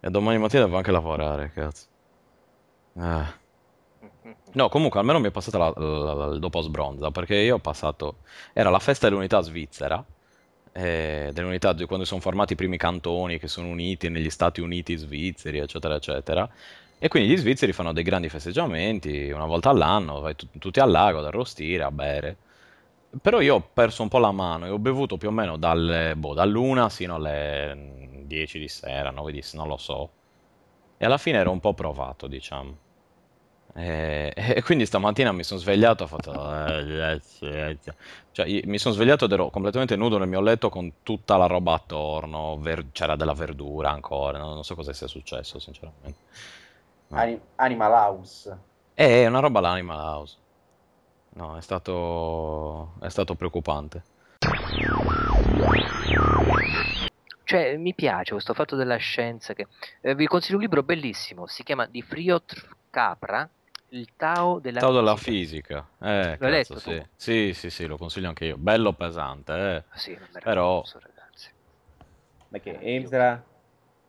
E 0.00 0.10
domani 0.10 0.38
mattina 0.38 0.64
devo 0.64 0.76
anche 0.76 0.90
lavorare, 0.90 1.52
cazzo. 1.52 1.86
Eh. 2.96 3.26
No, 4.54 4.68
comunque 4.68 5.00
almeno 5.00 5.18
mi 5.18 5.28
è 5.28 5.30
passata 5.30 5.56
la, 5.58 5.72
la, 5.76 6.12
la, 6.12 6.24
il 6.34 6.38
dopo 6.38 6.60
sbronza, 6.60 7.10
perché 7.10 7.36
io 7.36 7.54
ho 7.56 7.58
passato... 7.58 8.18
Era 8.52 8.68
la 8.68 8.78
festa 8.78 9.08
dell'unità 9.08 9.40
svizzera, 9.40 10.04
eh, 10.72 11.30
dell'unità 11.32 11.72
di 11.72 11.86
quando 11.86 12.04
sono 12.04 12.20
formati 12.20 12.52
i 12.52 12.56
primi 12.56 12.76
cantoni 12.76 13.38
che 13.38 13.48
sono 13.48 13.68
uniti 13.68 14.08
negli 14.10 14.28
Stati 14.30 14.60
Uniti 14.60 14.94
svizzeri, 14.96 15.58
eccetera, 15.58 15.94
eccetera. 15.94 16.48
E 16.98 17.08
quindi 17.08 17.30
gli 17.30 17.36
svizzeri 17.38 17.72
fanno 17.72 17.92
dei 17.94 18.02
grandi 18.04 18.28
festeggiamenti, 18.28 19.30
una 19.30 19.46
volta 19.46 19.70
all'anno, 19.70 20.20
vai 20.20 20.34
t- 20.36 20.46
tutti 20.58 20.80
al 20.80 20.90
lago 20.90 21.18
ad 21.20 21.24
arrostire, 21.26 21.82
a 21.82 21.90
bere. 21.90 22.36
Però 23.22 23.40
io 23.40 23.54
ho 23.56 23.70
perso 23.72 24.02
un 24.02 24.08
po' 24.08 24.18
la 24.18 24.32
mano 24.32 24.66
e 24.66 24.70
ho 24.70 24.78
bevuto 24.78 25.16
più 25.16 25.28
o 25.28 25.30
meno 25.32 25.56
dalle, 25.56 26.14
boh, 26.16 26.34
dall'una 26.34 26.88
sino 26.90 27.14
alle 27.16 28.22
10 28.26 28.58
di 28.58 28.68
sera, 28.68 29.10
9 29.10 29.32
di 29.32 29.42
sera, 29.42 29.62
non 29.62 29.70
lo 29.70 29.76
so. 29.78 30.12
E 30.98 31.04
alla 31.06 31.18
fine 31.18 31.38
ero 31.38 31.50
un 31.50 31.60
po' 31.60 31.74
provato, 31.74 32.26
diciamo. 32.28 32.81
E, 33.74 34.32
e 34.34 34.62
quindi 34.62 34.84
stamattina 34.84 35.32
mi 35.32 35.44
sono 35.44 35.58
svegliato, 35.58 36.04
ho 36.04 36.06
fatto... 36.06 36.32
Cioè, 38.32 38.60
mi 38.64 38.78
sono 38.78 38.94
svegliato 38.94 39.24
ed 39.24 39.32
ero 39.32 39.50
completamente 39.50 39.96
nudo 39.96 40.18
nel 40.18 40.28
mio 40.28 40.40
letto 40.40 40.68
con 40.68 41.02
tutta 41.02 41.36
la 41.36 41.46
roba 41.46 41.74
attorno, 41.74 42.58
ver- 42.58 42.92
c'era 42.92 43.16
della 43.16 43.34
verdura 43.34 43.90
ancora, 43.90 44.38
non 44.38 44.62
so 44.64 44.74
cosa 44.74 44.92
sia 44.92 45.06
successo 45.06 45.58
sinceramente. 45.58 46.18
Anim- 47.10 47.40
Animal 47.56 47.92
House. 47.92 48.58
È 48.94 49.26
una 49.26 49.40
roba 49.40 49.60
l'Animal 49.60 49.98
House. 49.98 50.36
No, 51.34 51.56
è 51.56 51.62
stato, 51.62 52.92
è 53.00 53.08
stato 53.08 53.34
preoccupante. 53.34 54.02
Cioè, 57.44 57.76
mi 57.76 57.94
piace 57.94 58.32
questo 58.32 58.54
fatto 58.54 58.76
della 58.76 58.96
scienza. 58.96 59.54
Che... 59.54 59.66
Eh, 60.00 60.14
vi 60.14 60.26
consiglio 60.26 60.56
un 60.56 60.62
libro 60.62 60.82
bellissimo, 60.82 61.46
si 61.46 61.62
chiama 61.62 61.86
Di 61.86 62.02
Friotr 62.02 62.76
Capra, 62.90 63.48
Il 63.94 64.08
Tao 64.16 64.58
della 64.58 64.80
Tao 64.80 64.92
della 64.92 65.16
fisica. 65.16 65.86
fisica. 65.86 65.88
Eh, 66.00 66.36
L'hai 66.38 66.38
cazzo, 66.38 66.74
letto 66.74 66.78
sì. 66.78 66.98
tu? 66.98 67.06
sì, 67.14 67.52
sì, 67.52 67.68
sì, 67.70 67.86
lo 67.86 67.98
consiglio 67.98 68.28
anche 68.28 68.46
io. 68.46 68.56
Bello 68.56 68.94
pesante, 68.94 69.52
eh. 69.52 69.84
Ah, 69.86 69.96
Sì, 69.98 70.12
è 70.12 70.18
Però- 70.42 70.82
ragazzi. 70.94 71.50
Ma 72.48 72.58
che 72.58 72.78
Emsra? 72.80 73.44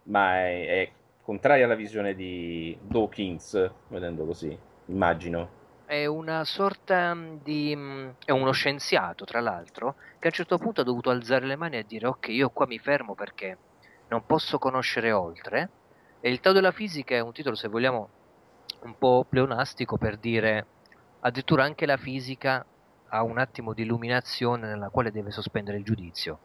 Ma 0.03 0.35
è, 0.37 0.67
è 0.67 0.91
contraria 1.21 1.65
alla 1.65 1.75
visione 1.75 2.15
di 2.15 2.77
Dawkins, 2.81 3.71
vedendo 3.89 4.25
così, 4.25 4.57
immagino. 4.85 5.61
È 5.85 6.05
una 6.05 6.45
sorta 6.45 7.13
mm, 7.13 7.35
di... 7.43 7.75
mm, 7.75 8.09
è 8.23 8.31
uno 8.31 8.51
scienziato, 8.51 9.25
tra 9.25 9.41
l'altro, 9.41 9.95
che 10.19 10.27
a 10.27 10.27
un 10.27 10.31
certo 10.31 10.57
punto 10.57 10.79
ha 10.81 10.85
dovuto 10.85 11.09
alzare 11.09 11.45
le 11.45 11.57
mani 11.57 11.77
e 11.77 11.83
dire 11.85 12.07
ok, 12.07 12.27
io 12.29 12.49
qua 12.51 12.65
mi 12.67 12.79
fermo 12.79 13.15
perché 13.15 13.57
non 14.07 14.25
posso 14.25 14.57
conoscere 14.59 15.11
oltre. 15.11 15.69
E 16.21 16.29
il 16.29 16.39
Tao 16.39 16.53
della 16.53 16.71
fisica 16.71 17.15
è 17.15 17.19
un 17.19 17.33
titolo, 17.33 17.55
se 17.55 17.67
vogliamo, 17.67 18.09
un 18.81 18.95
po' 18.97 19.25
pleonastico 19.27 19.97
per 19.97 20.17
dire 20.17 20.67
addirittura 21.19 21.63
anche 21.63 21.85
la 21.85 21.97
fisica 21.97 22.65
ha 23.09 23.23
un 23.23 23.37
attimo 23.37 23.73
di 23.73 23.83
illuminazione 23.83 24.67
nella 24.67 24.89
quale 24.89 25.11
deve 25.11 25.31
sospendere 25.31 25.77
il 25.77 25.83
giudizio. 25.83 26.39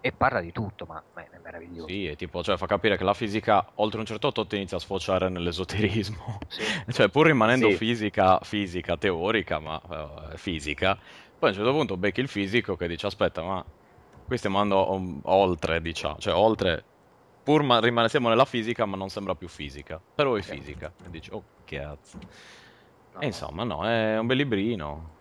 E 0.00 0.12
parla 0.12 0.40
di 0.40 0.52
tutto, 0.52 0.86
ma, 0.86 1.02
ma 1.12 1.22
è 1.22 1.38
meraviglioso. 1.42 1.88
Sì, 1.88 2.06
è 2.06 2.16
tipo, 2.16 2.42
cioè, 2.42 2.56
fa 2.56 2.66
capire 2.66 2.96
che 2.96 3.02
la 3.04 3.14
fisica, 3.14 3.66
oltre 3.76 3.98
un 3.98 4.06
certo 4.06 4.30
tot, 4.30 4.52
inizia 4.52 4.76
a 4.76 4.80
sfociare 4.80 5.28
nell'esoterismo. 5.28 6.38
Sì. 6.48 6.62
Cioè, 6.92 7.08
pur 7.08 7.26
rimanendo 7.26 7.68
Sì. 7.70 7.76
fisica, 7.76 8.38
fisica, 8.40 8.96
teorica, 8.96 9.58
ma 9.58 9.80
eh, 10.32 10.36
fisica, 10.38 10.94
poi 11.38 11.48
a 11.48 11.52
un 11.52 11.58
certo 11.58 11.72
punto 11.72 11.96
becchi 11.96 12.20
il 12.20 12.28
fisico 12.28 12.76
che 12.76 12.86
dice, 12.88 13.06
aspetta, 13.06 13.42
ma 13.42 13.64
qui 14.24 14.38
stiamo 14.38 14.60
andando 14.60 14.92
um, 14.92 15.20
oltre, 15.24 15.80
diciamo, 15.82 16.16
cioè 16.18 16.32
oltre, 16.34 16.84
pur 17.48 17.62
ma- 17.62 17.80
rimane- 17.80 18.10
siamo 18.10 18.28
nella 18.28 18.44
fisica, 18.44 18.84
ma 18.84 18.98
non 18.98 19.08
sembra 19.08 19.34
più 19.34 19.48
fisica, 19.48 19.98
però 20.14 20.34
è 20.34 20.40
Ok. 20.40 20.44
fisica. 20.44 20.92
E 21.02 21.08
dici, 21.08 21.30
oh 21.32 21.42
cazzo. 21.64 22.18
No, 23.14 23.20
E 23.20 23.26
insomma, 23.26 23.64
no, 23.64 23.88
è 23.88 24.18
un 24.18 24.26
bel 24.26 24.36
librino, 24.36 25.14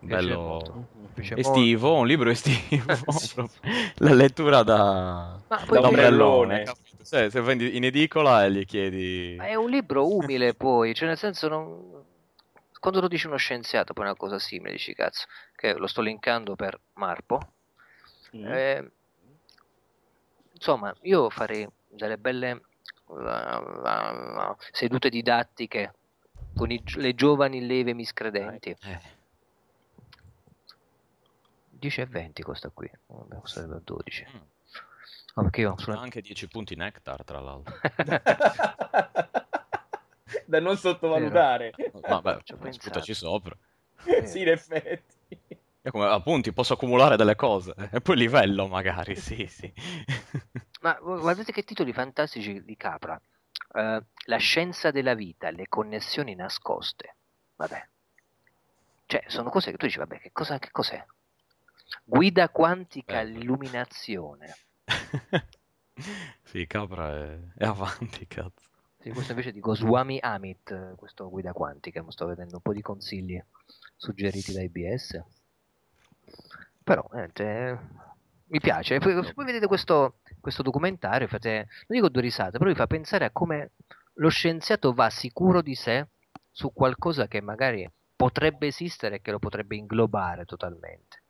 bello 0.00 0.86
estivo, 1.34 1.96
un 1.96 2.06
libro 2.06 2.30
estivo, 2.30 2.94
Sì. 3.12 3.34
la 3.96 4.14
lettura 4.14 4.62
da... 4.62 5.38
Ma 5.46 5.64
Da 5.68 5.80
ombrellone. 5.86 6.64
Cioè, 7.04 7.28
se 7.28 7.40
vendi 7.42 7.76
in 7.76 7.84
edicola 7.84 8.46
e 8.46 8.50
gli 8.50 8.64
chiedi... 8.64 9.34
Ma 9.36 9.48
è 9.48 9.54
un 9.54 9.68
libro 9.68 10.10
umile 10.10 10.54
poi, 10.56 10.94
cioè 10.94 11.06
nel 11.08 11.18
senso 11.18 11.48
non... 11.48 12.02
Quando 12.80 13.00
lo 13.00 13.08
dice 13.08 13.26
uno 13.26 13.36
scienziato 13.36 13.92
poi 13.92 14.04
una 14.06 14.14
cosa 14.16 14.38
simile, 14.38 14.72
dici 14.72 14.94
cazzo, 14.94 15.26
che 15.54 15.74
lo 15.74 15.86
sto 15.86 16.00
linkando 16.00 16.54
per 16.54 16.80
Marpo. 16.94 17.40
Mm. 18.36 18.44
eh, 18.46 18.90
insomma, 20.58 20.92
io 21.02 21.30
farei 21.30 21.66
delle 21.88 22.18
belle 22.18 22.60
uh, 23.06 24.56
sedute 24.72 25.08
didattiche 25.08 25.94
con 26.54 26.70
i 26.72 26.82
le 26.96 27.14
giovani 27.14 27.64
leve 27.64 27.94
miscredenti. 27.94 28.76
Eh, 28.82 29.16
10 31.70 32.00
e 32.00 32.06
20 32.06 32.42
costa 32.42 32.70
qui, 32.70 32.90
vabbè, 33.06 33.38
costerebbe 33.38 33.76
a 33.76 33.80
12. 33.82 34.26
mm. 34.28 34.40
Perché 35.42 35.60
io 35.60 35.74
sulla... 35.78 36.00
anche 36.00 36.20
10 36.20 36.48
punti 36.48 36.74
nectar, 36.74 37.22
tra 37.24 37.38
l'altro. 37.38 37.72
da 40.44 40.60
non 40.60 40.76
sottovalutare. 40.76 41.72
Vabbè, 41.92 42.38
Ci 43.00 43.14
sopra. 43.14 43.56
sì, 44.24 44.40
in 44.40 44.48
effetti. 44.48 45.16
Come 45.90 46.06
appunti 46.06 46.52
posso 46.52 46.74
accumulare 46.74 47.16
delle 47.16 47.34
cose 47.34 47.74
e 47.92 48.00
poi 48.00 48.16
livello 48.16 48.66
magari, 48.66 49.16
sì, 49.16 49.46
sì. 49.46 49.72
Ma 50.80 50.96
gu- 51.00 51.20
guardate 51.20 51.52
che 51.52 51.64
titoli 51.64 51.92
fantastici 51.92 52.64
di 52.64 52.76
Capra. 52.76 53.20
Eh, 53.72 54.02
la 54.24 54.36
scienza 54.36 54.90
della 54.90 55.14
vita, 55.14 55.50
le 55.50 55.68
connessioni 55.68 56.34
nascoste. 56.34 57.16
Vabbè. 57.56 57.88
Cioè, 59.06 59.24
sono 59.26 59.50
cose 59.50 59.70
che 59.70 59.76
tu 59.76 59.86
dici, 59.86 59.98
vabbè, 59.98 60.18
che, 60.18 60.30
cosa, 60.32 60.58
che 60.58 60.70
cos'è? 60.70 61.04
Guida 62.04 62.48
quantica 62.50 63.18
all'illuminazione. 63.18 64.54
sì, 66.42 66.66
Capra 66.66 67.14
è, 67.14 67.38
è 67.56 67.64
avanti, 67.64 68.26
cazzo. 68.26 68.66
Sì, 69.00 69.10
questo 69.10 69.30
invece 69.30 69.52
di 69.52 69.60
Goswami 69.60 70.18
Amit, 70.20 70.70
eh, 70.72 70.94
questo 70.96 71.30
guida 71.30 71.52
quantica, 71.52 72.02
mi 72.02 72.10
sto 72.10 72.26
vedendo 72.26 72.56
un 72.56 72.62
po' 72.62 72.72
di 72.72 72.82
consigli 72.82 73.40
suggeriti 73.96 74.52
da 74.52 74.62
IBS. 74.62 75.22
Però, 76.82 77.08
niente, 77.12 77.78
mi 78.46 78.60
piace. 78.60 78.98
Poi, 78.98 79.24
se 79.24 79.34
poi 79.34 79.44
vedete 79.44 79.66
questo, 79.66 80.18
questo 80.40 80.62
documentario, 80.62 81.26
fate, 81.26 81.68
non 81.86 81.98
dico 81.98 82.08
due 82.08 82.22
risate, 82.22 82.58
però 82.58 82.70
vi 82.70 82.76
fa 82.76 82.86
pensare 82.86 83.24
a 83.24 83.30
come 83.30 83.72
lo 84.14 84.28
scienziato 84.28 84.92
va 84.92 85.10
sicuro 85.10 85.62
di 85.62 85.74
sé 85.74 86.06
su 86.50 86.72
qualcosa 86.72 87.28
che 87.28 87.40
magari 87.40 87.88
potrebbe 88.16 88.66
esistere 88.66 89.16
e 89.16 89.22
che 89.22 89.30
lo 89.30 89.38
potrebbe 89.38 89.76
inglobare 89.76 90.44
totalmente. 90.44 91.22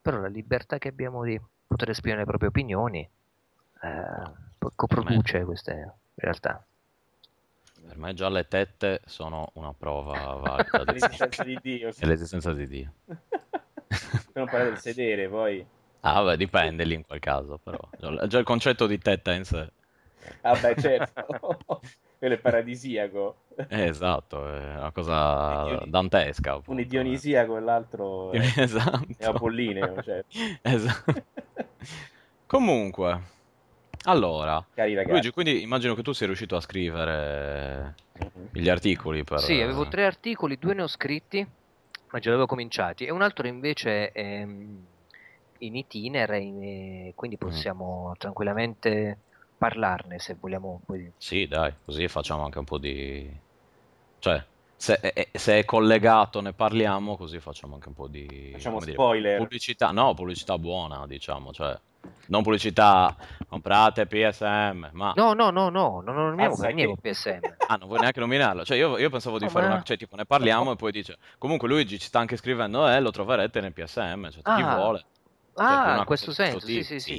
Però 0.00 0.20
la 0.20 0.28
libertà 0.28 0.78
che 0.78 0.88
abbiamo 0.88 1.24
di 1.24 1.40
poter 1.66 1.90
esprimere 1.90 2.20
le 2.20 2.26
proprie 2.26 2.48
opinioni 2.50 3.00
eh, 3.00 4.70
coproduce 4.76 5.44
queste 5.44 5.94
realtà. 6.14 6.64
Per 7.86 7.98
me 7.98 8.14
già 8.14 8.28
le 8.28 8.46
tette 8.46 9.00
sono 9.06 9.50
una 9.54 9.72
prova 9.72 10.34
valida 10.40 10.92
L'esistenza 10.92 11.42
di 11.42 11.58
Dio. 11.60 11.92
sì. 11.92 12.00
dell'esistenza 12.00 12.52
di 12.52 12.66
Dio. 12.66 12.92
Per 13.88 14.34
non 14.34 14.44
parlare 14.46 14.70
del 14.70 14.78
sedere, 14.78 15.28
poi. 15.28 15.64
Ah, 16.00 16.22
beh, 16.22 16.36
dipende 16.36 16.84
lì 16.84 16.94
in 16.94 17.04
quel 17.06 17.20
caso, 17.20 17.58
però. 17.62 17.78
Già, 18.26 18.38
il 18.38 18.44
concetto 18.44 18.86
di 18.86 18.98
tetta 18.98 19.32
in 19.32 19.44
sé. 19.44 19.70
Vabbè, 20.42 20.74
certo. 20.80 21.58
Quello 22.18 22.34
è 22.34 22.38
paradisiaco. 22.38 23.36
Eh, 23.68 23.84
esatto, 23.86 24.46
è 24.48 24.76
una 24.76 24.90
cosa 24.90 25.64
Dioni- 25.64 25.90
dantesca. 25.90 26.50
appunto, 26.52 26.70
Un 26.72 26.78
è. 26.80 26.84
Dionisiaco 26.84 27.56
e 27.56 27.60
l'altro 27.60 28.30
è, 28.32 28.40
Esatto. 28.56 29.06
è 29.18 29.24
apollineo. 29.24 30.02
Cioè. 30.02 30.24
Esatto. 30.62 31.24
Comunque, 32.46 33.20
allora, 34.04 34.64
Luigi, 35.06 35.30
quindi 35.30 35.62
immagino 35.62 35.94
che 35.94 36.02
tu 36.02 36.12
sia 36.12 36.26
riuscito 36.26 36.54
a 36.56 36.60
scrivere 36.60 37.94
gli 38.52 38.68
articoli 38.68 39.24
per... 39.24 39.40
Sì, 39.40 39.60
avevo 39.60 39.88
tre 39.88 40.04
articoli, 40.06 40.56
due 40.58 40.74
ne 40.74 40.82
ho 40.82 40.86
scritti, 40.86 41.44
ma 42.16 42.18
già 42.18 42.30
avevo 42.30 42.46
cominciati, 42.46 43.04
e 43.04 43.10
un 43.10 43.20
altro 43.20 43.46
invece 43.46 44.10
è 44.10 44.42
mm, 44.44 44.76
in 45.58 45.76
itinere, 45.76 46.38
in- 46.38 46.62
eh, 46.62 47.12
quindi 47.14 47.36
possiamo 47.36 48.14
tranquillamente 48.16 49.18
parlarne 49.58 50.18
se 50.18 50.34
vogliamo. 50.40 50.80
Poi... 50.86 51.12
Sì, 51.18 51.46
dai, 51.46 51.72
così 51.84 52.08
facciamo 52.08 52.44
anche 52.44 52.58
un 52.58 52.64
po' 52.64 52.78
di... 52.78 53.30
Cioè, 54.18 54.42
se 54.76 54.98
è, 54.98 55.28
se 55.32 55.58
è 55.58 55.64
collegato 55.66 56.40
ne 56.40 56.54
parliamo, 56.54 57.16
così 57.18 57.38
facciamo 57.38 57.74
anche 57.74 57.88
un 57.88 57.94
po' 57.94 58.08
di... 58.08 58.50
Facciamo 58.52 58.76
come 58.76 58.86
dire, 58.86 58.96
spoiler. 58.96 59.38
pubblicità, 59.38 59.90
no, 59.90 60.14
pubblicità 60.14 60.58
buona, 60.58 61.06
diciamo, 61.06 61.52
cioè... 61.52 61.78
non 62.26 62.42
pubblicità, 62.42 63.16
comprate 63.48 64.06
PSM, 64.06 64.90
ma... 64.92 65.12
No, 65.16 65.32
no, 65.32 65.50
no, 65.50 65.68
no, 65.68 66.00
non 66.00 66.14
nominiamo 66.14 66.54
Ah, 66.54 66.56
per 66.56 66.74
niente 66.74 67.00
PSM. 67.00 67.40
Ah, 67.66 67.76
non 67.76 67.86
vuoi 67.88 68.00
neanche 68.00 68.20
nominarlo? 68.20 68.64
Cioè, 68.64 68.76
io, 68.76 68.98
io 68.98 69.10
pensavo 69.10 69.38
di 69.38 69.44
No, 69.44 69.50
fare 69.50 69.66
ma- 69.66 69.74
una... 69.74 69.82
Cioè, 69.82 69.96
tipo, 69.96 70.16
ne 70.16 70.26
parliamo 70.26 70.72
e 70.72 70.76
poi 70.76 70.92
dice... 70.92 71.16
Comunque 71.38 71.68
Luigi 71.68 71.98
ci 71.98 72.06
sta 72.06 72.18
anche 72.18 72.36
scrivendo, 72.36 72.88
eh, 72.88 73.00
lo 73.00 73.10
troverete 73.10 73.60
nel 73.60 73.72
PSM, 73.72 74.30
cioè, 74.30 74.42
chi 74.42 74.62
Ah. 74.62 74.74
vuole. 74.74 74.98
Cioè, 75.54 75.66
Ah, 75.68 75.96
in 75.96 76.04
questo 76.04 76.26
di 76.30 76.34
senso, 76.34 76.66
sì, 76.66 76.82
sì, 76.82 77.00
sì. 77.00 77.14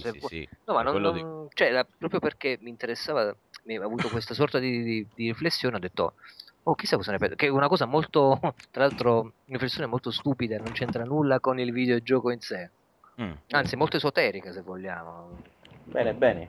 Sì, 0.00 0.10
sì, 0.12 0.18
può- 0.18 0.28
sì. 0.28 0.48
No, 0.64 0.74
ma 0.74 0.82
non, 0.82 1.00
non- 1.02 1.46
cioè, 1.52 1.68
era 1.68 1.86
proprio 1.98 2.20
perché 2.20 2.56
mi 2.62 2.70
interessava, 2.70 3.24
mi 3.64 3.74
aveva 3.74 3.84
avuto 3.84 4.08
questa 4.08 4.32
sorta 4.32 4.58
di, 4.58 4.82
di- 4.82 5.08
di 5.14 5.26
riflessione, 5.26 5.76
ho 5.76 5.78
detto, 5.78 6.14
oh, 6.62 6.74
chissà 6.74 6.96
cosa 6.96 7.10
ne 7.12 7.18
pensa, 7.18 7.34
che 7.34 7.46
è 7.46 7.50
una 7.50 7.68
cosa 7.68 7.84
molto, 7.84 8.38
tra 8.70 8.84
l'altro, 8.84 9.20
una 9.20 9.32
riflessione 9.44 9.86
molto 9.86 10.10
stupida, 10.10 10.56
non 10.56 10.70
c'entra 10.72 11.04
nulla 11.04 11.38
con 11.38 11.58
il 11.60 11.70
videogioco 11.70 12.30
in 12.30 12.40
sé, 12.40 12.72
Mm. 13.20 13.32
anzi, 13.50 13.76
molto 13.76 13.96
esoterica, 13.98 14.52
se 14.52 14.62
vogliamo. 14.62 15.38
Bene, 15.84 16.14
bene. 16.14 16.46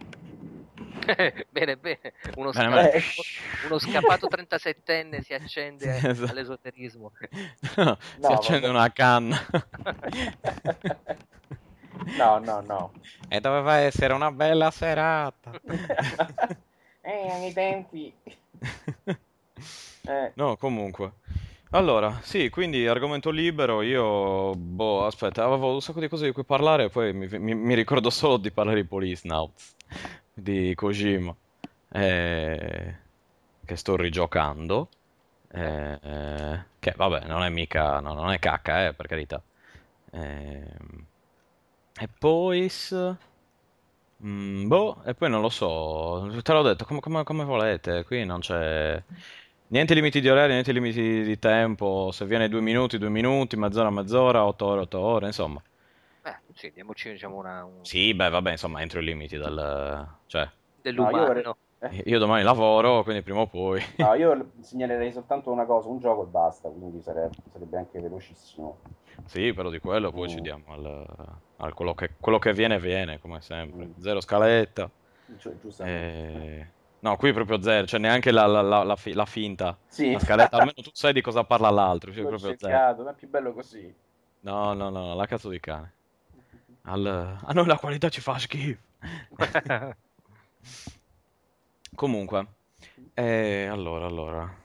bene, 1.51 1.75
bene, 1.77 2.13
uno, 2.35 2.51
Bene, 2.51 2.51
sca- 2.51 2.69
bene. 2.69 3.01
uno 3.67 3.77
scappato 3.79 4.27
37enne 4.27 5.21
si 5.21 5.33
accende 5.33 5.95
Esatto. 5.97 6.31
all'esoterismo. 6.31 7.11
No, 7.75 7.97
si 7.99 8.19
No, 8.21 8.27
accende 8.29 8.67
vabbè. 8.67 8.69
una 8.79 8.91
canna. 8.93 9.37
no, 12.17 12.39
no, 12.39 12.61
no. 12.61 12.91
e 13.27 13.39
doveva 13.39 13.77
essere 13.77 14.13
una 14.13 14.31
bella 14.31 14.71
serata. 14.71 15.51
eh, 17.01 17.29
ai 17.29 17.53
tempi. 17.53 18.13
Eh, 20.05 20.31
No, 20.35 20.57
comunque. 20.57 21.11
Allora, 21.75 22.19
sì, 22.21 22.49
quindi 22.49 22.85
argomento 22.87 23.31
libero, 23.31 23.81
io, 23.81 24.53
boh, 24.55 25.05
aspetta, 25.07 25.43
avevo 25.43 25.73
un 25.73 25.81
sacco 25.81 25.99
di 25.99 26.07
cose 26.07 26.25
di 26.25 26.31
cui 26.31 26.43
parlare 26.45 26.83
e 26.85 26.89
poi 26.89 27.13
mi, 27.13 27.27
mi- 27.39 27.55
mi 27.55 27.73
ricordo 27.73 28.11
solo 28.11 28.37
di 28.37 28.51
parlare 28.51 28.81
di 28.83 28.87
Policenauts, 28.87 29.75
di 30.31 30.75
Kojima, 30.75 31.35
eh, 31.93 32.95
che 33.65 33.75
sto 33.75 33.95
rigiocando, 33.95 34.89
eh, 35.51 35.99
eh, 36.03 36.63
che 36.79 36.93
vabbè, 36.95 37.25
non 37.25 37.41
è 37.43 37.49
mica, 37.49 37.99
no, 37.99 38.13
non 38.13 38.31
è 38.31 38.37
cacca, 38.39 38.85
eh, 38.87 38.93
per 38.93 39.07
carità. 39.07 39.41
Ehm, 40.11 41.05
e 41.99 42.07
poi... 42.19 42.69
mm, 44.25 44.67
boh, 44.67 45.01
e 45.05 45.13
poi 45.15 45.29
non 45.29 45.41
lo 45.41 45.49
so, 45.49 46.29
te 46.41 46.51
l'ho 46.53 46.61
detto, 46.63 46.85
come, 46.85 46.99
come- 46.99 47.23
come 47.23 47.43
volete, 47.43 48.03
qui 48.05 48.25
non 48.25 48.39
c'è... 48.39 49.01
Niente 49.73 49.95
limiti 49.95 50.21
di 50.21 50.29
orario, 50.29 50.51
niente 50.51 50.71
limiti 50.71 51.23
di 51.23 51.39
tempo, 51.39 52.11
se 52.11 52.25
viene 52.27 52.47
due 52.47 52.61
minuti, 52.61 52.99
due 52.99 53.09
minuti, 53.09 53.57
mezz'ora, 53.57 53.89
mezz'ora, 53.89 54.45
otto 54.45 54.65
ore, 54.67 54.81
otto 54.81 54.99
ore, 54.99 55.25
insomma. 55.25 55.59
Eh, 56.23 56.35
sì, 56.53 56.71
diamoci 56.71 57.09
diciamo 57.09 57.37
una, 57.37 57.65
un- 57.65 57.83
Sì, 57.83 58.13
beh, 58.13 58.29
vabbè, 58.29 58.51
insomma, 58.51 58.81
entro 58.83 58.99
i 58.99 59.03
limiti 59.03 59.35
del... 59.35 60.07
cioè, 60.27 60.47
dell'umano. 60.79 61.17
No, 61.17 61.21
io 61.21 61.25
vorrei- 61.25 62.01
io 62.05 62.19
domani 62.19 62.43
lavoro, 62.43 63.01
quindi 63.01 63.23
prima 63.23 63.39
o 63.39 63.47
poi... 63.47 63.81
no, 63.97 64.13
io 64.13 64.51
segnalerei 64.61 65.11
soltanto 65.11 65.49
una 65.49 65.65
cosa, 65.65 65.89
un 65.89 65.97
gioco 65.97 66.21
e 66.21 66.27
basta, 66.27 66.69
quindi 66.69 67.01
sarebbe, 67.01 67.33
sarebbe 67.51 67.77
anche 67.77 67.99
velocissimo. 67.99 68.77
Sì, 69.25 69.53
però 69.53 69.71
di 69.71 69.79
quello 69.79 70.11
poi 70.11 70.29
ci 70.29 70.37
Mm. 70.39 70.43
diamo 70.43 70.63
al, 70.67 71.05
al 71.57 71.73
quello 71.73 71.95
che, 71.95 72.11
quello 72.19 72.37
che 72.37 72.53
viene, 72.53 72.79
viene, 72.79 73.19
come 73.19 73.41
sempre. 73.41 73.87
Mm. 73.87 74.01
Zero 74.01 74.21
scaletta. 74.21 74.87
Cioè, 75.39 75.53
giustamente. 75.59 76.45
eh, 76.59 76.67
No, 77.03 77.17
qui 77.17 77.33
proprio 77.33 77.61
zero, 77.61 77.85
cioè 77.85 77.99
neanche 77.99 78.31
la, 78.31 78.45
la- 78.45 78.61
la- 78.61 78.83
la 78.83 78.95
fi- 78.95 79.11
la 79.13 79.25
finta. 79.25 79.77
Sì, 79.87 80.13
La 80.13 80.19
scaletta, 80.19 80.55
almeno 80.55 80.81
tu 80.81 80.89
sai 80.93 81.11
di 81.11 81.19
cosa 81.21 81.43
parla 81.43 81.69
l'altro, 81.69 82.13
cioè 82.13 82.25
proprio 82.25 82.55
zero. 82.57 82.71
cercato, 82.71 83.03
ma 83.03 83.11
è 83.11 83.13
più 83.13 83.27
bello 83.29 83.51
così. 83.53 83.93
No, 84.41 84.71
no, 84.73 84.89
no, 84.89 85.07
no, 85.07 85.15
la 85.15 85.25
cazzo 85.25 85.49
di 85.49 85.59
cane. 85.59 85.93
Al- 86.83 87.37
A 87.43 87.51
noi 87.53 87.65
la 87.65 87.77
qualità 87.77 88.07
ci 88.07 88.21
fa 88.21 88.37
schifo. 88.39 88.79
Comunque, 91.95 92.47
eh, 93.13 93.67
allora, 93.69 94.05
allora. 94.05 94.61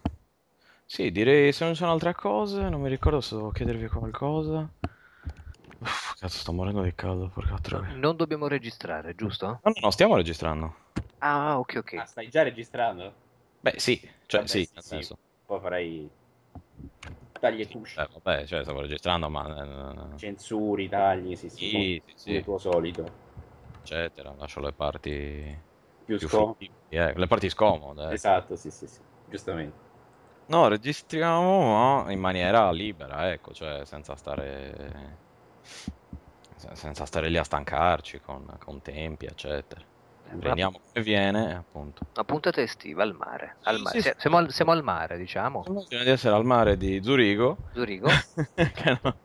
Sì, 0.87 1.11
direi 1.11 1.53
se 1.53 1.65
non 1.65 1.75
ci 1.75 1.81
sono 1.81 1.93
altre 1.93 2.15
cose, 2.15 2.69
non 2.69 2.81
mi 2.81 2.89
ricordo 2.89 3.21
se 3.21 3.35
devo 3.35 3.51
chiedervi 3.51 3.89
qualcosa. 3.89 4.67
Cazzo, 6.21 6.39
sto 6.39 6.53
morendo 6.53 6.83
di 6.83 6.95
caldo, 6.95 7.31
porca 7.31 7.59
troia. 7.61 7.89
No, 7.89 7.97
Non 7.97 8.15
dobbiamo 8.17 8.47
registrare, 8.47 9.15
giusto? 9.15 9.63
no, 9.65 9.73
no, 9.83 9.91
stiamo 9.91 10.17
registrando. 10.17 10.75
Ah, 11.21 11.59
ok, 11.61 11.77
ok. 11.77 11.93
Ah, 11.95 12.07
stai 12.07 12.29
già 12.31 12.43
registrando? 12.43 13.13
Beh, 13.61 13.79
sì, 13.79 14.01
cioè, 14.27 14.47
Vabbè, 14.47 14.47
sì, 14.47 14.65
sì, 14.65 14.73
nel 14.73 14.83
sì. 14.83 15.07
senso. 15.07 15.19
Poi 15.47 15.61
farai 15.61 16.11
tagli 17.41 17.61
e 17.63 17.69
cuci, 17.69 17.97
Eh, 17.97 18.07
vabbè, 18.13 18.47
cioè, 18.47 18.63
stavo 18.63 18.81
registrando, 18.81 19.29
ma... 19.29 20.17
eh, 20.17 20.21
censuri, 20.21 20.87
tagli, 20.89 21.35
sì, 21.35 21.49
sì, 21.49 21.67
Sì, 21.71 22.03
sì, 22.05 22.15
come 22.23 22.43
sì, 22.43 22.43
tuo 22.43 22.59
solito. 22.59 23.11
eccetera, 23.83 24.33
lascio 24.35 24.61
le 24.61 24.73
parti 24.73 25.11
Più 26.05 26.17
più 26.17 26.29
scom- 26.29 26.57
fruibili, 26.59 26.75
eh, 26.89 27.13
le 27.15 27.27
parti 27.27 27.49
scomode. 27.49 28.13
ecco. 28.15 28.27
Esatto, 28.27 28.57
sì, 28.57 28.71
sì, 28.73 28.87
sì, 28.89 29.01
giustamente. 29.29 29.77
No, 30.47 30.67
registriamo 30.69 32.03
ma 32.05 32.13
in 32.13 32.19
maniera 32.21 32.71
libera, 32.73 33.31
ecco, 33.33 33.53
cioè 33.53 33.85
senza 33.85 34.17
stare 34.17 35.21
senza 36.73 37.05
stare 37.07 37.29
lì 37.29 37.37
a 37.39 37.45
stancarci 37.45 38.21
con, 38.21 38.45
con 38.59 38.81
tempi, 38.83 39.27
eccetera. 39.27 39.81
Prendiamo 40.39 40.79
come 40.93 41.03
viene, 41.05 41.55
appunto. 41.55 42.03
Una 42.15 42.25
puntata 42.25 42.61
estiva 42.61 43.03
al 43.03 43.15
mare. 43.15 43.57
Al 43.63 43.81
mare. 43.81 43.99
sì, 44.01 44.07
sì. 44.09 44.15
Siamo, 44.19 44.37
al, 44.37 44.53
siamo 44.53 44.73
al 44.73 44.83
mare, 44.83 45.17
diciamo. 45.17 45.65
Immagino 45.67 46.03
di 46.05 46.11
essere 46.11 46.35
al 46.35 46.45
mare 46.45 46.77
di 46.77 47.01
Zurigo. 47.03 47.57
Zurigo. 47.73 48.09
no- 49.03 49.19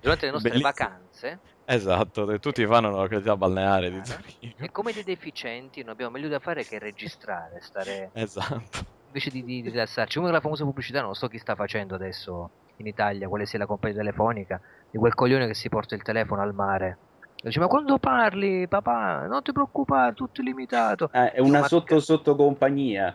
Durante 0.00 0.26
le 0.26 0.32
nostre 0.32 0.50
Bellissimo. 0.50 0.60
vacanze. 0.62 1.40
Esatto, 1.64 2.38
tutti 2.40 2.64
vanno 2.64 2.88
alla 2.88 3.02
località 3.02 3.36
balneare 3.36 3.90
di 3.90 3.98
E 3.98 4.04
Zurigo. 4.04 4.66
come 4.72 4.92
dei 4.92 5.04
deficienti 5.04 5.82
non 5.82 5.90
abbiamo 5.92 6.10
meglio 6.10 6.28
da 6.28 6.40
fare 6.40 6.64
che 6.64 6.80
registrare, 6.80 7.60
stare 7.60 8.10
Esatto. 8.12 8.84
invece 9.06 9.30
di, 9.30 9.44
di- 9.44 9.62
di 9.62 9.70
rilassarci. 9.70 10.18
Come 10.18 10.32
la 10.32 10.40
famosa 10.40 10.64
pubblicità, 10.64 11.00
non 11.00 11.14
so 11.14 11.28
chi 11.28 11.38
sta 11.38 11.54
facendo 11.54 11.94
adesso 11.94 12.54
in 12.78 12.88
Italia, 12.88 13.28
quale 13.28 13.46
sia 13.46 13.60
la 13.60 13.66
compagnia 13.66 13.98
telefonica, 13.98 14.60
di 14.94 15.00
quel 15.00 15.14
coglione 15.14 15.48
che 15.48 15.54
si 15.54 15.68
porta 15.68 15.96
il 15.96 16.02
telefono 16.02 16.40
al 16.40 16.54
mare. 16.54 16.98
Dice, 17.42 17.58
ma 17.58 17.66
quando 17.66 17.98
parli, 17.98 18.68
papà, 18.68 19.26
non 19.26 19.42
ti 19.42 19.50
preoccupare, 19.50 20.14
tutto 20.14 20.40
illimitato. 20.40 21.08
Ah, 21.10 21.32
è 21.32 21.40
una 21.40 21.58
Ma- 21.58 21.66
sotto 21.66 21.98
sotto 21.98 22.36
compagnia. 22.36 23.12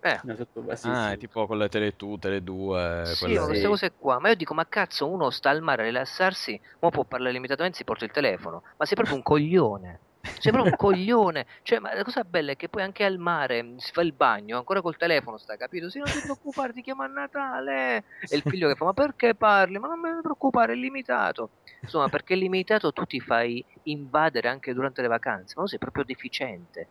Eh, 0.00 0.18
sotto... 0.34 0.64
ah, 0.66 0.76
sì, 0.76 0.88
ah, 0.88 1.08
sì. 1.08 1.12
è 1.12 1.16
tipo 1.18 1.46
quelle 1.46 1.68
Tele2, 1.68 2.18
Tele2, 2.18 3.02
sì, 3.02 3.36
queste 3.36 3.68
cose 3.68 3.94
qua. 3.98 4.18
Ma 4.18 4.30
io 4.30 4.34
dico, 4.34 4.54
ma 4.54 4.66
cazzo, 4.66 5.06
uno 5.06 5.28
sta 5.28 5.50
al 5.50 5.60
mare 5.60 5.82
a 5.82 5.84
rilassarsi, 5.84 6.58
ma 6.80 6.88
può 6.88 7.04
parlare 7.04 7.32
limitatamente, 7.32 7.76
si 7.76 7.84
porta 7.84 8.06
il 8.06 8.10
telefono. 8.10 8.62
Ma 8.78 8.86
sei 8.86 8.96
proprio 8.96 9.16
un 9.16 9.22
coglione. 9.22 10.00
Proprio 10.20 10.64
un 10.64 10.76
coglione. 10.76 11.46
Cioè, 11.62 11.78
ma 11.78 11.94
la 11.94 12.04
cosa 12.04 12.24
bella 12.24 12.52
è 12.52 12.56
che 12.56 12.68
poi 12.68 12.82
anche 12.82 13.04
al 13.04 13.18
mare 13.18 13.62
mh, 13.62 13.76
si 13.76 13.92
fa 13.92 14.02
il 14.02 14.12
bagno, 14.12 14.56
ancora 14.58 14.80
col 14.80 14.96
telefono 14.96 15.38
sta, 15.38 15.56
capito? 15.56 15.88
Sì, 15.90 15.98
non 15.98 16.08
ti 16.08 16.20
preoccupare, 16.20 16.72
ti 16.72 16.82
chiamo 16.82 17.02
a 17.02 17.06
Natale. 17.06 18.04
E 18.28 18.36
il 18.36 18.42
figlio 18.42 18.68
che 18.68 18.74
fa, 18.74 18.86
ma 18.86 18.92
perché 18.92 19.34
parli? 19.34 19.78
Ma 19.78 19.88
non 19.88 20.00
ne 20.00 20.20
preoccupare, 20.22 20.72
è 20.72 20.76
limitato. 20.76 21.50
Insomma, 21.82 22.08
perché 22.08 22.34
è 22.34 22.36
limitato 22.36 22.92
tu 22.92 23.04
ti 23.04 23.20
fai 23.20 23.64
invadere 23.84 24.48
anche 24.48 24.72
durante 24.74 25.02
le 25.02 25.08
vacanze, 25.08 25.54
ma 25.56 25.62
tu 25.62 25.68
sei 25.68 25.78
proprio 25.78 26.04
deficiente. 26.04 26.88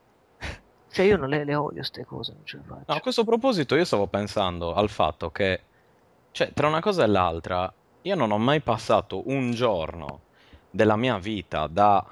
Cioè, 0.90 1.06
io 1.06 1.18
non 1.18 1.30
le, 1.30 1.44
le 1.44 1.56
odio 1.56 1.78
queste 1.78 2.06
cose, 2.06 2.34
non 2.34 2.46
ce 2.46 2.58
le 2.58 2.64
faccio. 2.66 2.84
No, 2.88 2.96
a 2.96 3.00
questo 3.02 3.24
proposito 3.24 3.76
io 3.76 3.86
stavo 3.86 4.08
pensando 4.08 4.74
al 4.74 4.90
fatto 4.90 5.30
che, 5.32 5.62
cioè, 6.32 6.52
tra 6.54 6.68
una 6.68 6.80
cosa 6.80 7.04
e 7.04 7.08
l'altra, 7.08 7.72
io 8.02 8.16
non 8.16 8.32
ho 8.32 8.38
mai 8.38 8.62
passato 8.62 9.28
un 9.30 9.52
giorno 9.52 10.22
della 10.70 10.96
mia 10.96 11.18
vita 11.18 11.68
da 11.68 12.04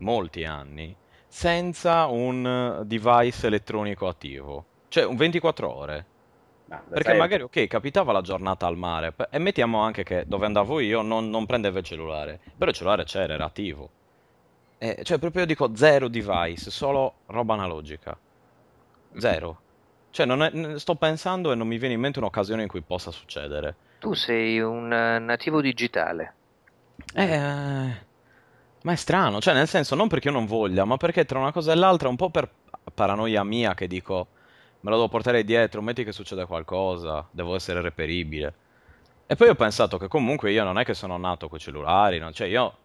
molti 0.00 0.44
anni 0.44 0.94
senza 1.26 2.06
un 2.06 2.80
eh, 2.80 2.84
device 2.86 3.46
elettronico 3.46 4.08
attivo. 4.08 4.64
Cioè, 4.88 5.04
un 5.04 5.16
24 5.16 5.74
ore. 5.74 6.06
Ma, 6.66 6.82
Perché 6.88 7.10
sai- 7.10 7.18
magari, 7.18 7.42
ok, 7.42 7.66
capitava 7.66 8.12
la 8.12 8.20
giornata 8.22 8.66
al 8.66 8.76
mare, 8.76 9.14
e 9.30 9.38
mettiamo 9.38 9.80
anche 9.80 10.02
che 10.02 10.24
dove 10.26 10.46
andavo 10.46 10.80
io 10.80 11.02
non, 11.02 11.28
non 11.30 11.46
prendeva 11.46 11.78
il 11.78 11.84
cellulare, 11.84 12.40
però 12.56 12.70
il 12.70 12.76
cellulare 12.76 13.04
c'era, 13.04 13.34
era 13.34 13.44
attivo. 13.44 13.90
Eh, 14.78 15.00
cioè, 15.02 15.18
proprio 15.18 15.42
io 15.42 15.46
dico 15.48 15.74
zero 15.74 16.08
device, 16.08 16.70
solo 16.70 17.14
roba 17.26 17.54
analogica. 17.54 18.16
Zero. 19.16 19.60
Cioè, 20.10 20.26
non 20.26 20.42
è- 20.42 20.78
sto 20.78 20.94
pensando 20.94 21.52
e 21.52 21.54
non 21.54 21.66
mi 21.66 21.78
viene 21.78 21.94
in 21.94 22.00
mente 22.00 22.18
un'occasione 22.18 22.62
in 22.62 22.68
cui 22.68 22.80
possa 22.82 23.10
succedere. 23.10 23.76
Tu 23.98 24.14
sei 24.14 24.60
un 24.60 24.92
eh, 24.92 25.18
nativo 25.18 25.60
digitale. 25.60 26.34
Eh, 27.14 28.06
ma 28.82 28.92
è 28.92 28.96
strano, 28.96 29.40
cioè, 29.40 29.54
nel 29.54 29.68
senso, 29.68 29.94
non 29.94 30.08
perché 30.08 30.28
io 30.28 30.34
non 30.34 30.46
voglia, 30.46 30.84
ma 30.84 30.96
perché 30.96 31.24
tra 31.24 31.38
una 31.38 31.52
cosa 31.52 31.72
e 31.72 31.74
l'altra, 31.76 32.08
un 32.08 32.16
po' 32.16 32.30
per 32.30 32.48
paranoia 32.94 33.44
mia 33.44 33.74
che 33.74 33.86
dico, 33.86 34.28
me 34.80 34.90
lo 34.90 34.96
devo 34.96 35.08
portare 35.08 35.44
dietro, 35.44 35.82
metti 35.82 36.04
che 36.04 36.12
succede 36.12 36.46
qualcosa, 36.46 37.26
devo 37.30 37.54
essere 37.54 37.80
reperibile. 37.80 38.54
E 39.26 39.36
poi 39.36 39.48
ho 39.48 39.54
pensato 39.54 39.98
che 39.98 40.08
comunque 40.08 40.52
io 40.52 40.64
non 40.64 40.78
è 40.78 40.84
che 40.84 40.94
sono 40.94 41.16
nato 41.18 41.48
con 41.48 41.58
i 41.58 41.60
cellulari, 41.60 42.18
no? 42.18 42.32
Cioè 42.32 42.46
io 42.46 42.76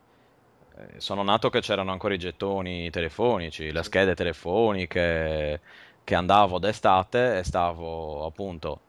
eh, 0.78 1.00
sono 1.00 1.24
nato 1.24 1.50
che 1.50 1.62
c'erano 1.62 1.92
ancora 1.92 2.14
i 2.14 2.20
gettoni 2.20 2.90
telefonici, 2.90 3.72
le 3.72 3.84
schede 3.84 4.16
telefoniche, 4.16 5.62
che 6.04 6.16
andavo 6.16 6.60
d'estate 6.60 7.38
e 7.40 7.44
stavo 7.44 8.26
appunto, 8.26 8.80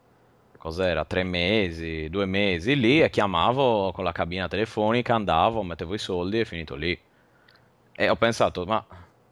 cos'era, 0.65 1.05
tre 1.05 1.21
mesi, 1.23 2.09
due 2.09 2.25
mesi 2.25 2.75
lì 2.75 2.99
e 2.99 3.11
chiamavo 3.11 3.91
con 3.91 4.03
la 4.03 4.11
cabina 4.11 4.47
telefonica, 4.47 5.13
andavo, 5.13 5.61
mettevo 5.61 5.93
i 5.93 5.99
soldi 5.99 6.39
e 6.39 6.45
finito 6.45 6.73
lì. 6.73 6.99
E 7.97 8.09
ho 8.09 8.15
pensato, 8.15 8.65
ma 8.65 8.83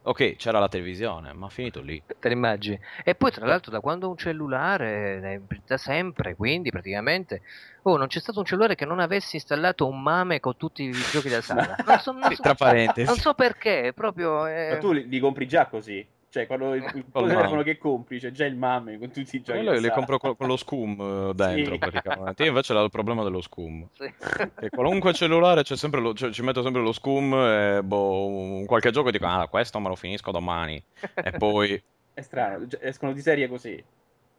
ok, 0.03 0.35
c'era 0.35 0.59
la 0.59 0.67
televisione, 0.67 1.33
ma 1.33 1.49
finito 1.49 1.81
lì. 1.81 2.01
Te 2.19 2.29
l'immagini? 2.29 2.79
E 3.03 3.15
poi 3.15 3.31
tra 3.31 3.47
l'altro 3.47 3.71
da 3.71 3.79
quando 3.79 4.09
un 4.09 4.15
cellulare, 4.15 5.41
eh, 5.49 5.57
da 5.65 5.77
sempre, 5.77 6.35
quindi 6.35 6.69
praticamente, 6.69 7.41
oh, 7.81 7.97
non 7.97 8.05
c'è 8.05 8.19
stato 8.19 8.37
un 8.37 8.45
cellulare 8.45 8.75
che 8.75 8.85
non 8.85 8.99
avesse 8.99 9.35
installato 9.37 9.87
un 9.87 10.03
mame 10.03 10.39
con 10.39 10.55
tutti 10.55 10.83
i 10.83 10.91
giochi 10.91 11.29
da 11.29 11.41
sala. 11.41 11.75
Non 11.83 11.97
so, 11.97 12.11
non 12.11 12.29
Sì, 12.29 12.35
so- 12.35 12.43
tra 12.43 12.53
parentesi. 12.53 13.07
non 13.07 13.17
so 13.17 13.33
perché, 13.33 13.91
proprio... 13.95 14.45
eh, 14.45 14.67
Ma 14.69 14.77
tu 14.77 14.91
li, 14.91 15.07
li 15.09 15.19
compri 15.19 15.47
già 15.47 15.65
così? 15.65 16.05
Cioè, 16.33 16.47
quando 16.47 16.73
il, 16.73 16.81
il 16.95 17.05
Col 17.11 17.27
telefono 17.27 17.49
mame. 17.57 17.63
che 17.63 17.77
compri 17.77 18.17
c'è 18.19 18.31
già 18.31 18.45
il 18.45 18.55
mame 18.55 18.97
con 18.97 19.11
tutti 19.11 19.35
i 19.35 19.41
giochi. 19.43 19.59
Io 19.59 19.79
le, 19.79 19.91
compro 19.91 20.17
con, 20.17 20.35
con 20.35 20.47
lo 20.47 20.57
scum 20.57 21.29
eh, 21.29 21.33
dentro 21.37 21.73
Sì. 21.73 21.77
praticamente. 21.77 22.41
Io 22.41 22.49
invece 22.49 22.73
ho 22.73 22.83
il 22.83 22.89
problema 22.89 23.21
dello 23.23 23.39
scum. 23.41 23.87
sì. 23.93 24.11
E 24.59 24.69
qualunque 24.69 25.13
cellulare 25.13 25.61
c'è 25.61 25.77
sempre 25.77 26.01
lo- 26.01 26.15
cioè, 26.15 26.31
ci 26.31 26.41
metto 26.41 26.63
sempre 26.63 26.81
lo 26.81 26.91
scum 26.91 27.33
e 27.35 27.81
boh, 27.83 28.25
un 28.25 28.65
qualche 28.65 28.89
gioco 28.89 29.09
e 29.09 29.11
dico, 29.11 29.27
ah, 29.27 29.47
questo 29.47 29.79
me 29.79 29.89
lo 29.89 29.95
finisco 29.95 30.31
domani. 30.31 30.83
E 31.13 31.31
poi, 31.37 31.79
È 32.15 32.21
strano, 32.21 32.67
cioè, 32.67 32.79
escono 32.83 33.13
di 33.13 33.21
serie 33.21 33.47
così. 33.47 33.83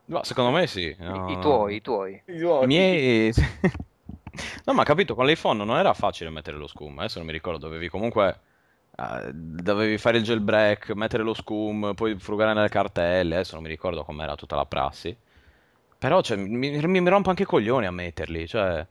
ma 0.07 0.25
secondo 0.25 0.51
me 0.51 0.67
sì. 0.67 0.87
I, 0.89 0.97
no, 0.99 1.29
i 1.31 1.35
no. 1.35 1.39
tuoi, 1.41 1.77
i 1.77 1.81
tuoi. 1.81 2.23
I 2.27 2.39
tuoi. 2.39 2.65
I 2.65 2.67
miei... 2.67 3.33
No, 4.65 4.73
ma 4.73 4.83
capito, 4.83 5.15
con 5.15 5.27
l'iPhone 5.27 5.65
non 5.65 5.77
era 5.79 5.95
facile 5.95 6.29
mettere 6.31 6.57
lo 6.57 6.67
scum. 6.67 6.99
Adesso 6.99 7.19
non 7.19 7.27
mi 7.29 7.33
ricordo, 7.33 7.59
dovevi 7.69 7.89
comunque... 7.89 8.41
eh, 8.97 9.31
dovevi 9.33 9.99
fare 9.99 10.19
il 10.19 10.25
jailbreak, 10.25 10.91
mettere 10.91 11.23
lo 11.23 11.35
scum, 11.35 11.95
poi 11.95 12.19
frugare 12.19 12.55
nelle 12.55 12.69
cartelle. 12.69 13.37
Adesso 13.37 13.55
non 13.55 13.63
mi 13.63 13.69
ricordo 13.69 14.05
com'era 14.05 14.35
tutta 14.35 14.57
la 14.57 14.67
prassi. 14.67 15.17
Però, 15.99 16.21
cioè, 16.21 16.37
mi, 16.37 16.79
mi, 16.79 17.01
mi 17.01 17.09
rompo 17.09 17.31
anche 17.31 17.43
i 17.43 17.47
coglioni 17.47 17.87
a 17.87 17.91
metterli, 17.91 18.47
cioè... 18.47 18.87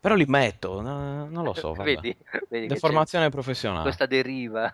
Però 0.00 0.14
li 0.14 0.26
metto, 0.26 0.80
no- 0.80 1.28
non 1.28 1.44
lo 1.44 1.54
so, 1.54 1.74
vabbè. 1.74 1.94
Vedi, 1.94 2.16
vedi 2.48 2.66
Deformazione 2.66 3.28
professionale. 3.30 3.82
questa 3.82 4.06
deriva. 4.06 4.72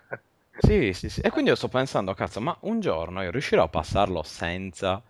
Sì, 0.59 0.93
sì, 0.93 1.09
sì. 1.09 1.21
E 1.21 1.31
quindi 1.31 1.51
io 1.51 1.57
sto 1.57 1.69
pensando, 1.69 2.13
cazzo, 2.15 2.41
ma 2.41 2.55
un 2.61 2.81
giorno 2.81 3.23
io 3.23 3.31
riuscirò 3.31 3.63
a 3.63 3.69
passarlo 3.69 4.23
senza 4.23 5.03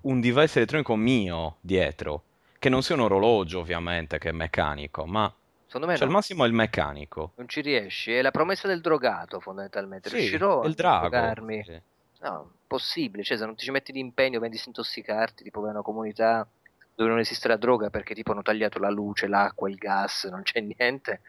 un 0.00 0.20
device 0.20 0.58
elettronico 0.58 0.96
mio 0.96 1.56
dietro, 1.60 2.22
che 2.58 2.68
non 2.68 2.82
sia 2.82 2.96
un 2.96 3.02
orologio, 3.02 3.60
ovviamente, 3.60 4.18
che 4.18 4.30
è 4.30 4.32
meccanico, 4.32 5.06
ma 5.06 5.32
Secondo 5.68 5.86
me 5.86 5.92
cioè, 5.96 6.04
no, 6.04 6.10
al 6.10 6.16
massimo 6.16 6.44
è 6.44 6.48
il 6.48 6.54
meccanico. 6.54 7.32
non 7.36 7.46
ci 7.46 7.60
riesci. 7.60 8.12
È 8.12 8.22
la 8.22 8.30
promessa 8.30 8.66
del 8.66 8.80
drogato, 8.80 9.38
fondamentalmente. 9.38 10.08
Sì, 10.08 10.16
Riuscirò 10.16 10.64
il 10.64 10.70
a 10.72 10.74
drago. 10.74 11.08
drogarmi? 11.10 11.62
sì. 11.62 11.80
No, 12.22 12.50
possibile. 12.66 13.22
Cioè, 13.22 13.36
se 13.36 13.44
non 13.44 13.54
ti 13.54 13.64
ci 13.64 13.70
metti 13.70 13.92
d'impegno 13.92 14.40
per 14.40 14.48
disintossicarti, 14.48 15.44
tipo 15.44 15.60
per 15.60 15.70
una 15.70 15.82
comunità 15.82 16.48
dove 16.94 17.10
non 17.10 17.20
esiste 17.20 17.46
la 17.46 17.56
droga 17.56 17.90
perché 17.90 18.12
tipo 18.14 18.32
hanno 18.32 18.42
tagliato 18.42 18.80
la 18.80 18.90
luce, 18.90 19.28
l'acqua, 19.28 19.68
il 19.68 19.76
gas, 19.76 20.24
non 20.24 20.42
c'è 20.42 20.60
niente, 20.60 21.20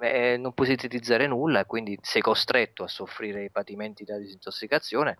eh, 0.00 0.36
non 0.36 0.52
puoi 0.52 0.66
sintetizzare 0.66 1.26
nulla 1.26 1.60
e 1.60 1.64
quindi 1.64 1.98
sei 2.02 2.20
costretto 2.20 2.84
a 2.84 2.88
soffrire 2.88 3.44
i 3.44 3.50
patimenti 3.50 4.04
da 4.04 4.18
disintossicazione, 4.18 5.16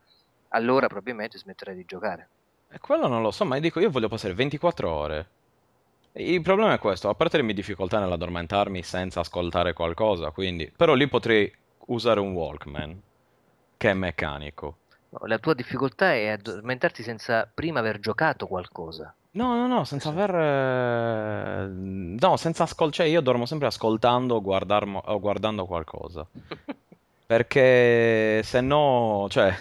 allora 0.48 0.86
probabilmente 0.86 1.38
smetterai 1.38 1.74
di 1.74 1.84
giocare. 1.86 2.28
E 2.68 2.78
quello 2.78 3.06
non 3.06 3.22
lo 3.22 3.30
so, 3.30 3.46
ma 3.46 3.54
io 3.54 3.62
dico, 3.62 3.80
io 3.80 3.88
voglio 3.88 4.08
passare 4.08 4.34
24 4.34 4.90
ore. 4.92 5.28
Il 6.12 6.42
problema 6.42 6.72
è 6.72 6.78
questo, 6.78 7.08
a 7.08 7.14
parte 7.14 7.36
le 7.36 7.42
mie 7.44 7.54
difficoltà 7.54 8.00
nell'addormentarmi 8.00 8.82
senza 8.82 9.20
ascoltare 9.20 9.72
qualcosa, 9.72 10.30
quindi... 10.30 10.70
Però 10.74 10.94
lì 10.94 11.06
potrei 11.06 11.50
usare 11.86 12.18
un 12.20 12.32
Walkman, 12.32 13.00
che 13.76 13.90
è 13.90 13.94
meccanico. 13.94 14.76
No, 15.10 15.20
la 15.26 15.38
tua 15.38 15.54
difficoltà 15.54 16.12
è 16.12 16.28
addormentarti 16.28 17.02
senza 17.02 17.48
prima 17.52 17.78
aver 17.78 18.00
giocato 18.00 18.46
qualcosa. 18.46 19.14
No, 19.32 19.54
no, 19.54 19.66
no, 19.66 19.84
senza 19.84 20.08
aver... 20.08 20.34
eh, 20.34 21.66
No, 21.68 22.36
senza 22.36 22.64
ascoltare... 22.64 23.04
Cioè, 23.04 23.06
io 23.14 23.20
dormo 23.20 23.46
sempre 23.46 23.68
ascoltando 23.68 24.34
o, 24.34 24.40
guardarmo- 24.42 25.02
o 25.06 25.20
guardando 25.20 25.66
qualcosa. 25.66 26.26
Perché 27.26 28.42
se 28.42 28.60
no, 28.60 29.26
cioè, 29.30 29.54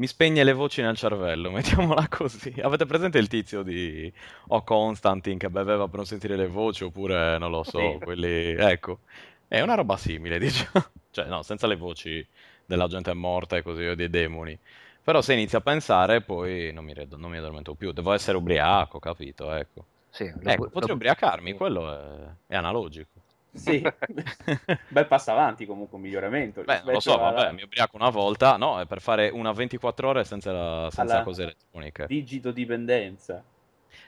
mi 0.00 0.06
spegne 0.06 0.44
le 0.44 0.54
voci 0.54 0.80
nel 0.80 0.96
cervello, 0.96 1.50
mettiamola 1.52 2.08
così. 2.08 2.54
Avete 2.62 2.86
presente 2.86 3.18
il 3.18 3.28
tizio 3.28 3.62
di... 3.62 4.10
O 4.48 4.62
Constantine 4.62 5.36
che 5.36 5.50
beveva 5.50 5.86
per 5.86 5.96
non 5.96 6.06
sentire 6.06 6.36
le 6.36 6.48
voci, 6.48 6.84
oppure, 6.84 7.36
non 7.38 7.50
lo 7.50 7.62
so, 7.62 8.00
quelli... 8.02 8.52
Ecco, 8.52 9.00
è 9.46 9.60
una 9.60 9.74
roba 9.74 9.96
simile, 9.98 10.38
diciamo. 10.40 10.86
Cioè, 11.10 11.26
no, 11.26 11.42
senza 11.42 11.66
le 11.66 11.76
voci 11.76 12.26
della 12.64 12.86
gente 12.88 13.12
morta 13.12 13.56
e 13.58 13.62
così, 13.62 13.84
o 13.84 13.94
dei 13.94 14.08
demoni. 14.08 14.58
Però 15.02 15.20
se 15.20 15.34
inizio 15.34 15.58
a 15.58 15.60
pensare, 15.62 16.22
poi 16.22 16.72
non 16.72 16.84
mi, 16.84 16.94
red- 16.94 17.14
non 17.14 17.30
mi 17.30 17.36
addormento 17.36 17.74
più. 17.74 17.92
Devo 17.92 18.12
essere 18.12 18.38
ubriaco, 18.38 18.98
capito? 18.98 19.52
Ecco. 19.52 19.84
Sì, 20.08 20.32
lo 20.40 20.50
Ecco, 20.50 20.68
potrei 20.70 20.88
lo- 20.88 20.94
ubriacarmi, 20.94 21.52
quello 21.52 21.92
è, 21.92 22.52
è 22.52 22.56
analogico. 22.56 23.19
Sì, 23.52 23.82
bel 24.88 25.06
passo 25.06 25.32
avanti 25.32 25.66
comunque, 25.66 25.96
un 25.96 26.02
miglioramento. 26.02 26.62
Beh, 26.62 26.82
non 26.84 26.92
lo 26.94 27.00
so, 27.00 27.18
alla 27.18 27.32
vabbè, 27.32 27.52
mi 27.52 27.62
ubriaco 27.62 27.96
una 27.96 28.08
volta, 28.10 28.56
no, 28.56 28.80
è 28.80 28.86
per 28.86 29.00
fare 29.00 29.28
una 29.28 29.52
24 29.52 30.08
ore 30.08 30.24
senza, 30.24 30.52
la- 30.52 30.88
senza 30.90 31.14
Alla- 31.14 31.22
cose 31.24 31.42
elettroniche. 31.42 32.06
digitodipendenza. 32.06 33.42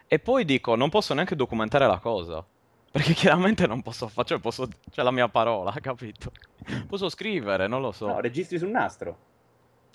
E 0.06 0.18
poi 0.18 0.44
dico, 0.44 0.74
non 0.76 0.90
posso 0.90 1.14
neanche 1.14 1.34
documentare 1.34 1.86
la 1.86 1.98
cosa. 1.98 2.44
Perché 2.92 3.14
chiaramente 3.14 3.66
non 3.66 3.80
posso 3.80 4.06
fare, 4.06 4.28
cioè 4.28 4.38
posso, 4.38 4.68
c'è 4.90 5.02
la 5.02 5.10
mia 5.10 5.28
parola, 5.28 5.72
capito? 5.80 6.30
Posso 6.86 7.08
scrivere, 7.08 7.66
non 7.66 7.80
lo 7.80 7.90
so. 7.90 8.06
No, 8.06 8.20
registri 8.20 8.58
sul 8.58 8.68
nastro. 8.68 9.16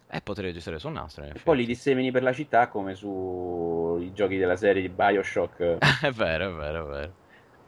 Eh, 0.10 0.22
potrei 0.22 0.48
registrare 0.48 0.80
su 0.80 0.88
un 0.88 0.94
nastro, 0.94 1.26
E 1.26 1.34
poi 1.44 1.58
li 1.58 1.66
dissemini 1.66 2.12
per 2.12 2.24
la 2.24 2.32
città 2.34 2.70
come 2.70 2.96
sui 2.96 4.14
giochi 4.14 4.38
della 4.38 4.56
serie 4.56 4.82
di 4.82 4.90
Bioshock. 4.90 5.78
È 6.02 6.12
vero, 6.12 6.50
è 6.50 6.54
vero, 6.54 6.86
è 6.86 6.90
vero. 6.90 7.14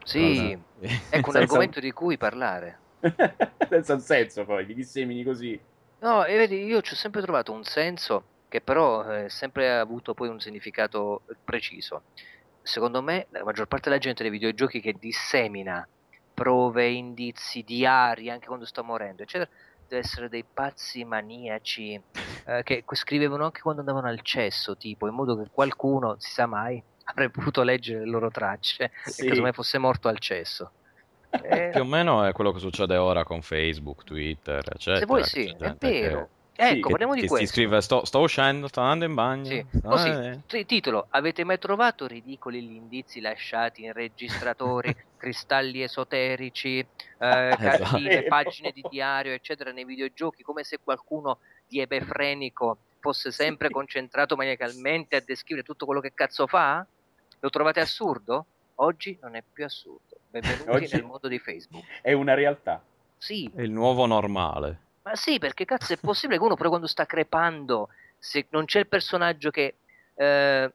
Sì, 0.03 0.57
Cosa- 0.77 1.15
ecco 1.15 1.29
un 1.31 1.35
argomento 1.35 1.79
di 1.79 1.91
cui 1.91 2.17
parlare. 2.17 2.79
Senza 3.69 3.93
un 3.93 4.01
senso 4.01 4.45
poi, 4.45 4.65
li 4.65 4.73
dissemini 4.73 5.23
così. 5.23 5.59
No, 5.99 6.23
e 6.25 6.37
vedi, 6.37 6.63
io 6.63 6.81
ci 6.81 6.93
ho 6.93 6.95
sempre 6.95 7.21
trovato 7.21 7.51
un 7.51 7.63
senso 7.63 8.23
che 8.47 8.61
però 8.61 9.03
è 9.03 9.29
sempre 9.29 9.77
avuto 9.77 10.13
poi 10.13 10.29
un 10.29 10.39
significato 10.39 11.23
preciso. 11.43 12.05
Secondo 12.61 13.01
me, 13.01 13.27
la 13.29 13.43
maggior 13.43 13.67
parte 13.67 13.89
della 13.89 14.01
gente 14.01 14.23
dei 14.23 14.31
videogiochi 14.31 14.81
che 14.81 14.93
dissemina 14.93 15.87
prove, 16.33 16.87
indizi, 16.87 17.63
diari, 17.63 18.29
anche 18.29 18.47
quando 18.47 18.65
sta 18.65 18.81
morendo, 18.81 19.23
eccetera, 19.23 19.49
deve 19.85 20.01
essere 20.01 20.29
dei 20.29 20.45
pazzi 20.51 21.03
maniaci 21.03 22.01
eh, 22.45 22.63
che 22.63 22.83
scrivevano 22.93 23.43
anche 23.45 23.61
quando 23.61 23.81
andavano 23.81 24.07
al 24.07 24.21
cesso, 24.21 24.77
tipo, 24.77 25.07
in 25.07 25.13
modo 25.15 25.37
che 25.37 25.49
qualcuno, 25.51 26.15
si 26.17 26.31
sa 26.31 26.45
mai, 26.45 26.81
avrebbe 27.11 27.31
potuto 27.31 27.61
leggere 27.63 27.99
le 27.99 28.09
loro 28.09 28.29
tracce 28.29 28.91
Sì. 29.05 29.25
e 29.25 29.29
casomai 29.29 29.51
fosse 29.53 29.77
morto 29.77 30.07
al 30.07 30.19
cesso. 30.19 30.71
Eh, 31.31 31.69
Più 31.71 31.81
o 31.81 31.85
meno 31.85 32.23
è 32.23 32.31
quello 32.31 32.51
che 32.51 32.59
succede 32.59 32.95
ora 32.97 33.23
con 33.23 33.41
Facebook, 33.41 34.03
Twitter, 34.03 34.63
eccetera. 34.73 34.97
se 34.99 35.05
vuoi 35.05 35.23
sì, 35.23 35.45
è 35.45 35.55
gente 35.55 35.89
che- 35.91 36.01
vero. 36.01 36.29
Ecco, 36.61 36.87
che- 36.87 36.89
parliamo 36.89 37.13
di 37.13 37.25
questo. 37.25 37.47
scrive 37.53 37.79
sto, 37.79 38.03
sto 38.03 38.19
uscendo, 38.19 38.67
sto 38.67 38.81
andando 38.81 39.05
in 39.05 39.13
bagno. 39.13 39.45
Sì. 39.45 39.65
sto- 39.77 39.87
Così, 39.87 40.09
eh, 40.09 40.39
t- 40.45 40.65
titolo, 40.65 41.07
avete 41.11 41.45
mai 41.45 41.57
trovato 41.57 42.05
ridicoli 42.05 42.61
gli 42.61 42.73
indizi 42.75 43.21
lasciati 43.21 43.83
in 43.85 43.93
registratori, 43.93 44.93
cristalli 45.17 45.81
esoterici, 45.83 46.79
eh, 46.79 46.85
cartine, 47.17 48.09
Esatto. 48.09 48.27
pagine 48.27 48.71
di 48.73 48.83
diario, 48.89 49.31
eccetera, 49.31 49.71
nei 49.71 49.85
videogiochi, 49.85 50.43
come 50.43 50.63
se 50.65 50.79
qualcuno 50.83 51.39
di 51.65 51.79
ebefrenico 51.79 52.79
fosse 52.99 53.31
sempre 53.31 53.67
Sì. 53.67 53.73
concentrato 53.73 54.35
maniacalmente 54.35 55.15
a 55.15 55.21
descrivere 55.25 55.65
tutto 55.65 55.85
quello 55.85 56.01
che 56.01 56.11
cazzo 56.13 56.45
fa? 56.45 56.85
Lo 57.39 57.49
trovate 57.49 57.79
assurdo? 57.79 58.45
Oggi 58.75 59.17
non 59.21 59.35
è 59.35 59.43
più 59.51 59.63
assurdo. 59.65 60.17
Benvenuti 60.29 60.69
Oggi- 60.69 60.93
nel 60.95 61.03
mondo 61.03 61.27
di 61.27 61.39
Facebook. 61.39 61.83
È 62.01 62.11
una 62.13 62.33
realtà. 62.33 62.81
Sì, 63.17 63.49
È 63.53 63.61
il 63.61 63.71
nuovo 63.71 64.05
normale. 64.05 64.87
ma 65.03 65.15
sì, 65.15 65.39
perché 65.39 65.65
cazzo 65.65 65.93
è 65.93 65.97
possibile 65.97 66.37
che 66.39 66.45
uno 66.45 66.55
poi 66.55 66.67
quando 66.69 66.87
sta 66.87 67.05
crepando, 67.05 67.89
se 68.17 68.47
non 68.51 68.65
c'è 68.65 68.79
il 68.79 68.87
personaggio 68.87 69.49
che 69.49 69.75
eh, 70.15 70.73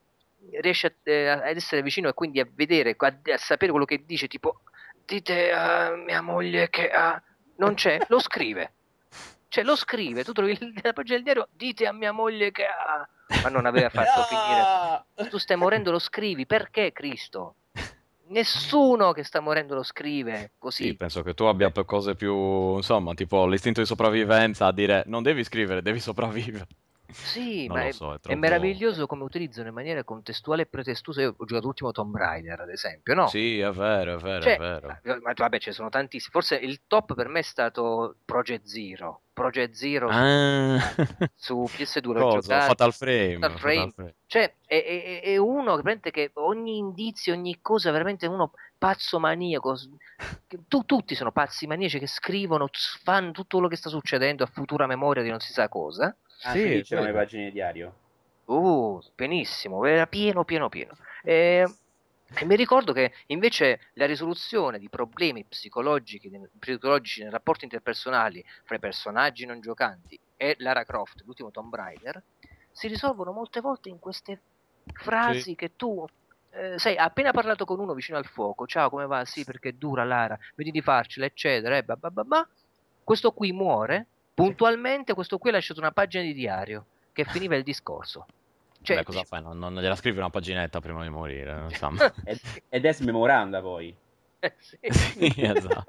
riesce 0.61 0.87
a- 0.87 0.93
eh, 1.11 1.29
ad 1.29 1.57
essere 1.57 1.83
vicino 1.83 2.09
e 2.09 2.15
quindi 2.15 2.41
a 2.41 2.49
vedere, 2.51 2.95
a, 2.99 3.07
a 3.33 3.37
sapere 3.39 3.71
quello 3.71 3.87
che 3.87 4.05
dice, 4.05 4.27
tipo 4.27 4.61
dite 5.05 5.53
a 5.53 5.95
mia 5.97 6.21
moglie 6.23 6.69
che 6.71 6.91
ha... 6.91 7.21
Non 7.57 7.75
c'è, 7.75 7.99
lo 8.09 8.19
scrive. 8.19 8.73
Cioè 9.55 9.63
lo 9.63 9.77
scrive, 9.77 10.25
tu 10.25 10.33
trovi 10.33 10.51
il- 10.51 10.59
nella 10.75 10.93
pagina 10.93 11.15
del 11.15 11.23
diario, 11.23 11.49
dite 11.53 11.87
a 11.87 11.93
mia 11.93 12.11
moglie 12.11 12.51
che 12.51 12.65
ha... 12.67 13.09
Ma 13.41 13.49
non 13.49 13.67
aveva 13.67 13.89
fatto 13.89 14.23
finire. 14.25 14.61
Ah! 14.61 15.05
Tu 15.31 15.39
stai 15.39 15.57
morendo, 15.57 15.93
lo 15.93 16.01
scrivi, 16.01 16.45
perché 16.45 16.91
Cristo? 16.93 17.55
Nessuno 18.31 19.13
che 19.13 19.23
sta 19.23 19.39
morendo 19.39 19.77
lo 19.77 19.85
scrive 19.85 20.53
così. 20.59 20.85
Sì, 20.87 20.97
penso 20.97 21.23
che 21.23 21.35
tu 21.35 21.45
abbia 21.45 21.71
per 21.71 21.85
cose 21.85 22.17
più, 22.17 22.75
insomma, 22.77 23.15
tipo 23.15 23.47
l'istinto 23.47 23.79
di 23.81 23.87
sopravvivenza 23.87 24.67
a 24.67 24.73
dire 24.73 25.05
non 25.07 25.23
devi 25.23 25.45
scrivere, 25.45 25.83
devi 25.83 26.01
sopravvivere. 26.01 26.67
Sì, 27.13 27.67
Non 27.69 27.77
ma 27.77 27.83
lo 27.85 27.89
è, 27.91 27.93
so, 27.93 28.11
è 28.13 28.17
è 28.17 28.19
troppo- 28.19 28.39
meraviglioso 28.41 29.07
come 29.07 29.23
utilizzano 29.23 29.69
in 29.69 29.75
maniera 29.75 30.03
contestuale 30.03 30.63
e 30.63 30.67
pretestuosa. 30.67 31.21
Io 31.21 31.35
ho 31.37 31.45
giocato 31.45 31.67
l'ultimo 31.67 31.93
Tomb 31.93 32.17
Raider, 32.17 32.59
ad 32.61 32.71
esempio, 32.71 33.15
no? 33.15 33.29
Sì, 33.29 33.61
è 33.61 33.71
vero, 33.71 34.15
è 34.15 34.17
vero, 34.17 34.41
Cioè, 34.43 34.55
è 34.57 34.59
vero. 34.59 34.99
ma- 35.05 35.19
ma 35.23 35.33
vabbè, 35.33 35.59
ce 35.61 35.69
ne 35.69 35.75
sono 35.77 35.91
tantissimi. 35.91 36.33
Forse 36.33 36.57
il 36.57 36.81
top 36.89 37.15
per 37.15 37.29
me 37.29 37.39
è 37.39 37.43
stato 37.43 38.17
Project 38.25 38.65
Zero. 38.65 39.21
Project 39.35 39.73
Zero 39.75 40.09
Ah, 40.11 40.79
su 41.35 41.65
PS2 41.69 42.13
l'ho 42.13 42.21
cosa? 42.21 42.41
giocato. 42.41 42.67
Fatal 42.67 42.93
Frame. 42.95 43.39
Fatal 43.39 43.59
Frame. 43.59 43.75
Fatal 43.77 43.93
Frame. 43.93 44.15
Cioè, 44.27 44.55
è, 44.65 44.85
è- 44.85 45.21
è 45.23 45.37
uno 45.37 45.71
che, 45.77 45.83
veramente 45.83 46.11
che 46.11 46.31
ogni 46.35 46.79
indizio, 46.79 47.35
ogni 47.35 47.59
cosa, 47.61 47.91
veramente 47.91 48.27
uno 48.27 48.53
pazzo 48.79 49.19
maniaco. 49.19 49.77
Tu, 50.69 50.85
tutti 50.85 51.15
sono 51.15 51.33
pazzi 51.33 51.67
maniaci 51.67 51.99
che 51.99 52.07
scrivono, 52.07 52.69
fanno 53.03 53.33
tutto 53.33 53.57
quello 53.57 53.69
che 53.69 53.77
sta 53.77 53.89
succedendo 53.91 54.45
a 54.45 54.47
futura 54.47 54.87
memoria 54.87 55.23
di 55.23 55.31
non 55.31 55.41
si 55.41 55.53
sa 55.53 55.69
cosa. 55.69 56.17
Ah, 56.45 56.53
sì, 56.53 56.83
c'erano 56.85 57.09
le 57.09 57.13
pagine 57.13 57.45
di 57.45 57.53
diario. 57.53 57.95
Uh, 58.45 59.01
benissimo, 59.15 59.85
era 59.85 60.07
pieno, 60.07 60.45
pieno, 60.45 60.69
pieno. 60.69 60.93
E, 61.23 61.67
e, 62.35 62.45
mi 62.45 62.57
ricordo 62.57 62.93
che 62.93 63.13
invece 63.27 63.81
la 63.95 64.07
risoluzione 64.07 64.79
di 64.79 64.89
problemi 64.89 65.45
psicologici, 65.45 66.31
psicologici 66.59 67.23
nei 67.23 67.31
rapporti 67.31 67.65
interpersonali 67.65 68.45
fra 68.65 68.77
i 68.77 68.81
personaggi 68.81 69.47
non 69.47 69.61
giocanti 69.61 70.19
e 70.37 70.57
Lara 70.59 70.85
Croft, 70.85 71.23
l'ultimo 71.25 71.51
Tomb 71.51 71.75
Raider, 71.75 72.23
si 72.71 72.89
risolvono 72.89 73.33
molte 73.33 73.61
volte 73.61 73.89
in 73.89 73.99
queste 73.99 74.41
frasi 74.93 75.41
sì. 75.41 75.55
che 75.55 75.77
tu 75.77 76.05
eh, 76.51 76.79
sai, 76.79 76.97
appena 76.97 77.33
parlato 77.33 77.65
con 77.65 77.81
uno 77.81 77.95
vicino 77.95 78.17
al 78.17 78.27
fuoco, 78.27 78.67
ciao, 78.67 78.89
come 78.89 79.07
va? 79.07 79.25
Sì, 79.25 79.45
perché 79.45 79.71
è 79.71 79.73
dura 79.73 80.05
Lara, 80.05 80.39
vedi 80.55 80.71
di 80.71 80.81
farcela, 80.81 81.27
eccetera, 81.27 81.77
e 81.77 81.83
bah, 81.83 81.97
bah, 81.97 82.11
bah, 82.11 82.49
questo 83.03 83.33
qui 83.33 83.53
muore, 83.53 84.07
puntualmente 84.35 85.15
questo 85.15 85.39
qui 85.39 85.51
ha 85.51 85.55
lasciato 85.55 85.81
una 85.81 85.93
pagina 85.93 86.23
di 86.23 86.33
diario 86.33 86.87
che 87.13 87.25
finiva 87.25 87.57
il 87.57 87.63
discorso. 87.63 88.27
Cioè, 88.85 88.97
Beh, 88.97 89.05
cosa 89.05 89.25
fai? 89.25 89.41
Non, 89.41 89.59
non 89.59 89.75
gliela 89.75 89.97
scrivi 89.97 90.19
una 90.19 90.29
paginetta 90.29 90.79
prima 90.79 91.03
di 91.03 91.09
morire, 91.09 91.69
so. 91.71 91.89
ed, 92.69 92.85
è 92.85 92.93
smemoranda 92.93 93.63
poi. 93.63 93.97
Eh, 94.41 94.55
sì. 94.59 94.79
sì, 94.93 95.33
esatto. 95.39 95.85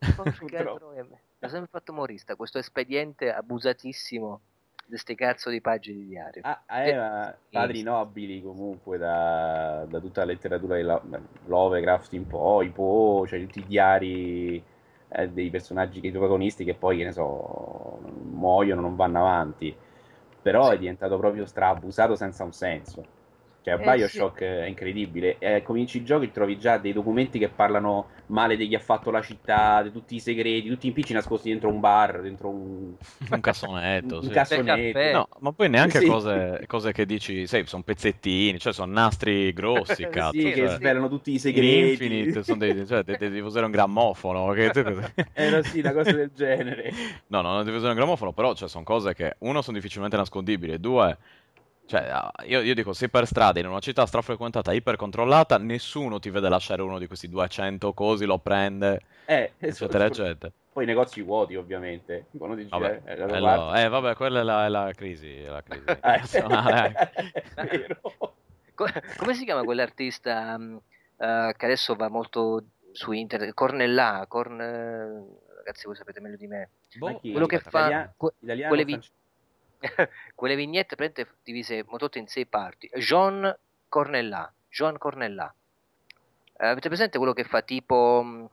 mi 0.00 1.16
ha 1.40 1.48
sempre 1.48 1.68
fatto 1.70 1.92
morista 1.92 2.34
questo 2.34 2.58
espediente 2.58 3.32
abusatissimo 3.32 4.40
di 4.82 4.88
queste 4.88 5.14
cazzo 5.14 5.48
di 5.48 5.60
pagine 5.60 6.00
di 6.00 6.06
diario. 6.08 6.42
Ah, 6.44 6.64
aveva 6.66 7.32
eh, 7.32 7.36
padri 7.52 7.82
nobili 7.82 8.42
comunque 8.42 8.98
da, 8.98 9.84
da, 9.88 10.00
tutta 10.00 10.22
la 10.22 10.32
letteratura 10.32 10.74
di 10.74 11.22
Lovecraft 11.44 12.14
in 12.14 12.26
poi, 12.26 12.70
Poe, 12.70 13.28
cioè 13.28 13.40
tutti 13.40 13.60
i 13.60 13.64
diari 13.64 14.60
eh, 15.08 15.28
dei 15.28 15.50
personaggi, 15.50 16.00
dei 16.00 16.10
protagonisti 16.10 16.64
che 16.64 16.74
poi, 16.74 16.96
che 16.96 17.04
ne 17.04 17.12
so, 17.12 18.00
muoiono, 18.24 18.80
non 18.80 18.96
vanno 18.96 19.20
avanti. 19.20 19.76
Però 20.46 20.70
è 20.70 20.78
diventato 20.78 21.18
proprio 21.18 21.44
strabusato 21.44 22.14
senza 22.14 22.44
un 22.44 22.52
senso. 22.52 23.15
Cioè, 23.66 23.74
eh, 23.74 23.78
Bioshock 23.78 24.38
sì. 24.38 24.44
è 24.44 24.66
incredibile. 24.66 25.38
Eh, 25.40 25.62
cominci 25.64 25.96
il 25.96 26.04
gioco 26.04 26.22
e 26.22 26.30
trovi 26.30 26.56
già 26.56 26.78
dei 26.78 26.92
documenti 26.92 27.40
che 27.40 27.48
parlano 27.48 28.10
male 28.26 28.56
di 28.56 28.68
chi 28.68 28.76
ha 28.76 28.78
fatto 28.78 29.10
la 29.10 29.20
città, 29.20 29.82
di 29.82 29.90
tutti 29.90 30.14
i 30.14 30.20
segreti, 30.20 30.68
tutti 30.68 30.86
impicci 30.86 31.12
nascosti 31.12 31.48
dentro 31.48 31.68
un 31.68 31.80
bar, 31.80 32.20
dentro 32.20 32.48
un, 32.48 32.94
un 33.28 33.40
cassonetto. 33.40 34.18
un, 34.18 34.22
sì. 34.22 34.28
cassonetto. 34.28 35.00
No, 35.10 35.28
ma 35.40 35.50
poi 35.50 35.68
neanche 35.68 35.98
sì. 35.98 36.06
cose, 36.06 36.62
cose, 36.68 36.92
che 36.92 37.06
dici, 37.06 37.48
sai, 37.48 37.66
sono 37.66 37.82
pezzettini, 37.82 38.60
cioè 38.60 38.72
sono 38.72 38.92
nastri 38.92 39.52
grossi, 39.52 40.06
cazzo. 40.10 40.38
sì, 40.38 40.42
cioè, 40.42 40.52
che 40.52 40.68
svelano 40.68 41.08
tutti 41.08 41.32
i 41.32 41.38
segreti. 41.40 42.04
Infinite, 42.04 42.44
sono 42.44 42.58
dei, 42.58 42.86
cioè, 42.86 43.02
devi 43.02 43.40
usare 43.40 43.64
un 43.64 43.72
grammofono. 43.72 44.52
Che... 44.52 44.70
Era 45.34 45.60
sì, 45.64 45.80
una 45.80 45.92
cosa 45.92 46.12
del 46.12 46.30
genere. 46.32 46.92
No, 47.26 47.40
no, 47.40 47.54
non 47.54 47.64
devi 47.64 47.78
usare 47.78 47.94
un 47.94 47.98
grammofono, 47.98 48.30
però 48.30 48.54
cioè, 48.54 48.68
sono 48.68 48.84
cose 48.84 49.12
che, 49.12 49.34
uno, 49.38 49.60
sono 49.60 49.76
difficilmente 49.76 50.16
nascondibili, 50.16 50.74
e 50.74 50.78
due 50.78 51.18
cioè, 51.86 52.08
ah, 52.10 52.32
io, 52.44 52.62
io, 52.62 52.74
dico, 52.74 52.92
sei 52.92 53.08
per 53.08 53.26
strada 53.26 53.60
in 53.60 53.66
una 53.66 53.78
città 53.78 54.04
strafrequentata, 54.06 54.72
ipercontrollata, 54.72 55.56
nessuno 55.58 56.18
ti 56.18 56.30
vede 56.30 56.48
lasciare 56.48 56.82
uno 56.82 56.98
di 56.98 57.06
questi 57.06 57.28
200 57.28 57.92
cosi, 57.92 58.24
lo 58.24 58.38
prende, 58.38 59.02
eh, 59.24 59.52
eccetera, 59.56 60.06
eccetera. 60.06 60.52
Poi 60.72 60.82
i 60.82 60.86
negozi 60.86 61.22
vuoti, 61.22 61.54
ovviamente. 61.54 62.26
Quando 62.36 62.56
dici, 62.56 62.68
vabbè, 62.68 63.02
eh, 63.04 63.16
quello, 63.16 63.74
eh, 63.74 63.88
vabbè, 63.88 64.14
quella 64.16 64.40
è 64.40 64.42
la, 64.42 64.66
è 64.66 64.68
la 64.68 64.92
crisi. 64.94 65.42
È 65.42 65.48
la 65.48 65.62
crisi 65.62 65.84
eh. 67.56 67.96
Come 68.74 69.34
si 69.34 69.44
chiama 69.44 69.62
quell'artista 69.62 70.56
uh, 70.58 71.52
che 71.56 71.64
adesso 71.64 71.94
va 71.94 72.08
molto 72.08 72.64
su 72.92 73.12
internet? 73.12 73.54
Cornellà, 73.54 74.26
Corn... 74.28 74.58
ragazzi, 74.58 75.86
voi 75.86 75.94
sapete 75.94 76.20
meglio 76.20 76.36
di 76.36 76.46
me. 76.48 76.68
Boh, 76.96 77.20
quello 77.20 77.46
che 77.46 77.60
fa... 77.60 77.86
Italiano, 77.86 78.14
que- 78.16 78.34
quelle 78.38 78.84
vi- 78.84 79.00
quelle 80.34 80.56
vignette 80.56 80.96
prende 80.96 81.26
divise 81.42 81.84
mototte 81.88 82.18
in 82.18 82.26
sei 82.26 82.46
parti. 82.46 82.90
Jean 82.94 83.56
Cornellà, 83.88 84.52
Jean 84.68 84.98
Cornellà. 84.98 85.52
Eh, 86.58 86.66
avete 86.66 86.88
presente 86.88 87.18
quello 87.18 87.32
che 87.32 87.44
fa 87.44 87.62
tipo 87.62 88.22
mh, 88.22 88.28
mm, 88.28 88.46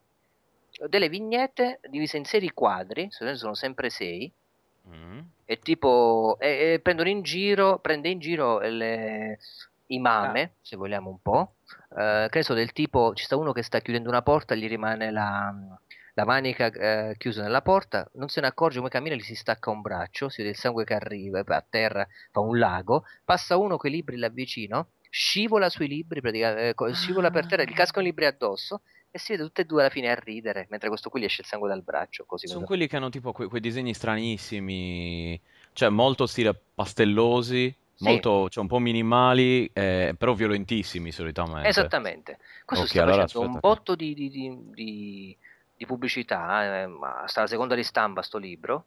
delle 0.88 1.10
vignette 1.10 1.80
divise 1.90 2.18
in 2.18 2.26
sei 2.26 2.50
quadri, 2.50 3.08
sono 3.10 3.54
sempre 3.54 3.90
sei, 3.90 4.32
mm. 4.88 5.20
e 5.46 5.60
tipo 5.60 6.38
e, 6.40 6.74
e 6.74 6.80
prendono 6.80 7.10
in 7.10 7.22
giro, 7.22 7.80
prende 7.80 8.10
in 8.10 8.20
giro 8.20 8.60
le, 8.60 9.40
i 9.88 10.00
mame, 10.00 10.42
ah. 10.42 10.50
se 10.62 10.76
vogliamo 10.76 11.10
un 11.10 11.22
po'. 11.22 11.54
Eh, 11.98 12.28
che 12.30 12.44
so 12.44 12.54
del 12.54 12.74
tipo, 12.74 13.14
ci 13.14 13.24
sta 13.26 13.38
uno 13.38 13.52
che 13.52 13.64
sta 13.64 13.80
chiudendo 13.80 14.10
una 14.10 14.22
porta, 14.22 14.56
gli 14.56 14.68
rimane 14.68 15.12
la, 15.12 15.54
la 16.14 16.26
manica 16.26 16.68
eh, 16.72 17.15
chiusa 17.18 17.41
nella 17.41 17.61
porta, 17.61 18.10
non 18.14 18.30
se 18.30 18.41
ne 18.41 18.48
accorge 18.48 18.77
come 18.77 18.90
cammina, 18.90 19.15
gli 19.15 19.22
si 19.22 19.35
stacca 19.35 19.72
un 19.72 19.81
braccio, 19.81 20.30
si 20.30 20.41
vede 20.41 20.53
il 20.53 20.60
sangue 20.60 20.84
che 20.84 20.94
arriva, 20.94 21.44
a 21.45 21.65
terra 21.68 22.07
fa 22.31 22.40
un 22.40 22.57
lago, 22.57 23.06
passa 23.23 23.57
uno 23.57 23.77
con 23.77 23.90
i 23.90 23.94
libri 23.94 24.18
là 24.18 24.30
vicino, 24.30 24.90
scivola 25.10 25.69
sui 25.69 25.88
libri, 25.88 26.19
eh, 26.41 26.73
scivola 26.94 27.31
per 27.31 27.48
terra, 27.48 27.64
gli 27.64 27.73
cascano 27.73 28.06
i 28.06 28.10
libri 28.10 28.26
addosso 28.26 28.81
e 29.10 29.19
si 29.19 29.34
vede 29.34 29.44
tutte 29.44 29.61
e 29.61 29.65
due 29.65 29.81
alla 29.81 29.91
fine 29.91 30.10
a 30.10 30.15
ridere, 30.15 30.65
mentre 30.69 30.90
questo 30.90 31.10
qui 31.10 31.22
gli 31.22 31.26
esce 31.26 31.41
il 31.41 31.48
sangue 31.48 31.69
dal 31.69 31.84
braccio. 31.84 32.26
Così 32.26 32.48
Sono 32.48 32.65
quelli 32.65 32.88
che 32.88 32.95
hanno 32.95 33.10
tipo 33.10 33.31
que- 33.31 33.48
quei 33.48 33.61
disegni 33.61 33.94
stranissimi, 33.94 35.40
cioè 35.73 35.90
molto 35.90 36.26
stile 36.26 36.60
pastellosi, 36.73 37.76
sì. 37.94 38.03
molto, 38.03 38.49
cioè 38.49 38.64
un 38.64 38.69
po' 38.69 38.80
minimali, 38.80 39.69
eh, 39.72 40.15
però 40.18 40.34
violentissimi 40.34 41.11
solitamente. 41.11 41.68
Esattamente. 41.68 42.40
Questo 42.65 42.85
okay, 42.85 42.98
sta 42.98 43.03
allora 43.03 43.22
facendo 43.22 43.48
aspetta. 43.48 43.68
un 43.68 43.73
botto 43.73 43.95
di, 43.95 44.14
di, 44.14 44.30
di, 44.73 45.38
di 45.84 45.86
di 45.86 45.86
pubblicità, 45.86 46.82
eh, 46.82 46.88
ma 46.88 47.24
sta 47.28 47.42
la 47.42 47.48
seconda 47.48 47.76
ristampa 47.76 48.22
sto 48.22 48.38
libro, 48.38 48.86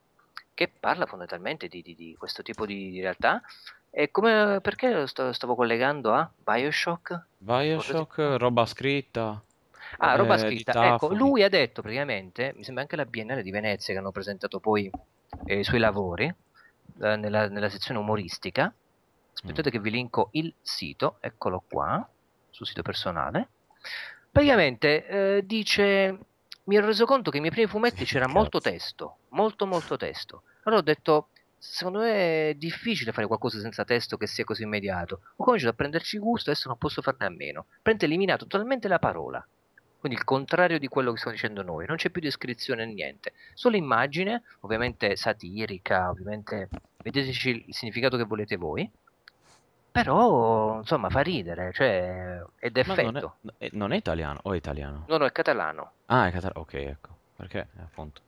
che 0.55 0.69
parla 0.69 1.05
fondamentalmente 1.05 1.69
di, 1.69 1.83
di, 1.83 1.95
di 1.95 2.17
questo 2.19 2.43
tipo 2.43 2.67
di, 2.67 2.91
di, 2.91 3.01
realtà. 3.01 3.43
E 3.91 4.11
come, 4.11 4.59
perché 4.63 4.93
lo 4.93 5.07
sto, 5.07 5.33
stavo 5.33 5.55
collegando 5.55 6.13
a 6.13 6.29
Bioshock? 6.35 7.27
Bioshock, 7.39 8.37
roba 8.39 8.67
scritta. 8.67 9.41
Ah, 9.99 10.17
roba 10.17 10.35
eh, 10.35 10.39
scritta. 10.39 10.95
Ecco, 10.95 11.15
lui 11.15 11.43
ha 11.43 11.49
detto 11.49 11.81
praticamente, 11.81 12.53
mi 12.57 12.65
sembra 12.65 12.83
anche 12.83 12.97
la 12.97 13.05
Biennale 13.07 13.43
di 13.43 13.51
Venezia 13.51 13.95
che 13.95 14.01
hanno 14.01 14.11
presentato 14.11 14.59
poi 14.59 14.91
eh, 15.45 15.59
i 15.59 15.65
suoi 15.65 15.79
lavori 15.79 16.25
eh, 16.25 17.17
nella, 17.17 17.49
nella, 17.49 17.69
sezione 17.69 18.01
umoristica. 18.01 18.73
Aspettate 19.33 19.69
mm. 19.69 19.73
che 19.73 19.79
vi 19.79 19.91
linko 19.91 20.29
il 20.33 20.53
sito, 20.61 21.17
eccolo 21.21 21.63
qua, 21.69 22.07
sul 22.51 22.67
sito 22.67 22.83
personale. 22.83 23.49
Praticamente 24.31 25.07
eh, 25.07 25.47
dice 25.47 26.19
mi 26.67 26.77
ero 26.77 26.87
reso 26.87 27.05
conto 27.05 27.31
che 27.31 27.37
i 27.37 27.41
miei 27.41 27.53
primi 27.53 27.69
fumetti 27.69 28.05
c'era 28.05 28.27
molto 28.27 28.61
testo, 28.61 29.19
molto 29.31 29.67
molto 29.67 29.97
testo. 29.97 30.43
Allora 30.65 30.81
ho 30.81 30.85
detto, 30.85 31.29
secondo 31.59 32.01
me 32.01 32.51
è 32.51 32.55
difficile 32.55 33.13
fare 33.13 33.27
qualcosa 33.27 33.61
senza 33.61 33.85
testo 33.85 34.17
che 34.17 34.27
sia 34.27 34.45
così 34.45 34.65
immediato. 34.65 35.21
Ho 35.37 35.45
cominciato 35.45 35.73
a 35.73 35.77
prenderci 35.77 36.19
gusto, 36.19 36.51
adesso 36.51 36.69
non 36.69 36.79
posso 36.79 37.03
farne 37.03 37.27
a 37.27 37.31
meno. 37.31 37.67
Prende 37.83 38.07
eliminato 38.07 38.47
totalmente 38.47 38.89
la 38.89 38.99
parola. 38.99 39.47
Quindi 39.99 40.19
il 40.19 40.25
contrario 40.25 40.79
di 40.79 40.89
quello 40.89 41.13
che 41.13 41.19
stiamo 41.19 41.37
dicendo 41.37 41.63
noi, 41.63 41.87
non 41.87 41.97
c'è 41.97 42.11
più 42.11 42.21
descrizione 42.21 42.85
né 42.85 42.93
niente, 42.93 43.33
solo 43.55 43.77
immagine, 43.77 44.43
ovviamente 44.61 45.17
satirica, 45.17 46.11
ovviamente 46.11 46.69
vedeteci 47.03 47.65
il 47.67 47.75
significato 47.75 48.17
che 48.17 48.25
volete 48.25 48.57
voi, 48.57 48.89
però 50.03 50.79
insomma 50.79 51.11
fa 51.11 51.21
ridere, 51.21 51.73
cioè 51.73 52.43
è 52.57 52.71
d'effetto. 52.71 53.37
Non 53.41 53.55
è, 53.59 53.69
non 53.73 53.93
è, 53.93 53.97
italiano 53.97 54.41
o 54.43 54.53
è 54.53 54.57
italiano? 54.57 55.05
No, 55.09 55.17
no, 55.17 55.25
è 55.25 55.33
catalano. 55.33 55.93
Ah, 56.07 56.27
è 56.27 56.31
catalano, 56.31 56.61
ok, 56.61 56.75
ecco, 56.75 57.09
perché 57.37 57.69
appunto. 57.81 58.21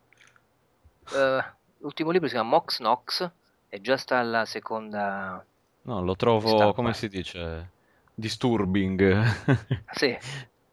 Uh, 1.10 1.42
l'ultimo 1.78 2.10
libro 2.10 2.28
si 2.28 2.34
chiama 2.34 2.50
Mox 2.50 2.80
Nox 2.80 3.30
e 3.68 3.80
già 3.80 3.96
sta 3.96 4.18
alla 4.18 4.44
seconda... 4.44 5.44
No, 5.82 6.02
lo 6.02 6.16
trovo, 6.16 6.48
stampa. 6.48 6.72
come 6.72 6.92
si 6.94 7.08
dice, 7.08 7.70
disturbing. 8.14 9.22
sì. 9.92 10.16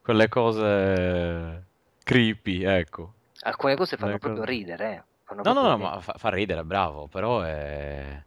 Quelle 0.02 0.28
cose 0.28 1.66
creepy, 2.04 2.64
ecco. 2.64 3.14
Alcune 3.42 3.76
cose 3.76 3.98
fanno 3.98 4.18
Quelle 4.18 4.36
proprio 4.36 4.42
cose... 4.42 4.52
ridere, 4.52 4.94
eh. 4.94 5.04
Fanno 5.24 5.42
no, 5.44 5.54
no, 5.54 5.62
no, 5.62 5.74
ridere. 5.76 5.90
ma 5.90 6.00
fa, 6.02 6.14
fa 6.18 6.30
ridere, 6.30 6.64
bravo, 6.64 7.08
però 7.08 7.42
è 7.42 8.22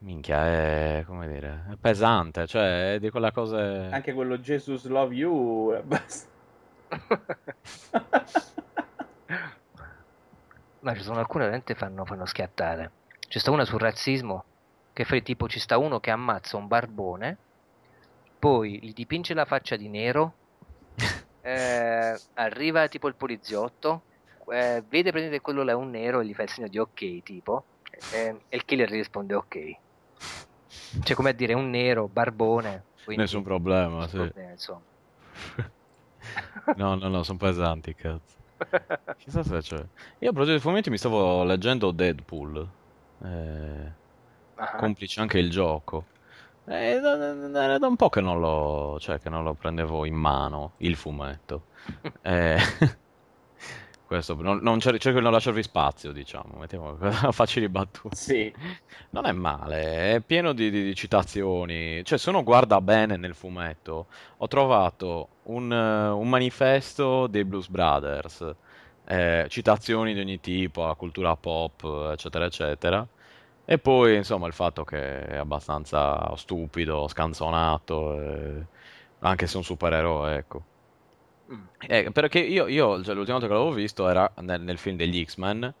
Minchia, 0.00 0.46
è 0.46 1.04
come 1.04 1.26
dire, 1.26 1.64
è 1.72 1.74
pesante, 1.74 2.46
cioè 2.46 2.94
è 2.94 3.00
di 3.00 3.10
quella 3.10 3.32
cosa. 3.32 3.88
Anche 3.90 4.12
quello 4.12 4.38
Jesus 4.38 4.86
Love 4.86 5.12
You 5.14 5.72
è 5.72 5.82
basta. 5.82 6.28
Ma 10.80 10.94
ci 10.94 11.02
sono 11.02 11.18
alcune 11.18 11.44
veramente 11.44 11.74
fanno, 11.74 12.04
fanno 12.04 12.26
schiattare. 12.26 12.92
C'è 13.26 13.40
sta 13.40 13.50
una 13.50 13.64
sul 13.64 13.80
razzismo 13.80 14.44
che 14.92 15.04
fa 15.04 15.18
tipo 15.18 15.48
ci 15.48 15.58
sta 15.58 15.78
uno 15.78 15.98
che 15.98 16.12
ammazza 16.12 16.56
un 16.56 16.68
barbone, 16.68 17.36
poi 18.38 18.78
gli 18.80 18.92
dipinge 18.92 19.34
la 19.34 19.44
faccia 19.44 19.74
di 19.74 19.88
nero, 19.88 20.34
eh, 21.42 22.20
arriva 22.34 22.86
tipo 22.86 23.08
il 23.08 23.16
poliziotto, 23.16 24.02
eh, 24.50 24.84
vede 24.88 25.10
prendere 25.10 25.40
quello 25.40 25.64
là 25.64 25.76
un 25.76 25.90
nero 25.90 26.20
e 26.20 26.26
gli 26.26 26.34
fa 26.34 26.44
il 26.44 26.50
segno 26.50 26.68
di 26.68 26.78
ok 26.78 27.22
tipo, 27.22 27.64
eh, 28.12 28.40
e 28.48 28.56
il 28.56 28.64
killer 28.64 28.88
risponde 28.88 29.34
ok. 29.34 29.76
Cioè, 31.02 31.16
come 31.16 31.30
a 31.30 31.32
dire, 31.32 31.54
un 31.54 31.70
nero, 31.70 32.08
barbone. 32.08 32.84
Nessun 33.06 33.42
problema, 33.42 34.06
sì. 34.06 34.16
Problema, 34.16 34.54
No, 36.76 36.94
no, 36.94 37.08
no, 37.08 37.22
sono 37.22 37.38
pesanti, 37.38 37.94
cazzo. 37.94 38.36
Chissà 39.18 39.42
se 39.42 39.58
c'è. 39.60 39.76
Io 39.76 40.30
a 40.30 40.32
proposito 40.32 40.52
di 40.54 40.60
fumetti 40.60 40.90
mi 40.90 40.98
stavo 40.98 41.42
leggendo 41.44 41.90
Deadpool. 41.90 42.68
Eh, 43.24 43.96
Ah, 44.60 44.74
complice 44.76 45.20
anche 45.20 45.38
il 45.38 45.50
gioco. 45.50 46.06
Eh, 46.66 46.98
da, 47.00 47.16
da- 47.16 47.78
da 47.78 47.86
un 47.86 47.96
po' 47.96 48.08
che 48.08 48.20
non 48.20 48.40
lo, 48.40 48.98
cioè, 49.00 49.20
che 49.20 49.30
non 49.30 49.44
lo 49.44 49.54
prendevo 49.54 50.04
in 50.04 50.14
mano, 50.14 50.74
il 50.78 50.96
fumetto. 50.96 51.66
Eh, 52.22 52.58
questo, 54.08 54.34
non, 54.34 54.58
non 54.62 54.80
cer- 54.80 54.98
cerco 54.98 55.18
di 55.18 55.24
non 55.24 55.32
lasciarvi 55.32 55.62
spazio, 55.62 56.12
diciamo, 56.12 56.56
mettiamo 56.58 56.96
facili 57.32 57.68
battute. 57.68 58.16
Sì. 58.16 58.52
Non 59.10 59.26
è 59.26 59.32
male, 59.32 60.14
è 60.16 60.20
pieno 60.20 60.52
di, 60.52 60.70
di- 60.70 60.82
di 60.84 60.94
citazioni. 60.94 62.02
Cioè, 62.04 62.18
se 62.18 62.30
uno 62.30 62.42
guarda 62.42 62.80
bene 62.80 63.16
nel 63.16 63.34
fumetto, 63.34 64.06
ho 64.38 64.46
trovato 64.48 65.28
un, 65.44 65.72
eh, 65.72 66.08
un 66.08 66.28
manifesto 66.28 67.26
dei 67.26 67.44
Blues 67.44 67.68
Brothers, 67.68 68.54
eh, 69.04 69.46
citazioni 69.48 70.14
di 70.14 70.20
ogni 70.20 70.40
tipo, 70.40 70.84
la 70.86 70.94
cultura 70.94 71.36
pop, 71.36 72.10
eccetera, 72.12 72.46
eccetera. 72.46 73.06
E 73.64 73.78
poi, 73.78 74.16
insomma, 74.16 74.46
il 74.46 74.54
fatto 74.54 74.84
che 74.84 75.26
è 75.26 75.36
abbastanza 75.36 76.34
stupido, 76.36 77.06
scanzonato, 77.08 78.20
eh, 78.20 78.66
anche 79.20 79.46
se 79.46 79.54
è 79.54 79.56
un 79.58 79.64
supereroe, 79.64 80.36
ecco. 80.36 80.64
Mm. 81.52 81.64
Eh, 81.86 82.10
perché 82.12 82.38
io, 82.40 82.66
io, 82.66 83.02
cioè, 83.02 83.14
l'ultima 83.14 83.38
volta 83.38 83.46
che 83.46 83.52
l'avevo 83.52 83.72
visto 83.74 84.08
era 84.08 84.30
nel, 84.40 84.60
nel 84.60 84.78
film 84.78 84.96
degli 84.96 85.24
X-Men, 85.24 85.72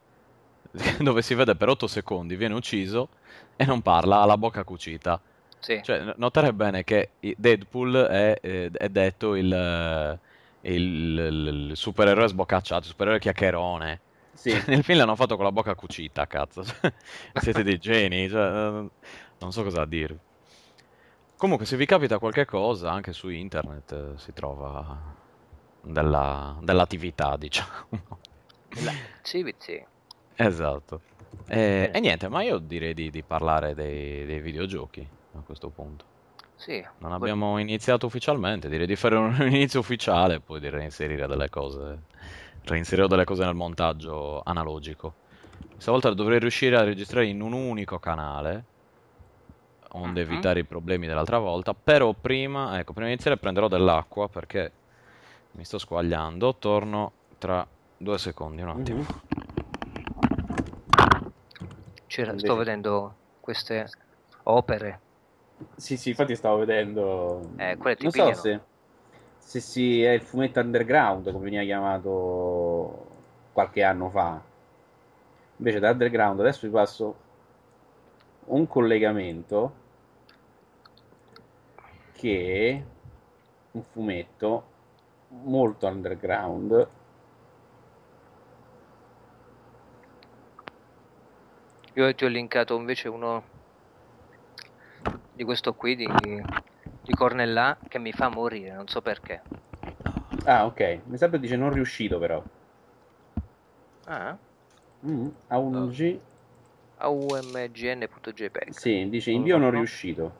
dove 1.00 1.22
si 1.22 1.34
vede 1.34 1.56
per 1.56 1.68
8 1.68 1.86
secondi, 1.86 2.36
viene 2.36 2.54
ucciso 2.54 3.08
e 3.56 3.64
non 3.64 3.82
parla, 3.82 4.20
ha 4.20 4.26
la 4.26 4.38
bocca 4.38 4.64
cucita. 4.64 5.20
Sì. 5.58 5.80
Cioè, 5.82 6.14
notare 6.16 6.52
bene 6.54 6.84
che 6.84 7.10
Deadpool 7.36 7.94
è, 7.96 8.38
eh, 8.40 8.70
è 8.72 8.88
detto 8.88 9.34
il, 9.34 9.52
eh, 9.52 10.18
il, 10.72 11.18
il- 11.18 11.68
il 11.70 11.76
supereroe 11.76 12.28
sboccacciato, 12.28 12.82
il 12.82 12.88
supereroe 12.90 13.18
chiacchierone. 13.18 14.00
Sì. 14.32 14.50
Nel 14.68 14.84
film 14.84 14.98
l'hanno 14.98 15.16
fatto 15.16 15.34
con 15.34 15.44
la 15.44 15.52
bocca 15.52 15.74
cucita, 15.74 16.26
cazzo. 16.26 16.62
Cioè, 16.64 16.92
Siete 17.34 17.62
dei 17.64 17.78
geni, 17.78 18.28
cioè, 18.28 18.70
non 19.38 19.52
so 19.52 19.62
cosa 19.64 19.84
dirvi. 19.84 20.18
Comunque, 21.36 21.66
se 21.66 21.76
vi 21.76 21.86
capita 21.86 22.18
qualche 22.18 22.44
cosa, 22.44 22.90
anche 22.90 23.12
su 23.12 23.28
internet 23.28 23.92
eh, 23.92 24.18
si 24.18 24.32
trova 24.32 25.16
della- 25.92 26.56
dell'attività, 26.60 27.36
diciamo. 27.38 27.88
La- 28.84 28.92
Sì, 29.22 29.54
sì. 29.58 29.84
Esatto. 30.36 31.00
E, 31.48 31.90
e 31.92 32.00
niente, 32.00 32.28
ma 32.28 32.42
io 32.42 32.58
direi 32.58 32.94
di, 32.94 33.10
di 33.10 33.22
parlare 33.22 33.74
dei, 33.74 34.24
dei 34.26 34.40
videogiochi 34.40 35.06
a 35.34 35.40
questo 35.44 35.68
punto. 35.70 36.04
Sì. 36.56 36.84
Non 36.98 37.12
abbiamo 37.12 37.58
iniziato 37.58 38.06
ufficialmente, 38.06 38.68
direi 38.68 38.86
di 38.86 38.96
fare 38.96 39.16
un 39.16 39.34
inizio 39.50 39.80
ufficiale 39.80 40.34
e 40.34 40.40
poi 40.40 40.60
di 40.60 40.68
reinserire 40.68 41.26
delle 41.26 41.48
cose. 41.48 42.02
Reinserirò 42.64 43.06
delle 43.06 43.24
cose 43.24 43.44
nel 43.44 43.54
montaggio 43.54 44.42
analogico. 44.44 45.14
Stavolta 45.76 46.12
dovrei 46.12 46.38
riuscire 46.40 46.76
a 46.76 46.82
registrare 46.84 47.26
in 47.26 47.40
un 47.40 47.52
unico 47.52 47.98
canale, 47.98 48.64
onde 49.92 50.24
Mhm. 50.24 50.32
evitare 50.32 50.60
i 50.60 50.64
problemi 50.64 51.06
dell'altra 51.06 51.38
volta. 51.38 51.74
Però 51.74 52.12
prima, 52.12 52.78
ecco, 52.78 52.92
prima 52.92 53.06
di 53.08 53.12
iniziare 53.14 53.38
prenderò 53.38 53.68
dell'acqua 53.68 54.28
perché 54.28 54.72
mi 55.58 55.64
sto 55.64 55.78
squagliando. 55.78 56.54
Torno 56.56 57.12
tra 57.36 57.66
due 57.96 58.16
secondi, 58.16 58.62
un 58.62 58.68
attimo. 58.68 58.98
Mhm. 59.00 59.06
C'era- 62.06 62.30
Invece- 62.30 62.46
sto 62.46 62.56
vedendo 62.56 63.14
queste 63.40 63.90
opere. 64.44 65.00
Sì, 65.76 65.96
sì, 65.96 66.10
infatti 66.10 66.36
stavo 66.36 66.58
vedendo. 66.58 67.50
Eh, 67.56 67.76
quelle 67.76 67.96
ti 67.96 68.04
non 68.04 68.12
so 68.12 68.32
se, 68.34 68.60
se 69.38 69.58
si 69.60 70.02
è 70.02 70.12
il 70.12 70.20
fumetto 70.22 70.60
underground, 70.60 71.32
come 71.32 71.44
veniva 71.44 71.64
chiamato 71.64 73.06
qualche 73.52 73.82
anno 73.82 74.08
fa. 74.10 74.40
Invece 75.56 75.80
da 75.80 75.90
underground 75.90 76.38
adesso 76.38 76.66
vi 76.68 76.72
passo 76.72 77.16
un 78.44 78.68
collegamento 78.68 79.74
che 82.12 82.84
un 83.72 83.82
fumetto 83.82 84.76
molto 85.28 85.86
underground. 85.86 86.88
Io 91.94 92.14
ti 92.14 92.24
ho 92.24 92.28
linkato 92.28 92.76
invece 92.76 93.08
uno 93.08 93.42
di 95.32 95.44
questo 95.44 95.74
qui 95.74 95.96
di, 95.96 96.06
di 97.02 97.12
Cornellà 97.12 97.78
che 97.88 97.98
mi 97.98 98.12
fa 98.12 98.28
morire, 98.28 98.72
non 98.72 98.86
so 98.86 99.00
perché. 99.02 99.42
Ah, 100.44 100.64
ok. 100.66 101.00
Mi 101.06 101.16
sa 101.16 101.28
che 101.28 101.38
dice 101.40 101.56
non 101.56 101.72
riuscito 101.72 102.18
però. 102.18 102.42
Ah, 104.04 104.36
Mm, 105.06 105.28
ha 105.46 105.58
un 105.58 105.76
Oh. 105.76 105.86
G. 105.90 106.18
aumgn.jpg. 106.96 108.70
Sì, 108.70 109.08
dice 109.08 109.30
invio 109.30 109.58
non 109.58 109.70
No. 109.70 109.76
riuscito. 109.76 110.32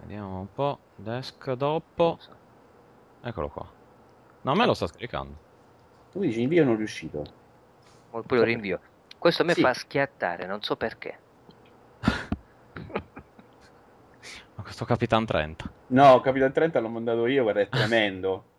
Vediamo 0.00 0.40
un 0.40 0.52
po'. 0.52 0.78
Desktop. 0.96 2.16
Eccolo 3.22 3.48
qua. 3.48 3.66
No, 4.42 4.50
a 4.52 4.54
me 4.54 4.66
lo 4.66 4.74
sta 4.74 4.86
scaricando. 4.86 5.34
Tu 6.12 6.20
dici 6.20 6.40
invio 6.42 6.64
non 6.64 6.76
riuscito. 6.76 7.24
Poi 8.10 8.38
lo 8.38 8.44
rinvio. 8.44 8.80
Questo 9.18 9.42
a 9.42 9.44
me 9.44 9.54
Sì. 9.54 9.60
fa 9.60 9.74
schiattare, 9.74 10.46
non 10.46 10.62
so 10.62 10.76
perché. 10.76 11.18
Ma 14.54 14.62
questo 14.62 14.84
Capitan 14.84 15.24
30. 15.26 15.70
No, 15.88 16.20
Capitan 16.20 16.52
30 16.52 16.80
l'ho 16.80 16.88
mandato 16.88 17.26
io, 17.26 17.42
guarda, 17.42 17.60
è 17.60 17.68
tremendo. 17.68 18.44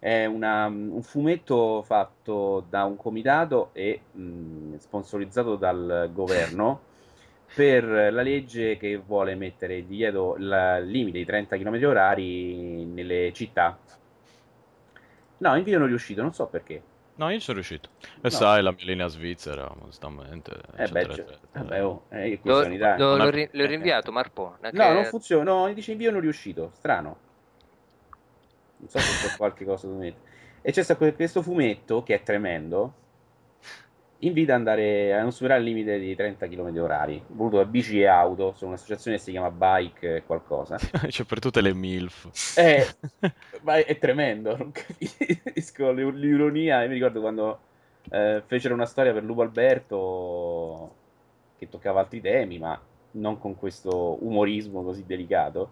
È 0.00 0.26
una- 0.26 0.66
un 0.66 1.02
fumetto 1.02 1.82
fatto 1.82 2.64
da 2.68 2.84
un 2.84 2.96
comitato 2.96 3.70
e 3.72 4.00
mh, 4.12 4.76
sponsorizzato 4.76 5.56
dal 5.56 6.08
governo 6.12 6.80
per 7.54 7.84
la 7.84 8.22
legge 8.22 8.76
che 8.76 8.96
vuole 8.96 9.34
mettere 9.34 9.84
divieto, 9.86 10.36
il 10.38 10.82
limite 10.84 11.18
di 11.18 11.24
30 11.24 11.56
km 11.56 11.84
orari 11.86 12.84
nelle 12.84 13.32
città. 13.32 13.78
No, 15.38 15.56
invio 15.56 15.78
non 15.78 15.86
è 15.86 15.90
riuscito, 15.90 16.20
non 16.22 16.32
so 16.34 16.46
perché. 16.46 16.82
No, 17.16 17.30
io 17.30 17.40
sono 17.40 17.54
riuscito. 17.56 17.88
E 18.02 18.20
No. 18.22 18.30
sai, 18.30 18.62
la 18.62 18.70
mia 18.72 18.84
linea 18.84 19.06
svizzera, 19.08 19.68
onestamente. 19.80 20.52
Eh 20.76 20.86
beh, 20.88 21.08
cioè, 21.08 21.24
vabbè, 21.52 21.84
oh, 21.84 22.04
eh, 22.10 22.38
Lo, 22.42 22.60
lo- 22.62 23.16
l'ho 23.16 23.26
è- 23.26 23.30
ri- 23.30 23.48
l'ho 23.52 23.66
rinviato, 23.66 24.12
Marpo. 24.12 24.56
No, 24.60 24.70
che- 24.70 24.76
non 24.92 25.04
funziona. 25.04 25.42
No, 25.50 25.72
dice 25.72 25.92
invio 25.92 26.10
non 26.12 26.20
riuscito. 26.20 26.70
Strano. 26.74 27.16
Non 28.76 28.88
so 28.88 28.98
se 29.00 29.26
c'è 29.28 29.36
qualche 29.36 29.64
cosa 29.64 29.88
da 29.88 29.94
mettere. 29.94 30.26
E 30.62 30.70
c'è 30.70 30.82
stato 30.82 31.12
questo 31.14 31.42
fumetto 31.42 32.02
che 32.04 32.14
è 32.14 32.22
tremendo. 32.22 32.92
Invita 34.22 34.52
ad 34.52 34.58
andare 34.58 35.14
a 35.14 35.22
non 35.22 35.30
superare 35.30 35.60
il 35.60 35.66
limite 35.66 35.98
di 36.00 36.14
30 36.16 36.48
km 36.48 36.76
orari. 36.78 37.22
Voluto 37.28 37.58
da 37.58 37.64
bici 37.64 38.00
e 38.00 38.06
auto. 38.06 38.52
Sono 38.56 38.70
un'associazione 38.72 39.16
che 39.16 39.22
si 39.22 39.30
chiama 39.30 39.50
Bike 39.50 40.24
qualcosa. 40.26 40.76
C'è 41.06 41.24
per 41.24 41.38
tutte 41.38 41.60
le 41.60 41.72
MILF. 41.72 42.56
Eh, 42.58 42.84
ma 43.62 43.76
è, 43.76 43.84
è 43.84 43.96
tremendo. 43.98 44.56
Non 44.56 44.72
capisco 44.72 45.92
l'ironia. 45.92 46.82
Io 46.82 46.88
mi 46.88 46.94
ricordo 46.94 47.20
quando 47.20 47.60
eh, 48.10 48.42
fecero 48.44 48.74
una 48.74 48.86
storia 48.86 49.12
per 49.12 49.22
Lupo 49.22 49.42
Alberto 49.42 50.94
che 51.56 51.68
toccava 51.68 52.00
altri 52.00 52.20
temi, 52.20 52.58
ma 52.58 52.80
non 53.12 53.38
con 53.38 53.56
questo 53.56 54.18
umorismo 54.24 54.82
così 54.82 55.04
delicato. 55.06 55.70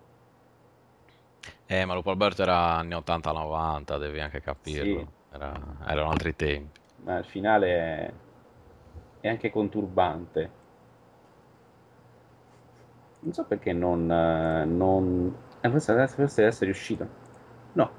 Eh, 1.66 1.84
ma 1.84 1.94
Lupo 1.94 2.10
Alberto 2.10 2.42
era 2.42 2.76
anni 2.76 2.94
80-90, 2.94 3.98
devi 3.98 4.20
anche 4.20 4.40
capirlo. 4.40 4.98
Sì. 5.00 5.06
Era- 5.34 5.60
erano 5.88 6.10
altri 6.10 6.36
tempi. 6.36 6.80
ma 7.02 7.18
il 7.18 7.24
finale 7.24 8.24
è, 9.20 9.26
è 9.26 9.28
anche 9.28 9.50
conturbante. 9.50 10.50
Non 13.20 13.32
so 13.32 13.44
perché 13.44 13.72
non... 13.72 14.10
eh, 14.10 14.64
non... 14.64 15.34
Eh, 15.60 15.70
questo 15.70 15.92
adesso, 15.92 16.14
questo 16.16 16.36
deve 16.40 16.52
essere 16.52 16.66
riuscito. 16.66 17.08
No, 17.72 17.90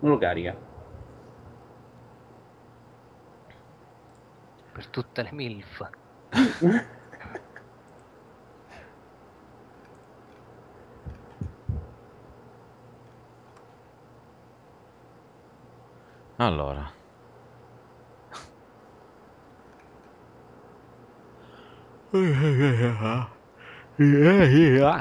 non 0.00 0.10
lo 0.12 0.18
carica. 0.18 0.56
Per 4.72 4.86
tutte 4.88 5.22
le 5.22 5.30
MILF. 5.32 5.90
Allora. 16.38 16.97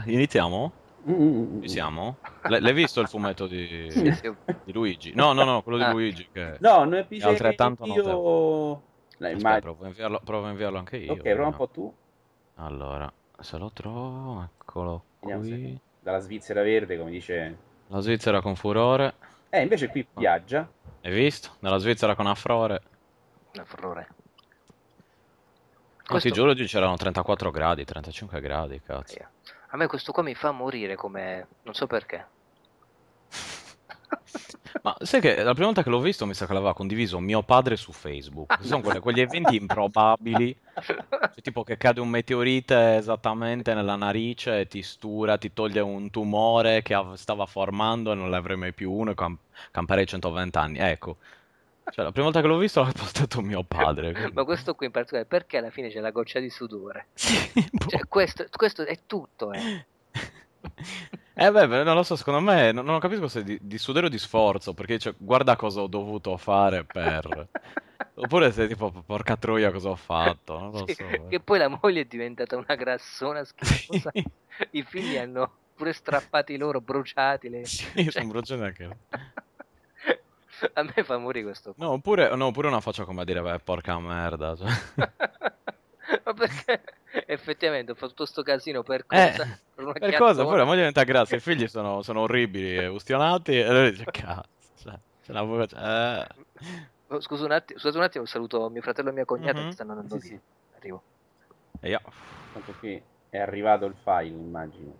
Iniziamo? 0.05 0.71
Mm, 1.09 1.61
Ci 1.61 1.69
siamo? 1.69 2.17
L- 2.43 2.57
l'hai 2.59 2.73
visto 2.73 2.99
il 2.99 3.07
fumetto 3.07 3.47
di, 3.47 3.87
di 4.63 4.73
Luigi? 4.73 5.13
No, 5.15 5.31
no, 5.33 5.43
no, 5.45 5.61
quello 5.61 5.77
di 5.77 5.83
Ah. 5.85 5.91
Luigi. 5.91 6.27
Che... 6.31 6.57
No, 6.59 6.83
non 6.83 6.95
è 6.95 7.07
altrettanto 7.21 7.85
io... 7.85 8.03
No, 8.03 8.81
Aspetta, 9.19 9.29
immagino. 9.39 9.61
provo 9.61 9.83
a 9.83 9.87
inviarlo, 9.87 10.21
provo 10.23 10.45
a 10.45 10.49
inviarlo 10.49 10.77
anche 10.77 10.97
io. 10.97 11.13
Ok, 11.13 11.21
prova 11.21 11.47
un 11.47 11.55
po' 11.55 11.69
tu. 11.69 11.93
Allora, 12.55 13.11
se 13.39 13.57
lo 13.57 13.71
trovo, 13.71 14.43
eccolo 14.61 15.03
qui. 15.19 15.79
Dalla 16.01 16.19
Svizzera 16.19 16.61
Verde, 16.61 16.97
come 16.97 17.11
dice... 17.11 17.57
La 17.87 17.99
Svizzera 17.99 18.41
con 18.41 18.55
furore. 18.55 19.13
Eh, 19.49 19.61
invece 19.61 19.87
qui 19.87 20.05
piaggia. 20.05 20.69
Hai 21.01 21.11
visto? 21.13 21.51
Nella 21.59 21.77
Svizzera 21.77 22.15
con 22.15 22.27
Afrore. 22.27 22.81
Un 23.53 23.61
ti 26.07 26.13
Questo- 26.13 26.29
giuro 26.29 26.51
oggi 26.51 26.65
c'erano 26.65 26.95
34 26.95 27.51
gradi, 27.51 27.83
35 27.83 28.39
gradi, 28.39 28.81
cazzo. 28.85 29.17
A 29.71 29.77
me 29.77 29.87
questo 29.87 30.11
qua 30.13 30.23
mi 30.23 30.33
fa 30.35 30.51
morire 30.51 30.95
come... 30.95 31.47
non 31.63 31.73
so 31.73 31.85
perché. 31.87 32.25
Ma 34.83 34.95
sai 35.01 35.19
che 35.19 35.35
la 35.43 35.51
prima 35.51 35.65
volta 35.65 35.83
che 35.83 35.89
l'ho 35.89 35.99
visto 35.99 36.25
mi 36.25 36.33
sa 36.33 36.45
che 36.45 36.53
l'aveva 36.53 36.73
condiviso 36.73 37.19
mio 37.19 37.43
padre 37.43 37.75
su 37.75 37.91
Facebook. 37.91 38.57
Sono 38.61 38.81
quelle- 38.81 38.99
quegli 39.01 39.19
eventi 39.19 39.55
improbabili, 39.59 40.55
cioè, 40.81 41.03
tipo 41.41 41.63
che 41.63 41.75
cade 41.77 41.99
un 41.99 42.07
meteorite 42.09 42.95
esattamente 42.95 43.73
nella 43.73 43.95
narice 43.95 44.61
e 44.61 44.67
ti 44.67 44.81
stura, 44.83 45.37
ti 45.37 45.51
toglie 45.51 45.81
un 45.81 46.09
tumore 46.09 46.81
che 46.83 46.93
av- 46.93 47.15
stava 47.15 47.45
formando 47.45 48.11
e 48.13 48.15
non 48.15 48.29
l'avrei 48.29 48.55
mai 48.55 48.71
più 48.73 48.91
uno 48.91 49.11
e 49.11 49.15
cam- 49.15 49.37
camperei 49.71 50.05
120 50.05 50.57
anni. 50.57 50.77
Ecco, 50.79 51.17
cioè, 51.91 52.03
la 52.05 52.11
prima 52.11 52.25
volta 52.25 52.41
che 52.41 52.47
l'ho 52.47 52.57
visto 52.57 52.81
l'ha 52.81 52.91
postato 52.91 53.41
mio 53.41 53.63
padre. 53.63 54.11
quindi- 54.13 54.33
Ma 54.33 54.43
questo 54.43 54.75
qui 54.75 54.85
in 54.87 54.91
particolare, 54.91 55.27
perché 55.27 55.57
alla 55.57 55.69
fine 55.71 55.89
c'è 55.89 55.99
la 55.99 56.11
goccia 56.11 56.39
di 56.39 56.49
sudore? 56.49 57.07
Sì, 57.13 57.51
boh. 57.71 57.87
Cioè, 57.87 58.07
questo, 58.07 58.45
questo 58.51 58.85
è 58.85 58.99
tutto, 59.05 59.51
eh. 59.53 59.85
Eh 61.39 61.51
beh, 61.51 61.67
non 61.83 61.93
lo 61.95 62.01
so, 62.01 62.15
secondo 62.15 62.39
me 62.39 62.71
non, 62.71 62.83
non 62.83 62.99
capisco 62.99 63.27
se 63.27 63.43
di, 63.43 63.59
di 63.61 63.77
sudore 63.77 64.07
o 64.07 64.09
di 64.09 64.17
sforzo, 64.17 64.73
perché 64.73 64.97
cioè, 64.97 65.13
guarda 65.15 65.55
cosa 65.55 65.81
ho 65.81 65.87
dovuto 65.87 66.35
fare 66.37 66.83
per... 66.83 67.47
Oppure 68.15 68.51
se 68.51 68.67
tipo, 68.67 68.91
porca 69.05 69.37
troia 69.37 69.69
cosa 69.71 69.89
ho 69.89 69.95
fatto, 69.95 70.57
non 70.57 70.71
lo 70.71 70.85
Sì, 70.87 70.95
so. 70.95 71.05
Che 71.29 71.39
poi 71.39 71.59
la 71.59 71.67
moglie 71.67 72.01
è 72.01 72.05
diventata 72.05 72.57
una 72.57 72.73
grassona 72.73 73.43
schifosa. 73.43 74.09
Sì, 74.11 74.25
I 74.71 74.81
figli 74.83 75.17
hanno 75.17 75.51
pure 75.75 75.93
strappati 75.93 76.57
loro, 76.57 76.81
bruciati. 76.81 77.49
Le... 77.49 77.65
sì, 77.65 77.85
cioè- 77.93 78.09
sono 78.09 78.27
bruciati 78.29 78.61
anche 78.63 78.83
loro. 78.83 78.97
A 80.73 80.83
me 80.83 81.03
fa 81.03 81.17
morire 81.17 81.45
questo 81.45 81.73
qua. 81.73 81.85
No, 81.85 81.91
oppure, 81.93 82.33
no, 82.35 82.47
oppure 82.47 82.67
una 82.67 82.81
faccia 82.81 83.03
come 83.05 83.21
a 83.21 83.25
dire, 83.25 83.41
beh, 83.41 83.59
porca 83.59 83.99
merda. 83.99 84.55
cioè. 84.55 84.67
Ma 86.23 86.33
perché 86.33 86.81
effettivamente 87.25 87.91
ho 87.91 87.95
fatto 87.95 88.09
tutto 88.09 88.25
sto 88.25 88.41
casino 88.43 88.81
per 88.83 89.05
Eh, 89.09 89.31
cosa? 89.31 89.59
Per 89.75 89.83
una 89.83 89.93
per 89.93 90.15
cosa? 90.15 90.43
Poi 90.43 90.57
la 90.57 90.63
moglie 90.63 90.77
diventa 90.77 91.03
grassa, 91.03 91.35
i 91.35 91.39
figli 91.39 91.67
sono, 91.69 92.01
sono 92.01 92.21
orribili 92.21 92.77
e 92.77 92.87
ustionati, 92.87 93.57
e 93.59 93.71
lei 93.71 93.91
dice, 93.91 94.05
cazzo, 94.05 94.47
cioè, 94.81 94.97
c'è 95.23 95.31
la 95.33 95.41
voce... 95.41 95.75
eh. 95.75 96.27
Oh, 97.09 97.19
Scusa 97.21 97.45
un 97.45 97.51
attimo, 97.51 97.79
scusate 97.79 97.97
un 97.97 98.03
attimo, 98.03 98.25
saluto 98.25 98.69
mio 98.69 98.81
fratello 98.81 99.09
e 99.09 99.13
mia 99.13 99.25
cognata 99.25 99.59
Mhm. 99.59 99.65
che 99.67 99.71
stanno 99.71 99.91
andando 99.91 100.19
Sì, 100.19 100.29
via. 100.29 100.37
sì. 100.37 100.75
Arrivo. 100.77 101.03
E 101.81 101.89
io... 101.89 102.01
Tanto 102.53 102.73
qui 102.79 103.01
è 103.29 103.37
arrivato 103.37 103.85
il 103.85 103.95
file, 104.03 104.27
immagino. 104.27 104.93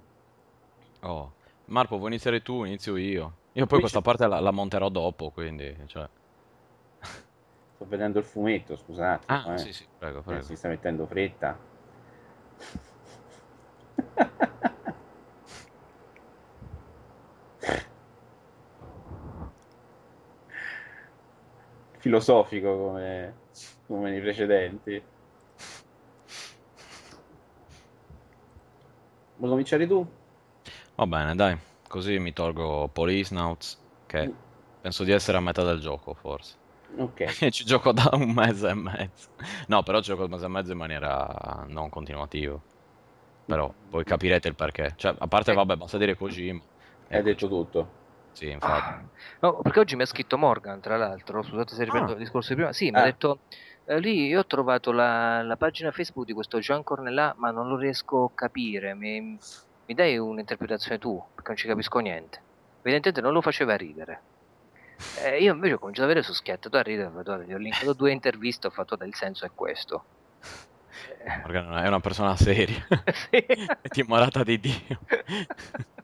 Oh, 1.01 1.33
Marco, 1.65 1.97
vuoi 1.97 2.09
iniziare 2.11 2.41
tu? 2.41 2.63
Inizio 2.63 2.95
io. 2.97 3.33
Io 3.57 3.65
poi 3.65 3.79
questa 3.79 3.99
c'è- 3.99 4.05
parte 4.05 4.25
la, 4.27 4.39
la 4.39 4.51
monterò 4.51 4.89
dopo, 4.89 5.31
quindi, 5.31 5.75
cioè... 5.87 6.07
Sto 7.75 7.85
vedendo 7.87 8.19
il 8.19 8.25
fumetto, 8.25 8.75
scusate. 8.75 9.25
Ah, 9.27 9.53
eh. 9.53 9.57
sì, 9.57 9.71
sì, 9.73 9.87
prego, 9.97 10.19
Eh, 10.19 10.23
prego. 10.23 10.43
si 10.43 10.55
sta 10.55 10.67
mettendo 10.67 11.05
fretta. 11.05 11.57
Filosofico 21.99 22.77
come, 22.77 23.33
come 23.87 24.09
nei 24.11 24.21
precedenti. 24.21 25.03
Vuoi 29.37 29.49
cominciare 29.51 29.87
tu? 29.87 30.05
Va 30.95 31.05
bene, 31.07 31.35
dai, 31.35 31.57
così 31.87 32.19
mi 32.19 32.33
tolgo 32.33 32.87
Police 32.91 33.33
Nauts, 33.33 33.79
che 34.05 34.31
penso 34.81 35.03
di 35.03 35.11
essere 35.11 35.37
a 35.37 35.41
metà 35.41 35.63
del 35.63 35.79
gioco, 35.79 36.13
forse. 36.13 36.55
Ok. 36.97 37.25
Ci 37.51 37.65
gioco 37.65 37.91
da 37.91 38.09
un 38.13 38.31
mese 38.31 38.69
e 38.69 38.73
mezzo. 38.73 39.29
No, 39.67 39.83
però 39.83 39.99
ci 39.99 40.09
gioco 40.11 40.23
un 40.23 40.29
mese 40.29 40.45
e 40.45 40.49
mezzo 40.49 40.71
in 40.71 40.77
maniera 40.77 41.65
non 41.67 41.89
continuativa. 41.89 42.57
Però 43.45 43.73
poi 43.89 44.03
capirete 44.03 44.47
il 44.47 44.55
perché. 44.55 44.93
Cioè, 44.95 45.15
a 45.17 45.27
parte, 45.27 45.51
Eh. 45.51 45.55
vabbè, 45.55 45.75
basta 45.75 45.97
dire 45.97 46.15
Kojima. 46.15 46.61
Hai 47.09 47.23
detto 47.23 47.47
tutto. 47.47 47.89
Sì, 48.33 48.49
infatti. 48.49 48.89
Ah, 48.89 49.03
no, 49.41 49.59
perché 49.61 49.79
oggi 49.79 49.95
mi 49.95 50.03
ha 50.03 50.05
scritto 50.05 50.37
Morgan, 50.37 50.79
tra 50.79 50.95
l'altro, 50.97 51.41
scusate 51.41 51.73
se 51.73 51.83
ripeto 51.85 52.05
Ah. 52.05 52.11
il 52.11 52.17
discorso 52.17 52.49
di 52.49 52.55
prima. 52.55 52.71
Sì, 52.73 52.89
mi 52.91 52.97
ha 52.97 53.01
Ah. 53.01 53.05
detto, 53.05 53.39
eh, 53.85 53.99
lì 53.99 54.27
io 54.27 54.39
ho 54.39 54.45
trovato 54.45 54.91
la, 54.91 55.41
la 55.43 55.55
pagina 55.57 55.91
Facebook 55.91 56.25
di 56.25 56.33
questo 56.33 56.59
Jean 56.59 56.83
Cornelà, 56.83 57.33
ma 57.37 57.51
non 57.51 57.67
lo 57.67 57.77
riesco 57.77 58.25
a 58.25 58.31
capire. 58.35 58.93
Mi, 58.93 59.37
mi 59.87 59.93
dai 59.93 60.17
un'interpretazione 60.17 60.99
tu? 60.99 61.21
Perché 61.33 61.47
non 61.49 61.57
ci 61.57 61.67
capisco 61.67 61.99
niente. 61.99 62.41
Evidentemente 62.81 63.21
non 63.21 63.33
lo 63.33 63.41
faceva 63.41 63.75
ridere. 63.75 64.21
Eh, 65.23 65.41
io 65.41 65.53
invece 65.53 65.73
ho 65.73 65.79
cominciato 65.79 66.05
ad 66.07 66.11
avere 66.11 66.25
su 66.25 66.33
schiattato 66.33 66.77
a 66.77 66.81
ridere, 66.81 67.07
ho 67.07 67.11
fatto, 67.11 67.23
guarda, 67.23 67.43
gli 67.45 67.53
ho 67.53 67.57
linkato 67.57 67.93
due 67.93 68.11
interviste, 68.11 68.67
ho 68.67 68.71
fatto 68.71 68.95
del 68.95 69.13
senso 69.13 69.45
è 69.45 69.51
questo. 69.53 70.03
Eh, 71.23 71.37
Morgan 71.41 71.77
è 71.77 71.87
una 71.87 71.99
persona 71.99 72.35
seria. 72.35 72.85
sì. 73.29 73.37
è 73.37 73.87
timorata 73.89 74.43
di 74.43 74.59
Dio. 74.59 74.99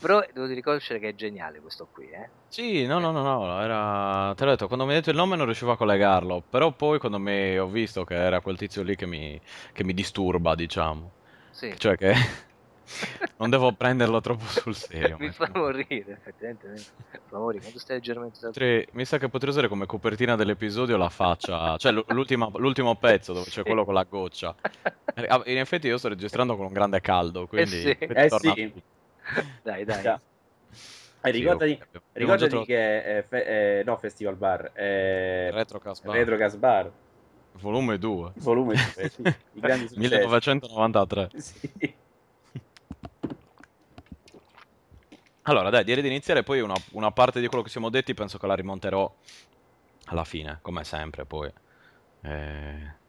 Però 0.00 0.24
devo 0.32 0.46
riconoscere 0.46 0.98
che 0.98 1.10
è 1.10 1.14
geniale 1.14 1.60
questo 1.60 1.88
qui, 1.90 2.08
eh. 2.08 2.28
Sì, 2.48 2.86
no, 2.86 2.98
no, 2.98 3.10
no, 3.10 3.22
no, 3.22 3.60
era... 3.60 4.32
Te 4.36 4.44
l'ho 4.44 4.50
detto, 4.50 4.66
quando 4.66 4.84
mi 4.84 4.92
hai 4.92 4.98
detto 4.98 5.10
il 5.10 5.16
nome 5.16 5.36
non 5.36 5.46
riuscivo 5.46 5.72
a 5.72 5.76
collegarlo, 5.76 6.42
però 6.48 6.70
poi 6.72 6.98
quando 6.98 7.18
mi 7.18 7.58
ho 7.58 7.66
visto 7.66 8.04
che 8.04 8.14
era 8.14 8.40
quel 8.40 8.56
tizio 8.56 8.82
lì 8.82 8.94
che 8.96 9.06
mi, 9.06 9.38
che 9.72 9.84
mi 9.84 9.92
disturba, 9.92 10.54
diciamo, 10.54 11.10
Sì. 11.50 11.74
cioè 11.76 11.96
che 11.96 12.14
non 13.38 13.50
devo 13.50 13.72
prenderlo 13.72 14.20
troppo 14.20 14.44
sul 14.44 14.74
serio. 14.74 15.16
Mi 15.18 15.30
fa 15.30 15.50
morire, 15.54 16.12
effettivamente. 16.12 16.68
Mi 16.68 16.78
fa 17.28 17.38
morire. 17.38 17.60
Quando 17.62 17.78
stai 17.78 17.96
leggermente 17.96 18.38
da- 18.40 18.46
Potrei- 18.48 18.86
mi 18.92 19.04
sa 19.04 19.18
che 19.18 19.28
potrei 19.28 19.50
usare 19.50 19.68
come 19.68 19.86
copertina 19.86 20.36
dell'episodio 20.36 20.96
la 20.96 21.08
faccia, 21.08 21.76
cioè 21.76 21.92
l- 21.92 22.04
l'ultima- 22.08 22.50
l'ultimo 22.56 22.94
pezzo 22.96 23.32
dove 23.32 23.46
c'è 23.50 23.62
quello 23.62 23.84
con 23.84 23.94
la 23.94 24.04
goccia. 24.04 24.54
Eh, 25.14 25.26
ah, 25.28 25.42
In 25.46 25.58
effetti 25.58 25.86
io 25.86 25.98
sto 25.98 26.08
registrando 26.08 26.56
con 26.56 26.66
un 26.66 26.72
grande 26.72 27.00
caldo, 27.00 27.46
quindi... 27.46 27.70
sì. 27.70 27.96
quindi 27.96 28.14
Eh 28.14 28.28
torna- 28.28 28.52
sì. 28.54 28.72
Dai, 29.62 29.84
dai. 29.84 30.02
Già. 30.02 30.20
Eh, 31.22 31.32
Sì, 31.32 31.38
ricordati, 31.38 31.72
abbiamo 31.80 32.04
ricordati 32.12 32.56
già 32.58 32.64
che 32.64 33.02
è 33.02 33.24
fe- 33.26 33.78
eh, 33.78 33.84
no, 33.84 33.96
Festival 33.96 34.34
Bar, 34.36 34.72
è 34.72 35.48
Retrocast 35.50 36.04
Bar, 36.04 36.14
Retrocast 36.16 36.58
Bar, 36.58 36.92
volume 37.60 37.96
2, 37.98 38.32
volume 38.34 38.74
2, 38.94 39.08
sì, 39.08 39.22
i 39.22 39.60
grandi 39.60 39.86
successi. 39.88 39.96
1993. 39.96 41.30
Sì. 41.36 41.94
Allora, 45.46 45.70
dai, 45.70 45.84
direi 45.84 46.02
di 46.02 46.08
iniziare 46.08 46.42
poi 46.42 46.60
una, 46.60 46.74
una 46.92 47.10
parte 47.10 47.40
di 47.40 47.48
quello 47.48 47.62
che 47.62 47.68
siamo 47.70 47.90
detti 47.90 48.14
penso 48.14 48.38
che 48.38 48.46
la 48.46 48.54
rimonterò 48.54 49.12
alla 50.06 50.24
fine, 50.24 50.58
come 50.62 50.84
sempre 50.84 51.24
poi. 51.24 51.52
Eh, 52.22 53.02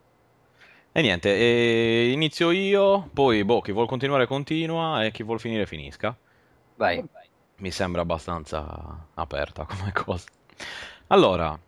E 0.92 1.02
niente, 1.02 1.34
e 1.34 2.10
inizio 2.10 2.50
io, 2.50 3.08
poi 3.12 3.44
boh, 3.44 3.60
chi 3.60 3.72
vuol 3.72 3.86
continuare 3.86 4.26
continua 4.26 5.04
e 5.04 5.10
chi 5.12 5.22
vuol 5.22 5.40
finire 5.40 5.66
finisca. 5.66 6.16
Vai. 6.76 7.04
Mi 7.58 7.70
sembra 7.70 8.02
abbastanza 8.02 9.06
aperta 9.14 9.64
come 9.64 9.92
cosa. 9.96 10.26
Allora, 11.08 11.58